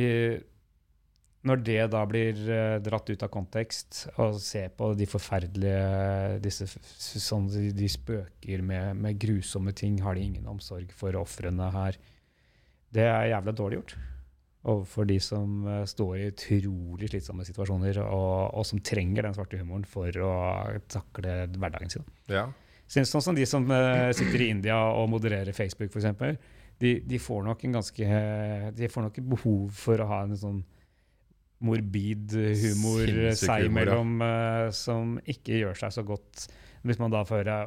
når 1.47 1.63
det 1.63 1.79
da 1.93 2.03
blir 2.09 2.39
eh, 2.51 2.75
dratt 2.83 3.09
ut 3.09 3.23
av 3.25 3.31
kontekst, 3.31 4.05
og 4.19 4.39
ser 4.43 4.71
på 4.75 4.91
de 4.99 5.07
forferdelige 5.09 6.39
disse, 6.43 6.67
sånn, 7.23 7.47
de, 7.49 7.89
spøker 7.91 8.63
med, 8.65 8.99
med 8.99 9.19
grusomme 9.21 9.73
ting, 9.77 10.01
har 10.03 10.19
de 10.19 10.27
ingen 10.27 10.49
omsorg 10.51 10.91
for 10.95 11.15
ofrene 11.19 11.71
her. 11.75 11.99
Det 12.89 13.05
er 13.05 13.31
jævla 13.33 13.55
dårlig 13.55 13.81
gjort. 13.81 13.97
Overfor 14.69 15.07
de 15.07 15.19
som 15.23 15.61
eh, 15.63 15.83
står 15.87 16.15
i 16.17 16.29
utrolig 16.33 17.11
slitsomme 17.13 17.47
situasjoner, 17.47 18.01
og, 18.03 18.57
og 18.59 18.67
som 18.67 18.81
trenger 18.83 19.23
den 19.23 19.37
svarte 19.37 19.59
humoren 19.61 19.87
for 19.87 20.11
å 20.19 20.33
takle 20.91 21.45
hverdagen 21.55 21.93
sin. 21.93 22.09
Ja. 22.27 22.49
Synes 22.89 23.11
sånn 23.13 23.23
som 23.23 23.37
de 23.37 23.45
som 23.47 23.69
eh, 23.71 24.09
sitter 24.17 24.43
i 24.43 24.49
India 24.51 24.79
og 24.97 25.11
modererer 25.13 25.55
Facebook, 25.55 25.93
f.eks. 25.93 26.57
De, 26.79 26.93
de 27.03 27.19
får 27.19 27.43
nok 27.43 27.63
en 27.67 27.79
ganske 27.79 28.09
De 28.77 28.87
får 28.91 29.03
nok 29.07 29.17
et 29.19 29.31
behov 29.35 29.63
for 29.75 29.99
å 29.99 30.09
ha 30.09 30.21
en 30.25 30.37
sånn 30.39 30.59
morbid 31.59 32.31
humor 32.55 33.09
seg 33.35 33.65
imellom 33.67 34.21
ja. 34.23 34.29
eh, 34.67 34.69
som 34.75 35.17
ikke 35.27 35.57
gjør 35.59 35.79
seg 35.81 35.95
så 35.97 36.05
godt. 36.07 36.45
Hvis 36.87 36.99
man 37.01 37.11
da 37.11 37.25
får 37.27 37.43
høre 37.43 37.57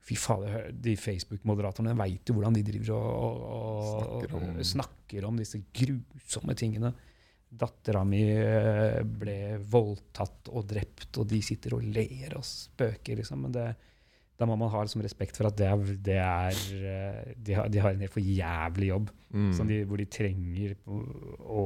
Fy 0.00 0.16
fader, 0.16 0.70
de 0.72 0.94
Facebook-moderatorene 0.96 1.92
veit 1.98 2.28
jo 2.28 2.34
hvordan 2.38 2.54
de 2.56 2.62
driver 2.64 2.94
og, 2.96 3.42
og, 3.44 3.80
Snakker 3.84 4.36
om- 4.38 4.46
og 4.48 4.64
snakker 4.66 5.26
om 5.28 5.36
disse 5.36 5.60
grusomme 5.76 6.56
tingene. 6.56 6.92
Dattera 7.50 8.00
mi 8.08 8.22
eh, 8.32 9.02
ble 9.04 9.58
voldtatt 9.60 10.48
og 10.54 10.64
drept, 10.70 11.18
og 11.20 11.28
de 11.28 11.42
sitter 11.44 11.76
og 11.76 11.84
ler 11.84 12.32
og 12.38 12.46
spøker, 12.46 13.20
liksom. 13.20 13.44
Men 13.44 13.54
det, 13.54 13.66
da 14.40 14.46
må 14.48 14.56
man 14.56 14.70
ha 14.72 14.80
liksom 14.86 15.02
respekt 15.04 15.36
for 15.36 15.50
at 15.50 15.56
det 15.60 15.66
er, 15.68 15.82
det 16.08 16.14
er 16.16 16.60
eh, 16.90 17.34
de, 17.36 17.56
har, 17.58 17.68
de 17.68 17.82
har 17.84 17.92
en 17.92 18.00
helt 18.06 18.14
for 18.14 18.24
jævlig 18.24 18.88
jobb, 18.94 19.10
Mm. 19.30 19.52
som 19.54 19.68
de, 19.68 19.76
hvor 19.86 20.00
de 20.00 20.08
trenger 20.10 20.72
å, 20.90 21.60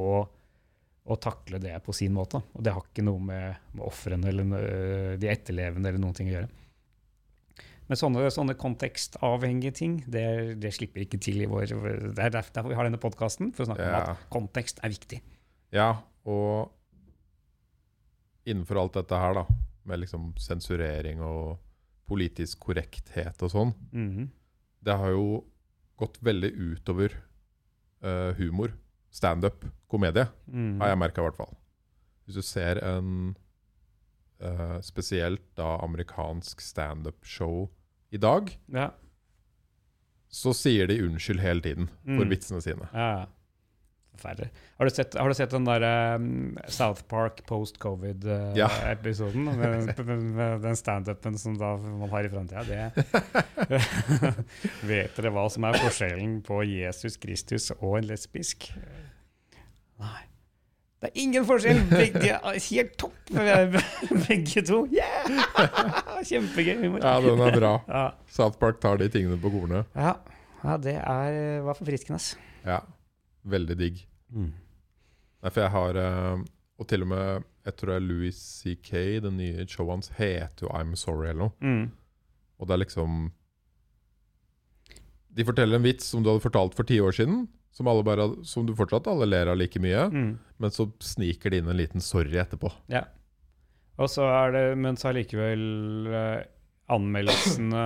å 1.09 1.16
takle 1.16 1.56
det 1.62 1.78
på 1.86 1.94
sin 1.96 2.12
måte. 2.12 2.42
Og 2.52 2.60
det 2.66 2.74
har 2.76 2.82
ikke 2.84 3.05
noe 3.06 3.22
med, 3.24 3.55
med 3.72 3.86
ofrene 3.86 4.28
eller 4.28 4.51
øh, 4.59 5.14
de 5.22 5.30
etterlevende 5.32 5.88
eller 5.88 6.02
noen 6.02 6.12
ting 6.18 6.28
å 6.28 6.34
gjøre. 6.34 6.51
Men 7.88 8.01
sånne, 8.01 8.26
sånne 8.32 8.56
kontekstavhengige 8.60 9.72
ting, 9.80 9.96
det, 10.12 10.26
det 10.60 10.74
slipper 10.76 11.06
ikke 11.06 11.22
til 11.24 11.40
i 11.44 11.48
vår 11.48 11.72
Det 11.72 12.20
er 12.26 12.34
derfor 12.36 12.68
vi 12.68 12.76
har 12.76 12.84
denne 12.90 13.01
podkasten, 13.01 13.55
for 13.56 13.64
å 13.64 13.70
snakke 13.70 13.88
om 13.88 13.96
at 14.12 14.28
kontekst 14.32 14.84
er 14.84 14.92
viktig. 14.92 15.22
Ja, 15.72 15.88
og 16.28 16.68
innenfor 18.48 18.80
alt 18.82 18.96
dette 19.01 19.18
her, 19.20 19.40
da, 19.40 19.44
med 19.88 20.01
liksom 20.05 20.32
sensurering 20.40 21.20
og 21.24 21.56
politisk 22.09 22.59
korrekthet 22.60 23.43
og 23.43 23.51
sånn, 23.51 23.74
Mhm. 23.93 24.28
det 24.82 24.97
har 24.97 25.10
jo 25.10 25.44
gått 25.98 26.18
veldig 26.22 26.52
utover 26.56 27.12
uh, 28.02 28.32
humor. 28.35 28.72
Standup, 29.10 29.64
komedie, 29.89 30.28
Mhm. 30.47 30.81
har 30.81 30.89
jeg 30.89 30.98
merka 30.98 31.22
i 31.22 31.24
hvert 31.31 31.36
fall. 31.36 31.56
Hvis 32.26 32.35
du 32.35 32.43
ser 32.43 32.78
en 32.85 33.36
uh, 34.40 34.81
spesielt 34.81 35.55
da 35.56 35.78
amerikansk 35.81 36.60
standup-show 36.60 37.70
i 38.12 38.16
dag, 38.18 38.51
Ja. 38.68 38.90
så 40.28 40.52
sier 40.52 40.86
de 40.86 40.98
unnskyld 41.01 41.40
hele 41.40 41.60
tiden 41.62 41.89
for 42.05 42.24
Mm. 42.24 42.28
vitsene 42.31 42.60
sine. 42.60 42.89
Ja, 42.93 43.26
ja. 44.14 44.18
Forferdelig. 44.18 44.50
Har 44.78 44.84
du 44.84 44.90
sett, 44.90 45.14
har 45.14 45.28
du 45.28 45.34
sett 45.34 45.50
den 45.50 45.64
der 45.64 45.84
um, 46.14 46.58
South 46.68 47.02
Park 47.10 47.46
post-covid-episoden? 47.46 48.56
Ja. 48.56 48.68
episoden 48.90 49.44
med, 49.44 49.94
med, 50.06 50.22
med 50.22 50.60
den 50.60 50.76
standupen 50.76 51.38
som 51.38 51.58
da 51.58 51.76
man 51.76 52.10
har 52.10 52.24
i 52.24 52.28
framtida? 52.28 52.62
Det 52.64 53.80
Vet 54.90 55.16
dere 55.18 55.34
hva 55.34 55.48
som 55.50 55.66
er 55.66 55.80
forskjellen 55.82 56.38
på 56.46 56.62
Jesus 56.68 57.18
Kristus 57.22 57.70
og 57.80 57.98
en 57.98 58.08
lesbisk? 58.12 58.70
Nei. 60.02 60.22
Det 61.04 61.10
er 61.10 61.20
ingen 61.20 61.44
forskjell! 61.44 61.82
Begge 61.90 62.30
er 62.38 62.54
helt 62.70 62.94
topp, 62.96 63.18
begge 64.28 64.62
to. 64.64 64.86
Yeah! 64.88 66.22
Kjempegøy 66.24 66.78
humor. 66.80 67.04
Ja, 67.04 67.18
den 67.20 67.42
er 67.44 67.58
bra. 67.58 67.72
Ja, 67.90 68.04
South 68.32 68.56
Park 68.62 68.80
tar 68.80 68.96
de 69.02 69.10
tingene 69.12 69.36
på 69.42 69.52
kornet. 69.52 69.90
ja. 69.92 70.14
ja 70.62 70.76
det 70.80 70.96
er, 70.96 71.60
var 71.66 71.76
forfriskende. 71.76 72.16
ass. 72.16 72.38
Ja, 72.64 72.80
veldig 73.44 73.76
digg. 73.80 74.02
Nei, 74.34 75.50
for 75.52 75.60
jeg 75.62 75.70
har 75.74 75.98
eh, 76.00 76.44
Og 76.80 76.88
til 76.90 77.04
og 77.04 77.08
med 77.12 77.44
Jeg 77.68 77.76
tror 77.76 77.90
det 77.92 77.96
er 78.00 78.06
Louis 78.08 78.38
C.K., 78.40 78.90
det 79.22 79.30
nye 79.36 79.66
showet 79.70 79.92
hans, 79.94 80.08
heter 80.16 80.64
jo 80.66 80.72
I'm 80.74 80.94
Sorry 80.98 81.28
eller 81.30 81.44
noe. 81.44 81.54
Mm. 81.62 81.84
Og 82.58 82.66
det 82.68 82.74
er 82.74 82.82
liksom 82.82 83.28
De 85.34 85.44
forteller 85.46 85.78
en 85.78 85.86
vits 85.86 86.06
som 86.12 86.22
du 86.24 86.30
hadde 86.32 86.42
fortalt 86.44 86.74
for 86.78 86.86
ti 86.88 86.98
år 87.02 87.14
siden, 87.16 87.44
som, 87.74 87.88
bare, 88.06 88.28
som 88.46 88.66
du 88.68 88.74
fortsatt 88.78 89.08
alle 89.10 89.26
ler 89.26 89.48
av 89.50 89.56
like 89.58 89.80
mye, 89.82 90.04
Mm. 90.12 90.38
men 90.62 90.70
så 90.70 90.86
sniker 91.02 91.50
det 91.50 91.58
inn 91.62 91.68
en 91.72 91.76
liten 91.80 92.00
sorry 92.04 92.38
etterpå. 92.38 92.70
Ja. 92.92 93.04
Og 93.98 94.06
så 94.10 94.22
er 94.30 94.52
det, 94.54 94.62
men 94.78 94.94
så 94.98 95.10
allikevel 95.10 96.06
eh, 96.10 96.44
anmeldelsene 96.94 97.82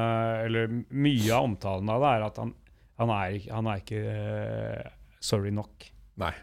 Eller 0.46 0.68
mye 0.90 1.32
av 1.36 1.44
omtalen 1.50 1.88
av 1.92 2.00
det 2.04 2.12
er 2.16 2.24
at 2.28 2.38
han, 2.40 2.52
han 3.00 3.10
er, 3.16 3.38
han 3.52 3.68
er 3.72 3.82
ikke 3.82 4.00
eh, 4.12 4.92
sorry 5.20 5.52
nok. 5.54 5.88
Nei. 6.20 6.34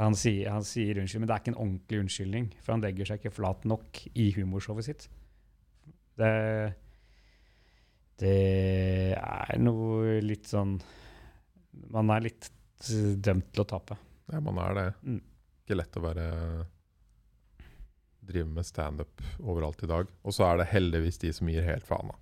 Han 0.00 0.16
sier, 0.16 0.48
han 0.48 0.64
sier 0.64 0.96
unnskyld, 1.00 1.22
men 1.22 1.28
det 1.28 1.34
er 1.34 1.42
ikke 1.42 1.52
en 1.52 1.60
ordentlig 1.60 1.98
unnskyldning. 2.04 2.46
For 2.64 2.74
han 2.74 2.84
legger 2.84 3.08
seg 3.08 3.20
ikke 3.20 3.34
flat 3.36 3.66
nok 3.68 4.00
i 4.14 4.30
humorshowet 4.36 4.86
sitt. 4.86 5.08
Det, 6.20 6.30
det 8.22 8.36
er 9.16 9.60
noe 9.60 10.18
litt 10.20 10.50
sånn 10.50 10.74
Man 11.94 12.10
er 12.12 12.26
litt 12.26 12.50
dømt 13.24 13.52
til 13.54 13.62
å 13.62 13.68
tape. 13.68 13.96
Ja, 14.32 14.40
man 14.44 14.58
er 14.60 14.76
det. 14.76 14.86
Mm. 15.04 15.20
Ikke 15.62 15.78
lett 15.78 15.96
å 15.96 16.04
være 16.04 16.26
Drive 18.30 18.50
med 18.52 18.66
standup 18.68 19.22
overalt 19.40 19.82
i 19.84 19.88
dag. 19.90 20.10
Og 20.22 20.34
så 20.36 20.44
er 20.46 20.60
det 20.60 20.70
heldigvis 20.70 21.18
de 21.22 21.32
som 21.34 21.48
gir 21.50 21.64
helt 21.66 21.86
faen, 21.88 22.12
da. 22.12 22.18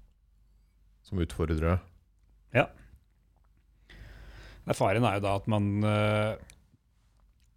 Som 1.04 1.20
utfordrer. 1.22 1.80
Men 4.68 4.76
Faren 4.76 5.06
er 5.08 5.16
jo 5.18 5.24
da 5.24 5.30
at 5.40 5.46
man 5.48 5.68
eh, 5.88 6.34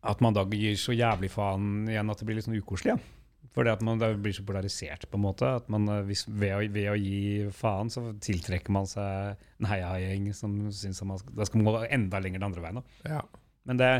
At 0.08 0.22
man 0.24 0.34
da 0.38 0.46
gir 0.50 0.78
så 0.80 0.96
jævlig 0.96 1.28
faen 1.34 1.90
igjen 1.92 2.10
at 2.10 2.22
det 2.22 2.26
blir 2.30 2.38
litt 2.40 2.48
sånn 2.48 2.56
ukoselig. 2.58 2.96
Ja. 2.96 3.18
Fordi 3.52 3.68
at 3.74 3.82
man 3.84 4.00
blir 4.24 4.32
så 4.34 4.46
polarisert, 4.48 5.04
på 5.12 5.18
en 5.20 5.26
måte. 5.26 5.50
At 5.60 5.68
man, 5.70 5.84
eh, 5.92 6.06
hvis, 6.08 6.24
ved, 6.32 6.54
å, 6.56 6.62
ved 6.72 6.88
å 6.90 6.96
gi 6.96 7.50
faen, 7.54 7.92
så 7.92 8.06
tiltrekker 8.24 8.72
man 8.74 8.88
seg 8.90 9.36
en 9.60 9.68
heiagjeng 9.70 10.30
som 10.38 10.56
syns 10.72 11.04
man 11.06 11.20
skal, 11.20 11.36
da 11.36 11.46
skal 11.50 11.60
man 11.62 11.68
gå 11.68 11.82
enda 11.92 12.22
lenger 12.24 12.40
den 12.40 12.48
andre 12.48 12.64
veien. 12.64 12.82
Ja. 13.12 13.20
Men 13.68 13.82
det 13.84 13.92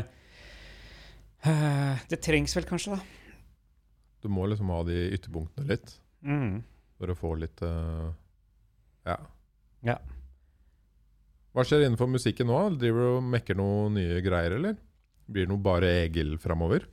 eh, 1.44 2.00
Det 2.10 2.18
trengs 2.24 2.56
vel 2.56 2.66
kanskje, 2.70 2.96
da. 2.96 3.02
Du 4.22 4.30
må 4.32 4.46
liksom 4.48 4.70
ha 4.72 4.80
de 4.88 4.96
ytterpunktene 5.18 5.68
litt 5.74 5.98
Mm. 6.22 6.60
for 6.98 7.10
å 7.10 7.16
få 7.18 7.32
litt 7.40 7.62
eh, 7.66 8.10
Ja. 9.10 9.16
Ja. 9.82 9.96
Hva 11.52 11.64
skjer 11.68 11.84
innenfor 11.84 12.08
musikken 12.08 12.48
nå? 12.48 12.58
Driver 12.80 13.04
du 13.04 13.10
og 13.18 13.26
mekker 13.34 13.58
noen 13.58 13.98
nye 13.98 14.20
greier, 14.24 14.54
eller? 14.56 14.76
Blir 15.28 15.44
det 15.46 15.52
noe 15.52 15.62
bare 15.64 15.90
Egil 16.06 16.34
framover? 16.40 16.86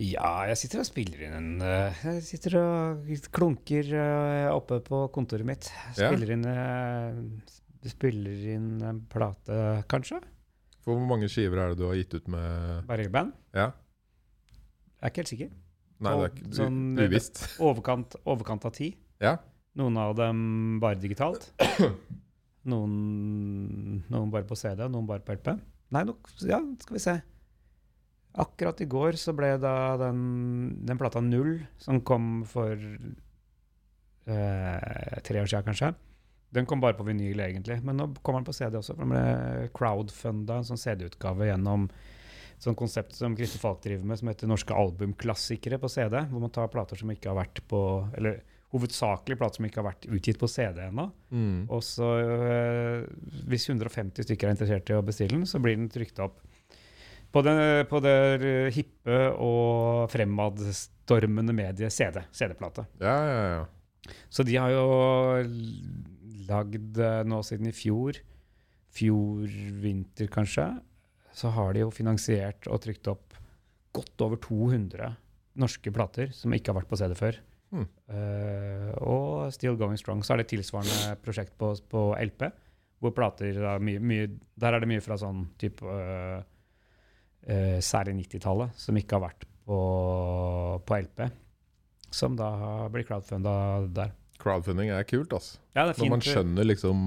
Ja, 0.00 0.46
jeg 0.48 0.56
sitter 0.62 0.80
og 0.80 0.86
spiller 0.88 1.20
inn 1.26 1.34
en 1.36 1.48
eh, 1.66 1.98
Jeg 2.08 2.22
sitter 2.24 2.54
og 2.62 3.10
klunker 3.36 3.90
eh, 3.92 4.46
oppe 4.50 4.78
på 4.86 5.02
kontoret 5.12 5.44
mitt. 5.46 5.68
Ja. 6.00 6.08
Spiller 6.08 6.32
inn 6.32 6.46
eh, 6.48 7.18
Spiller 7.92 8.46
inn 8.54 8.70
en 8.86 9.02
plate, 9.12 9.58
kanskje? 9.92 10.22
For 10.82 10.96
hvor 10.96 11.04
mange 11.06 11.28
skiver 11.30 11.60
er 11.60 11.72
det 11.74 11.82
du 11.82 11.84
har 11.90 11.98
gitt 11.98 12.14
ut 12.16 12.30
med 12.32 12.86
Bare 12.88 13.06
band? 13.12 13.36
Ja? 13.54 13.68
Jeg 15.02 15.04
er 15.04 15.12
ikke 15.12 15.22
helt 15.24 15.32
sikker. 15.34 15.52
Nei, 16.02 16.12
det 16.18 16.24
er 16.24 16.32
ikke 16.32 16.56
Sånn- 16.56 16.82
uvisst. 16.98 17.42
Overkant, 17.62 18.16
overkant 18.24 18.64
av 18.66 18.72
ti. 18.74 18.88
Ja. 19.22 19.36
Noen 19.78 19.98
av 20.00 20.16
dem 20.18 20.78
bare 20.82 20.98
digitalt. 21.02 21.50
Noen, 22.70 24.04
noen 24.12 24.30
bare 24.30 24.46
på 24.46 24.58
CD, 24.58 24.84
noen 24.86 25.08
bare 25.08 25.24
på 25.26 25.34
LP. 25.34 25.48
Nei, 25.92 26.04
nok, 26.08 26.30
ja, 26.46 26.60
skal 26.84 26.96
vi 26.96 27.02
se. 27.02 27.16
Akkurat 28.42 28.78
i 28.80 28.88
går 28.88 29.18
så 29.20 29.34
ble 29.36 29.50
da 29.60 29.96
den, 30.00 30.20
den 30.86 31.00
plata 31.00 31.20
Null, 31.24 31.58
som 31.82 32.00
kom 32.06 32.46
for 32.48 32.72
eh, 34.30 35.18
tre 35.26 35.42
år 35.42 35.50
siden 35.50 35.66
kanskje, 35.68 35.92
den 36.52 36.68
kom 36.68 36.80
bare 36.80 36.96
på 36.96 37.06
vinyl 37.06 37.40
egentlig. 37.40 37.78
Men 37.84 37.98
nå 37.98 38.08
kommer 38.20 38.40
den 38.40 38.48
på 38.48 38.56
CD 38.56 38.76
også, 38.78 38.94
for 38.96 39.04
den 39.04 39.14
ble 39.14 39.68
crowdfunda, 39.76 40.60
en 40.60 40.68
sånn 40.68 40.80
CD-utgave 40.80 41.48
gjennom 41.48 41.88
et 41.88 42.66
sånt 42.66 42.78
konsept 42.78 43.16
som 43.16 43.36
Kristin 43.36 43.62
Falk 43.62 43.80
driver 43.84 44.06
med, 44.06 44.20
som 44.20 44.28
heter 44.30 44.50
Norske 44.50 44.76
albumklassikere 44.76 45.80
på 45.82 45.90
CD. 45.90 46.18
Hvor 46.30 46.44
man 46.44 46.52
tar 46.54 46.72
plater 46.72 47.00
som 47.00 47.10
ikke 47.12 47.32
har 47.32 47.40
vært 47.40 47.64
på 47.68 47.80
Eller 48.18 48.42
hovedsakelig 48.72 49.36
plater 49.38 49.60
som 49.60 49.66
ikke 49.68 49.80
har 49.82 49.88
vært 49.90 50.08
utgitt 50.08 50.40
på 50.40 50.48
CD 50.50 50.80
ennå. 50.86 51.08
Mm. 51.30 51.66
Og 51.72 51.82
så, 51.84 52.08
øh, 52.22 53.04
hvis 53.50 53.68
150 53.68 54.26
stykker 54.26 54.48
er 54.48 54.56
interessert 54.56 54.90
i 54.90 54.96
å 54.96 55.04
bestille 55.04 55.36
den, 55.36 55.48
så 55.48 55.60
blir 55.62 55.76
den 55.76 55.92
trykt 55.92 56.22
opp 56.24 56.40
På 57.32 57.40
den, 57.40 57.86
på 57.88 57.96
det 58.04 58.74
hippe 58.76 59.18
og 59.40 60.10
fremadstormende 60.12 61.54
mediet 61.56 61.94
CD, 61.94 62.20
CD-plate. 62.28 62.84
Ja, 63.00 63.14
ja, 63.24 63.46
ja. 63.54 64.12
Så 64.28 64.44
de 64.44 64.58
har 64.60 64.68
jo 64.74 64.84
lagd 66.48 67.00
eh, 67.00 67.22
nå 67.24 67.40
siden 67.46 67.70
i 67.70 67.72
fjor, 67.72 68.18
fjor 68.92 69.48
vinter 69.80 70.28
kanskje, 70.28 70.66
så 71.32 71.54
har 71.56 71.72
de 71.72 71.86
jo 71.86 71.94
finansiert 71.94 72.68
og 72.68 72.82
trykt 72.84 73.08
opp 73.08 73.38
godt 73.96 74.24
over 74.24 74.36
200 74.36 75.14
norske 75.60 75.92
plater 75.92 76.32
som 76.36 76.52
ikke 76.52 76.72
har 76.72 76.82
vært 76.82 76.90
på 76.92 77.00
CD 77.00 77.16
før. 77.16 77.40
Eh, 77.72 78.90
og 79.00 79.52
Still 79.54 79.78
Going 79.80 79.98
Strong. 80.00 80.22
Så 80.26 80.34
er 80.34 80.42
det 80.42 80.50
tilsvarende 80.52 81.16
prosjekt 81.24 81.54
på, 81.60 81.72
på 81.88 82.04
LP, 82.20 82.46
hvor 83.02 83.14
plater 83.16 83.56
er 83.56 83.82
mye, 83.82 84.00
mye, 84.02 84.28
Der 84.60 84.76
er 84.76 84.84
det 84.84 84.90
mye 84.90 85.02
fra 85.02 85.16
sånn 85.18 85.46
type 85.58 85.82
uh, 85.82 86.42
uh, 87.48 87.78
Særlig 87.82 88.14
90-tallet, 88.20 88.76
som 88.78 88.98
ikke 89.00 89.18
har 89.18 89.24
vært 89.24 89.46
på, 89.66 89.78
på 90.86 90.98
LP. 91.00 91.24
Som 92.12 92.36
da 92.38 92.52
blir 92.92 93.06
crowdfunda 93.08 93.54
der. 93.96 94.12
Crowdfunding 94.42 94.92
er 94.92 95.06
kult, 95.08 95.32
altså. 95.32 95.58
Ja, 95.72 95.86
er 95.86 95.96
Når 95.96 96.10
man 96.12 96.22
eh, 96.22 96.32
skjønner 96.34 96.66
liksom 96.68 97.06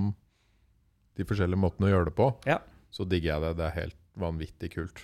de 1.16 1.26
forskjellige 1.28 1.62
måtene 1.62 1.88
å 1.88 1.94
gjøre 1.94 2.10
det 2.10 2.16
på, 2.18 2.30
Ja. 2.50 2.60
så 2.92 3.06
digger 3.08 3.36
jeg 3.36 3.44
det. 3.44 3.52
Det 3.60 3.66
er 3.70 3.76
helt 3.84 4.00
vanvittig 4.20 4.72
kult. 4.74 5.04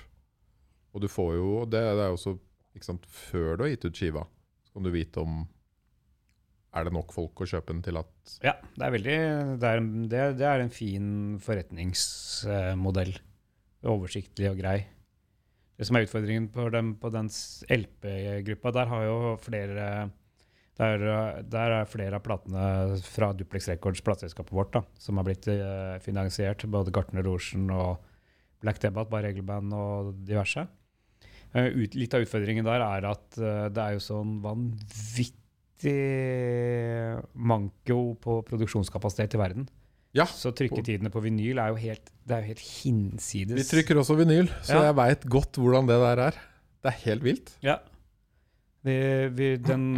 Og 0.91 1.03
du 1.03 1.07
får 1.07 1.35
jo 1.38 1.51
Det, 1.71 1.79
det 1.79 2.03
er 2.03 2.09
jo 2.11 2.17
også 2.17 2.33
Før 3.07 3.55
du 3.55 3.63
har 3.63 3.69
gitt 3.71 3.85
ut 3.85 3.95
skiva, 3.95 4.25
kan 4.72 4.85
du 4.85 4.91
vite 4.93 5.23
om 5.23 5.41
Er 6.72 6.88
det 6.88 6.93
nok 6.95 7.11
folk 7.11 7.41
å 7.43 7.49
kjøpe 7.49 7.73
den 7.73 7.84
til 7.84 7.99
at 7.99 8.38
Ja, 8.45 8.56
det 8.77 8.85
er 8.88 8.95
veldig 8.95 9.18
Det 9.60 9.72
er, 9.73 9.84
det, 10.14 10.23
det 10.39 10.48
er 10.48 10.64
en 10.64 10.73
fin 10.73 11.11
forretningsmodell. 11.43 13.14
Oversiktlig 13.91 14.49
og 14.52 14.60
grei. 14.61 14.80
Det 15.76 15.88
som 15.89 15.98
er 15.98 16.06
utfordringen 16.06 16.52
på 16.53 16.68
den, 16.69 16.93
på 17.02 17.10
den 17.10 17.27
LP-gruppa, 17.73 18.73
der 18.76 18.91
har 18.91 19.06
jo 19.07 19.15
flere 19.41 19.85
der, 20.81 21.41
der 21.52 21.73
er 21.76 21.89
flere 21.89 22.18
av 22.18 22.23
platene 22.26 22.99
fra 23.06 23.31
Duplex 23.38 23.68
Records, 23.69 24.02
plateselskapet 24.06 24.53
vårt, 24.56 24.72
da, 24.73 24.81
som 25.02 25.19
har 25.19 25.27
blitt 25.27 25.45
eh, 25.52 25.98
finansiert. 26.02 26.64
Både 26.72 26.93
Gartner 26.95 27.26
Rosen 27.27 27.68
og 27.76 27.99
Black 28.64 28.80
Debate, 28.81 29.11
Bare 29.11 29.30
Regelband 29.30 29.76
og 29.77 30.14
diverse. 30.26 30.64
Eh, 31.53 31.68
ut, 31.76 31.95
litt 31.99 32.14
av 32.15 32.23
utfordringen 32.23 32.64
der 32.68 32.84
er 32.86 33.07
at 33.11 33.38
eh, 33.41 33.68
det 33.73 33.84
er 33.84 33.98
jo 33.98 34.03
sånn 34.06 34.38
vanvittig 34.44 35.95
manko 37.36 37.99
på 38.23 38.38
produksjonskapasitet 38.48 39.36
i 39.36 39.41
verden. 39.41 39.68
Ja! 40.15 40.26
Så 40.28 40.52
trykketidene 40.56 41.11
på 41.11 41.22
vinyl 41.23 41.60
er 41.64 41.72
jo 41.72 41.80
helt, 41.80 42.11
det 42.28 42.36
er 42.36 42.44
jo 42.44 42.52
helt 42.52 42.65
hinsides. 42.82 43.56
Vi 43.60 43.68
trykker 43.68 43.99
også 44.02 44.18
vinyl, 44.19 44.49
så 44.64 44.80
Ja. 44.80 44.84
jeg 44.90 44.95
veit 44.99 45.28
godt 45.32 45.60
hvordan 45.60 45.88
det 45.88 45.99
der 46.03 46.19
er. 46.28 46.40
Det 46.82 46.91
er 46.91 46.99
helt 47.06 47.23
vilt. 47.23 47.53
Ja. 47.64 47.78
Vi, 48.84 48.95
vi, 49.38 49.57
den, 49.61 49.91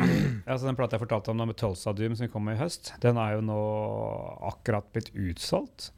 altså 0.46 0.68
den 0.68 0.76
plata 0.76 0.98
jeg 0.98 1.06
fortalte 1.06 1.32
om 1.32 1.40
med 1.40 1.56
Tulsa 1.56 1.94
Doom 1.96 2.18
som 2.20 2.28
kom 2.28 2.44
med 2.44 2.58
i 2.58 2.64
høst, 2.64 2.94
den 3.02 3.18
er 3.18 3.38
jo 3.38 3.46
nå 3.48 3.60
akkurat 4.50 4.90
blitt 4.92 5.14
utsolgt. 5.16 5.92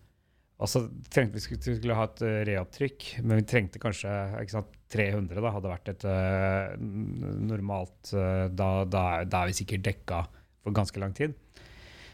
Altså, 0.61 0.86
vi 1.11 1.40
skulle, 1.44 1.60
vi 1.65 1.76
skulle 1.80 1.98
ha 1.98 2.06
et 2.07 2.22
eh, 2.23 2.44
reopptrykk, 2.48 3.07
men 3.26 3.41
vi 3.41 3.48
trengte 3.49 3.82
kanskje 3.82 4.11
ikke 4.40 4.53
sant, 4.53 4.74
300. 4.91 5.41
da, 5.41 5.53
hadde 5.56 5.72
vært 5.72 5.91
et 5.94 6.06
uh, 6.07 6.76
normalt 6.78 8.14
uh, 8.14 8.45
da, 8.53 8.70
da, 8.86 9.06
da 9.26 9.41
er 9.41 9.52
vi 9.52 9.57
sikkert 9.62 9.86
dekka 9.88 10.22
for 10.66 10.76
ganske 10.76 11.02
lang 11.02 11.16
tid. 11.18 11.34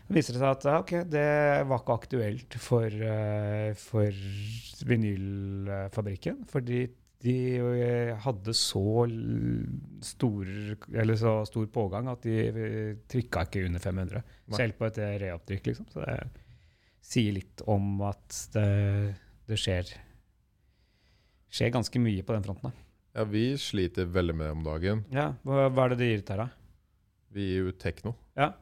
Det 0.07 0.17
viser 0.17 0.35
seg 0.39 0.47
at 0.47 0.65
ok, 0.71 0.95
det 1.11 1.27
var 1.69 1.83
ikke 1.83 1.97
aktuelt 1.99 2.57
for, 2.59 2.87
uh, 2.87 3.71
for 3.79 4.23
vinylfabrikken. 4.87 6.43
Fordi 6.51 6.85
de 7.21 7.35
hadde 8.23 8.53
så 8.57 9.03
stor, 10.01 10.47
eller 10.89 11.19
så 11.19 11.35
stor 11.45 11.67
pågang 11.69 12.07
at 12.09 12.23
de 12.25 12.95
trykka 13.11 13.43
ikke 13.45 13.67
under 13.67 13.83
500. 13.83 14.23
Nei. 14.25 14.57
Selv 14.57 14.79
på 14.79 14.87
et 14.87 14.97
reopptrykk, 15.21 15.69
liksom. 15.69 15.91
Så 15.93 16.01
det 16.01 16.17
sier 17.11 17.35
litt 17.35 17.61
om 17.69 18.01
at 18.07 18.39
det, 18.55 18.71
det 19.49 19.59
skjer 19.59 19.93
skjer 21.51 21.71
ganske 21.75 21.99
mye 22.01 22.23
på 22.23 22.33
den 22.35 22.43
fronten. 22.45 22.71
da. 22.71 22.87
Ja, 23.19 23.25
vi 23.27 23.57
sliter 23.59 24.05
veldig 24.07 24.35
med 24.39 24.47
det 24.47 24.51
om 24.55 24.63
dagen. 24.63 25.05
Ja, 25.11 25.33
hva, 25.43 25.65
hva 25.69 25.85
er 25.85 25.93
det 25.93 25.97
de 25.99 26.09
gir 26.11 26.21
ut 26.23 26.29
her, 26.31 26.37
da? 26.45 26.49
Vi 27.35 27.47
gir 27.49 27.67
ut 27.71 27.79
tekno. 27.79 28.13
Ja. 28.39 28.53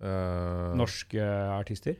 Uh, 0.00 0.74
Norske 0.80 1.24
artister? 1.56 1.96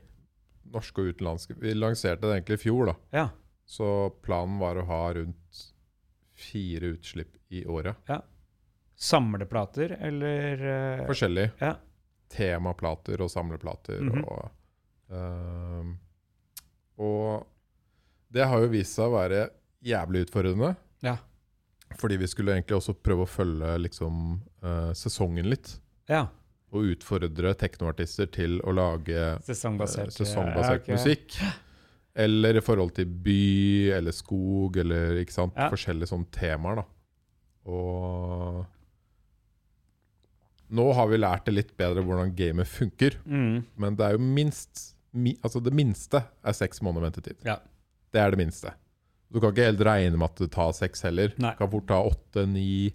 norske 0.70 1.02
og 1.02 1.08
utenlandske. 1.16 1.56
Vi 1.58 1.72
lanserte 1.74 2.28
det 2.28 2.36
egentlig 2.36 2.60
i 2.60 2.62
fjor, 2.62 2.86
da. 2.92 2.94
Ja. 3.16 3.24
Så 3.66 3.86
planen 4.22 4.60
var 4.60 4.78
å 4.78 4.84
ha 4.86 5.00
rundt 5.16 5.62
fire 6.38 6.92
utslipp 6.94 7.32
i 7.50 7.64
året. 7.66 7.96
Ja. 8.06 8.20
Samleplater, 9.00 9.96
eller 9.98 10.62
uh, 11.00 11.06
Forskjellig. 11.08 11.48
Ja. 11.60 11.72
Temaplater 12.30 13.24
og 13.24 13.32
samleplater 13.32 13.98
Mhm. 14.04 14.22
og 14.24 14.50
uh, 15.10 15.90
Og 17.00 17.46
det 18.30 18.46
har 18.46 18.60
jo 18.62 18.68
vist 18.70 18.94
seg 18.94 19.08
å 19.10 19.16
være 19.16 19.48
jævlig 19.84 20.26
utfordrende. 20.26 20.74
Ja. 21.04 21.16
Fordi 21.98 22.16
vi 22.20 22.28
skulle 22.30 22.54
egentlig 22.54 22.76
også 22.78 22.94
prøve 22.94 23.24
å 23.26 23.30
følge 23.30 23.72
liksom 23.86 24.38
uh, 24.64 24.92
sesongen 24.96 25.50
litt. 25.50 25.80
ja. 26.10 26.26
Og 26.70 26.84
utfordre 26.92 27.50
teknoartister 27.58 28.28
til 28.30 28.60
å 28.62 28.70
lage 28.70 29.18
sesongbasert, 29.42 30.12
Sesongbasert, 30.14 30.14
sesongbasert 30.14 30.86
ja, 30.86 30.94
okay. 30.94 30.94
musikk. 30.94 31.34
Eller 32.14 32.60
i 32.60 32.62
forhold 32.62 32.92
til 32.94 33.08
by 33.10 33.90
eller 33.96 34.14
skog 34.14 34.78
eller 34.78 35.18
ikke 35.18 35.34
sant? 35.34 35.56
Ja. 35.58 35.66
forskjellige 35.72 36.12
sånne 36.12 36.30
temaer. 36.30 36.78
da. 36.78 36.84
Og 37.74 38.62
nå 40.78 40.86
har 40.94 41.10
vi 41.10 41.18
lært 41.18 41.48
det 41.48 41.56
litt 41.56 41.74
bedre 41.74 42.04
hvordan 42.06 42.30
gamet 42.38 42.70
funker. 42.70 43.18
Mm. 43.26 43.66
Men 43.74 43.98
det 43.98 44.06
er 44.06 44.14
jo 44.14 44.22
minst 44.22 44.84
mi, 45.10 45.34
Altså 45.42 45.58
det 45.58 45.74
minste 45.74 46.22
er 46.22 46.54
seks 46.54 46.78
måneder 46.86 47.08
ventetid. 47.08 47.42
Ja. 47.46 47.58
Det 48.14 48.22
er 48.22 48.30
det 48.30 48.38
minste. 48.44 48.76
Du 49.30 49.38
kan 49.38 49.52
ikke 49.52 49.68
helt 49.68 49.84
regne 49.86 50.18
med 50.18 50.26
at 50.26 50.42
det 50.42 50.50
tar 50.56 50.74
seks 50.76 51.06
heller. 51.06 51.32
Nei. 51.38 51.54
Du 51.54 51.62
kan 51.62 51.70
fort 51.70 51.88
ta 51.90 52.00
åtte, 52.02 52.46
ni 52.50 52.90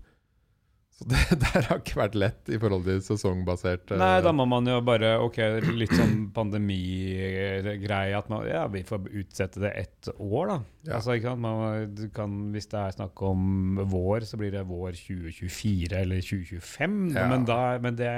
Så 0.96 1.08
det 1.12 1.22
der 1.44 1.68
har 1.70 1.80
ikke 1.82 2.00
vært 2.00 2.16
lett 2.16 2.52
i 2.52 2.60
forhold 2.60 2.86
til 2.88 3.02
sesongbasert 3.04 3.92
eh, 3.92 4.00
Nei, 4.00 4.22
da 4.24 4.32
må 4.36 4.46
man 4.48 4.68
jo 4.70 4.78
bare 4.88 5.16
Ok, 5.24 5.42
litt 5.76 5.92
sånn 5.96 6.30
pandemigreie 6.36 8.16
at 8.16 8.30
man 8.32 8.46
Ja, 8.48 8.66
vi 8.72 8.84
får 8.88 9.10
utsette 9.12 9.64
det 9.64 9.74
ett 9.82 10.12
år, 10.16 10.54
da. 10.54 10.58
Ja. 10.88 10.94
Altså, 11.00 11.16
ikke 11.16 11.34
sant? 11.34 11.44
Man, 11.44 11.96
du 11.96 12.06
kan, 12.16 12.38
hvis 12.56 12.72
det 12.72 12.80
er 12.80 12.96
snakk 12.96 13.26
om 13.28 13.82
vår, 13.92 14.28
så 14.28 14.40
blir 14.40 14.56
det 14.56 14.64
vår 14.70 14.96
2024 14.96 16.00
eller 16.00 16.24
2025. 16.24 17.00
Ja. 17.16 17.28
Men, 17.32 17.48
da, 17.48 17.60
men 17.84 18.00
det 18.00 18.16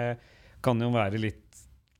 kan 0.65 0.81
jo 0.81 0.89
være 0.93 1.21
litt 1.21 1.46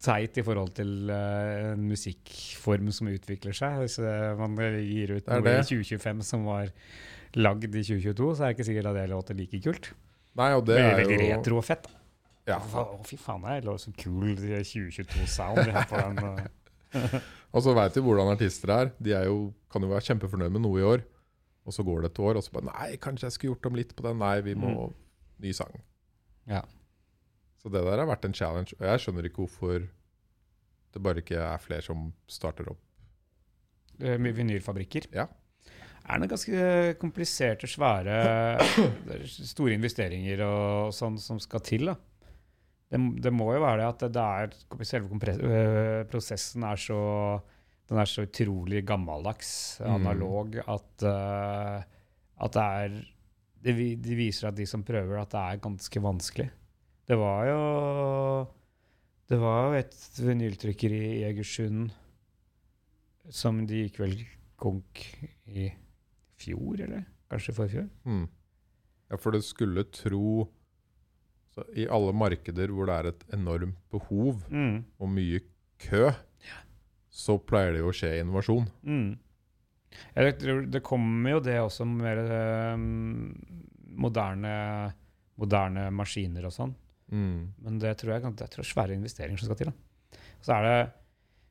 teit 0.04 0.38
i 0.38 0.46
forhold 0.46 0.74
til 0.78 1.10
eh, 1.10 1.74
en 1.74 1.86
musikkform 1.90 2.92
som 2.94 3.10
utvikler 3.12 3.56
seg. 3.58 3.80
Hvis 3.82 3.98
uh, 4.04 4.36
man 4.40 4.58
gir 4.58 5.16
ut 5.18 5.30
noe 5.32 5.56
i 5.56 5.64
2025 5.66 6.26
som 6.28 6.46
var 6.48 6.70
lagd 7.38 7.72
i 7.72 7.84
2022, 7.84 8.28
så 8.38 8.46
er 8.46 8.52
det 8.52 8.58
ikke 8.58 8.68
sikkert 8.70 8.92
at 8.92 9.00
det 9.00 9.08
låter 9.14 9.38
like 9.38 9.62
kult. 9.64 9.92
Nei, 10.38 10.52
og 10.54 10.68
det 10.68 10.78
Det 10.78 10.86
er 10.86 11.00
veldig 11.02 11.18
jo 11.18 11.32
retro 11.32 11.60
og 11.62 11.66
fett. 11.66 11.90
ja. 12.48 12.60
Å, 12.62 12.86
fy 13.08 13.18
faen, 13.20 13.44
det 13.48 13.74
er 13.74 13.82
så 13.82 13.92
kul 13.98 14.38
2022-sound 14.38 15.64
de 15.66 15.76
har 15.76 15.90
på 15.90 16.06
den. 16.06 16.46
uh, 16.94 17.20
Og 17.56 17.64
så 17.64 17.74
veit 17.74 17.96
vi 17.96 18.04
hvordan 18.06 18.30
artister 18.36 18.72
er. 18.74 18.94
De 19.02 19.14
er 19.18 19.28
jo, 19.32 19.52
kan 19.72 19.82
jo 19.82 19.90
være 19.90 20.06
kjempefornøyd 20.12 20.54
med 20.54 20.64
noe 20.64 20.82
i 20.82 20.86
år, 20.86 21.04
og 21.68 21.74
så 21.74 21.84
går 21.84 22.06
det 22.06 22.14
et 22.14 22.24
år, 22.24 22.38
og 22.38 22.46
så 22.46 22.54
bare 22.54 22.70
Nei, 22.70 22.90
kanskje 23.02 23.28
jeg 23.28 23.36
skulle 23.36 23.56
gjort 23.56 23.70
om 23.72 23.80
litt 23.80 23.96
på 23.98 24.06
den. 24.06 24.22
Nei, 24.22 24.38
vi 24.46 24.56
må 24.60 24.92
Ny 25.38 25.52
sang. 25.54 25.74
Ja. 26.50 26.64
Så 27.68 27.72
det 27.74 27.84
der 27.84 28.00
har 28.00 28.08
vært 28.08 28.24
en 28.30 28.34
challenge. 28.38 28.76
Og 28.80 28.86
jeg 28.88 29.02
skjønner 29.04 29.26
ikke 29.28 29.44
hvorfor 29.44 29.82
det 30.96 31.02
bare 31.04 31.20
ikke 31.20 31.36
er 31.44 31.60
flere 31.60 31.84
som 31.84 32.14
starter 32.32 32.70
opp. 32.72 32.80
eh, 34.00 34.16
vinylfabrikker. 34.18 35.10
Ja. 35.12 35.26
Det 35.28 36.14
Er 36.14 36.20
noen 36.22 36.30
ganske 36.32 36.96
kompliserte, 37.02 37.68
svære, 37.68 38.14
er 39.12 39.26
store 39.28 39.74
investeringer 39.76 40.40
og 40.46 40.94
sånn 40.96 41.18
som 41.20 41.40
skal 41.44 41.60
til? 41.68 41.90
da? 41.92 41.96
Det, 42.90 43.02
det 43.26 43.34
må 43.36 43.50
jo 43.52 43.60
være 43.66 43.82
det 43.82 43.88
at 43.90 44.06
det 44.16 44.24
er, 44.24 44.86
selve 44.88 45.10
øh, 45.44 46.06
prosessen 46.08 46.64
er 46.64 46.80
så 46.80 47.42
den 47.90 48.00
er 48.00 48.06
så 48.08 48.24
utrolig 48.28 48.86
gammeldags, 48.88 49.80
Mm. 49.82 49.94
analog, 49.96 50.56
at, 50.68 51.04
uh, 51.04 51.84
at 52.44 52.52
det 52.56 52.64
er 52.64 52.96
det, 53.64 53.76
vi- 53.76 53.96
viser 54.16 54.48
at 54.50 54.56
de 54.56 54.66
som 54.66 54.84
prøver, 54.84 55.20
at 55.22 55.30
det 55.32 55.40
er 55.40 55.58
ganske 55.64 56.02
vanskelig. 56.04 56.50
Det 57.08 57.16
var 57.20 57.46
jo 57.48 57.62
Det 59.30 59.38
var 59.40 59.62
jo 59.68 59.80
et 59.80 59.96
vinyltrykkeri 60.24 61.00
i 61.20 61.24
Egersund 61.28 61.90
som 63.30 63.66
de 63.68 63.82
gikk 63.84 63.98
vel 64.00 64.14
konk 64.56 65.02
i 65.52 65.66
fjor, 66.40 66.80
eller? 66.80 67.02
Kanskje 67.28 67.54
forfjor? 67.58 67.90
Mm. 68.08 68.24
Ja, 69.12 69.18
for 69.20 69.36
det 69.36 69.42
skulle 69.44 69.84
tro 69.92 70.46
så 71.52 71.66
I 71.76 71.88
alle 71.92 72.14
markeder 72.16 72.72
hvor 72.72 72.88
det 72.88 72.96
er 73.02 73.10
et 73.12 73.26
enormt 73.36 73.76
behov 73.92 74.46
Mm. 74.48 74.86
og 75.00 75.10
mye 75.12 75.42
kø, 75.82 76.08
så 77.12 77.36
pleier 77.38 77.74
det 77.76 77.80
jo 77.84 77.90
å 77.92 77.96
skje 77.96 78.14
innovasjon. 78.22 78.68
Mm. 78.88 79.18
Jeg 80.16 80.38
tror 80.40 80.66
det 80.72 80.84
kommer 80.86 81.32
jo 81.36 81.40
det 81.44 81.58
også 81.62 81.86
med 81.86 82.04
mer 82.06 82.20
eh, 82.32 82.78
moderne, 83.98 84.54
moderne 85.38 85.88
maskiner 85.92 86.46
og 86.48 86.54
sånn. 86.56 86.76
Mm. 87.12 87.54
Men 87.64 87.80
det 87.82 87.96
tror 88.02 88.16
jeg, 88.16 88.34
det 88.38 88.48
er 88.48 88.68
svære 88.68 88.98
investeringer 88.98 89.40
som 89.40 89.50
skal 89.52 89.62
til. 89.62 89.74
Så, 90.44 90.54
er 90.58 90.68
det, 90.68 90.80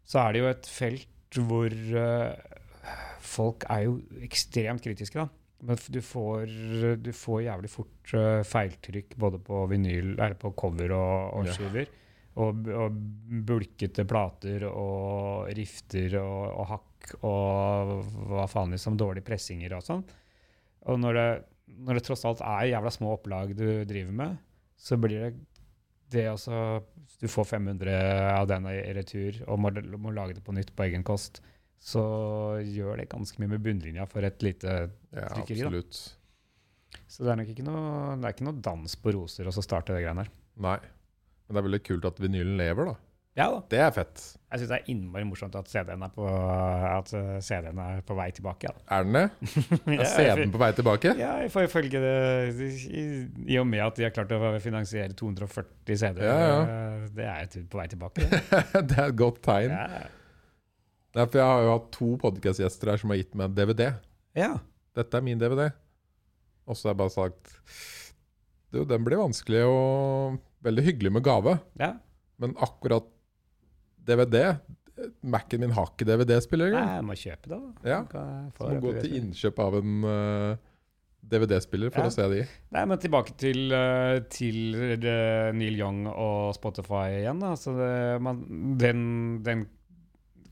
så 0.07 0.21
er 0.23 0.33
det 0.37 0.43
jo 0.43 0.51
et 0.53 0.71
felt 0.71 1.13
hvor 1.37 1.73
uh, 1.73 2.57
folk 3.25 3.67
er 3.73 3.87
jo 3.89 3.99
ekstremt 4.25 4.85
kritiske. 4.85 5.19
da. 5.19 5.29
Men 5.67 5.79
du 5.91 6.01
får, 6.05 6.53
du 7.03 7.13
får 7.17 7.47
jævlig 7.49 7.71
fort 7.73 8.13
uh, 8.15 8.43
feiltrykk 8.47 9.17
både 9.21 9.41
på 9.43 9.63
vinyl, 9.73 10.13
eller 10.15 10.37
på 10.41 10.53
cover 10.57 10.93
og, 10.97 11.39
og 11.41 11.49
Ja. 11.51 11.57
skiver. 11.57 11.89
Og, 12.37 12.67
og 12.69 12.97
bulkete 13.49 14.05
plater 14.05 14.67
og 14.69 15.47
rifter 15.57 16.19
og, 16.21 16.43
og 16.53 16.67
hakk 16.69 17.15
og 17.25 17.93
hva 18.29 18.45
faen 18.51 18.75
liksom, 18.77 18.99
dårlige 19.01 19.25
pressinger 19.25 19.73
og 19.79 19.85
sånn. 19.87 20.03
Og 20.85 20.99
når 21.01 21.17
det, 21.17 21.29
når 21.87 21.97
det 21.97 22.03
tross 22.05 22.27
alt 22.29 22.43
er 22.45 22.69
jævla 22.75 22.93
små 22.93 23.15
opplag 23.17 23.55
du 23.57 23.65
driver 23.89 24.13
med, 24.21 24.37
så 24.77 24.99
blir 25.01 25.23
det 25.25 25.35
det 26.13 26.29
også 26.31 26.57
Du 27.21 27.27
får 27.27 27.49
500 27.57 27.93
av 28.37 28.47
den 28.51 28.69
i 28.71 28.93
retur 28.95 29.41
og 29.49 29.59
må, 29.59 29.73
må 29.99 30.13
lage 30.15 30.37
det 30.37 30.45
på 30.47 30.55
nytt 30.55 30.71
på 30.77 30.85
egen 30.87 31.03
kost. 31.07 31.41
Så 31.83 32.03
gjør 32.63 33.01
det 33.01 33.09
ganske 33.13 33.41
mye 33.41 33.55
med 33.55 33.65
bunnlinja 33.65 34.07
for 34.11 34.27
et 34.27 34.45
lite 34.45 34.77
Ja, 35.13 35.27
Trykkeri, 35.33 35.67
da. 35.67 35.83
Så 37.11 37.25
det 37.25 37.33
er 37.33 37.41
nok 37.41 37.51
ikke 37.53 37.67
noe, 37.67 38.15
det 38.21 38.29
er 38.29 38.37
ikke 38.37 38.47
noe 38.47 38.63
dans 38.65 38.97
på 39.01 39.13
roser 39.17 39.49
å 39.49 39.55
så 39.55 39.65
starte 39.65 39.95
det 39.97 40.05
greiene 40.05 40.25
her. 40.25 40.31
Nei. 40.63 40.79
Men 41.47 41.57
det 41.57 41.61
er 41.61 41.67
veldig 41.69 41.83
kult 41.87 42.09
at 42.09 42.23
vinylen 42.23 42.57
lever, 42.59 42.93
da. 42.93 42.97
Ja 43.37 43.51
da. 43.53 43.59
Det 43.69 43.81
er 43.85 43.91
fett. 43.93 44.23
Jeg 44.49 44.61
syns 44.63 44.71
det 44.71 44.77
er 44.79 44.87
innmari 44.89 45.25
morsomt 45.29 45.57
at 45.59 45.67
CD-en 45.69 46.03
er, 46.07 46.13
på- 46.15 46.25
eh, 46.25 47.41
CD-en 47.45 47.81
er 47.83 47.99
på 48.07 48.15
vei 48.17 48.31
tilbake. 48.33 48.71
Ja. 48.71 48.73
Er 48.97 49.03
den 49.05 49.13
det? 49.19 49.25
Er 49.99 50.09
CD-en 50.09 50.53
på 50.55 50.61
vei 50.63 50.71
tilbake? 50.79 51.13
Ja, 51.19 51.33
ifølge 51.45 52.01
det 52.01 52.15
i, 52.89 53.03
I 53.53 53.59
og 53.61 53.67
med 53.69 53.83
at 53.85 53.99
de 53.99 54.07
har 54.07 54.15
klart 54.17 54.33
å 54.33 54.55
finansiere 54.65 55.13
240 55.19 55.99
CD-er, 56.01 56.25
Ja, 56.25 56.39
ja. 56.47 56.61
eh, 56.63 57.09
det 57.19 57.27
er 57.29 57.67
på 57.69 57.81
vei 57.83 57.87
tilbake. 57.93 58.25
det. 58.25 58.41
det 58.89 58.97
er 59.03 59.11
et 59.11 59.19
godt 59.21 59.43
tegn. 59.45 59.75
Ja. 59.77 60.07
Nei, 61.17 61.25
for 61.33 61.41
jeg 61.43 61.49
har 61.49 61.63
jo 61.67 61.75
hatt 61.75 61.91
to 61.97 62.09
podkastgjester 62.21 62.91
her 62.95 63.01
som 63.01 63.13
har 63.13 63.21
gitt 63.21 63.37
meg 63.37 63.51
en 63.51 63.59
DVD. 63.61 63.91
ja. 64.39 64.55
Dette 64.97 65.19
er 65.19 65.25
min 65.27 65.37
DVD. 65.37 65.67
Og 66.65 66.73
så 66.79 66.89
har 66.89 66.95
jeg 66.95 66.99
bare 67.03 67.13
sagt 67.13 67.51
Du, 68.73 68.79
den 68.89 69.05
blir 69.05 69.21
vanskelig 69.21 69.61
og 69.69 70.39
veldig 70.65 70.85
hyggelig 70.89 71.13
med 71.19 71.25
gave. 71.29 71.59
ja. 71.81 71.93
Men 72.41 72.53
akkurat 72.61 73.05
DVD 74.07 74.57
Mac-en 75.29 75.61
min 75.61 75.75
har 75.77 75.91
ikke 75.93 76.07
DVD-spiller 76.09 76.73
Nei, 76.73 76.87
jeg 76.97 77.05
må 77.05 77.17
kjøpe 77.21 77.51
det, 77.53 77.59
da. 77.61 77.91
Ja. 77.91 77.99
Så 78.57 78.71
må 78.71 78.79
gå 78.81 78.95
til 79.03 79.19
innkjøp 79.19 79.59
av 79.67 79.77
en 79.83 80.07
uh, 80.09 80.57
DVD-spiller 81.27 81.93
for 81.93 82.07
Ja. 82.07 82.09
å 82.09 82.15
se 82.15 82.27
de. 82.33 82.43
Nei, 82.73 82.85
men 82.89 83.01
tilbake 83.03 83.35
til, 83.37 83.73
eh, 83.75 84.21
til 84.31 84.77
eh, 84.95 85.51
Neil 85.53 85.77
Young 85.81 86.07
og 86.13 86.55
Spotify 86.57 87.19
igjen. 87.19 87.41
Da. 87.43 87.53
Altså 87.57 87.75
det, 87.77 87.93
man, 88.23 88.41
den, 88.81 89.03
den 89.45 89.67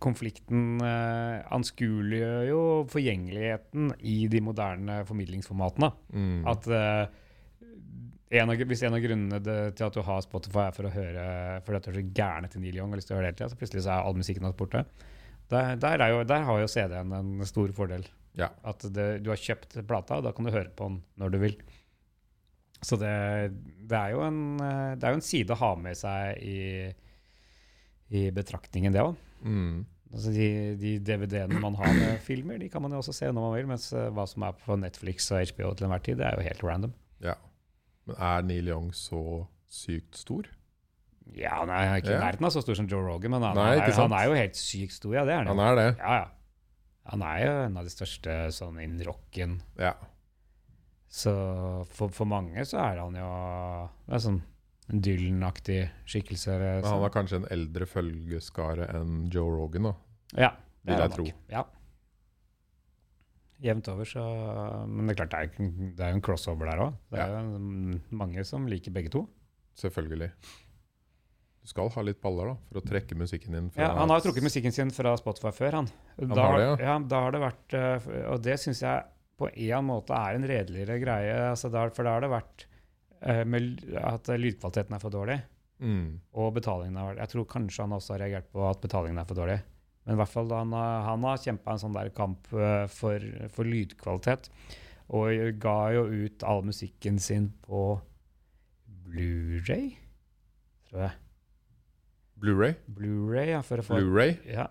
konflikten 0.02 0.80
uh, 0.82 1.40
anskueliggjør 1.54 2.48
jo 2.50 2.62
forgjengeligheten 2.92 3.94
i 4.04 4.16
de 4.28 4.40
moderne 4.44 5.00
formidlingsformatene. 5.08 5.92
Mm. 6.12 6.40
At 6.50 6.66
eh, 6.68 7.04
en 8.40 8.50
av, 8.52 8.60
hvis 8.70 8.82
en 8.86 8.96
av 8.96 9.02
grunnene 9.04 9.40
det, 9.42 9.56
til 9.78 9.86
at 9.86 9.96
du 9.96 10.02
har 10.06 10.24
Spotify, 10.24 10.66
er 10.66 10.74
for 10.76 10.88
å 10.88 10.92
høre 10.94 11.24
For 11.66 11.76
at 11.76 11.86
du 11.86 11.92
er 11.92 11.98
så 12.00 12.04
gæren 12.16 12.48
etter 12.48 12.62
Neil 12.62 12.78
Young 12.78 12.90
og 12.90 12.96
har 12.96 13.02
lyst 13.02 13.10
til 13.10 13.16
å 13.16 13.20
høre 13.20 13.28
det 13.28 13.32
hele 13.34 13.40
tida, 13.40 13.50
så 13.52 13.60
plutselig 13.60 13.84
så 13.86 13.94
er 13.94 14.08
all 14.08 14.18
musikken 14.18 14.48
hans 14.48 14.58
borte. 14.58 14.84
Der, 15.52 15.74
der, 15.80 16.02
er 16.02 16.12
jo, 16.14 16.20
der 16.26 16.46
har 16.48 16.60
jo 16.62 16.68
CD-en 16.70 17.14
en 17.14 17.48
stor 17.48 17.72
fordel. 17.76 18.06
Ja. 18.38 18.50
At 18.66 18.84
det, 18.96 19.08
du 19.22 19.30
har 19.30 19.40
kjøpt 19.40 19.78
plata, 19.86 20.18
og 20.18 20.26
da 20.26 20.34
kan 20.34 20.48
du 20.48 20.54
høre 20.54 20.72
på 20.74 20.88
den 20.90 21.00
når 21.20 21.34
du 21.34 21.40
vil. 21.44 21.56
Så 22.84 22.98
det, 23.00 23.14
det, 23.80 23.96
er, 23.96 24.12
jo 24.12 24.24
en, 24.26 24.40
det 24.58 25.06
er 25.06 25.14
jo 25.14 25.20
en 25.20 25.24
side 25.24 25.54
å 25.54 25.60
ha 25.60 25.72
med 25.80 25.96
seg 25.96 26.42
i, 26.44 26.60
i 28.12 28.28
betraktningen, 28.34 28.92
det 28.92 29.04
òg. 29.04 29.14
Mm. 29.44 29.84
Altså 30.14 30.30
de, 30.30 30.48
de 30.78 30.98
DVD-ene 31.02 31.58
man 31.62 31.76
har 31.80 31.90
med 31.96 32.20
filmer, 32.22 32.58
de 32.60 32.68
kan 32.70 32.84
man 32.84 32.92
jo 32.94 33.00
også 33.00 33.14
se 33.16 33.30
når 33.30 33.46
man 33.46 33.56
vil. 33.56 33.70
Mens 33.72 33.88
eh, 33.96 34.10
hva 34.14 34.26
som 34.30 34.44
er 34.46 34.58
på 34.60 34.76
Netflix 34.78 35.26
og 35.32 35.42
HBO 35.54 35.72
til 35.74 35.88
enhver 35.88 36.04
tid, 36.06 36.20
det 36.20 36.28
er 36.28 36.38
jo 36.38 36.46
helt 36.46 36.64
random. 36.66 36.94
ja. 37.24 37.34
Men 38.08 38.20
er 38.20 38.46
Neil 38.46 38.68
Young 38.68 38.92
så 38.96 39.22
sykt 39.72 40.20
stor? 40.20 40.48
Ja, 41.34 41.54
han 41.62 41.70
er 41.72 41.98
ikke 41.98 42.12
i 42.12 42.20
nærheten 42.20 42.46
av 42.46 42.52
så 42.52 42.60
stor 42.62 42.76
som 42.76 42.88
Joe 42.90 43.00
Rogan, 43.06 43.32
men 43.32 43.44
han, 43.46 43.56
Nei, 43.56 43.78
er, 43.80 43.94
han 43.96 44.12
er 44.12 44.26
jo 44.28 44.34
helt 44.36 44.58
sykt 44.60 44.98
stor. 44.98 45.14
Ja, 45.16 45.24
det 45.24 45.32
er 45.34 45.42
han. 45.42 45.52
Han 45.54 45.62
er 45.64 45.78
det. 45.80 45.86
Ja, 46.02 46.16
ja. 46.20 46.26
Han 47.12 47.22
er 47.24 47.38
jo 47.42 47.54
en 47.66 47.78
av 47.80 47.86
de 47.88 47.92
største 47.92 48.34
sånn 48.56 48.80
innen 48.80 49.02
rocken. 49.04 49.58
Ja. 49.80 49.92
Så 51.14 51.32
for, 51.94 52.12
for 52.12 52.28
mange 52.28 52.64
så 52.68 52.80
er 52.82 53.00
han 53.02 53.16
jo 53.18 53.30
det 54.08 54.16
er 54.16 54.22
sånn 54.24 54.40
en 54.92 55.00
Dylan-aktig 55.04 55.78
skikkelse. 56.10 56.58
Men 56.60 56.84
han 56.84 57.04
har 57.06 57.12
kanskje 57.12 57.40
en 57.40 57.48
eldre 57.54 57.86
følgeskare 57.88 58.88
enn 58.98 59.30
Joe 59.32 59.52
Rogan, 59.54 59.88
da. 59.88 59.94
Ja, 60.36 60.50
det 60.84 60.96
er 60.96 61.04
han 61.06 61.14
nok. 61.16 61.30
Ja. 61.52 61.64
Jevnt 63.64 63.88
over, 63.88 64.08
så 64.08 64.22
Men 64.90 65.08
det 65.08 65.14
er 65.14 65.22
klart, 65.22 65.32
det 65.32 65.40
er, 65.40 65.70
det 65.96 66.04
er 66.04 66.12
jo 66.12 66.18
en 66.18 66.26
crossover 66.26 66.68
der 66.68 66.82
òg. 66.84 66.98
Det 67.14 67.22
er 67.22 67.32
jo 67.32 67.96
mange 68.20 68.44
som 68.44 68.68
liker 68.68 68.92
begge 68.92 69.12
to. 69.14 69.24
Selvfølgelig. 69.80 70.30
Du 71.64 71.70
skal 71.70 71.88
ha 71.94 72.02
litt 72.04 72.20
baller, 72.20 72.50
da, 72.52 72.54
for 72.68 72.82
å 72.82 72.84
trekke 72.84 73.16
musikken 73.16 73.56
din 73.56 73.68
Ja, 73.80 73.94
han 73.96 74.10
har 74.12 74.20
jo 74.20 74.26
trukket 74.26 74.44
musikken 74.44 74.74
sin 74.76 74.90
fra 74.92 75.14
Spotify 75.16 75.52
før, 75.56 75.78
han. 75.80 75.86
Da, 76.20 76.36
har 76.36 76.58
det, 76.58 76.66
ja. 76.66 76.74
ja. 76.84 76.96
Da 77.08 77.22
har 77.24 77.32
det 77.32 77.40
vært 77.40 77.76
eh, 77.78 78.08
Og 78.34 78.42
det 78.44 78.58
syns 78.60 78.82
jeg 78.84 79.06
på 79.40 79.48
en 79.48 79.86
måte 79.88 80.14
er 80.14 80.36
en 80.36 80.44
redeligere 80.46 80.98
greie. 81.00 81.38
Altså 81.48 81.72
der, 81.72 81.90
for 81.96 82.06
da 82.06 82.18
har 82.18 82.26
det 82.26 82.30
vært 82.34 82.66
eh, 83.24 83.42
med, 83.48 83.80
at 83.96 84.28
lydkvaliteten 84.28 84.98
er 84.98 85.02
for 85.02 85.14
dårlig, 85.16 85.38
mm. 85.80 86.04
og 86.36 86.52
betalingen 86.58 87.00
har 87.00 87.08
vært 87.10 87.24
Jeg 87.24 87.32
tror 87.32 87.48
kanskje 87.56 87.86
han 87.86 87.96
også 87.96 88.14
har 88.14 88.22
reagert 88.26 88.52
på 88.52 88.68
at 88.68 88.84
betalingen 88.84 89.24
er 89.24 89.30
for 89.32 89.40
dårlig. 89.40 89.58
Men 90.04 90.16
i 90.16 90.20
hvert 90.20 90.32
fall 90.32 90.52
han, 90.52 90.72
han 90.76 91.24
har 91.24 91.40
kjempa 91.40 91.74
en 91.74 91.80
sånn 91.80 91.96
der 91.96 92.10
kamp 92.16 92.50
eh, 92.52 92.84
for, 92.92 93.28
for 93.54 93.68
lydkvalitet. 93.68 94.50
Og 95.16 95.58
ga 95.60 95.78
jo 95.96 96.06
ut 96.08 96.44
all 96.48 96.64
musikken 96.64 97.20
sin 97.20 97.50
på 97.64 97.86
Blu-ray, 99.04 99.92
tror 100.88 101.06
jeg. 101.06 101.18
Blu-ray? 102.40 102.78
Blu-ray, 102.90 103.52
ja, 103.54 103.60
Blu-ray? 103.62 104.38
ja, 104.48 104.68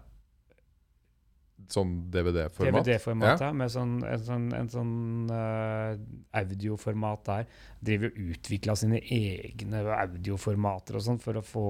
Sånn 1.72 1.93
DVD-format? 2.11 2.84
DVD-format, 2.84 3.41
ja. 3.41 3.51
Med 3.55 3.72
sånn, 3.72 3.93
en 4.07 4.23
sånn, 4.26 4.47
en 4.57 4.69
sånn 4.72 4.95
uh, 5.31 5.93
audioformat 6.39 7.23
der. 7.30 7.47
Driver 7.84 8.11
og 8.11 8.34
utvikla 8.34 8.76
sine 8.80 8.99
egne 9.01 9.84
audioformater 9.95 10.99
og 10.99 11.05
sånn 11.05 11.22
for 11.23 11.39
å 11.39 11.45
få 11.45 11.65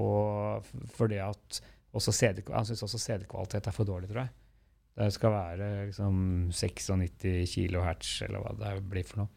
For 0.95 1.11
det 1.11 1.21
at 1.25 1.61
også 1.93 2.13
CD, 2.13 2.41
Han 2.51 2.65
syns 2.65 2.83
også 2.83 2.99
CD-kvalitet 2.99 3.67
er 3.69 3.75
for 3.75 3.85
dårlig, 3.85 4.09
tror 4.09 4.23
jeg. 4.23 4.29
Det 4.97 5.07
skal 5.15 5.31
være 5.33 5.67
liksom 5.87 6.17
96 6.53 7.47
kilohertz, 7.53 8.21
eller 8.27 8.43
hva 8.43 8.53
det 8.59 8.83
blir 8.89 9.05
for 9.09 9.23
noe. 9.23 9.29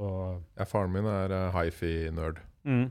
Og, 0.00 0.42
Ja, 0.56 0.64
faren 0.68 0.92
min 0.92 1.04
er 1.08 1.32
uh, 1.32 1.52
hifi-nerd. 1.56 2.38
mm, 2.64 2.86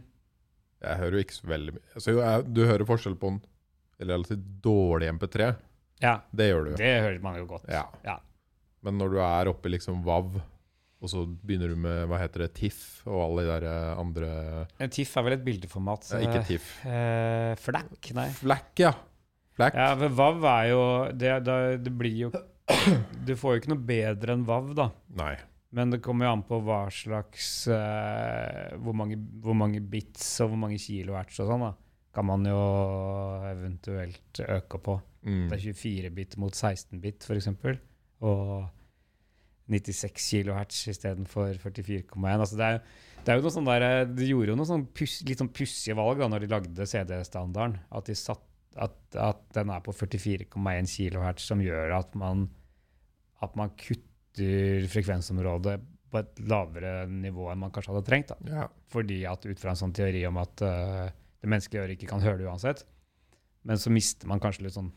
Jeg 0.81 0.97
hører 1.01 1.11
jo 1.17 1.23
ikke 1.25 1.35
så 1.37 1.47
veldig 1.49 1.73
mye 1.75 1.95
altså, 1.95 2.43
Du 2.53 2.61
hører 2.65 2.85
forskjell 2.85 3.15
på 3.19 3.27
en 3.33 3.39
relativt 3.99 4.45
dårlig 4.63 5.09
MP3. 5.17 5.55
ja, 6.01 6.19
Det 6.33 6.49
gjør 6.51 6.65
du. 6.69 6.75
det 6.77 7.01
hører 7.01 7.19
man 7.21 7.37
jo 7.39 7.45
godt. 7.49 7.65
Ja. 7.69 7.85
Ja. 8.05 8.17
Men 8.83 8.97
når 8.97 9.09
du 9.11 9.17
er 9.19 9.49
oppe 9.51 9.67
i 9.67 9.73
liksom 9.73 10.03
WAV, 10.05 10.39
og 10.99 11.11
så 11.11 11.21
begynner 11.27 11.71
du 11.71 11.77
med 11.79 12.09
hva 12.11 12.17
heter 12.19 12.43
det, 12.43 12.49
TIFF 12.57 13.05
og 13.07 13.21
alle 13.23 13.45
de 13.45 13.51
der 13.53 13.65
eh, 13.71 13.99
andre 14.01 14.31
En 14.83 14.91
TIFF 14.91 15.13
er 15.19 15.25
vel 15.27 15.35
et 15.37 15.45
bildeformat? 15.45 16.09
ja, 16.11 16.19
Ikke 16.25 16.41
TIFF. 16.49 16.71
Eh, 16.85 17.53
Flack, 17.63 18.09
nei. 18.17 18.27
Flack, 18.35 18.73
ja. 18.83 18.91
Flack. 19.55 19.75
Ja, 19.79 19.93
for 19.99 20.15
VAV 20.19 20.49
er 20.51 20.65
jo 20.71 20.81
det, 21.19 21.31
det, 21.47 21.59
det 21.85 21.93
blir 21.99 22.25
jo 22.25 22.31
Du 23.27 23.33
får 23.39 23.55
jo 23.55 23.61
ikke 23.61 23.71
noe 23.73 23.85
bedre 23.89 24.35
enn 24.35 24.43
VAV, 24.47 24.73
da. 24.77 24.89
Nei. 25.19 25.33
Men 25.75 25.91
det 25.93 25.99
kommer 26.05 26.25
jo 26.27 26.33
an 26.35 26.43
på 26.47 26.59
hva 26.65 26.79
slags 26.93 27.49
eh, 27.71 28.75
hvor, 28.81 28.95
mange, 28.97 29.17
hvor 29.43 29.57
mange 29.57 29.81
bits 29.81 30.25
og 30.43 30.51
hvor 30.53 30.61
mange 30.63 30.79
kilohertz 30.81 31.39
og 31.43 31.51
sånn, 31.51 31.65
da. 31.67 31.71
Kan 32.15 32.25
man 32.25 32.45
jo 32.49 32.57
eventuelt 33.51 34.41
øke 34.41 34.79
på. 34.81 34.95
Mm. 35.27 35.43
Det 35.51 35.59
er 35.59 35.65
24 35.77 36.11
bit 36.15 36.37
mot 36.41 36.55
16 36.55 36.99
bit, 37.03 37.25
f.eks. 37.27 37.49
Og 38.25 38.65
96 39.69 40.29
kilohertz 40.31 40.81
istedenfor 40.91 41.53
44,1. 41.61 42.27
Altså 42.33 42.59
det, 42.59 42.69
er, 42.69 42.79
det 43.25 43.33
er 43.33 43.39
jo 43.39 43.45
noe 43.45 43.53
sånn 43.53 43.69
der, 43.69 43.87
De 44.09 44.29
gjorde 44.29 44.53
jo 44.53 44.57
noen 44.59 44.69
sånn 44.69 44.87
pus, 44.95 45.19
litt 45.27 45.41
sånn 45.41 45.51
pussige 45.53 45.97
valg 45.99 46.21
da 46.21 46.29
når 46.31 46.45
de 46.45 46.51
lagde 46.53 46.87
CD-standarden. 46.89 47.77
At, 47.95 48.09
at, 48.09 48.97
at 49.29 49.45
den 49.57 49.73
er 49.75 49.85
på 49.85 49.95
44,1 49.95 50.91
kilohertz, 50.95 51.45
som 51.51 51.63
gjør 51.63 51.95
at 51.99 52.17
man, 52.19 52.47
at 53.45 53.55
man 53.59 53.73
kutter 53.79 54.89
frekvensområdet 54.89 55.79
på 56.09 56.21
et 56.23 56.39
lavere 56.49 56.93
nivå 57.09 57.51
enn 57.51 57.61
man 57.61 57.73
kanskje 57.73 57.93
hadde 57.93 58.07
trengt. 58.07 58.33
Ja. 58.49 58.65
Fordi 58.89 59.21
at 59.29 59.45
ut 59.45 59.61
fra 59.61 59.75
en 59.75 59.81
sånn 59.83 59.93
teori 59.95 60.23
om 60.29 60.39
at 60.41 60.63
uh, 60.65 61.05
det 61.39 61.51
menneskelige 61.51 61.85
øret 61.85 61.97
ikke 61.97 62.09
kan 62.09 62.23
høre 62.23 62.41
det 62.41 62.49
uansett. 62.49 62.83
Men 63.67 63.81
så 63.81 63.91
mister 63.93 64.29
man 64.29 64.41
kanskje 64.41 64.65
litt 64.65 64.77
sånn 64.77 64.89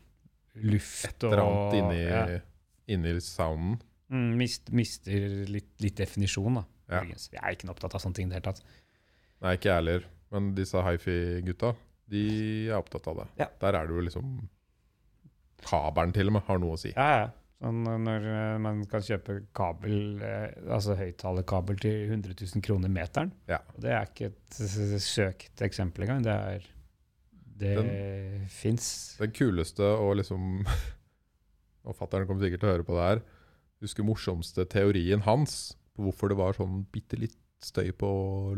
luft 0.63 1.25
eller 1.25 1.41
annet 1.43 1.75
inni 1.79 2.01
ja. 2.01 2.23
inni 2.93 3.13
sounden. 3.23 3.79
Mm, 4.11 4.31
mist, 4.39 4.71
mister 4.75 5.27
litt, 5.49 5.71
litt 5.83 5.97
definisjon, 6.01 6.59
da. 6.59 6.65
Ja. 6.91 7.03
Jeg 7.07 7.39
er 7.39 7.55
ikke 7.55 7.69
noe 7.69 7.77
opptatt 7.77 7.95
av 7.97 8.03
sånne 8.03 8.19
ting 8.19 8.27
i 8.27 8.33
det 8.33 8.41
hele 8.41 8.49
tatt. 8.51 8.63
Nei, 9.43 9.55
ikke 9.57 9.69
jeg 9.69 9.79
heller. 9.79 10.09
Men 10.33 10.49
disse 10.57 10.81
hifi-gutta, 10.81 11.73
de 12.11 12.25
er 12.67 12.75
opptatt 12.77 13.07
av 13.11 13.21
det. 13.21 13.29
Ja. 13.43 13.47
Der 13.61 13.79
er 13.79 13.87
det 13.87 13.95
jo 13.95 14.03
liksom 14.09 14.35
Kabelen 15.63 16.11
til 16.11 16.27
og 16.27 16.35
med 16.35 16.43
har 16.49 16.59
noe 16.59 16.75
å 16.75 16.79
si. 16.81 16.91
Ja, 16.91 17.23
ja. 17.23 17.31
Sånn 17.63 17.85
eh, 17.87 17.99
når 18.03 18.25
eh, 18.27 18.55
man 18.59 18.81
kan 18.91 19.03
kjøpe 19.05 19.37
kabel, 19.55 20.19
eh, 20.19 20.49
altså 20.67 20.97
høyttalerkabel 20.99 21.79
til 21.79 22.09
100 22.09 22.35
000 22.35 22.63
kroner 22.65 22.91
meteren. 22.91 23.31
Ja. 23.47 23.61
Det 23.79 23.93
er 23.95 24.09
ikke 24.09 24.31
et 24.33 24.57
søkt 25.03 25.63
eksempel 25.63 26.05
engang. 26.07 26.25
Det 26.25 26.35
er 26.35 26.67
Det 27.63 28.49
fins. 28.51 29.15
Den 29.21 29.31
kuleste 29.31 29.85
og 29.85 30.17
liksom 30.19 30.65
Og 31.87 31.95
fatter'n 31.99 32.23
kommer 32.27 32.45
sikkert 32.45 32.61
til 32.63 32.69
å 32.69 32.73
høre 32.77 32.85
på 32.87 32.95
det 32.95 33.07
her. 33.07 33.21
Husker 33.83 34.05
morsomste 34.07 34.63
teorien 34.71 35.21
hans 35.25 35.73
på 35.93 36.05
hvorfor 36.07 36.31
det 36.31 36.37
var 36.39 36.55
sånn 36.57 36.85
bitte 36.93 37.19
litt 37.19 37.35
støy 37.63 37.91
på 37.95 38.07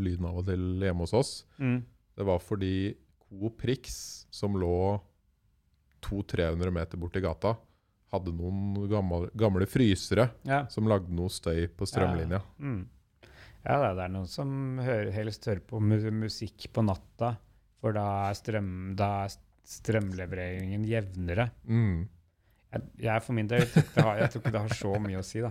lyden 0.02 0.26
av 0.26 0.38
og 0.40 0.46
til 0.48 0.80
hjemme 0.82 1.04
hos 1.04 1.14
oss. 1.14 1.32
Mm. 1.58 1.80
Det 2.16 2.24
var 2.26 2.38
fordi 2.42 2.94
Coop 3.26 3.58
Prix, 3.60 4.26
som 4.30 4.54
lå 4.58 5.00
200-300 6.06 6.70
meter 6.74 7.00
borti 7.00 7.20
gata, 7.24 7.56
hadde 8.14 8.32
noen 8.38 8.86
gamle, 8.90 9.30
gamle 9.36 9.66
frysere 9.68 10.28
Ja. 10.46 10.64
som 10.70 10.86
lagde 10.86 11.10
noe 11.12 11.28
støy 11.28 11.66
på 11.76 11.86
strømlinja. 11.90 12.40
Mm. 12.60 12.86
Ja, 13.66 13.94
det 13.94 14.04
er- 14.04 14.08
noen 14.14 14.28
som 14.28 14.78
hører, 14.78 15.10
helst 15.12 15.44
hører 15.44 15.60
på 15.60 15.80
musikk 15.82 16.68
på 16.72 16.84
natta, 16.86 17.36
for 17.80 17.92
da 17.92 18.30
er, 18.30 18.34
strøm, 18.34 18.94
da 18.94 19.24
er 19.26 19.34
strømlevereringen 19.66 20.86
jevnere. 20.86 21.50
Mm. 21.66 22.08
Jeg, 23.02 23.22
for 23.26 23.32
min 23.36 23.48
del 23.50 23.64
jeg 23.66 23.84
tror 23.94 24.40
ikke 24.42 24.52
det 24.54 24.62
har 24.64 24.74
så 24.78 24.92
mye 25.02 25.18
å 25.20 25.24
si, 25.26 25.40
da. 25.44 25.50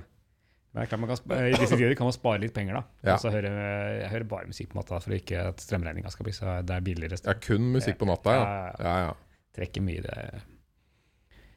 Men 0.75 0.83
er 0.83 0.89
klart 0.91 0.99
man 1.05 1.09
kan, 1.13 1.19
I 1.47 1.53
disse 1.55 1.77
tider 1.79 1.93
kan 1.95 2.07
man 2.09 2.15
spare 2.17 2.39
litt 2.43 2.51
penger, 2.55 2.73
da. 2.75 2.83
Ja. 3.07 3.13
Og 3.15 3.21
så 3.23 3.29
høre, 3.31 3.51
jeg 4.01 4.09
hører 4.11 4.25
bare 4.33 4.49
musikk 4.49 4.73
på 4.73 4.79
natta 4.81 4.97
for 4.99 5.15
ikke 5.15 5.37
at 5.53 5.61
strømregninga 5.63 6.11
skal 6.11 6.27
bli 6.27 6.33
så 6.35 6.57
det 6.67 6.75
er 6.75 6.83
billigere. 6.83 7.15
Ja, 7.23 7.35
kun 7.39 7.69
musikk 7.75 7.95
på 8.01 8.07
natta, 8.09 8.35
ja. 8.35 8.43
Ja, 8.83 8.95
ja. 9.05 9.13
Trekker 9.55 9.81
mye, 9.87 10.01
det. 10.03 10.43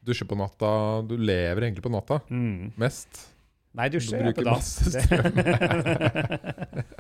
Dusje 0.06 0.24
på 0.30 0.36
natta 0.38 0.68
Du 1.04 1.16
lever 1.18 1.66
egentlig 1.66 1.82
på 1.84 1.90
natta 1.90 2.20
Mm. 2.30 2.70
mest. 2.78 3.26
Nei, 3.74 3.88
Du 3.90 3.98
dusjer 3.98 4.22
jeg 4.22 4.34
på 4.38 4.42
bruker 4.42 4.44
dagen. 4.46 4.58
masse 4.62 5.02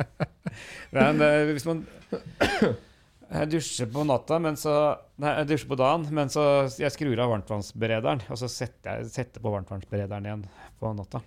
Men 0.94 1.20
uh, 1.22 1.52
hvis 1.54 1.66
man 1.68 1.86
jeg 3.28 3.50
dusjer 3.52 3.88
på 3.92 4.04
natta, 4.08 4.38
men 4.40 4.56
så 4.56 4.74
Nei, 5.20 5.32
jeg 5.40 5.48
dusjer 5.50 5.70
på 5.72 5.78
dagen, 5.80 6.04
men 6.14 6.30
så 6.32 6.42
jeg 6.78 6.94
skrur 6.94 7.20
av 7.20 7.32
varmtvannsberederen, 7.34 8.22
og 8.30 8.38
så 8.40 8.48
setter 8.52 9.02
jeg 9.02 9.10
setter 9.12 9.42
på 9.42 9.52
varmtvannsberederen 9.52 10.28
igjen 10.28 10.44
på 10.78 10.92
natta. 10.96 11.20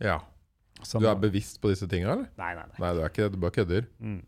Ja. 0.00 0.20
Som- 0.82 1.02
Du 1.02 1.08
er 1.08 1.16
bevisst 1.16 1.60
på 1.60 1.72
disse 1.72 1.88
tinga, 1.88 2.12
eller? 2.12 2.28
Nei, 2.38 2.54
nei, 2.54 2.66
nei. 2.68 2.76
Nei, 2.78 2.92
du 2.94 3.00
er 3.00 3.08
ikke 3.08 3.30
du 3.32 3.38
bare 3.38 3.56
kødder. 3.56 3.86
Mm. 4.00 4.20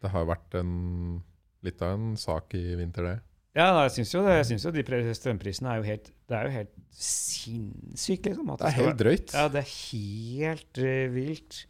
Det 0.00 0.10
har 0.12 0.24
jo 0.24 0.30
vært 0.30 0.54
en, 0.60 1.22
litt 1.62 1.82
av 1.82 1.96
en 1.96 2.16
sak 2.16 2.54
i 2.54 2.74
vinter, 2.76 3.02
det. 3.02 3.16
Ja, 3.56 3.70
jeg 3.86 3.94
syns 3.94 4.12
jo, 4.12 4.20
det, 4.20 4.34
jeg 4.36 4.46
synes 4.50 4.64
jo 4.66 4.70
de 4.70 5.14
strømprisene 5.16 5.70
er 5.72 5.76
jo 5.80 5.86
helt 5.88 6.10
Det 6.28 6.36
er 6.36 6.44
jo 6.44 6.50
helt 6.58 6.74
sinnssykt, 6.92 8.26
liksom. 8.28 8.50
Det 8.52 8.66
er 8.68 8.76
helt 8.76 8.98
drøyt. 9.00 9.32
Ja, 9.32 9.48
det 9.48 9.62
er 9.62 9.70
helt 9.72 10.78
eh, 10.82 11.08
vilt. 11.14 11.66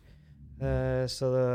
Uh, 0.56 1.04
så 1.06 1.28
det, 1.30 1.46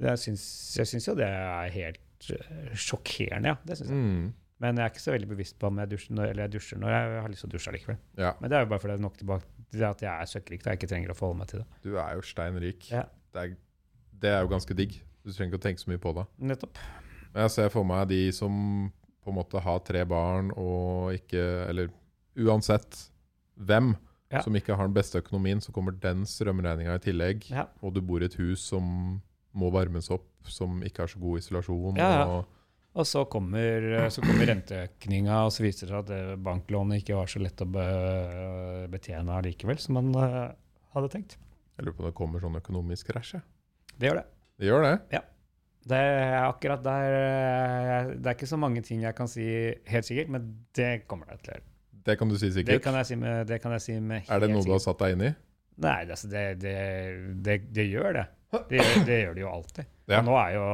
jeg, 0.00 0.18
syns, 0.22 1.06
jo 1.08 1.14
det 1.18 1.26
er 1.28 1.70
helt 1.74 2.30
eh, 2.32 2.72
sjokkerende, 2.78 3.52
ja. 3.52 3.56
Det 3.66 3.76
syns 3.78 3.90
jeg. 3.90 3.98
Mm. 3.98 4.30
Men 4.62 4.78
jeg 4.78 4.84
er 4.86 4.92
ikke 4.92 5.02
så 5.02 5.12
veldig 5.16 5.28
bevisst 5.32 5.56
på 5.58 5.66
om 5.66 5.78
jeg 5.82 5.90
dusjer 5.90 6.14
når, 6.14 6.28
eller 6.30 6.44
jeg 6.46 6.52
dusjer 6.54 6.78
når 6.78 6.92
jeg 6.94 7.14
har 7.24 7.32
lyst 7.32 7.42
til 7.42 7.50
å 7.50 7.52
dusje 7.56 7.72
likevel. 7.74 7.96
Ja, 8.20 8.32
Men 8.40 8.50
det 8.52 8.56
er 8.58 8.62
jo 8.62 8.68
bare 8.70 8.78
fordi 8.84 8.92
det 8.94 9.00
er 9.00 9.06
nok 9.08 9.16
tilbake 9.18 9.66
til 9.72 9.84
at 9.88 10.04
jeg 10.06 10.12
er 10.12 10.30
søkkrik, 10.30 10.62
og 10.62 10.68
jeg 10.70 10.78
ikke 10.78 10.90
trenger 10.92 11.10
å 11.10 11.16
forholde 11.18 11.38
meg 11.40 11.48
til 11.50 11.62
det. 11.64 11.66
du 11.82 11.96
er 11.98 12.12
jo 12.14 12.22
stein 12.28 12.58
rik. 12.62 12.86
Ja. 12.92 13.02
Det, 13.34 13.42
er, 13.42 13.56
det 14.22 14.30
er 14.30 14.44
jo 14.44 14.52
ganske 14.52 14.76
digg. 14.78 14.94
Du 15.26 15.32
trenger 15.32 15.50
ikke 15.50 15.60
å 15.62 15.66
tenke 15.66 15.82
så 15.82 15.90
mye 15.90 16.02
på 16.02 16.12
det. 16.14 16.24
Nettopp. 16.52 16.78
Jeg 17.32 17.50
ser 17.56 17.72
for 17.74 17.88
meg 17.88 18.06
de 18.12 18.20
som 18.36 18.54
på 19.22 19.30
en 19.32 19.38
måte 19.38 19.60
har 19.62 19.78
tre 19.86 20.02
barn 20.04 20.50
og 20.58 21.12
ikke 21.14 21.42
Eller 21.70 21.90
uansett 22.36 23.08
hvem 23.56 23.94
Ja. 24.32 24.40
som 24.42 24.54
ikke 24.56 24.74
har 24.76 24.86
den 24.88 24.94
beste 24.96 25.18
økonomien, 25.20 25.60
så 25.60 25.72
kommer 25.72 25.92
den 25.92 26.22
strømregninga 26.24 26.94
i 26.96 27.02
tillegg. 27.04 27.50
Og 27.82 27.92
du 27.94 28.00
bor 28.00 28.22
i 28.22 28.24
et 28.30 28.34
hus 28.40 28.60
som 28.70 29.20
må 29.58 29.70
varmes 29.74 30.08
opp, 30.14 30.26
som 30.48 30.80
ikke 30.86 31.04
har 31.04 31.10
så 31.12 31.20
god 31.22 31.38
isolasjon. 31.42 31.98
Ja, 32.00 32.10
ja. 32.22 32.26
Og, 32.26 32.58
Og 32.92 33.06
så 33.08 33.22
kommer, 33.24 34.08
så 34.12 34.20
kommer 34.24 34.44
renteøkninga, 34.50 35.38
og 35.46 35.52
så 35.54 35.64
viser 35.64 35.88
det 35.88 35.94
seg 35.94 36.10
at 36.12 36.40
banklånet 36.44 37.00
ikke 37.00 37.16
var 37.16 37.30
så 37.32 37.40
lett 37.40 37.62
å 37.64 37.68
be, 37.72 37.84
betjene 38.92 39.32
allikevel 39.38 39.78
som 39.80 39.96
man 39.96 40.10
eh, 40.20 40.52
hadde 40.96 41.08
tenkt. 41.14 41.38
jeg 41.78 41.86
lurer 41.86 41.96
på 41.96 42.02
om 42.04 42.08
det 42.10 42.16
kommer 42.18 42.42
sånn 42.44 42.58
økonomisk 42.60 43.08
krasj. 43.12 43.38
Det 43.96 44.10
gjør 44.10 44.20
det. 44.20 44.26
Det 44.60 44.68
gjør 44.68 44.84
det. 44.84 45.22
Det 45.88 45.98
er 45.98 46.36
akkurat 46.44 46.82
der 46.84 47.14
eh, 47.16 48.10
Det 48.22 48.28
er 48.30 48.36
ikke 48.36 48.46
så 48.46 48.58
mange 48.60 48.82
ting 48.86 49.00
jeg 49.02 49.16
kan 49.18 49.26
si 49.30 49.46
helt 49.88 50.06
sikkert, 50.06 50.28
men 50.36 50.50
det 50.76 50.90
kommer 51.10 51.32
det 51.32 51.40
til. 51.48 51.64
Det 52.06 52.18
kan 52.18 52.28
du 52.30 52.36
si 52.38 52.50
sikkert? 52.52 52.76
Det 52.76 52.82
kan 52.84 52.94
jeg 53.00 53.08
si 53.08 53.16
med, 53.18 53.46
det 53.48 53.58
kan 53.62 53.72
jeg 53.72 53.82
si 53.82 53.96
med 54.02 54.28
Er 54.28 54.42
det 54.42 54.50
noe 54.50 54.60
noe 54.60 54.68
du 54.68 54.72
har 54.76 54.82
satt 54.84 55.00
deg 55.02 55.16
inn 55.16 55.24
i? 55.30 55.32
Nei, 55.82 55.98
altså, 56.04 56.28
det, 56.30 56.44
det, 56.60 56.76
det, 57.42 57.56
det 57.72 57.88
gjør 57.88 58.18
det. 58.20 58.24
Det 58.70 58.82
det 59.06 59.18
gjør 59.24 59.34
de 59.38 59.44
jo 59.46 59.50
alltid. 59.52 59.84
Ja. 60.12 60.20
Nå 60.26 60.34
er 60.36 60.54
jo 60.58 60.64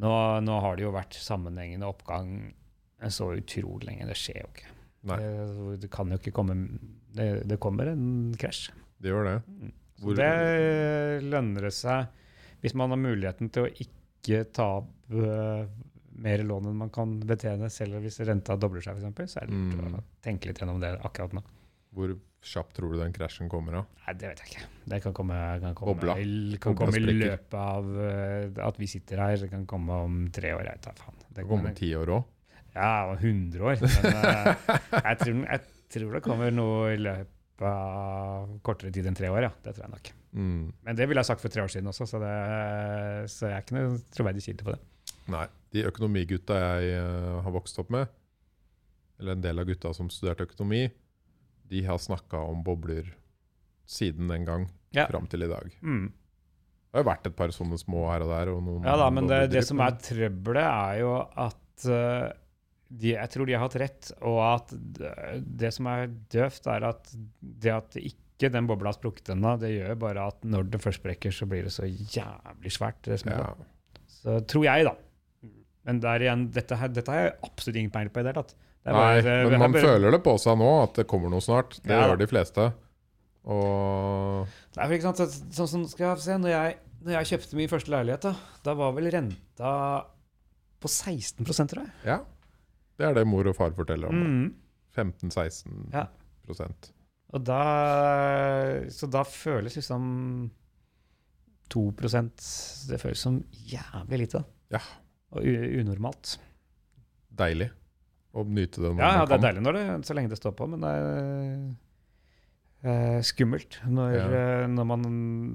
nå, 0.00 0.10
nå 0.46 0.54
har 0.64 0.76
det 0.78 0.84
jo 0.86 0.92
vært 0.94 1.16
sammenhengende 1.20 1.86
oppgang 1.90 2.30
så 3.12 3.26
utrolig 3.36 3.84
lenge. 3.90 4.06
Det 4.08 4.16
skjer 4.16 4.38
jo 4.40 4.48
ikke. 4.54 4.70
Det, 5.04 5.78
det 5.82 5.90
kan 5.92 6.08
jo 6.14 6.16
ikke 6.16 6.32
komme 6.32 6.54
Det, 7.14 7.26
det 7.50 7.58
kommer 7.60 7.90
en 7.92 8.06
krasj. 8.40 8.70
det 9.02 9.10
gjør 9.12 9.26
det. 9.28 9.34
Hvor- 10.00 10.16
det 10.16 11.22
lønner 11.28 11.68
det 11.68 11.74
seg 11.76 12.06
hvis 12.64 12.72
man 12.80 12.90
har 12.94 12.96
muligheten 13.02 13.50
til 13.52 13.66
å 13.66 13.72
ikke 13.84 14.40
ta 14.56 14.64
opp 14.80 15.12
øh, 15.12 15.66
mer 16.24 16.42
lån 16.48 16.70
enn 16.70 16.78
man 16.80 16.88
kan 16.94 17.18
betjene, 17.28 17.68
selv 17.70 17.98
hvis 18.00 18.16
renta 18.24 18.56
dobler 18.56 18.80
seg, 18.80 19.02
f.eks., 19.04 19.34
så 19.34 19.42
er 19.42 19.50
det 19.50 19.58
lurt 19.58 19.82
Mm. 19.84 19.98
å 19.98 20.02
tenke 20.24 20.48
litt 20.48 20.62
gjennom 20.62 20.80
det 20.80 20.94
akkurat 21.04 21.34
nå. 21.36 21.42
Hvor 21.94 22.14
kjapt 22.44 22.74
tror 22.76 22.92
du 22.92 23.00
den 23.00 23.14
krasjen 23.14 23.48
kommer 23.50 23.80
av? 23.80 23.90
Nei, 24.04 24.14
det 24.20 24.30
vet 24.30 24.42
jeg 24.42 24.50
ikke. 24.52 24.64
Det 24.92 25.00
kan 25.04 25.14
komme, 25.16 25.36
kan 25.62 25.76
komme, 25.78 25.94
Obla. 25.94 26.16
kan 26.60 26.76
komme 26.78 27.00
i 27.00 27.16
løpet 27.16 27.56
av 27.58 27.86
uh, 27.88 28.64
at 28.66 28.80
vi 28.80 28.88
sitter 28.90 29.22
her. 29.22 29.36
Det 29.44 29.50
kan 29.52 29.64
komme 29.70 30.00
om 30.06 30.18
tre 30.34 30.52
år. 30.56 30.66
Jeg 30.68 30.82
tar 30.84 30.98
faen. 30.98 31.22
Det 31.28 31.42
kan 31.42 31.52
komme 31.54 31.72
om 31.72 31.78
ti 31.78 31.92
år 31.96 32.12
òg. 32.18 32.26
Ja, 32.74 32.90
om 33.06 33.16
100 33.16 33.62
år. 33.62 33.80
Men 33.80 34.18
uh, 34.18 34.68
jeg, 35.08 35.20
tror, 35.22 35.38
jeg 35.46 35.62
tror 35.94 36.18
det 36.18 36.24
kommer 36.26 36.52
noe 36.52 36.90
i 36.92 37.00
løpet 37.00 37.30
av 37.70 38.50
kortere 38.66 38.90
tid 38.92 39.06
enn 39.08 39.16
tre 39.16 39.30
år, 39.30 39.46
ja. 39.46 39.52
Det 39.62 39.76
tror 39.76 39.86
jeg 39.86 39.94
nok. 39.94 40.10
Mm. 40.34 40.64
Men 40.84 40.98
det 40.98 41.06
ville 41.08 41.22
jeg 41.22 41.30
sagt 41.30 41.44
for 41.44 41.54
tre 41.54 41.62
år 41.62 41.70
siden 41.70 41.88
også, 41.92 42.08
så, 42.10 42.20
det, 42.20 42.34
så 43.30 43.46
jeg 43.46 43.56
er 43.60 43.64
ikke 43.64 43.78
noe 43.78 43.94
troverdig 44.12 44.42
kilde 44.44 44.66
på 44.66 44.74
det. 44.74 44.82
Nei. 45.32 45.46
De 45.74 45.86
økonomigutta 45.88 46.58
jeg 46.60 46.98
uh, 47.00 47.40
har 47.46 47.54
vokst 47.54 47.78
opp 47.82 47.88
med, 47.94 48.10
eller 49.22 49.38
en 49.38 49.46
del 49.46 49.62
av 49.62 49.70
gutta 49.70 49.94
som 49.96 50.10
studerte 50.12 50.46
økonomi, 50.48 50.84
de 51.70 51.84
har 51.86 52.00
snakka 52.00 52.40
om 52.50 52.62
bobler 52.66 53.08
siden 53.88 54.28
den 54.32 54.44
gang 54.48 54.68
Ja. 54.94 55.06
fram 55.10 55.26
til 55.26 55.42
i 55.42 55.50
dag. 55.50 55.72
Mm. 55.82 56.06
Det 56.12 57.00
har 57.00 57.02
jo 57.02 57.10
vært 57.10 57.26
et 57.26 57.36
par 57.36 57.50
sånne 57.50 57.78
små 57.80 58.04
her 58.12 58.22
og 58.22 58.30
der. 58.30 58.50
Og 58.52 58.84
Ja 58.86 58.96
da, 59.00 59.10
men 59.10 59.26
det, 59.26 59.50
det 59.50 59.64
som 59.66 59.80
er 59.82 59.96
trøbbelet, 59.98 60.62
er 60.62 61.00
jo 61.00 61.14
at 61.18 61.86
uh, 61.90 62.28
de, 62.94 63.14
jeg 63.16 63.30
tror 63.32 63.48
de 63.48 63.56
har 63.56 63.64
hatt 63.64 63.78
rett, 63.82 64.10
og 64.22 64.38
at 64.46 64.74
det, 65.42 65.72
som 65.74 65.88
er 65.90 66.12
døvt, 66.30 66.68
er 66.70 66.86
at 66.86 67.10
det 67.40 67.72
at 67.74 67.98
ikke 67.98 68.52
den 68.54 68.68
bobla 68.70 68.92
har 68.92 68.98
sprukket 68.98 69.32
ennå, 69.34 69.56
det 69.58 69.72
gjør 69.72 69.98
bare 69.98 70.28
at 70.30 70.46
når 70.46 70.68
det 70.70 70.82
først 70.84 71.02
sprekker, 71.02 71.34
så 71.34 71.48
blir 71.50 71.66
det 71.66 71.74
så 71.74 71.88
jævlig 71.88 72.72
svært. 72.76 73.02
det 73.08 73.18
ja. 73.26 73.50
Så 74.20 74.38
tror 74.50 74.68
jeg, 74.68 74.86
da. 74.86 74.94
Men 75.84 76.00
der 76.00 76.22
igjen, 76.24 76.46
dette, 76.54 76.78
her, 76.80 76.92
dette 76.94 77.12
har 77.12 77.26
jeg 77.26 77.34
absolutt 77.44 77.80
ingen 77.80 77.92
peiling 77.92 78.12
på 78.14 78.22
i 78.22 78.24
det 78.24 78.32
hele 78.32 78.44
tatt. 78.44 78.54
Nei, 78.84 79.22
men 79.24 79.58
man 79.62 79.72
føler 79.72 80.12
det 80.12 80.22
på 80.24 80.34
seg 80.40 80.58
nå, 80.60 80.70
at 80.82 80.98
det 80.98 81.06
kommer 81.08 81.30
noe 81.32 81.40
snart. 81.40 81.78
Det 81.82 81.90
Ja 81.94 82.02
gjør 82.08 82.18
de 82.20 82.26
fleste. 82.28 82.66
Og 83.44 84.48
Nei, 84.76 84.86
for 84.86 84.94
ikke 84.96 85.06
sant, 85.08 85.16
så- 85.16 85.46
sånn 85.56 85.68
som 85.68 85.86
skal 85.88 86.10
jeg 86.16 86.18
se, 86.24 86.36
når 86.38 86.48
jeg, 86.52 86.76
når 87.04 87.12
jeg 87.18 87.26
kjøpte 87.32 87.54
min 87.56 87.68
første 87.68 87.90
leilighet, 87.92 88.20
da, 88.22 88.34
da 88.62 88.74
var 88.74 88.92
vel 88.92 89.10
renta 89.12 89.72
på 90.80 90.88
16 90.88 91.44
tror 91.44 91.84
jeg. 91.84 91.92
ja, 92.04 92.18
det 92.98 93.06
er 93.08 93.14
det 93.14 93.26
mor 93.26 93.46
og 93.48 93.56
far 93.56 93.70
forteller 93.72 94.08
om. 94.08 94.14
Mm. 94.14 94.54
15-16 94.94 95.92
Ja. 95.92 96.06
Og 97.32 97.42
da, 97.42 98.84
så 98.92 99.08
da 99.10 99.22
føles 99.24 99.74
liksom 99.74 100.50
2% 101.70 102.86
Det 102.88 103.00
føles 103.00 103.18
som 103.18 103.40
jævlig 103.66 104.18
lite. 104.20 104.44
Ja. 104.70 104.78
Og 105.32 105.42
unormalt. 105.42 106.36
Deilig 107.34 107.70
å 108.34 108.44
nyte 108.46 108.82
det 108.82 108.90
når 108.92 109.00
Ja, 109.00 109.08
ja, 109.14 109.18
man 109.22 109.28
det 109.30 109.34
er 109.38 109.42
deilig 109.46 109.62
når 109.64 109.76
det, 109.78 109.84
så 110.08 110.14
lenge 110.18 110.30
det 110.32 110.38
står 110.40 110.54
på, 110.58 110.66
men 110.72 110.82
det 110.84 110.90
er 110.98 111.02
eh, 112.90 113.20
skummelt 113.26 113.78
når, 113.88 114.14
Ja. 114.18 114.24
eh, 114.40 114.64
når, 114.74 114.88
man, 114.90 115.04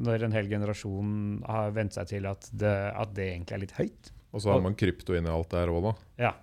når 0.07 0.27
en 0.29 0.35
hel 0.37 0.47
generasjon 0.51 1.09
har 1.47 1.73
vent 1.75 1.93
seg 1.97 2.07
til 2.13 2.29
at 2.29 2.47
det, 2.53 2.75
at 2.95 3.11
det 3.17 3.27
egentlig 3.33 3.57
er 3.57 3.63
litt 3.65 3.75
høyt. 3.79 4.13
Og 4.31 4.43
så 4.45 4.53
har 4.53 4.61
man 4.63 4.77
krypto 4.77 5.15
inni 5.17 5.29
alt 5.33 5.49
det 5.51 5.63
her 5.63 5.71
òg, 5.73 5.83
da. 5.89 5.93
Ja. 6.29 6.33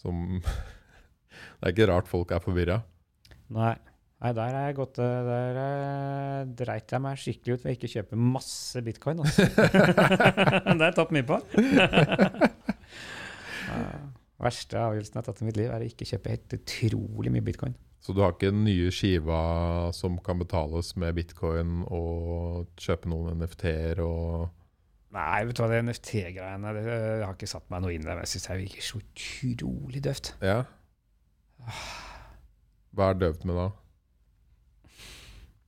Som 0.00 0.40
Det 1.58 1.70
er 1.70 1.72
ikke 1.74 1.90
rart 1.90 2.08
folk 2.10 2.30
er 2.36 2.42
forvirra. 2.44 2.82
Nei. 3.54 3.74
Nei, 4.24 4.30
der 4.36 4.54
er 4.56 4.66
jeg 4.70 4.76
gått 4.78 4.98
eh, 5.02 5.16
Der 5.26 5.56
er, 5.60 6.44
dreit 6.56 6.92
jeg 6.94 7.02
meg 7.04 7.18
skikkelig 7.20 7.56
ut 7.58 7.64
ved 7.64 7.72
å 7.72 7.74
ikke 7.76 7.90
kjøpe 7.92 8.16
masse 8.20 8.80
bitcoin. 8.86 9.20
Altså. 9.24 9.44
det 9.52 10.78
har 10.78 10.86
jeg 10.86 10.96
tapt 11.00 11.12
mye 11.16 11.26
på. 11.28 11.40
Verste 14.44 14.80
avgjørelsen 14.80 15.16
jeg 15.16 15.22
har 15.22 15.26
tatt 15.30 15.42
i 15.42 15.48
mitt 15.48 15.58
liv, 15.58 15.70
er 15.72 15.84
å 15.84 15.88
ikke 15.88 16.08
kjøpe 16.08 16.34
helt 16.34 16.56
utrolig 16.58 17.32
mye 17.32 17.46
bitcoin. 17.46 17.76
Så 18.04 18.12
du 18.12 18.20
har 18.20 18.34
ikke 18.34 18.50
den 18.52 18.66
nye 18.66 18.90
skiva 18.92 19.38
som 19.96 20.18
kan 20.20 20.36
betales 20.42 20.92
med 21.00 21.16
bitcoin, 21.16 21.78
og 21.88 22.68
kjøpe 22.76 23.08
noen 23.08 23.40
NFT-er 23.40 24.04
og 24.04 24.52
Nei, 25.14 25.44
vet 25.46 25.54
du 25.54 25.62
hva, 25.62 25.68
det 25.70 25.84
NFT-greiene 25.84 26.70
det 26.74 26.82
det 26.88 26.96
har 27.22 27.36
ikke 27.36 27.46
satt 27.46 27.68
meg 27.70 27.84
noe 27.84 27.94
inn 27.94 28.02
i 28.02 28.08
det. 28.08 28.16
Men 28.16 28.24
jeg 28.24 28.32
syns 28.32 28.48
det 28.48 28.56
virker 28.64 28.82
så 28.82 28.98
utrolig 28.98 30.00
døvt. 30.02 30.30
Ja. 30.42 30.56
Hva 32.98 33.12
er 33.12 33.20
døvt 33.20 33.44
med 33.46 33.60
da? 33.60 33.68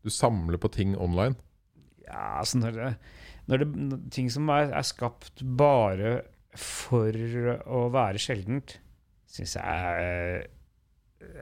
Du 0.03 0.11
samler 0.11 0.59
på 0.59 0.71
ting 0.75 0.97
online. 0.99 1.39
Ja, 2.03 2.41
altså 2.41 2.59
når 2.59 2.75
det, 2.75 2.91
når 3.47 3.63
det 3.63 4.01
Ting 4.15 4.31
som 4.35 4.51
er, 4.51 4.71
er 4.75 4.87
skapt 4.87 5.43
bare 5.59 6.21
for 6.61 7.17
å 7.67 7.87
være 7.95 8.21
sjeldent, 8.23 8.77
syns 9.31 9.57
jeg 9.59 9.65
er, 9.65 10.47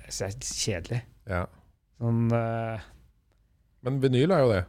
synes 0.09 0.21
jeg 0.21 0.31
er 0.31 0.63
kjedelig. 0.63 1.03
Ja. 1.31 1.43
Sånn 2.01 2.25
uh, 2.35 2.87
Men 3.87 4.01
vinyl 4.03 4.35
er 4.35 4.45
jo 4.45 4.49
det. 4.53 4.63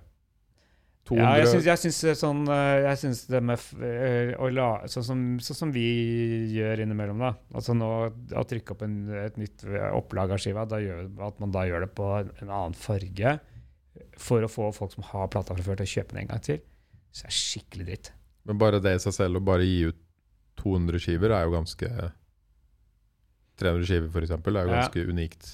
200 1.05 1.21
Ja, 1.21 1.31
jeg 1.37 1.49
syns, 1.51 1.65
jeg 1.67 1.81
syns 1.81 2.19
sånn 2.21 2.39
eh, 2.49 2.79
Jeg 2.81 2.97
syns 2.97 3.19
det 3.29 3.41
med 3.45 3.61
eh, 3.85 4.31
la 4.55 4.69
Sånn 4.89 5.05
som, 5.05 5.19
sånn 5.43 5.59
som 5.59 5.73
vi 5.73 5.85
gjør 6.55 6.81
innimellom, 6.81 7.21
da. 7.21 7.35
Altså 7.53 7.75
nå 7.77 7.89
å 8.09 8.45
trykke 8.49 8.73
opp 8.73 8.85
en, 8.87 8.95
et 9.21 9.37
nytt 9.37 9.67
opplag 9.91 10.33
av 10.33 10.41
skiva, 10.41 10.65
gjør, 10.65 11.05
at 11.27 11.43
man 11.43 11.53
da 11.53 11.65
gjør 11.69 11.85
det 11.85 11.91
på 11.97 12.09
en, 12.21 12.31
en 12.41 12.49
annen 12.49 12.77
farge 12.77 13.35
for 14.19 14.43
å 14.43 14.49
få 14.51 14.71
folk 14.75 14.95
som 14.95 15.05
har 15.11 15.29
plata 15.31 15.55
fra 15.55 15.65
før, 15.65 15.79
til 15.79 15.87
å 15.87 15.93
kjøpe 15.93 16.15
den 16.15 16.23
en 16.23 16.31
gang 16.33 16.43
til, 16.43 16.59
så 17.13 17.27
er 17.27 17.31
det 17.31 17.37
skikkelig 17.37 17.87
dritt. 17.89 18.11
Men 18.49 18.59
bare 18.61 18.81
det 18.83 18.95
i 18.97 19.03
seg 19.03 19.15
selv, 19.15 19.39
å 19.39 19.45
bare 19.45 19.67
gi 19.67 19.91
ut 19.91 20.01
200 20.61 20.99
skiver, 21.03 21.31
er 21.35 21.45
jo 21.47 21.53
ganske 21.55 21.89
300 23.61 23.85
skiver, 23.87 24.25
eksempel, 24.27 24.57
er 24.59 24.67
jo 24.67 24.73
Ja. 24.73 24.81
ganske 24.81 25.05
unikt. 25.09 25.49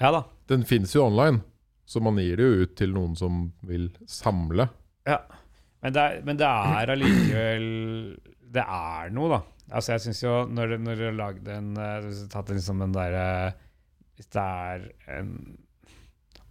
Ja 0.00 0.10
da. 0.12 0.22
Den 0.48 0.64
fins 0.64 0.94
jo 0.94 1.04
online, 1.06 1.42
så 1.86 2.00
man 2.02 2.16
gir 2.16 2.36
det 2.40 2.46
jo 2.46 2.62
ut 2.64 2.76
til 2.76 2.92
noen 2.94 3.16
som 3.16 3.52
vil 3.62 3.90
samle. 4.06 4.68
Men 5.82 5.92
det, 5.96 6.00
er, 6.02 6.20
men 6.28 6.36
det 6.36 6.44
er 6.46 6.90
allikevel 6.92 7.62
Det 8.52 8.60
er 8.62 9.10
noe, 9.16 9.28
da. 9.32 9.38
Altså 9.72 9.92
jeg 9.94 10.00
synes 10.04 10.18
jo 10.22 10.32
Når 10.52 10.74
når 10.82 10.98
du 10.98 11.04
har 11.06 11.14
lagd 11.16 11.48
en 11.48 11.70
eh, 11.80 12.00
Hvis 12.04 12.18
du 12.18 12.24
har 12.26 12.42
tatt 12.42 12.50
liksom 12.52 12.82
den 12.84 12.92
derre 12.92 13.54
Hvis 14.18 14.28
det 14.34 14.42
er 14.44 14.84
en 15.16 15.30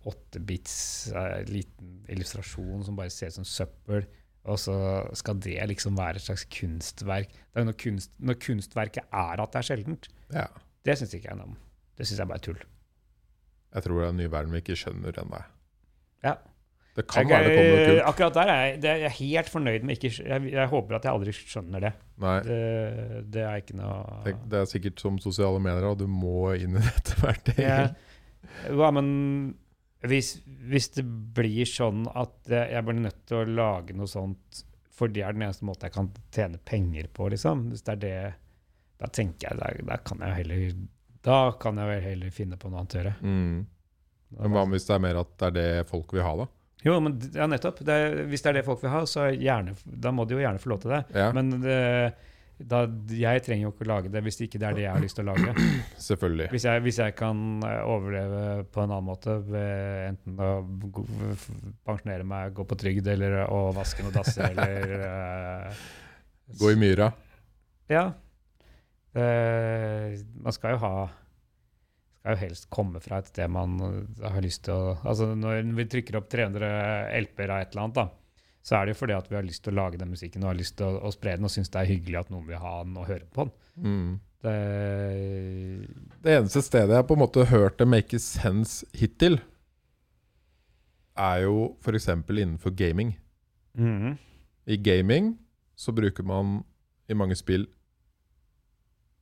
åttebits 0.09 1.11
eh, 1.13 1.43
liten 1.45 2.05
illustrasjon 2.09 2.83
som 2.87 2.95
bare 2.97 3.11
ser 3.13 3.29
ut 3.29 3.37
som 3.37 3.45
søppel, 3.45 4.07
og 4.45 4.59
så 4.61 4.75
skal 5.19 5.39
det 5.43 5.57
liksom 5.69 5.97
være 5.99 6.15
et 6.21 6.23
slags 6.23 6.45
kunstverk 6.49 7.27
Det 7.33 7.59
er 7.61 7.65
når, 7.67 7.75
kunst, 7.83 8.11
når 8.19 8.37
kunstverket 8.39 9.03
er 9.11 9.41
at 9.43 9.51
det 9.53 9.59
er 9.59 9.67
sjeldent. 9.67 10.07
Ja. 10.33 10.45
Det 10.85 10.95
syns 10.97 11.13
ikke 11.17 11.27
jeg 11.29 11.37
noe 11.41 11.49
om. 11.51 11.57
Det 11.99 12.07
syns 12.07 12.19
jeg 12.23 12.27
bare 12.29 12.39
er 12.39 12.45
tull. 12.47 12.61
Jeg 13.75 13.83
tror 13.85 13.99
det 13.99 14.05
er 14.07 14.13
en 14.15 14.17
ny 14.23 14.29
verden 14.31 14.53
vi 14.55 14.61
ikke 14.63 14.77
skjønner 14.79 15.19
ennå. 15.21 15.41
Ja. 16.23 16.37
Det 16.95 17.05
kan 17.07 17.27
Jeg- 17.27 17.29
være 17.29 17.43
det 17.49 17.57
kommer 17.57 17.75
noe 17.77 17.85
kult. 17.89 18.01
Akkurat 18.09 18.33
der 18.33 18.47
er 18.53 18.61
jeg, 18.65 18.81
det 18.81 18.89
er 18.89 18.95
jeg 19.05 19.11
helt 19.19 19.49
fornøyd 19.49 19.83
med. 19.83 19.95
Ikke, 19.97 20.23
jeg, 20.25 20.51
jeg 20.51 20.67
håper 20.67 20.95
at 20.95 21.03
jeg 21.05 21.13
aldri 21.13 21.31
skjønner 21.37 21.79
det. 21.85 21.91
Nei, 22.19 22.39
Det, 22.47 23.31
det 23.31 23.43
er 23.45 23.55
ikke 23.61 23.75
noe 23.77 24.23
tenk, 24.25 24.41
det 24.49 24.59
er 24.59 24.65
sikkert 24.71 24.99
som 24.99 25.19
sosiale 25.19 25.59
medier, 25.63 25.85
og 25.91 25.99
du 26.01 26.07
må 26.07 26.53
inn 26.57 26.75
i 26.75 26.81
dette 26.89 27.15
hvert. 27.21 27.53
Ja, 27.59 27.77
ja, 28.67 28.91
men 28.91 29.55
hvis, 30.07 30.29
hvis 30.71 30.89
det 30.95 31.03
blir 31.35 31.67
sånn 31.67 32.05
at 32.15 32.47
jeg 32.51 32.83
blir 32.87 32.99
nødt 33.01 33.23
til 33.27 33.41
å 33.41 33.47
lage 33.49 33.95
noe 33.97 34.07
sånt 34.07 34.61
for 34.99 35.07
det 35.11 35.21
er 35.23 35.35
den 35.35 35.45
eneste 35.47 35.63
måten 35.67 35.87
jeg 35.87 35.95
kan 35.95 36.07
tjene 36.35 36.57
penger 36.67 37.05
på, 37.15 37.29
liksom. 37.31 37.69
Hvis 37.71 37.83
det 37.87 37.93
er 37.93 37.99
det, 38.03 38.13
da 38.99 39.07
tenker 39.15 39.47
jeg 39.49 39.59
da, 39.59 39.69
da 39.93 39.97
kan 40.03 40.23
jeg 40.25 40.37
heller 40.41 40.63
Da 41.23 41.37
kan 41.59 41.77
jeg 41.79 41.87
vel 41.87 42.01
heller 42.03 42.33
finne 42.35 42.57
på 42.59 42.67
noe 42.71 42.81
annet 42.81 42.95
å 42.95 42.99
gjøre. 42.99 43.13
Mm. 43.23 43.59
Men 44.39 44.53
hva 44.55 44.63
hvis 44.71 44.85
det 44.87 44.95
er 44.97 45.03
mer 45.03 45.19
at 45.21 45.31
det 45.39 45.47
er 45.49 45.55
det 45.57 45.87
folk 45.89 46.11
vil 46.15 46.23
ha, 46.23 46.33
da? 46.43 46.47
Jo, 46.83 46.97
men 47.03 47.15
ja, 47.35 47.47
nettopp. 47.51 47.79
Det, 47.83 47.95
er- 47.95 48.21
hvis 48.31 48.43
det 48.43 48.51
er 48.53 48.57
det 48.59 48.65
folk 48.67 48.83
vil 48.83 48.91
ha, 48.93 49.01
så 49.07 49.25
gjerne, 49.35 49.73
da 49.83 50.11
må 50.15 50.23
de 50.27 50.35
jo 50.37 50.43
gjerne 50.43 50.61
få 50.63 50.69
lov 50.71 50.83
til 50.83 50.93
det. 50.95 51.01
Ja, 51.15 51.31
Men 51.35 51.49
det, 51.63 51.79
da, 52.59 52.81
jeg 53.15 53.43
trenger 53.45 53.67
jo 53.67 53.71
ikke 53.71 53.85
å 53.85 53.89
lage 53.93 54.09
det 54.11 54.21
hvis 54.25 54.41
ikke 54.43 54.59
det 54.59 54.67
er 54.67 54.75
det 54.75 54.83
jeg 54.83 54.91
har 54.91 55.03
lyst 55.03 55.17
til 55.19 55.29
å 55.29 55.35
lage. 55.35 55.53
selvfølgelig. 56.09 56.47
Hvis 56.51 56.65
jeg, 56.67 56.83
hvis 56.83 56.99
jeg 56.99 57.15
kan 57.19 57.43
eh, 57.63 57.79
overleve 57.87 58.41
på 58.67 58.83
en 58.83 58.91
annen 58.91 59.07
måte, 59.07 59.37
enten 60.09 60.41
å 60.43 60.49
pensjonere 61.87 62.27
meg, 62.27 62.51
gå 62.57 62.65
på 62.67 62.79
trygd, 62.79 63.07
eller 63.15 63.41
å 63.47 63.69
vaske 63.75 64.03
noen 64.03 64.17
dasser, 64.17 64.49
eller 64.51 65.05
uh, 65.05 65.87
Gå 66.59 66.73
i 66.73 66.79
myra. 66.81 67.11
Ja. 67.91 68.09
Uh, 69.15 70.19
man 70.43 70.53
skal 70.53 70.75
jo 70.75 70.83
ha 70.83 70.93
skal 72.19 72.35
jo 72.35 72.41
helst 72.43 72.67
komme 72.73 72.99
fra 73.01 73.21
et 73.21 73.29
sted 73.31 73.49
man 73.49 73.77
har 74.19 74.41
lyst 74.43 74.65
til 74.67 74.75
å 74.75 74.97
Altså 75.07 75.31
Når 75.39 75.63
vi 75.77 75.85
trykker 75.89 76.19
opp 76.19 76.27
300 76.29 76.67
LP-er 77.23 77.53
av 77.55 77.63
et 77.63 77.71
eller 77.71 77.85
annet, 77.85 78.01
da, 78.01 78.05
så 78.61 78.75
er 78.75 78.85
det 78.85 78.93
jo 78.95 78.99
fordi 78.99 79.13
at 79.15 79.29
vi 79.31 79.35
har 79.39 79.45
lyst 79.47 79.63
til 79.63 79.73
å 79.73 79.79
lage 79.79 79.97
den 80.01 80.09
musikken 80.11 80.43
og 80.43 80.49
har 80.51 80.57
lyst 80.59 80.75
til 80.77 80.85
å, 80.89 80.99
å 81.07 81.11
spre 81.15 81.35
den 81.37 81.47
og 81.47 81.51
syns 81.53 81.69
det 81.71 81.79
er 81.81 81.89
hyggelig 81.93 82.19
at 82.19 82.29
noen 82.33 82.47
vil 82.49 82.59
ha 82.59 82.73
den 82.83 82.97
og 82.99 83.07
høre 83.07 83.25
på 83.33 83.45
den. 83.47 83.53
Mm. 83.79 84.19
Det, 84.43 84.55
Det 86.23 86.35
eneste 86.37 86.61
stedet 86.63 86.95
jeg 86.95 87.07
på 87.09 87.15
en 87.17 87.21
måte 87.23 87.43
har 87.45 87.51
hørt 87.57 87.79
det 87.79 87.87
make 87.91 88.19
sense 88.23 88.85
hittil, 88.95 89.39
er 91.19 91.41
jo 91.43 91.73
f.eks. 91.83 92.07
innenfor 92.13 92.71
gaming. 92.79 93.17
Mm. 93.75 94.17
I 94.67 94.77
gaming 94.77 95.33
så 95.79 95.91
bruker 95.95 96.23
man 96.27 96.61
i 97.09 97.15
mange 97.17 97.35
spill 97.39 97.65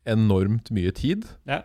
enormt 0.08 0.70
mye 0.72 0.92
tid, 0.96 1.26
Ja. 1.48 1.62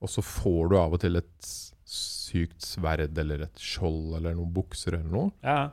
og 0.00 0.08
så 0.08 0.22
får 0.24 0.70
du 0.70 0.76
av 0.78 0.94
og 0.96 1.00
til 1.02 1.16
et 1.20 1.50
sykt 1.88 2.62
sverd 2.64 3.18
eller 3.18 3.42
et 3.46 3.58
skjold 3.60 4.16
eller 4.18 4.34
noen 4.38 4.52
bukser 4.54 4.94
eller 4.98 5.10
noe. 5.10 5.30
ja. 5.44 5.70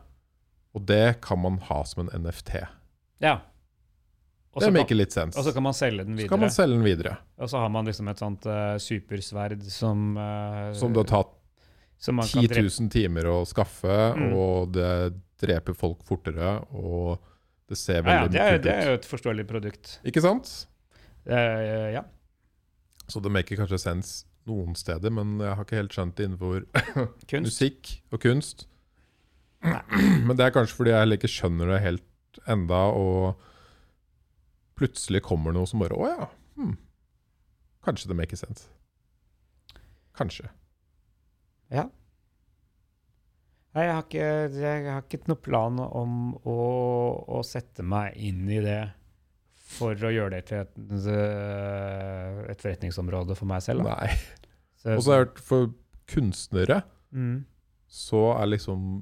Og 0.75 0.83
det 0.89 1.21
kan 1.23 1.39
man 1.39 1.57
ha 1.69 1.81
som 1.87 2.05
en 2.07 2.23
NFT. 2.23 2.57
ja. 3.23 3.37
Og 4.55 4.61
Det 4.63 4.69
make 4.71 4.85
maker 4.85 4.95
litt 4.95 5.11
sense. 5.11 5.35
og 5.35 5.43
så 5.43 5.51
kan 5.51 5.63
man 5.65 5.73
selge 5.75 6.05
den 6.07 6.15
Så 6.17 6.29
kan 6.29 6.39
man 6.39 6.47
videre. 6.47 6.55
selge 6.55 6.75
den 6.77 6.83
videre. 6.85 7.17
Og 7.43 7.49
så 7.51 7.59
har 7.59 7.69
man 7.69 7.85
liksom 7.89 8.07
et 8.07 8.21
sånt 8.21 8.45
uh, 8.47 8.77
supersverd 8.79 9.63
som 9.67 10.15
uh, 10.15 10.69
Som 10.79 10.93
det 10.95 11.01
har 11.03 11.09
tatt 11.11 11.33
som 11.99 12.15
man 12.15 12.27
kan 12.27 12.43
10 12.47 12.61
000 12.79 12.89
timer 12.93 13.27
å 13.27 13.41
skaffe, 13.47 13.97
Mm. 14.15 14.31
og 14.35 14.71
det 14.71 15.13
dreper 15.43 15.73
folk 15.75 16.03
fortere, 16.07 16.53
og 16.71 17.19
det 17.67 17.77
ser 17.77 17.99
Ja, 18.03 18.13
ja, 18.13 18.21
veldig 18.23 18.31
det, 18.31 18.41
er, 18.45 18.55
ut. 18.55 18.63
det 18.63 18.73
er 18.75 18.85
jo 18.87 18.93
et 19.01 19.05
forståelig 19.09 19.45
produkt. 19.47 19.99
Ikke 20.07 20.21
sant? 20.23 20.67
Uh, 21.27 21.91
ja. 21.97 22.03
Så 23.11 23.19
det 23.21 23.31
maker 23.35 23.57
kanskje 23.59 23.79
sense 23.79 24.23
noen 24.47 24.75
steder, 24.75 25.11
men 25.11 25.35
jeg 25.43 25.51
har 25.55 25.65
ikke 25.65 25.79
helt 25.81 25.91
skjønt 25.91 26.15
det 26.15 26.29
innenfor 26.29 26.63
musikk 27.43 27.97
og 28.13 28.21
kunst. 28.23 28.67
Men 30.27 30.35
det 30.37 30.45
er 30.45 30.55
kanskje 30.55 30.77
fordi 30.77 30.93
jeg 30.93 31.03
heller 31.03 31.19
ikke 31.19 31.31
skjønner 31.31 31.73
det 31.73 31.83
helt 31.83 32.39
enda, 32.51 32.81
og 32.91 33.35
plutselig 34.75 35.23
kommer 35.25 35.55
noe 35.55 35.67
som 35.69 35.83
bare 35.83 35.97
Å 35.97 36.09
ja. 36.11 36.29
Hmm. 36.59 36.75
Kanskje 37.85 38.11
det 38.11 38.17
makes 38.17 38.41
sense. 38.41 38.67
Kanskje. 40.17 40.49
Ja. 41.73 41.87
Nei, 43.75 43.83
jeg 43.83 43.95
har 43.95 44.05
ikke, 44.05 44.27
jeg 44.55 44.85
har 44.87 45.01
ikke 45.03 45.29
noe 45.29 45.41
plan 45.43 45.79
om 45.83 46.13
å, 46.47 46.59
å 47.35 47.41
sette 47.43 47.83
meg 47.83 48.15
inn 48.15 48.45
i 48.47 48.61
det 48.63 48.79
for 49.75 49.97
å 49.99 50.11
gjøre 50.13 50.37
det 50.37 50.45
til 50.47 50.61
et, 50.61 50.77
eh, 51.11 52.39
et 52.53 52.61
forretningsområde 52.61 53.35
for 53.35 53.49
meg 53.49 53.65
selv. 53.65 53.83
Da. 53.87 53.97
Nei. 53.99 54.13
Og 54.95 55.01
så 55.01 55.11
har 55.11 55.19
jeg 55.19 55.25
hørt 55.25 55.41
for 55.43 55.73
kunstnere 56.09 56.83
mm. 57.09 57.37
så 57.89 58.21
er 58.35 58.51
liksom 58.53 59.01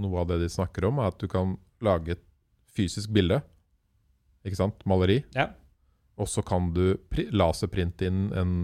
noe 0.00 0.22
av 0.22 0.30
det 0.30 0.40
de 0.42 0.50
snakker 0.52 0.86
om, 0.88 1.00
er 1.00 1.12
at 1.12 1.20
du 1.20 1.28
kan 1.30 1.56
lage 1.84 2.16
et 2.16 2.24
fysisk 2.76 3.12
bilde. 3.16 3.40
Ikke 4.46 4.58
sant? 4.60 4.82
Maleri. 4.88 5.22
Ja. 5.36 5.50
Og 6.20 6.28
så 6.30 6.44
kan 6.46 6.70
du 6.76 6.96
laserprinte 7.34 8.08
inn 8.08 8.28
en 8.36 8.58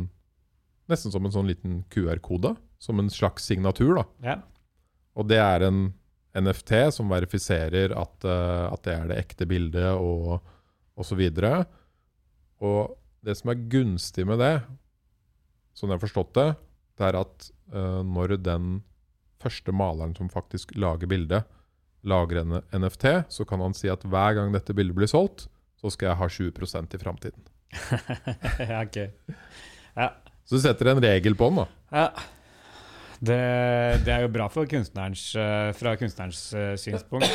Nesten 0.91 1.13
som 1.15 1.25
en 1.25 1.33
sånn 1.33 1.47
liten 1.49 1.77
QR-kode. 1.95 2.57
Som 2.83 2.99
en 2.99 3.09
slags 3.13 3.47
signatur, 3.47 3.95
da. 4.01 4.03
ja. 4.27 4.35
Og 5.15 5.29
det 5.31 5.39
er 5.39 5.63
en 5.69 5.85
NFT 6.35 6.73
som 6.97 7.11
verifiserer 7.13 7.93
at, 7.95 8.25
uh, 8.27 8.73
at 8.73 8.83
det 8.87 8.95
er 8.97 9.11
det 9.11 9.19
ekte 9.21 9.47
bildet, 9.49 9.93
og, 9.95 10.41
og 10.97 11.07
så 11.07 11.17
videre. 11.19 11.63
Og 12.65 12.97
det 13.23 13.37
som 13.39 13.53
er 13.53 13.67
gunstig 13.73 14.25
med 14.29 14.41
det, 14.43 14.55
sånn 15.77 15.93
jeg 15.93 16.01
har 16.01 16.05
forstått 16.07 16.33
det, 16.39 16.49
det 16.99 17.09
er 17.09 17.21
at 17.21 17.49
uh, 17.77 18.01
når 18.05 18.39
den 18.43 18.73
første 19.43 19.75
maleren 19.75 20.15
som 20.19 20.31
faktisk 20.33 20.75
lager 20.79 21.11
bildet, 21.11 21.43
lager 22.03 22.37
en 22.43 22.61
NFT, 22.75 23.07
så 23.31 23.47
kan 23.49 23.61
han 23.63 23.75
si 23.79 23.89
at 23.93 24.05
hver 24.07 24.33
gang 24.39 24.49
dette 24.55 24.75
bildet 24.75 24.97
blir 24.97 25.11
solgt, 25.11 25.49
så 25.79 25.91
skal 25.91 26.07
jeg 26.13 26.21
ha 26.21 26.27
20% 26.31 26.95
i 26.95 27.03
framtiden. 27.03 27.43
ja, 28.73 28.83
ok. 28.83 28.99
Så 30.47 30.55
du 30.57 30.61
setter 30.63 30.87
en 30.93 31.03
regel 31.03 31.35
på 31.39 31.45
den, 31.51 31.59
da. 31.63 31.67
Ja. 31.93 32.09
Det, 33.23 33.43
det 34.03 34.11
er 34.11 34.21
jo 34.25 34.35
bra 34.35 34.49
kunstnerens, 34.51 35.37
eh, 35.39 35.71
fra 35.79 35.95
kunstnerens 35.99 36.55
eh, 36.59 36.75
synspunkt. 36.81 37.31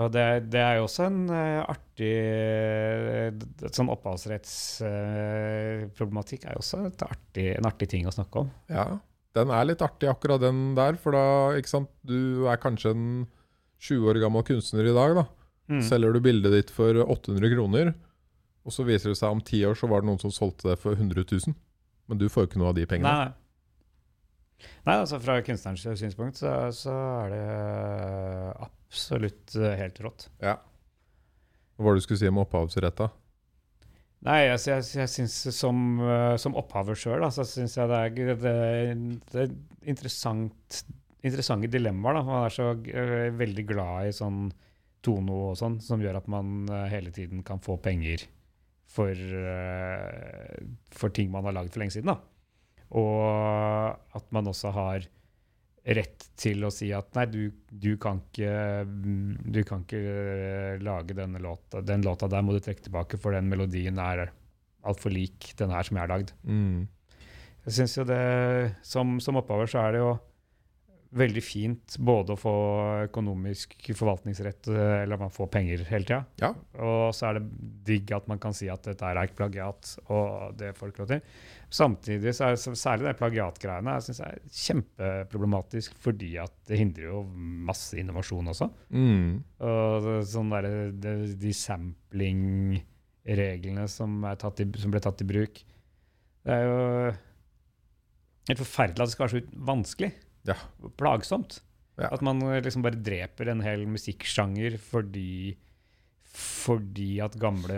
Og 0.00 0.08
det, 0.14 0.24
det 0.50 0.60
er 0.64 0.74
jo 0.78 0.84
også 0.86 1.02
en 1.10 1.30
eh, 1.34 1.68
artig 1.68 2.14
Sånn 3.74 3.90
opphavsrettsproblematikk 3.92 6.42
er 6.46 6.52
jo 6.56 6.60
også 6.62 6.76
artig, 7.04 7.46
en 7.58 7.68
artig 7.68 7.88
ting 7.92 8.04
å 8.08 8.14
snakke 8.14 8.36
om. 8.42 8.48
Ja, 8.72 8.84
den 9.36 9.52
er 9.54 9.66
litt 9.68 9.82
artig, 9.84 10.08
akkurat 10.10 10.42
den 10.42 10.72
der. 10.78 10.98
For 11.00 11.14
da, 11.14 11.24
ikke 11.58 11.72
sant, 11.72 11.90
du 12.06 12.48
er 12.50 12.60
kanskje 12.60 12.94
en 12.94 13.04
20 13.80 14.10
år 14.12 14.20
gammel 14.22 14.44
kunstner 14.46 14.88
i 14.88 14.94
dag, 14.96 15.16
da. 15.20 15.26
Mm. 15.70 15.82
Selger 15.86 16.14
du 16.14 16.22
bildet 16.24 16.54
ditt 16.56 16.72
for 16.74 16.98
800 17.04 17.52
kroner, 17.54 17.92
og 18.66 18.74
så 18.74 18.84
viser 18.86 19.12
det 19.12 19.20
seg 19.20 19.36
om 19.36 19.42
ti 19.44 19.62
år 19.64 19.76
så 19.78 19.88
var 19.90 20.02
det 20.02 20.10
noen 20.10 20.18
som 20.20 20.32
solgte 20.34 20.72
det 20.72 20.80
for 20.82 20.98
100 20.98 21.22
000. 21.22 21.54
Men 22.10 22.18
du 22.18 22.26
får 22.28 22.44
jo 22.44 22.50
ikke 22.50 22.60
noe 22.60 22.72
av 22.72 22.80
de 22.80 22.88
pengene. 22.90 23.12
Nei. 23.12 23.30
Nei, 24.84 24.96
altså 24.98 25.16
fra 25.22 25.38
kunstnerens 25.44 25.86
synspunkt 26.02 26.36
så, 26.36 26.50
så 26.76 26.92
er 27.22 27.30
det 27.32 27.44
absolutt 28.66 29.54
helt 29.78 30.00
rått. 30.04 30.26
Ja. 30.42 30.58
Hva 31.78 31.86
var 31.86 31.96
det 31.96 32.02
du 32.02 32.04
skulle 32.04 32.20
si 32.20 32.28
om 32.28 32.42
opphavsretta? 32.42 33.08
Nei, 34.26 34.40
jeg, 34.44 34.58
jeg, 34.68 34.86
jeg 34.98 35.08
syns 35.08 35.34
som, 35.56 35.76
eh, 36.04 36.34
som 36.40 36.56
opphaver 36.60 36.98
sjøl, 36.98 37.24
så 37.32 37.44
syns 37.48 37.78
jeg 37.78 37.88
det 37.88 38.00
er, 38.00 38.34
det, 38.42 38.50
det 39.32 39.44
er 39.46 39.54
interessant, 39.88 40.82
interessante 41.24 41.70
dilemmaer. 41.72 42.18
da. 42.18 42.24
Man 42.28 42.44
er 42.44 42.52
så 42.52 42.66
eh, 42.92 43.30
veldig 43.32 43.64
glad 43.70 44.10
i 44.10 44.16
sånn 44.16 44.50
Tono 45.00 45.38
og 45.48 45.56
sånn, 45.56 45.78
som 45.80 46.02
gjør 46.04 46.18
at 46.20 46.28
man 46.28 46.68
eh, 46.68 46.90
hele 46.92 47.14
tiden 47.16 47.40
kan 47.46 47.62
få 47.64 47.78
penger 47.80 48.26
for, 48.90 49.14
for 50.90 51.12
ting 51.14 51.28
man 51.30 51.46
har 51.46 51.54
lagd 51.54 51.70
for 51.70 51.80
lenge 51.80 51.94
siden. 51.94 52.10
da. 52.10 52.18
Og 52.98 54.18
at 54.18 54.32
man 54.34 54.50
også 54.50 54.72
har 54.74 55.06
rett 55.80 56.26
til 56.38 56.64
å 56.66 56.70
si 56.72 56.90
at 56.92 57.08
nei, 57.16 57.24
du, 57.30 57.42
du 57.70 57.94
kan 58.00 58.20
ikke 58.26 58.84
du 58.84 59.60
kan 59.66 59.84
ikke 59.86 60.00
eh, 60.00 60.82
lage 60.84 61.16
denne 61.16 61.40
låta. 61.42 61.80
Den 61.84 62.04
låta 62.04 62.28
der 62.30 62.44
må 62.44 62.54
du 62.54 62.60
trekke 62.64 62.84
tilbake, 62.84 63.20
for 63.20 63.36
den 63.36 63.48
melodien 63.50 63.98
er 64.02 64.28
altfor 64.86 65.12
lik 65.12 65.52
den 65.60 65.72
her 65.72 65.86
som 65.86 65.96
jeg 65.96 66.04
har 66.04 66.12
lagd. 66.12 66.34
Mm. 66.44 66.88
Jeg 67.66 67.76
synes 67.76 67.96
jo 67.98 68.04
det, 68.08 68.20
Som, 68.86 69.18
som 69.20 69.36
opphaver 69.40 69.68
så 69.68 69.82
er 69.84 69.96
det 69.96 70.00
jo 70.00 70.12
veldig 71.10 71.42
fint 71.42 71.96
både 71.98 72.34
å 72.34 72.38
få 72.38 72.50
økonomisk 73.08 73.72
forvaltningsrett, 73.98 74.68
eh, 74.70 75.02
eller 75.02 75.14
at 75.16 75.22
man 75.24 75.32
får 75.34 75.48
penger 75.56 75.78
hele 75.88 76.06
tida. 76.06 76.20
Ja. 76.38 76.50
Og 76.78 77.14
så 77.16 77.22
er 77.26 77.32
det 77.38 77.44
digg 77.88 78.06
at 78.14 78.28
man 78.30 78.38
kan 78.42 78.54
si 78.56 78.66
at 78.70 78.84
dette 78.86 79.04
er 79.06 79.16
ikke 79.24 79.40
plagiat, 79.42 79.82
og 80.06 80.26
det 80.60 80.76
får 80.78 80.86
lov 81.00 81.08
til. 81.10 81.20
Samtidig 81.70 82.34
så 82.34 82.42
er 82.46 82.50
det, 82.54 82.60
særlig 82.78 83.06
de 83.08 83.18
plagiatgreiene 83.18 83.94
jeg 83.96 84.04
synes 84.06 84.20
er 84.26 84.34
kjempeproblematisk, 84.60 85.90
fordi 86.02 86.30
at 86.42 86.54
det 86.70 86.76
hindrer 86.78 87.04
jo 87.08 87.18
masse 87.70 87.94
innovasjon 87.98 88.50
også. 88.54 88.66
Mm. 88.94 89.30
Og 89.66 89.92
sånn 90.30 90.50
der, 90.54 90.64
de, 90.94 91.12
de 91.42 91.52
sampling-reglene 91.58 93.84
som, 93.90 94.10
som 94.38 94.90
ble 94.94 95.00
tatt 95.02 95.22
i 95.22 95.28
bruk 95.28 95.54
Det 96.40 96.50
er 96.54 96.62
jo 96.64 96.78
helt 98.48 98.62
forferdelig 98.62 99.02
at 99.02 99.08
det 99.10 99.14
skal 99.14 99.26
være 99.26 99.36
så 99.36 99.42
vanskelig. 99.70 100.10
Ja. 100.50 100.56
Plagsomt. 101.00 101.60
Ja. 102.00 102.10
At 102.14 102.22
man 102.24 102.40
eh, 102.48 102.60
liksom 102.64 102.84
bare 102.84 103.00
dreper 103.00 103.52
en 103.52 103.64
hel 103.64 103.86
musikksjanger 103.90 104.78
fordi 104.82 105.56
fordi 106.30 107.16
at 107.24 107.34
gamle 107.42 107.76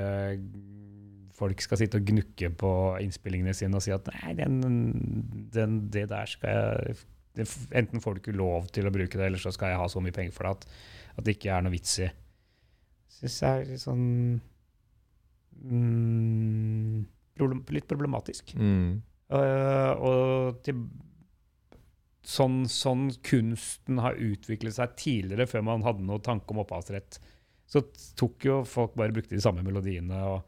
folk 1.32 1.62
skal 1.64 1.80
sitte 1.80 1.98
og 1.98 2.10
gnukke 2.10 2.50
på 2.60 2.72
innspillingene 3.00 3.54
sine 3.56 3.78
og 3.78 3.84
si 3.84 3.94
at 3.94 4.10
nei, 4.12 4.34
den, 4.36 4.58
den, 5.54 5.78
det 5.92 6.04
der 6.10 6.28
skal 6.28 6.52
jeg 6.52 6.98
det, 7.32 7.46
Enten 7.72 8.02
får 8.04 8.14
du 8.14 8.20
ikke 8.20 8.36
lov 8.36 8.68
til 8.76 8.84
å 8.84 8.92
bruke 8.92 9.16
det, 9.16 9.24
eller 9.24 9.40
så 9.40 9.52
skal 9.54 9.72
jeg 9.72 9.80
ha 9.80 9.86
så 9.88 10.02
mye 10.04 10.12
penger 10.12 10.34
for 10.36 10.44
det 10.44 10.52
at, 10.58 10.66
at 11.16 11.24
det 11.24 11.36
ikke 11.38 11.54
er 11.54 11.64
noe 11.64 11.72
vits 11.72 11.94
i. 12.04 12.10
Syns 13.16 13.38
jeg 13.40 13.62
er 13.62 13.70
litt 13.70 13.82
sånn 13.82 14.04
mm, 15.62 16.98
Litt 17.72 17.88
problematisk. 17.88 18.52
Mm. 18.60 19.00
Uh, 19.32 19.92
og 19.96 20.60
til, 20.66 20.84
sånn, 22.26 22.64
sånn 22.70 23.08
kunsten 23.26 24.00
har 24.02 24.18
utviklet 24.20 24.76
seg 24.76 24.96
tidligere, 24.98 25.48
før 25.50 25.64
man 25.66 25.86
hadde 25.86 26.06
noe 26.06 26.22
tanke 26.22 26.54
om 26.54 26.62
opphavsrett, 26.62 27.18
så 27.70 27.82
tok 28.18 28.46
jo 28.46 28.58
folk 28.68 28.96
bare 28.98 29.14
brukte 29.14 29.34
de 29.34 29.42
samme 29.42 29.64
melodiene. 29.64 30.18
og 30.28 30.42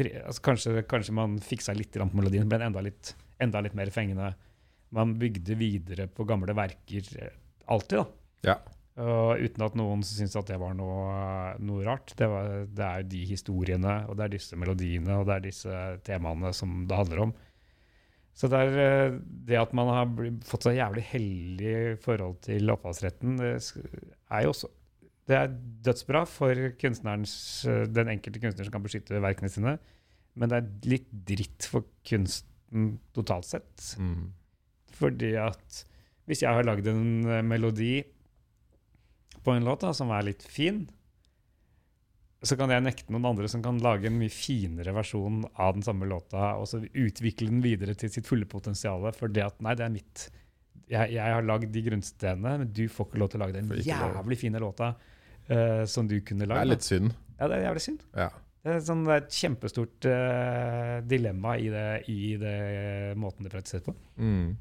altså 0.00 0.42
kanskje, 0.44 0.82
kanskje 0.88 1.14
man 1.16 1.38
fiksa 1.44 1.74
litt 1.76 1.96
på 1.96 2.08
melodien, 2.16 2.48
ble 2.48 2.62
enda 2.64 2.82
litt, 2.84 3.14
enda 3.42 3.62
litt 3.64 3.76
mer 3.76 3.90
fengende. 3.94 4.32
Man 4.94 5.16
bygde 5.20 5.56
videre 5.58 6.08
på 6.10 6.26
gamle 6.26 6.54
verker 6.56 7.10
eh, 7.20 7.34
alltid, 7.70 8.00
da. 8.00 8.06
Ja. 8.50 8.56
Og 9.00 9.40
uten 9.40 9.64
at 9.64 9.76
noen 9.78 10.02
syntes 10.04 10.36
at 10.36 10.50
det 10.50 10.58
var 10.60 10.74
noe, 10.76 11.54
noe 11.62 11.84
rart. 11.86 12.12
Det, 12.18 12.26
var, 12.28 12.64
det 12.66 12.86
er 12.86 13.06
de 13.08 13.20
historiene, 13.28 14.00
og 14.08 14.18
det 14.18 14.26
er 14.26 14.34
disse 14.34 14.58
melodiene 14.60 15.20
og 15.20 15.28
det 15.28 15.36
er 15.36 15.46
disse 15.46 15.78
temaene 16.06 16.52
som 16.56 16.82
det 16.90 16.98
handler 16.98 17.24
om. 17.28 17.34
Så 18.40 18.48
det 18.48 18.60
er 18.64 18.78
eh, 18.80 19.16
det 19.48 19.58
at 19.60 19.72
man 19.76 19.90
har 19.92 20.12
fått 20.48 20.64
så 20.64 20.72
jævlig 20.72 21.04
heldig 21.10 21.74
forhold 22.00 22.38
til 22.46 22.72
opphavsretten, 22.72 23.36
det 23.36 23.58
er 23.60 24.46
jo 24.46 24.54
også 24.54 24.70
det 25.30 25.36
er 25.38 25.52
dødsbra 25.86 26.24
for 26.26 26.58
eh, 26.58 27.82
den 27.94 28.12
enkelte 28.12 28.42
kunstner 28.42 28.66
som 28.66 28.74
kan 28.74 28.84
beskytte 28.84 29.22
verkene 29.22 29.50
sine, 29.52 29.76
men 30.34 30.50
det 30.50 30.58
er 30.58 30.88
litt 30.90 31.10
dritt 31.28 31.66
for 31.70 31.86
kunsten 32.06 32.96
totalt 33.14 33.46
sett. 33.46 33.84
Mm. 34.00 34.30
Fordi 35.00 35.34
at 35.38 35.84
hvis 36.30 36.42
jeg 36.44 36.54
har 36.54 36.66
lagd 36.66 36.88
en 36.90 37.28
eh, 37.28 37.44
melodi 37.46 38.00
på 39.44 39.54
en 39.54 39.66
låt 39.66 39.84
da, 39.86 39.92
som 39.96 40.10
er 40.14 40.26
litt 40.26 40.42
fin, 40.42 40.82
så 42.40 42.56
kan 42.56 42.72
jeg 42.72 42.80
nekte 42.80 43.12
noen 43.12 43.28
andre 43.34 43.48
som 43.52 43.60
kan 43.64 43.78
lage 43.84 44.08
en 44.08 44.16
mye 44.16 44.32
finere 44.32 44.94
versjon 44.96 45.42
av 45.60 45.74
den 45.76 45.84
samme 45.84 46.08
låta, 46.08 46.54
og 46.56 46.68
så 46.70 46.80
utvikle 46.80 47.50
den 47.50 47.60
videre 47.64 47.94
til 47.98 48.12
sitt 48.12 48.28
fulle 48.28 48.48
potensial. 48.48 49.04
For 49.16 49.32
det 49.32 49.44
at 49.44 49.58
nei, 49.64 49.74
det 49.76 49.84
er 49.84 49.92
mitt. 49.92 50.26
Jeg, 50.90 51.12
jeg 51.12 51.34
har 51.36 51.44
lagd 51.46 51.68
de 51.74 51.82
grunnstenene, 51.84 52.54
men 52.62 52.72
du 52.72 52.86
får 52.90 53.10
ikke 53.10 53.20
lov 53.20 53.32
til 53.32 53.40
å 53.40 53.44
lage 53.44 53.58
den 53.58 53.84
jævlig 53.84 54.40
fine 54.40 54.62
låta 54.62 54.94
uh, 54.96 55.84
som 55.84 56.08
du 56.08 56.16
kunne 56.24 56.48
Det 56.48 56.62
er 56.62 56.72
litt 56.72 56.88
synd. 56.88 57.12
Ja, 57.36 57.44
det 57.44 57.60
er 57.60 57.66
jævlig 57.68 57.84
synd. 57.84 58.08
Ja. 58.16 58.32
Det 58.60 58.72
er, 58.72 58.82
sånn, 58.84 59.06
det 59.06 59.14
er 59.14 59.22
et 59.22 59.36
kjempestort 59.36 60.08
uh, 60.08 60.96
dilemma 61.08 61.54
i 61.60 61.70
det, 61.72 61.86
i 62.12 62.34
det 62.40 62.58
måten 63.20 63.44
det 63.44 63.52
praktiseres 63.52 63.84
på. 63.84 63.94
Mm. 64.20 64.56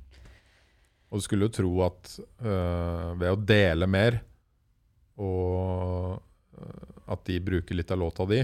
Og 1.10 1.19
du 1.19 1.26
skulle 1.26 1.47
jo 1.47 1.56
tro 1.64 1.73
at 1.88 2.15
uh, 2.43 3.15
ved 3.15 3.31
å 3.31 3.39
dele 3.39 3.88
mer, 3.89 4.19
og 5.19 6.19
at 7.10 7.23
de 7.26 7.40
bruker 7.44 7.77
litt 7.77 7.91
av 7.91 8.02
låta 8.02 8.26
di, 8.30 8.44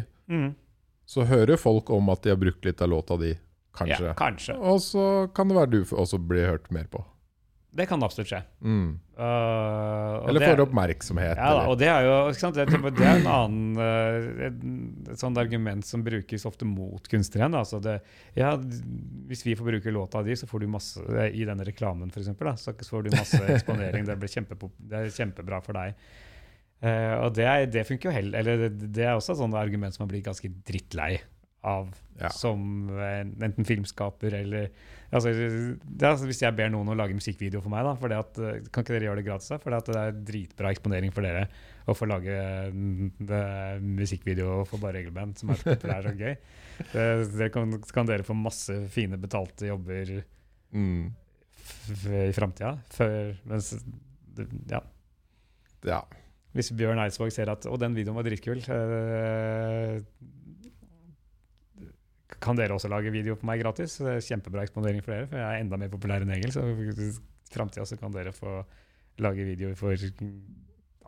så 1.05 1.25
hører 1.29 1.59
folk 1.61 1.89
om 1.93 2.09
at 2.13 2.23
de 2.25 2.33
har 2.33 2.39
brukt 2.41 2.65
litt 2.65 2.81
av 2.81 2.89
låta 2.89 3.17
di, 3.21 3.35
kanskje. 3.77 4.07
Ja, 4.09 4.15
kanskje. 4.17 4.55
Og 4.57 4.81
så 4.81 5.03
kan 5.35 5.51
det 5.51 5.59
være 5.59 5.73
du 5.73 5.81
også 5.85 6.21
blir 6.21 6.49
hørt 6.49 6.71
mer 6.73 6.89
på. 6.91 7.03
Det 7.75 7.89
kan 7.89 8.03
absolutt 8.05 8.29
skje. 8.29 8.39
Mm. 8.63 8.91
Uh, 9.19 10.29
Eller 10.29 10.45
får 10.47 10.61
oppmerksomhet. 10.63 11.35
Ja, 11.35 11.49
da, 11.57 11.63
og 11.67 11.75
det 11.79 11.89
er 11.91 12.05
jo 12.07 12.13
sant? 12.37 12.55
Det, 12.55 12.79
det 12.95 13.03
er 13.03 13.19
en 13.19 13.27
annen 13.27 13.79
uh, 13.79 14.45
et, 14.47 14.61
et 15.11 15.19
sånt 15.19 15.39
argument 15.41 15.83
som 15.83 16.03
brukes 16.05 16.47
ofte 16.47 16.67
mot 16.67 17.09
kunstnere. 17.11 17.49
da. 17.51 17.65
Altså 17.65 17.81
det, 17.83 17.97
ja, 18.39 18.53
hvis 19.27 19.43
vi 19.43 19.57
får 19.59 19.67
bruke 19.73 19.91
låta 19.91 20.23
di, 20.23 20.37
så 20.39 20.47
får 20.47 20.63
du 20.63 20.69
masse 20.71 21.03
i 21.27 21.43
denne 21.47 21.67
reklamen 21.67 22.13
eksempel, 22.15 22.53
så 22.61 22.71
får 22.79 23.09
du 23.09 23.11
masse 23.17 23.43
eksponering. 23.57 24.07
Det, 24.07 24.15
blir 24.23 24.31
kjempe, 24.31 24.71
det 24.79 25.01
er 25.01 25.11
kjempebra 25.17 25.59
for 25.65 25.75
deg. 25.75 25.99
Eh, 26.83 27.13
og 27.23 27.33
det, 27.37 27.45
er, 27.47 27.65
det 27.71 27.85
funker 27.87 28.09
jo 28.09 28.13
heller 28.17 28.41
Eller 28.41 28.57
det, 28.65 28.89
det 28.93 29.05
er 29.07 29.13
også 29.15 29.31
et 29.31 29.39
sånt 29.39 29.55
argument 29.55 29.95
som 29.95 30.03
man 30.03 30.09
blir 30.11 30.25
ganske 30.25 30.49
drittlei 30.67 31.13
av 31.65 31.93
Ja. 32.19 32.29
som 32.29 32.59
en, 33.01 33.31
enten 33.43 33.65
filmskaper 33.67 34.35
eller 34.37 34.67
altså, 35.09 35.31
det 35.33 36.05
altså, 36.07 36.27
Hvis 36.29 36.43
jeg 36.43 36.53
ber 36.55 36.69
noen 36.71 36.91
å 36.93 36.95
lage 36.95 37.15
musikkvideo 37.17 37.59
for 37.63 37.73
meg, 37.73 37.83
da, 37.87 37.93
for 37.99 38.11
det 38.11 38.19
at, 38.21 38.37
eh, 38.37 38.59
kan 38.69 38.83
ikke 38.85 38.93
dere 38.93 39.07
gjøre 39.09 39.19
det 39.21 39.25
gratis? 39.25 39.49
For 39.63 39.73
det, 39.73 39.79
at 39.81 39.89
det 39.89 39.97
er 40.03 40.19
dritbra 40.29 40.71
eksponering 40.75 41.11
for 41.15 41.25
dere 41.25 41.47
å 41.89 41.95
få 41.97 42.07
lage 42.11 42.35
det, 43.31 43.41
musikkvideo 43.81 44.61
for 44.69 44.83
bare 44.83 44.99
regelband 45.01 45.35
som 45.41 45.51
er 45.55 45.63
populær 45.65 46.07
og 46.11 46.21
gøy. 46.23 46.35
Det, 46.91 47.03
det 47.39 47.49
kan, 47.55 47.71
så 47.87 47.93
kan 47.95 48.07
dere 48.09 48.25
få 48.27 48.35
masse 48.35 48.73
fine 48.91 49.15
betalte 49.21 49.69
jobber 49.71 50.17
Mm. 50.75 51.05
i 52.11 52.31
framtida. 52.35 52.73
Mens 53.47 53.69
ja. 54.69 54.81
Ja. 55.87 56.01
Hvis 56.55 56.71
Bjørn 56.71 57.01
Eidsvåg 57.03 57.31
ser 57.35 57.49
at 57.51 57.65
'Å, 57.67 57.77
den 57.79 57.95
videoen 57.97 58.15
var 58.15 58.23
dritkul', 58.23 58.63
eh, 58.63 59.99
kan 62.41 62.55
dere 62.57 62.75
også 62.75 62.89
lage 62.91 63.11
video 63.13 63.35
på 63.35 63.47
meg 63.47 63.61
gratis? 63.61 63.97
Kjempebra 63.99 64.63
eksponering 64.65 65.03
for 65.03 65.11
dere, 65.15 65.27
for 65.29 65.37
jeg 65.39 65.45
er 65.45 65.61
enda 65.63 65.77
mer 65.79 65.89
populær 65.91 66.21
enn 66.23 66.31
Egil. 66.35 66.51
Så 66.53 66.63
i 66.63 67.11
framtida 67.51 67.99
kan 67.99 68.11
dere 68.15 68.31
få 68.35 68.63
lage 69.23 69.45
videoer 69.47 69.75
for 69.79 69.95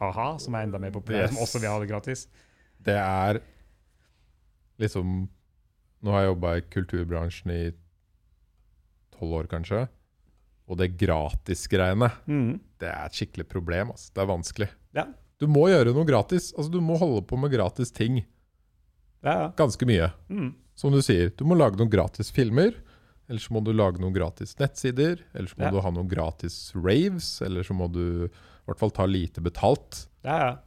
a-ha, 0.07 0.27
som 0.37 0.55
er 0.55 0.67
enda 0.67 0.79
mer 0.79 0.91
populær, 0.91 1.23
Yes. 1.25 1.33
som 1.33 1.43
også 1.43 1.59
vil 1.61 1.69
ha 1.69 1.79
det 1.79 1.89
gratis. 1.89 2.27
Det 2.81 2.95
er 2.95 3.41
liksom 4.79 5.29
Nå 6.03 6.11
har 6.11 6.21
jeg 6.21 6.35
jobba 6.35 6.49
i 6.57 6.61
kulturbransjen 6.61 7.49
i 7.51 7.71
tolv 9.17 9.33
år, 9.33 9.47
kanskje. 9.49 9.87
Og 10.69 10.77
det 10.77 10.95
gratis-greiene, 10.95 12.11
Mm. 12.27 12.59
det 12.77 12.87
er 12.87 13.05
et 13.05 13.13
skikkelig 13.13 13.47
problem. 13.49 13.89
Altså. 13.89 14.11
Det 14.13 14.21
er 14.21 14.27
vanskelig. 14.27 14.69
Ja. 14.93 15.05
Du 15.39 15.47
må 15.47 15.67
gjøre 15.69 15.93
noe 15.93 16.05
gratis. 16.07 16.51
Altså, 16.57 16.71
du 16.73 16.79
må 16.81 16.97
holde 16.97 17.21
på 17.29 17.37
med 17.37 17.51
gratis 17.53 17.91
ting 17.93 18.23
Ja, 19.23 19.33
ja. 19.33 19.47
ganske 19.57 19.85
mye. 19.85 20.11
Mm. 20.29 20.53
Som 20.77 20.93
du 20.93 21.01
sier, 21.01 21.31
du 21.37 21.43
må 21.45 21.57
lage 21.57 21.77
noen 21.77 21.89
gratis 21.93 22.31
filmer. 22.33 22.73
Eller 23.27 23.39
så 23.43 23.51
må 23.53 23.59
du 23.65 23.73
lage 23.75 23.99
noen 23.99 24.13
gratis 24.15 24.55
nettsider. 24.57 25.19
Eller 25.35 25.47
så 25.51 25.57
må 25.59 25.65
Ja. 25.67 25.71
du 25.71 25.81
ha 25.81 25.91
noen 25.91 26.07
gratis 26.09 26.71
raves. 26.75 27.41
Eller 27.41 27.61
så 27.67 27.73
må 27.75 27.89
du 27.91 28.25
i 28.25 28.29
hvert 28.65 28.79
fall 28.79 28.91
ta 28.91 29.05
lite 29.05 29.41
betalt. 29.41 30.07
ja, 30.23 30.37
ja. 30.39 30.57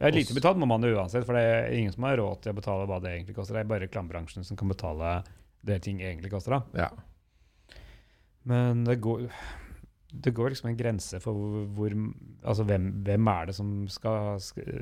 Ja, 0.00 0.12
lite 0.14 0.30
betalt 0.32 0.56
må 0.56 0.64
man 0.70 0.80
jo 0.86 0.92
uansett, 0.94 1.24
for 1.26 1.34
det 1.34 1.42
er 1.42 1.72
ingen 1.74 1.90
som 1.92 2.04
har 2.06 2.16
råd 2.20 2.40
til 2.42 2.52
å 2.52 2.54
betale 2.54 2.84
hva 2.86 3.00
det 3.02 3.10
egentlig 3.16 3.34
koster. 3.34 3.54
Det 3.56 3.64
er 3.64 3.70
bare 3.72 3.82
reklamebransjen 3.88 4.44
som 4.46 4.56
kan 4.56 4.68
betale 4.70 5.24
det 5.66 5.80
ting 5.82 5.98
egentlig 5.98 6.30
koster. 6.30 6.50
da. 6.54 6.62
Ja. 6.86 6.90
Men 8.46 8.84
det 8.84 9.00
går, 9.02 9.24
det 10.08 10.32
går 10.32 10.54
liksom 10.54 10.70
en 10.70 10.76
grense 10.78 11.18
for 11.20 11.36
hvor, 11.36 11.64
hvor 11.76 11.94
Altså 12.48 12.64
hvem, 12.64 12.86
hvem 13.04 13.28
er 13.28 13.50
det 13.50 13.54
som 13.58 13.72
skal 13.92 14.38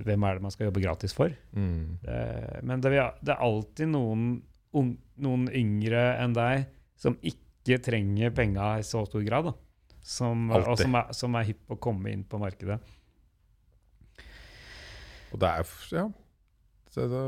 Hvem 0.06 0.22
er 0.22 0.36
det 0.36 0.44
man 0.44 0.54
skal 0.54 0.68
jobbe 0.68 0.82
gratis 0.84 1.14
for? 1.16 1.32
Mm. 1.56 1.98
Det, 2.02 2.18
men 2.62 2.84
det, 2.84 2.92
det 2.94 3.34
er 3.34 3.42
alltid 3.42 3.90
noen, 3.90 4.28
un, 4.76 4.92
noen 5.18 5.48
yngre 5.50 6.04
enn 6.22 6.36
deg 6.36 6.68
som 6.96 7.18
ikke 7.26 7.80
trenger 7.82 8.30
penga 8.36 8.76
i 8.78 8.84
så 8.86 9.02
stor 9.08 9.24
grad. 9.26 9.50
Da. 9.50 9.56
Som, 10.06 10.46
og 10.54 10.78
som 10.78 10.94
er, 10.94 11.10
som 11.18 11.34
er 11.34 11.48
hypp 11.48 11.64
på 11.66 11.76
å 11.76 11.82
komme 11.88 12.12
inn 12.14 12.22
på 12.28 12.38
markedet. 12.38 12.78
Og 15.34 15.42
det 15.42 15.50
er 15.50 15.74
Ja. 15.96 16.06
Så 16.94 17.08
det, 17.10 17.24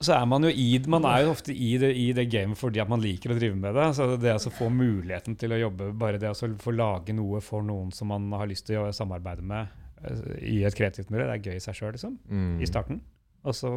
Så 0.00 0.14
er 0.16 0.24
man 0.24 0.46
jo 0.46 0.48
i 0.48 0.78
Man 0.88 1.04
er 1.04 1.26
jo 1.26 1.34
ofte 1.34 1.52
i 1.52 1.74
det, 1.80 1.90
i 1.92 2.06
det 2.16 2.24
gamet 2.32 2.56
fordi 2.56 2.80
at 2.80 2.88
man 2.88 3.02
liker 3.02 3.34
å 3.34 3.36
drive 3.36 3.58
med 3.58 3.76
det. 3.76 3.90
Så 3.98 4.06
det 4.16 4.32
å 4.32 4.52
få 4.54 4.70
muligheten 4.72 5.36
til 5.40 5.52
å 5.52 5.60
jobbe, 5.60 5.90
bare 5.92 6.20
det 6.20 6.32
å 6.32 6.50
få 6.62 6.72
lage 6.72 7.12
noe 7.16 7.42
for 7.44 7.66
noen 7.66 7.92
som 7.92 8.08
man 8.08 8.30
har 8.32 8.48
lyst 8.48 8.70
til 8.70 8.80
å 8.80 8.88
samarbeide 8.96 9.44
med 9.44 9.68
eh, 10.00 10.32
i 10.54 10.56
et 10.64 10.76
kreativt 10.76 11.12
miljø, 11.12 11.28
det 11.28 11.36
er 11.36 11.50
gøy 11.50 11.60
i 11.60 11.64
seg 11.66 11.76
sjøl, 11.76 11.92
liksom. 11.98 12.16
mm. 12.32 12.56
I 12.64 12.70
starten. 12.70 13.02
Og 13.44 13.56
så 13.56 13.74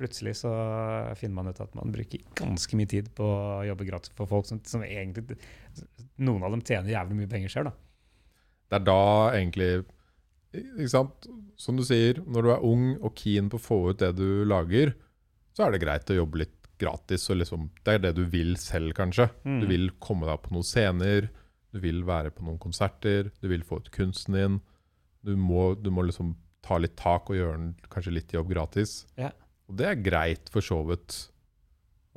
plutselig 0.00 0.36
så 0.42 0.52
finner 1.16 1.40
man 1.40 1.50
ut 1.52 1.60
at 1.60 1.72
man 1.76 1.92
bruker 1.92 2.22
ganske 2.36 2.76
mye 2.76 2.88
tid 2.88 3.08
på 3.16 3.24
å 3.24 3.64
jobbe 3.68 3.88
gratis 3.88 4.12
for 4.16 4.28
folk 4.28 4.48
som, 4.48 4.60
som 4.68 4.84
egentlig 4.84 5.38
Noen 6.20 6.44
av 6.44 6.52
dem 6.52 6.62
tjener 6.64 6.92
jævlig 6.92 7.16
mye 7.16 7.30
penger 7.32 7.52
sjøl, 7.52 7.70
da. 7.70 7.76
Det 8.70 8.76
er 8.76 8.86
da 8.86 9.02
egentlig 9.34 9.68
Ikke 10.52 10.92
sant? 10.92 11.28
Som 11.60 11.80
du 11.80 11.84
sier, 11.86 12.20
når 12.28 12.44
du 12.44 12.50
er 12.52 12.66
ung 12.66 12.90
og 12.98 13.14
keen 13.16 13.48
på 13.52 13.60
å 13.60 13.64
få 13.64 13.78
ut 13.90 14.00
det 14.00 14.14
du 14.20 14.42
lager, 14.48 14.92
så 15.56 15.66
er 15.66 15.74
det 15.74 15.82
greit 15.82 16.10
å 16.12 16.18
jobbe 16.20 16.42
litt 16.44 16.56
gratis. 16.80 17.28
Og 17.32 17.40
liksom, 17.40 17.68
det 17.84 17.96
er 17.96 18.04
det 18.06 18.14
du 18.18 18.24
vil 18.32 18.56
selv, 18.60 18.94
kanskje. 18.96 19.28
Mm. 19.44 19.58
Du 19.62 19.68
vil 19.70 19.90
komme 20.02 20.28
deg 20.28 20.42
på 20.44 20.54
noen 20.54 20.66
scener, 20.66 21.30
du 21.70 21.80
vil 21.82 22.02
være 22.06 22.32
på 22.34 22.44
noen 22.46 22.58
konserter, 22.62 23.30
du 23.42 23.50
vil 23.50 23.66
få 23.66 23.80
ut 23.82 23.90
kunsten 23.94 24.38
din. 24.38 24.60
Du 25.26 25.36
må, 25.38 25.74
du 25.78 25.90
må 25.94 26.06
liksom 26.06 26.34
ta 26.64 26.78
litt 26.80 26.96
tak 26.98 27.30
og 27.30 27.38
gjøre 27.38 27.90
kanskje 27.92 28.14
litt 28.16 28.32
jobb 28.34 28.50
gratis. 28.52 29.04
Ja. 29.20 29.30
Og 29.70 29.76
det 29.78 29.86
er 29.86 30.02
greit, 30.02 30.50
for 30.52 30.64
så 30.64 30.80
vidt. 30.88 31.18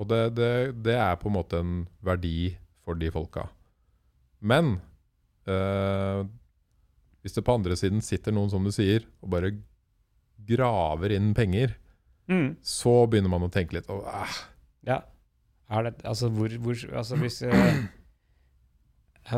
Og 0.01 0.09
det, 0.09 0.21
det, 0.39 0.53
det 0.85 0.95
er 0.97 1.19
på 1.21 1.29
en 1.29 1.37
måte 1.37 1.59
en 1.61 1.75
verdi 2.03 2.55
for 2.83 2.97
de 2.99 3.11
folka. 3.13 3.45
Men 4.43 4.79
øh, 5.47 6.25
hvis 7.23 7.37
det 7.37 7.45
på 7.45 7.55
andre 7.55 7.77
siden 7.79 8.01
sitter 8.03 8.35
noen, 8.35 8.51
som 8.51 8.65
du 8.65 8.73
sier, 8.73 9.05
og 9.21 9.31
bare 9.35 9.53
graver 10.43 11.13
inn 11.15 11.31
penger, 11.37 11.77
Mm. 12.31 12.53
så 12.63 12.93
begynner 13.11 13.31
man 13.33 13.43
å 13.43 13.51
tenke 13.51 13.75
litt 13.75 13.89
Og, 13.91 14.05
ah, 14.07 14.37
Ja. 14.87 15.01
Er 15.73 15.87
det, 15.87 15.93
altså, 16.07 16.29
hvor, 16.31 16.53
hvor, 16.63 16.77
altså 16.93 17.17
hvis, 17.19 17.41
jeg, 17.41 17.51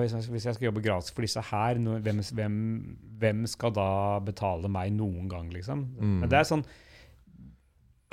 hvis, 0.01 0.13
jeg, 0.13 0.31
hvis 0.33 0.45
jeg 0.45 0.57
skal 0.57 0.67
jobbe 0.67 0.83
gratis 0.83 1.13
for 1.13 1.25
disse 1.25 1.41
her, 1.49 1.79
no, 1.81 1.95
hvem, 2.03 2.19
hvem, 2.37 2.57
hvem 3.21 3.45
skal 3.47 3.73
da 3.73 3.89
betale 4.25 4.69
meg 4.69 4.91
noen 4.97 5.29
gang, 5.31 5.49
liksom? 5.53 5.85
Mm. 5.95 6.17
Men 6.23 6.33
det 6.33 6.41
er 6.41 6.49
sånn 6.49 6.65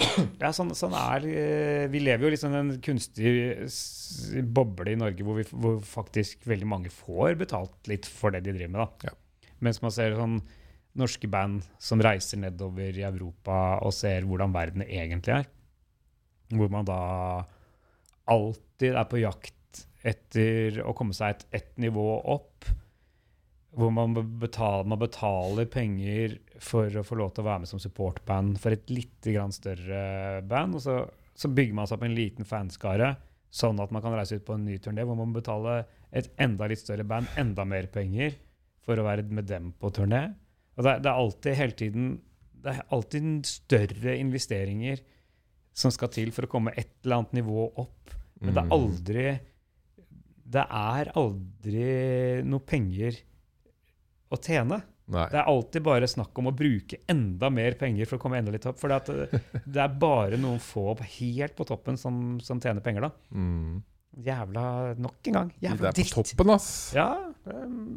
det 0.02 0.46
er 0.46 0.54
sånn, 0.56 0.72
sånn 0.76 0.94
er 0.96 1.26
eh, 1.28 1.84
Vi 1.92 2.00
lever 2.02 2.26
jo 2.26 2.32
liksom 2.32 2.54
en 2.56 2.70
kunstig 2.82 3.32
boble 4.54 4.94
i 4.94 4.98
Norge 4.98 5.26
hvor, 5.26 5.38
vi, 5.38 5.44
hvor 5.52 5.78
faktisk 5.84 6.46
veldig 6.48 6.68
mange 6.68 6.92
får 6.92 7.36
betalt 7.42 7.90
litt 7.90 8.08
for 8.08 8.34
det 8.34 8.42
de 8.46 8.54
driver 8.56 8.72
med. 8.72 8.80
da. 8.82 9.10
Ja. 9.12 9.52
Mens 9.62 9.82
man 9.84 9.94
ser 9.94 10.16
sånn 10.18 10.40
norske 10.98 11.28
band 11.30 11.64
som 11.80 12.02
reiser 12.04 12.40
nedover 12.42 12.96
i 12.98 13.06
Europa 13.06 13.78
og 13.84 13.94
ser 13.96 14.26
hvordan 14.28 14.52
verden 14.54 14.84
egentlig 14.84 15.38
er. 15.40 15.48
Hvor 16.52 16.70
man 16.72 16.88
da 16.88 17.00
alltid 18.32 18.94
er 18.94 19.08
på 19.08 19.22
jakt 19.22 19.84
etter 20.02 20.82
å 20.84 20.94
komme 20.96 21.14
seg 21.16 21.46
et, 21.54 21.72
nivå 21.80 22.04
opp. 22.34 22.68
Hvor 23.72 23.92
man 23.94 24.12
betaler, 24.40 24.88
man 24.90 25.00
betaler 25.00 25.68
penger 25.72 26.36
for 26.60 26.92
å 26.92 27.04
få 27.06 27.16
lov 27.16 27.32
til 27.32 27.44
å 27.44 27.48
være 27.48 27.64
med 27.64 27.70
som 27.70 27.80
supportband 27.80 28.60
for 28.60 28.74
et 28.74 28.90
litt 28.92 29.30
større 29.56 30.42
band. 30.44 30.76
Og 30.76 30.84
så, 30.84 30.98
så 31.32 31.48
bygger 31.48 31.78
man 31.78 31.88
seg 31.88 31.96
opp 31.96 32.06
en 32.08 32.18
liten 32.18 32.48
fanskare, 32.48 33.14
sånn 33.52 33.80
at 33.80 33.92
man 33.94 34.04
kan 34.04 34.16
reise 34.16 34.36
ut 34.36 34.44
på 34.44 34.58
en 34.58 34.66
ny 34.68 34.76
turné 34.82 35.06
hvor 35.08 35.16
man 35.16 35.32
betaler 35.32 35.86
et 36.12 36.28
enda 36.40 36.68
litt 36.68 36.82
større 36.82 37.04
band 37.08 37.32
enda 37.40 37.64
mer 37.68 37.88
penger 37.92 38.36
for 38.84 38.98
å 38.98 39.06
være 39.06 39.24
med 39.32 39.48
dem 39.48 39.72
på 39.80 39.92
turné. 39.94 40.26
Og 40.78 40.84
det, 40.86 40.92
det 41.04 41.10
er 41.10 41.18
alltid 41.20 41.56
hele 41.58 41.76
tiden 41.76 42.04
Det 42.62 42.70
er 42.72 42.84
alltid 42.94 43.46
større 43.48 44.14
investeringer 44.22 45.00
som 45.74 45.90
skal 45.90 46.08
til 46.12 46.30
for 46.32 46.46
å 46.46 46.50
komme 46.52 46.72
et 46.76 46.90
eller 47.02 47.16
annet 47.22 47.32
nivå 47.40 47.64
opp. 47.80 48.12
Men 48.42 48.54
det 48.54 48.60
er 48.62 48.68
Mm. 48.68 48.72
aldri 48.76 49.26
Det 50.52 50.64
er 50.68 51.10
aldri 51.16 51.84
noe 52.44 52.60
penger 52.60 53.16
å 54.32 54.36
tjene. 54.40 54.82
Nei. 55.12 55.24
Det 55.32 55.38
er 55.40 55.48
alltid 55.50 55.82
bare 55.84 56.06
snakk 56.08 56.38
om 56.38 56.48
å 56.50 56.54
bruke 56.56 56.98
enda 57.10 57.50
mer 57.52 57.74
penger 57.80 58.06
for 58.08 58.16
å 58.16 58.22
komme 58.22 58.38
enda 58.38 58.52
litt 58.54 58.64
opp. 58.68 58.78
For 58.80 58.88
det, 58.92 59.40
det 59.66 59.80
er 59.82 59.96
bare 60.00 60.38
noen 60.40 60.60
få 60.62 60.94
helt 61.18 61.56
på 61.58 61.66
toppen 61.68 61.98
som, 62.00 62.38
som 62.40 62.60
tjener 62.62 62.80
penger, 62.84 63.08
da. 63.08 63.10
Mm. 63.34 63.82
Jævla 64.22 64.64
Nok 65.00 65.28
en 65.32 65.38
gang. 65.38 65.50
Jævla 65.60 65.90
dritt. 65.90 65.96
Det 65.96 66.04
er 66.06 66.14
på 66.14 66.24
toppen, 66.30 66.52
ass. 66.54 66.68
Ja, 66.96 67.08
det, 67.44 67.56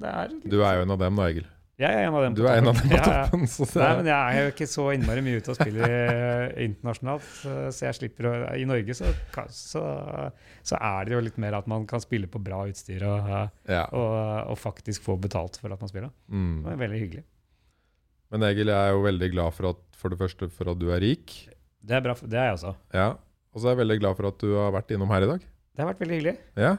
er 0.10 0.32
litt... 0.34 0.48
Du 0.52 0.58
er 0.64 0.80
jo 0.80 0.88
en 0.88 0.96
av 0.96 1.00
dem 1.04 1.20
da, 1.22 1.28
Egil. 1.30 1.48
Jeg 1.76 1.92
er 1.92 2.06
en 2.08 2.16
av 2.16 2.22
dem. 2.24 2.36
Du 2.38 2.42
på 2.46 2.48
er 2.48 2.62
en 2.62 2.70
av 2.72 2.78
dem 2.78 2.88
på 2.88 2.96
Ja, 2.96 3.04
ja. 3.04 3.24
toppen. 3.28 3.42
Så 3.52 3.66
Nei, 3.82 3.90
men 3.98 4.08
jeg 4.08 4.16
er 4.16 4.46
jo 4.46 4.52
ikke 4.54 4.68
så 4.72 4.84
innmari 4.96 5.24
mye 5.26 5.42
ute 5.44 5.52
og 5.52 5.58
spiller 5.58 5.92
eh, 5.92 6.54
internasjonalt. 6.64 7.26
Så 7.76 7.84
jeg 7.90 7.98
slipper 7.98 8.30
å 8.30 8.34
I 8.56 8.64
Norge 8.70 8.96
så, 8.96 9.10
så, 9.52 9.82
så 10.64 10.80
er 10.80 11.10
det 11.10 11.18
jo 11.18 11.20
litt 11.26 11.40
mer 11.44 11.58
at 11.60 11.68
man 11.68 11.84
kan 11.90 12.00
spille 12.00 12.30
på 12.32 12.40
bra 12.46 12.62
utstyr 12.72 13.04
og, 13.10 13.28
eh, 13.28 13.50
ja. 13.76 13.84
og, 13.92 14.16
og 14.54 14.62
faktisk 14.62 15.04
få 15.04 15.18
betalt 15.20 15.60
for 15.60 15.76
at 15.76 15.84
man 15.84 15.92
spiller. 15.92 16.14
Det 16.30 16.40
Mm. 16.40 16.64
er 16.72 16.80
veldig 16.86 17.02
hyggelig. 17.04 17.26
Men 18.32 18.48
Egil, 18.48 18.72
jeg 18.72 18.88
er 18.88 18.96
jo 18.96 19.04
veldig 19.06 19.32
glad 19.36 19.54
for 19.60 19.70
at 19.76 19.84
for 20.00 20.12
det 20.16 20.18
første 20.24 20.48
for 20.52 20.72
at 20.72 20.80
du 20.82 20.88
er 20.96 21.04
rik. 21.04 21.36
Det 21.86 22.00
er 22.00 22.02
bra, 22.08 22.16
det 22.24 22.40
er 22.40 22.50
jeg 22.54 22.58
også. 22.62 22.72
Ja. 22.96 23.10
Og 23.54 23.60
så 23.62 23.68
er 23.70 23.76
jeg 23.76 23.84
veldig 23.84 24.00
glad 24.02 24.16
for 24.18 24.28
at 24.32 24.40
du 24.42 24.56
har 24.58 24.72
vært 24.76 24.96
innom 24.96 25.12
her 25.14 25.28
i 25.28 25.30
dag. 25.36 25.44
Det 25.76 25.84
har 25.84 25.92
vært 25.92 26.02
veldig 26.08 26.18
hyggelig. 26.22 26.38
Ja. 26.60 26.72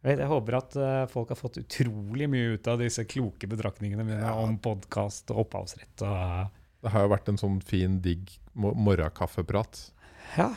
Jeg, 0.00 0.16
håper 0.30 0.56
at 0.56 0.76
eh, 0.80 1.02
folk 1.12 1.28
har 1.28 1.36
fått 1.36 1.58
utrolig 1.60 2.24
mye 2.32 2.54
ut 2.56 2.68
av 2.72 2.78
disse 2.80 3.02
kloke 3.04 3.48
betraktningene 3.50 4.04
mine 4.06 4.22
Ja. 4.24 4.32
om 4.40 4.54
podkast 4.58 5.28
og 5.34 5.42
opphavsrett. 5.44 6.00
Og, 6.06 6.50
Det 6.80 6.90
har 6.94 7.02
jo 7.04 7.10
vært 7.12 7.28
en 7.28 7.36
sånn 7.36 7.58
fin, 7.62 7.98
digg 8.00 8.30
mo- 8.56 8.72
morgenkaffeprat. 8.74 9.90
ja, 10.38 10.54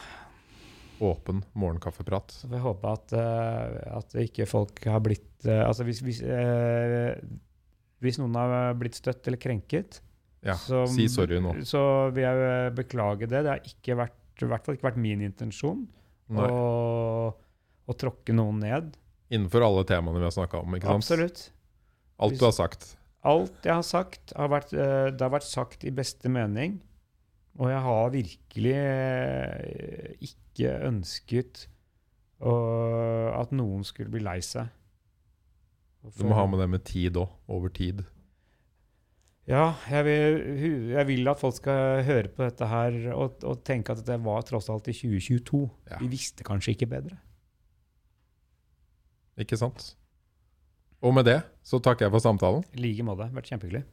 Åpen 1.04 1.44
morgenkaffeprat. 1.54 2.32
så 2.32 2.48
får 2.48 2.56
jeg 2.56 2.64
håpe 2.64 2.94
at, 2.94 3.14
eh, 3.20 3.98
at 3.98 4.14
ikke 4.24 4.48
folk 4.48 4.80
har 4.86 5.02
blitt 5.02 5.46
eh, 5.46 5.66
Altså 5.68 5.84
hvis, 5.84 6.00
hvis, 6.02 6.22
eh, 6.24 7.20
hvis 8.00 8.20
noen 8.20 8.36
har 8.36 8.74
blitt 8.76 8.96
støtt 8.96 9.28
eller 9.28 9.38
krenket, 9.38 10.00
Ja, 10.42 10.54
så, 10.56 10.86
si 10.88 11.08
sorry 11.10 11.40
nå. 11.42 11.54
så 11.68 12.12
vil 12.14 12.24
jeg 12.24 12.36
eh, 12.48 12.70
beklage 12.72 13.28
det. 13.28 13.44
Det 13.44 13.52
har 13.52 13.60
ikke 13.60 13.98
vært, 13.98 14.16
i 14.42 14.46
hvert 14.46 14.64
fall 14.66 14.76
ikke 14.78 14.88
vært 14.92 14.98
min 15.04 15.20
intensjon 15.22 15.88
å, 16.32 17.34
å 17.88 17.94
tråkke 18.00 18.32
noen 18.34 18.60
ned. 18.64 18.96
Innenfor 19.34 19.66
alle 19.66 19.84
temaene 19.90 20.22
vi 20.22 20.28
har 20.28 20.36
snakka 20.36 20.62
om. 20.62 20.78
ikke 20.78 20.90
sant? 20.90 21.04
Absolutt. 21.04 21.44
Alt 22.24 22.40
du 22.40 22.46
har 22.46 22.56
sagt. 22.56 22.88
Alt 23.24 23.66
jeg 23.66 23.74
har 23.74 23.86
sagt, 23.88 24.34
har 24.38 24.50
vært, 24.52 24.74
eh, 24.76 25.10
det 25.16 25.24
har 25.24 25.34
vært 25.34 25.48
sagt 25.48 25.86
i 25.88 25.94
beste 25.96 26.30
mening. 26.32 26.78
Og 27.58 27.70
jeg 27.70 27.82
har 27.86 28.14
virkelig 28.14 28.78
eh, 28.78 30.16
ikke 30.30 30.74
ønsket 30.90 31.68
at 32.44 33.54
noen 33.56 33.86
skulle 33.88 34.12
bli 34.12 34.20
lei 34.20 34.42
seg. 34.44 34.68
Du 36.18 36.26
må 36.28 36.36
ha 36.36 36.44
med 36.50 36.60
det 36.60 36.68
med 36.74 36.84
tid 36.84 37.16
òg. 37.22 37.32
Over 37.48 37.72
tid. 37.72 38.02
Ja, 39.48 39.74
jeg 39.92 40.06
vil, 40.08 40.92
jeg 40.94 41.08
vil 41.10 41.28
at 41.28 41.40
folk 41.40 41.58
skal 41.58 42.04
høre 42.08 42.32
på 42.32 42.46
dette 42.46 42.68
her 42.68 42.96
og, 43.12 43.42
og 43.44 43.64
tenke 43.68 43.96
at 43.96 44.04
det 44.08 44.16
var 44.24 44.46
tross 44.48 44.70
alt 44.72 44.88
i 44.88 44.96
2022. 44.96 45.64
Ja. 45.92 46.00
Vi 46.00 46.12
visste 46.14 46.46
kanskje 46.48 46.78
ikke 46.78 46.88
bedre. 46.94 47.20
Ikke 49.40 49.58
sant? 49.58 49.94
Og 51.04 51.14
med 51.16 51.28
det 51.28 51.40
så 51.66 51.80
takker 51.84 52.08
jeg 52.08 52.14
for 52.14 52.24
samtalen. 52.24 52.64
I 52.76 52.84
like 52.84 53.06
måte. 53.06 53.28
Vært 53.36 53.50
kjempehyggelig. 53.52 53.84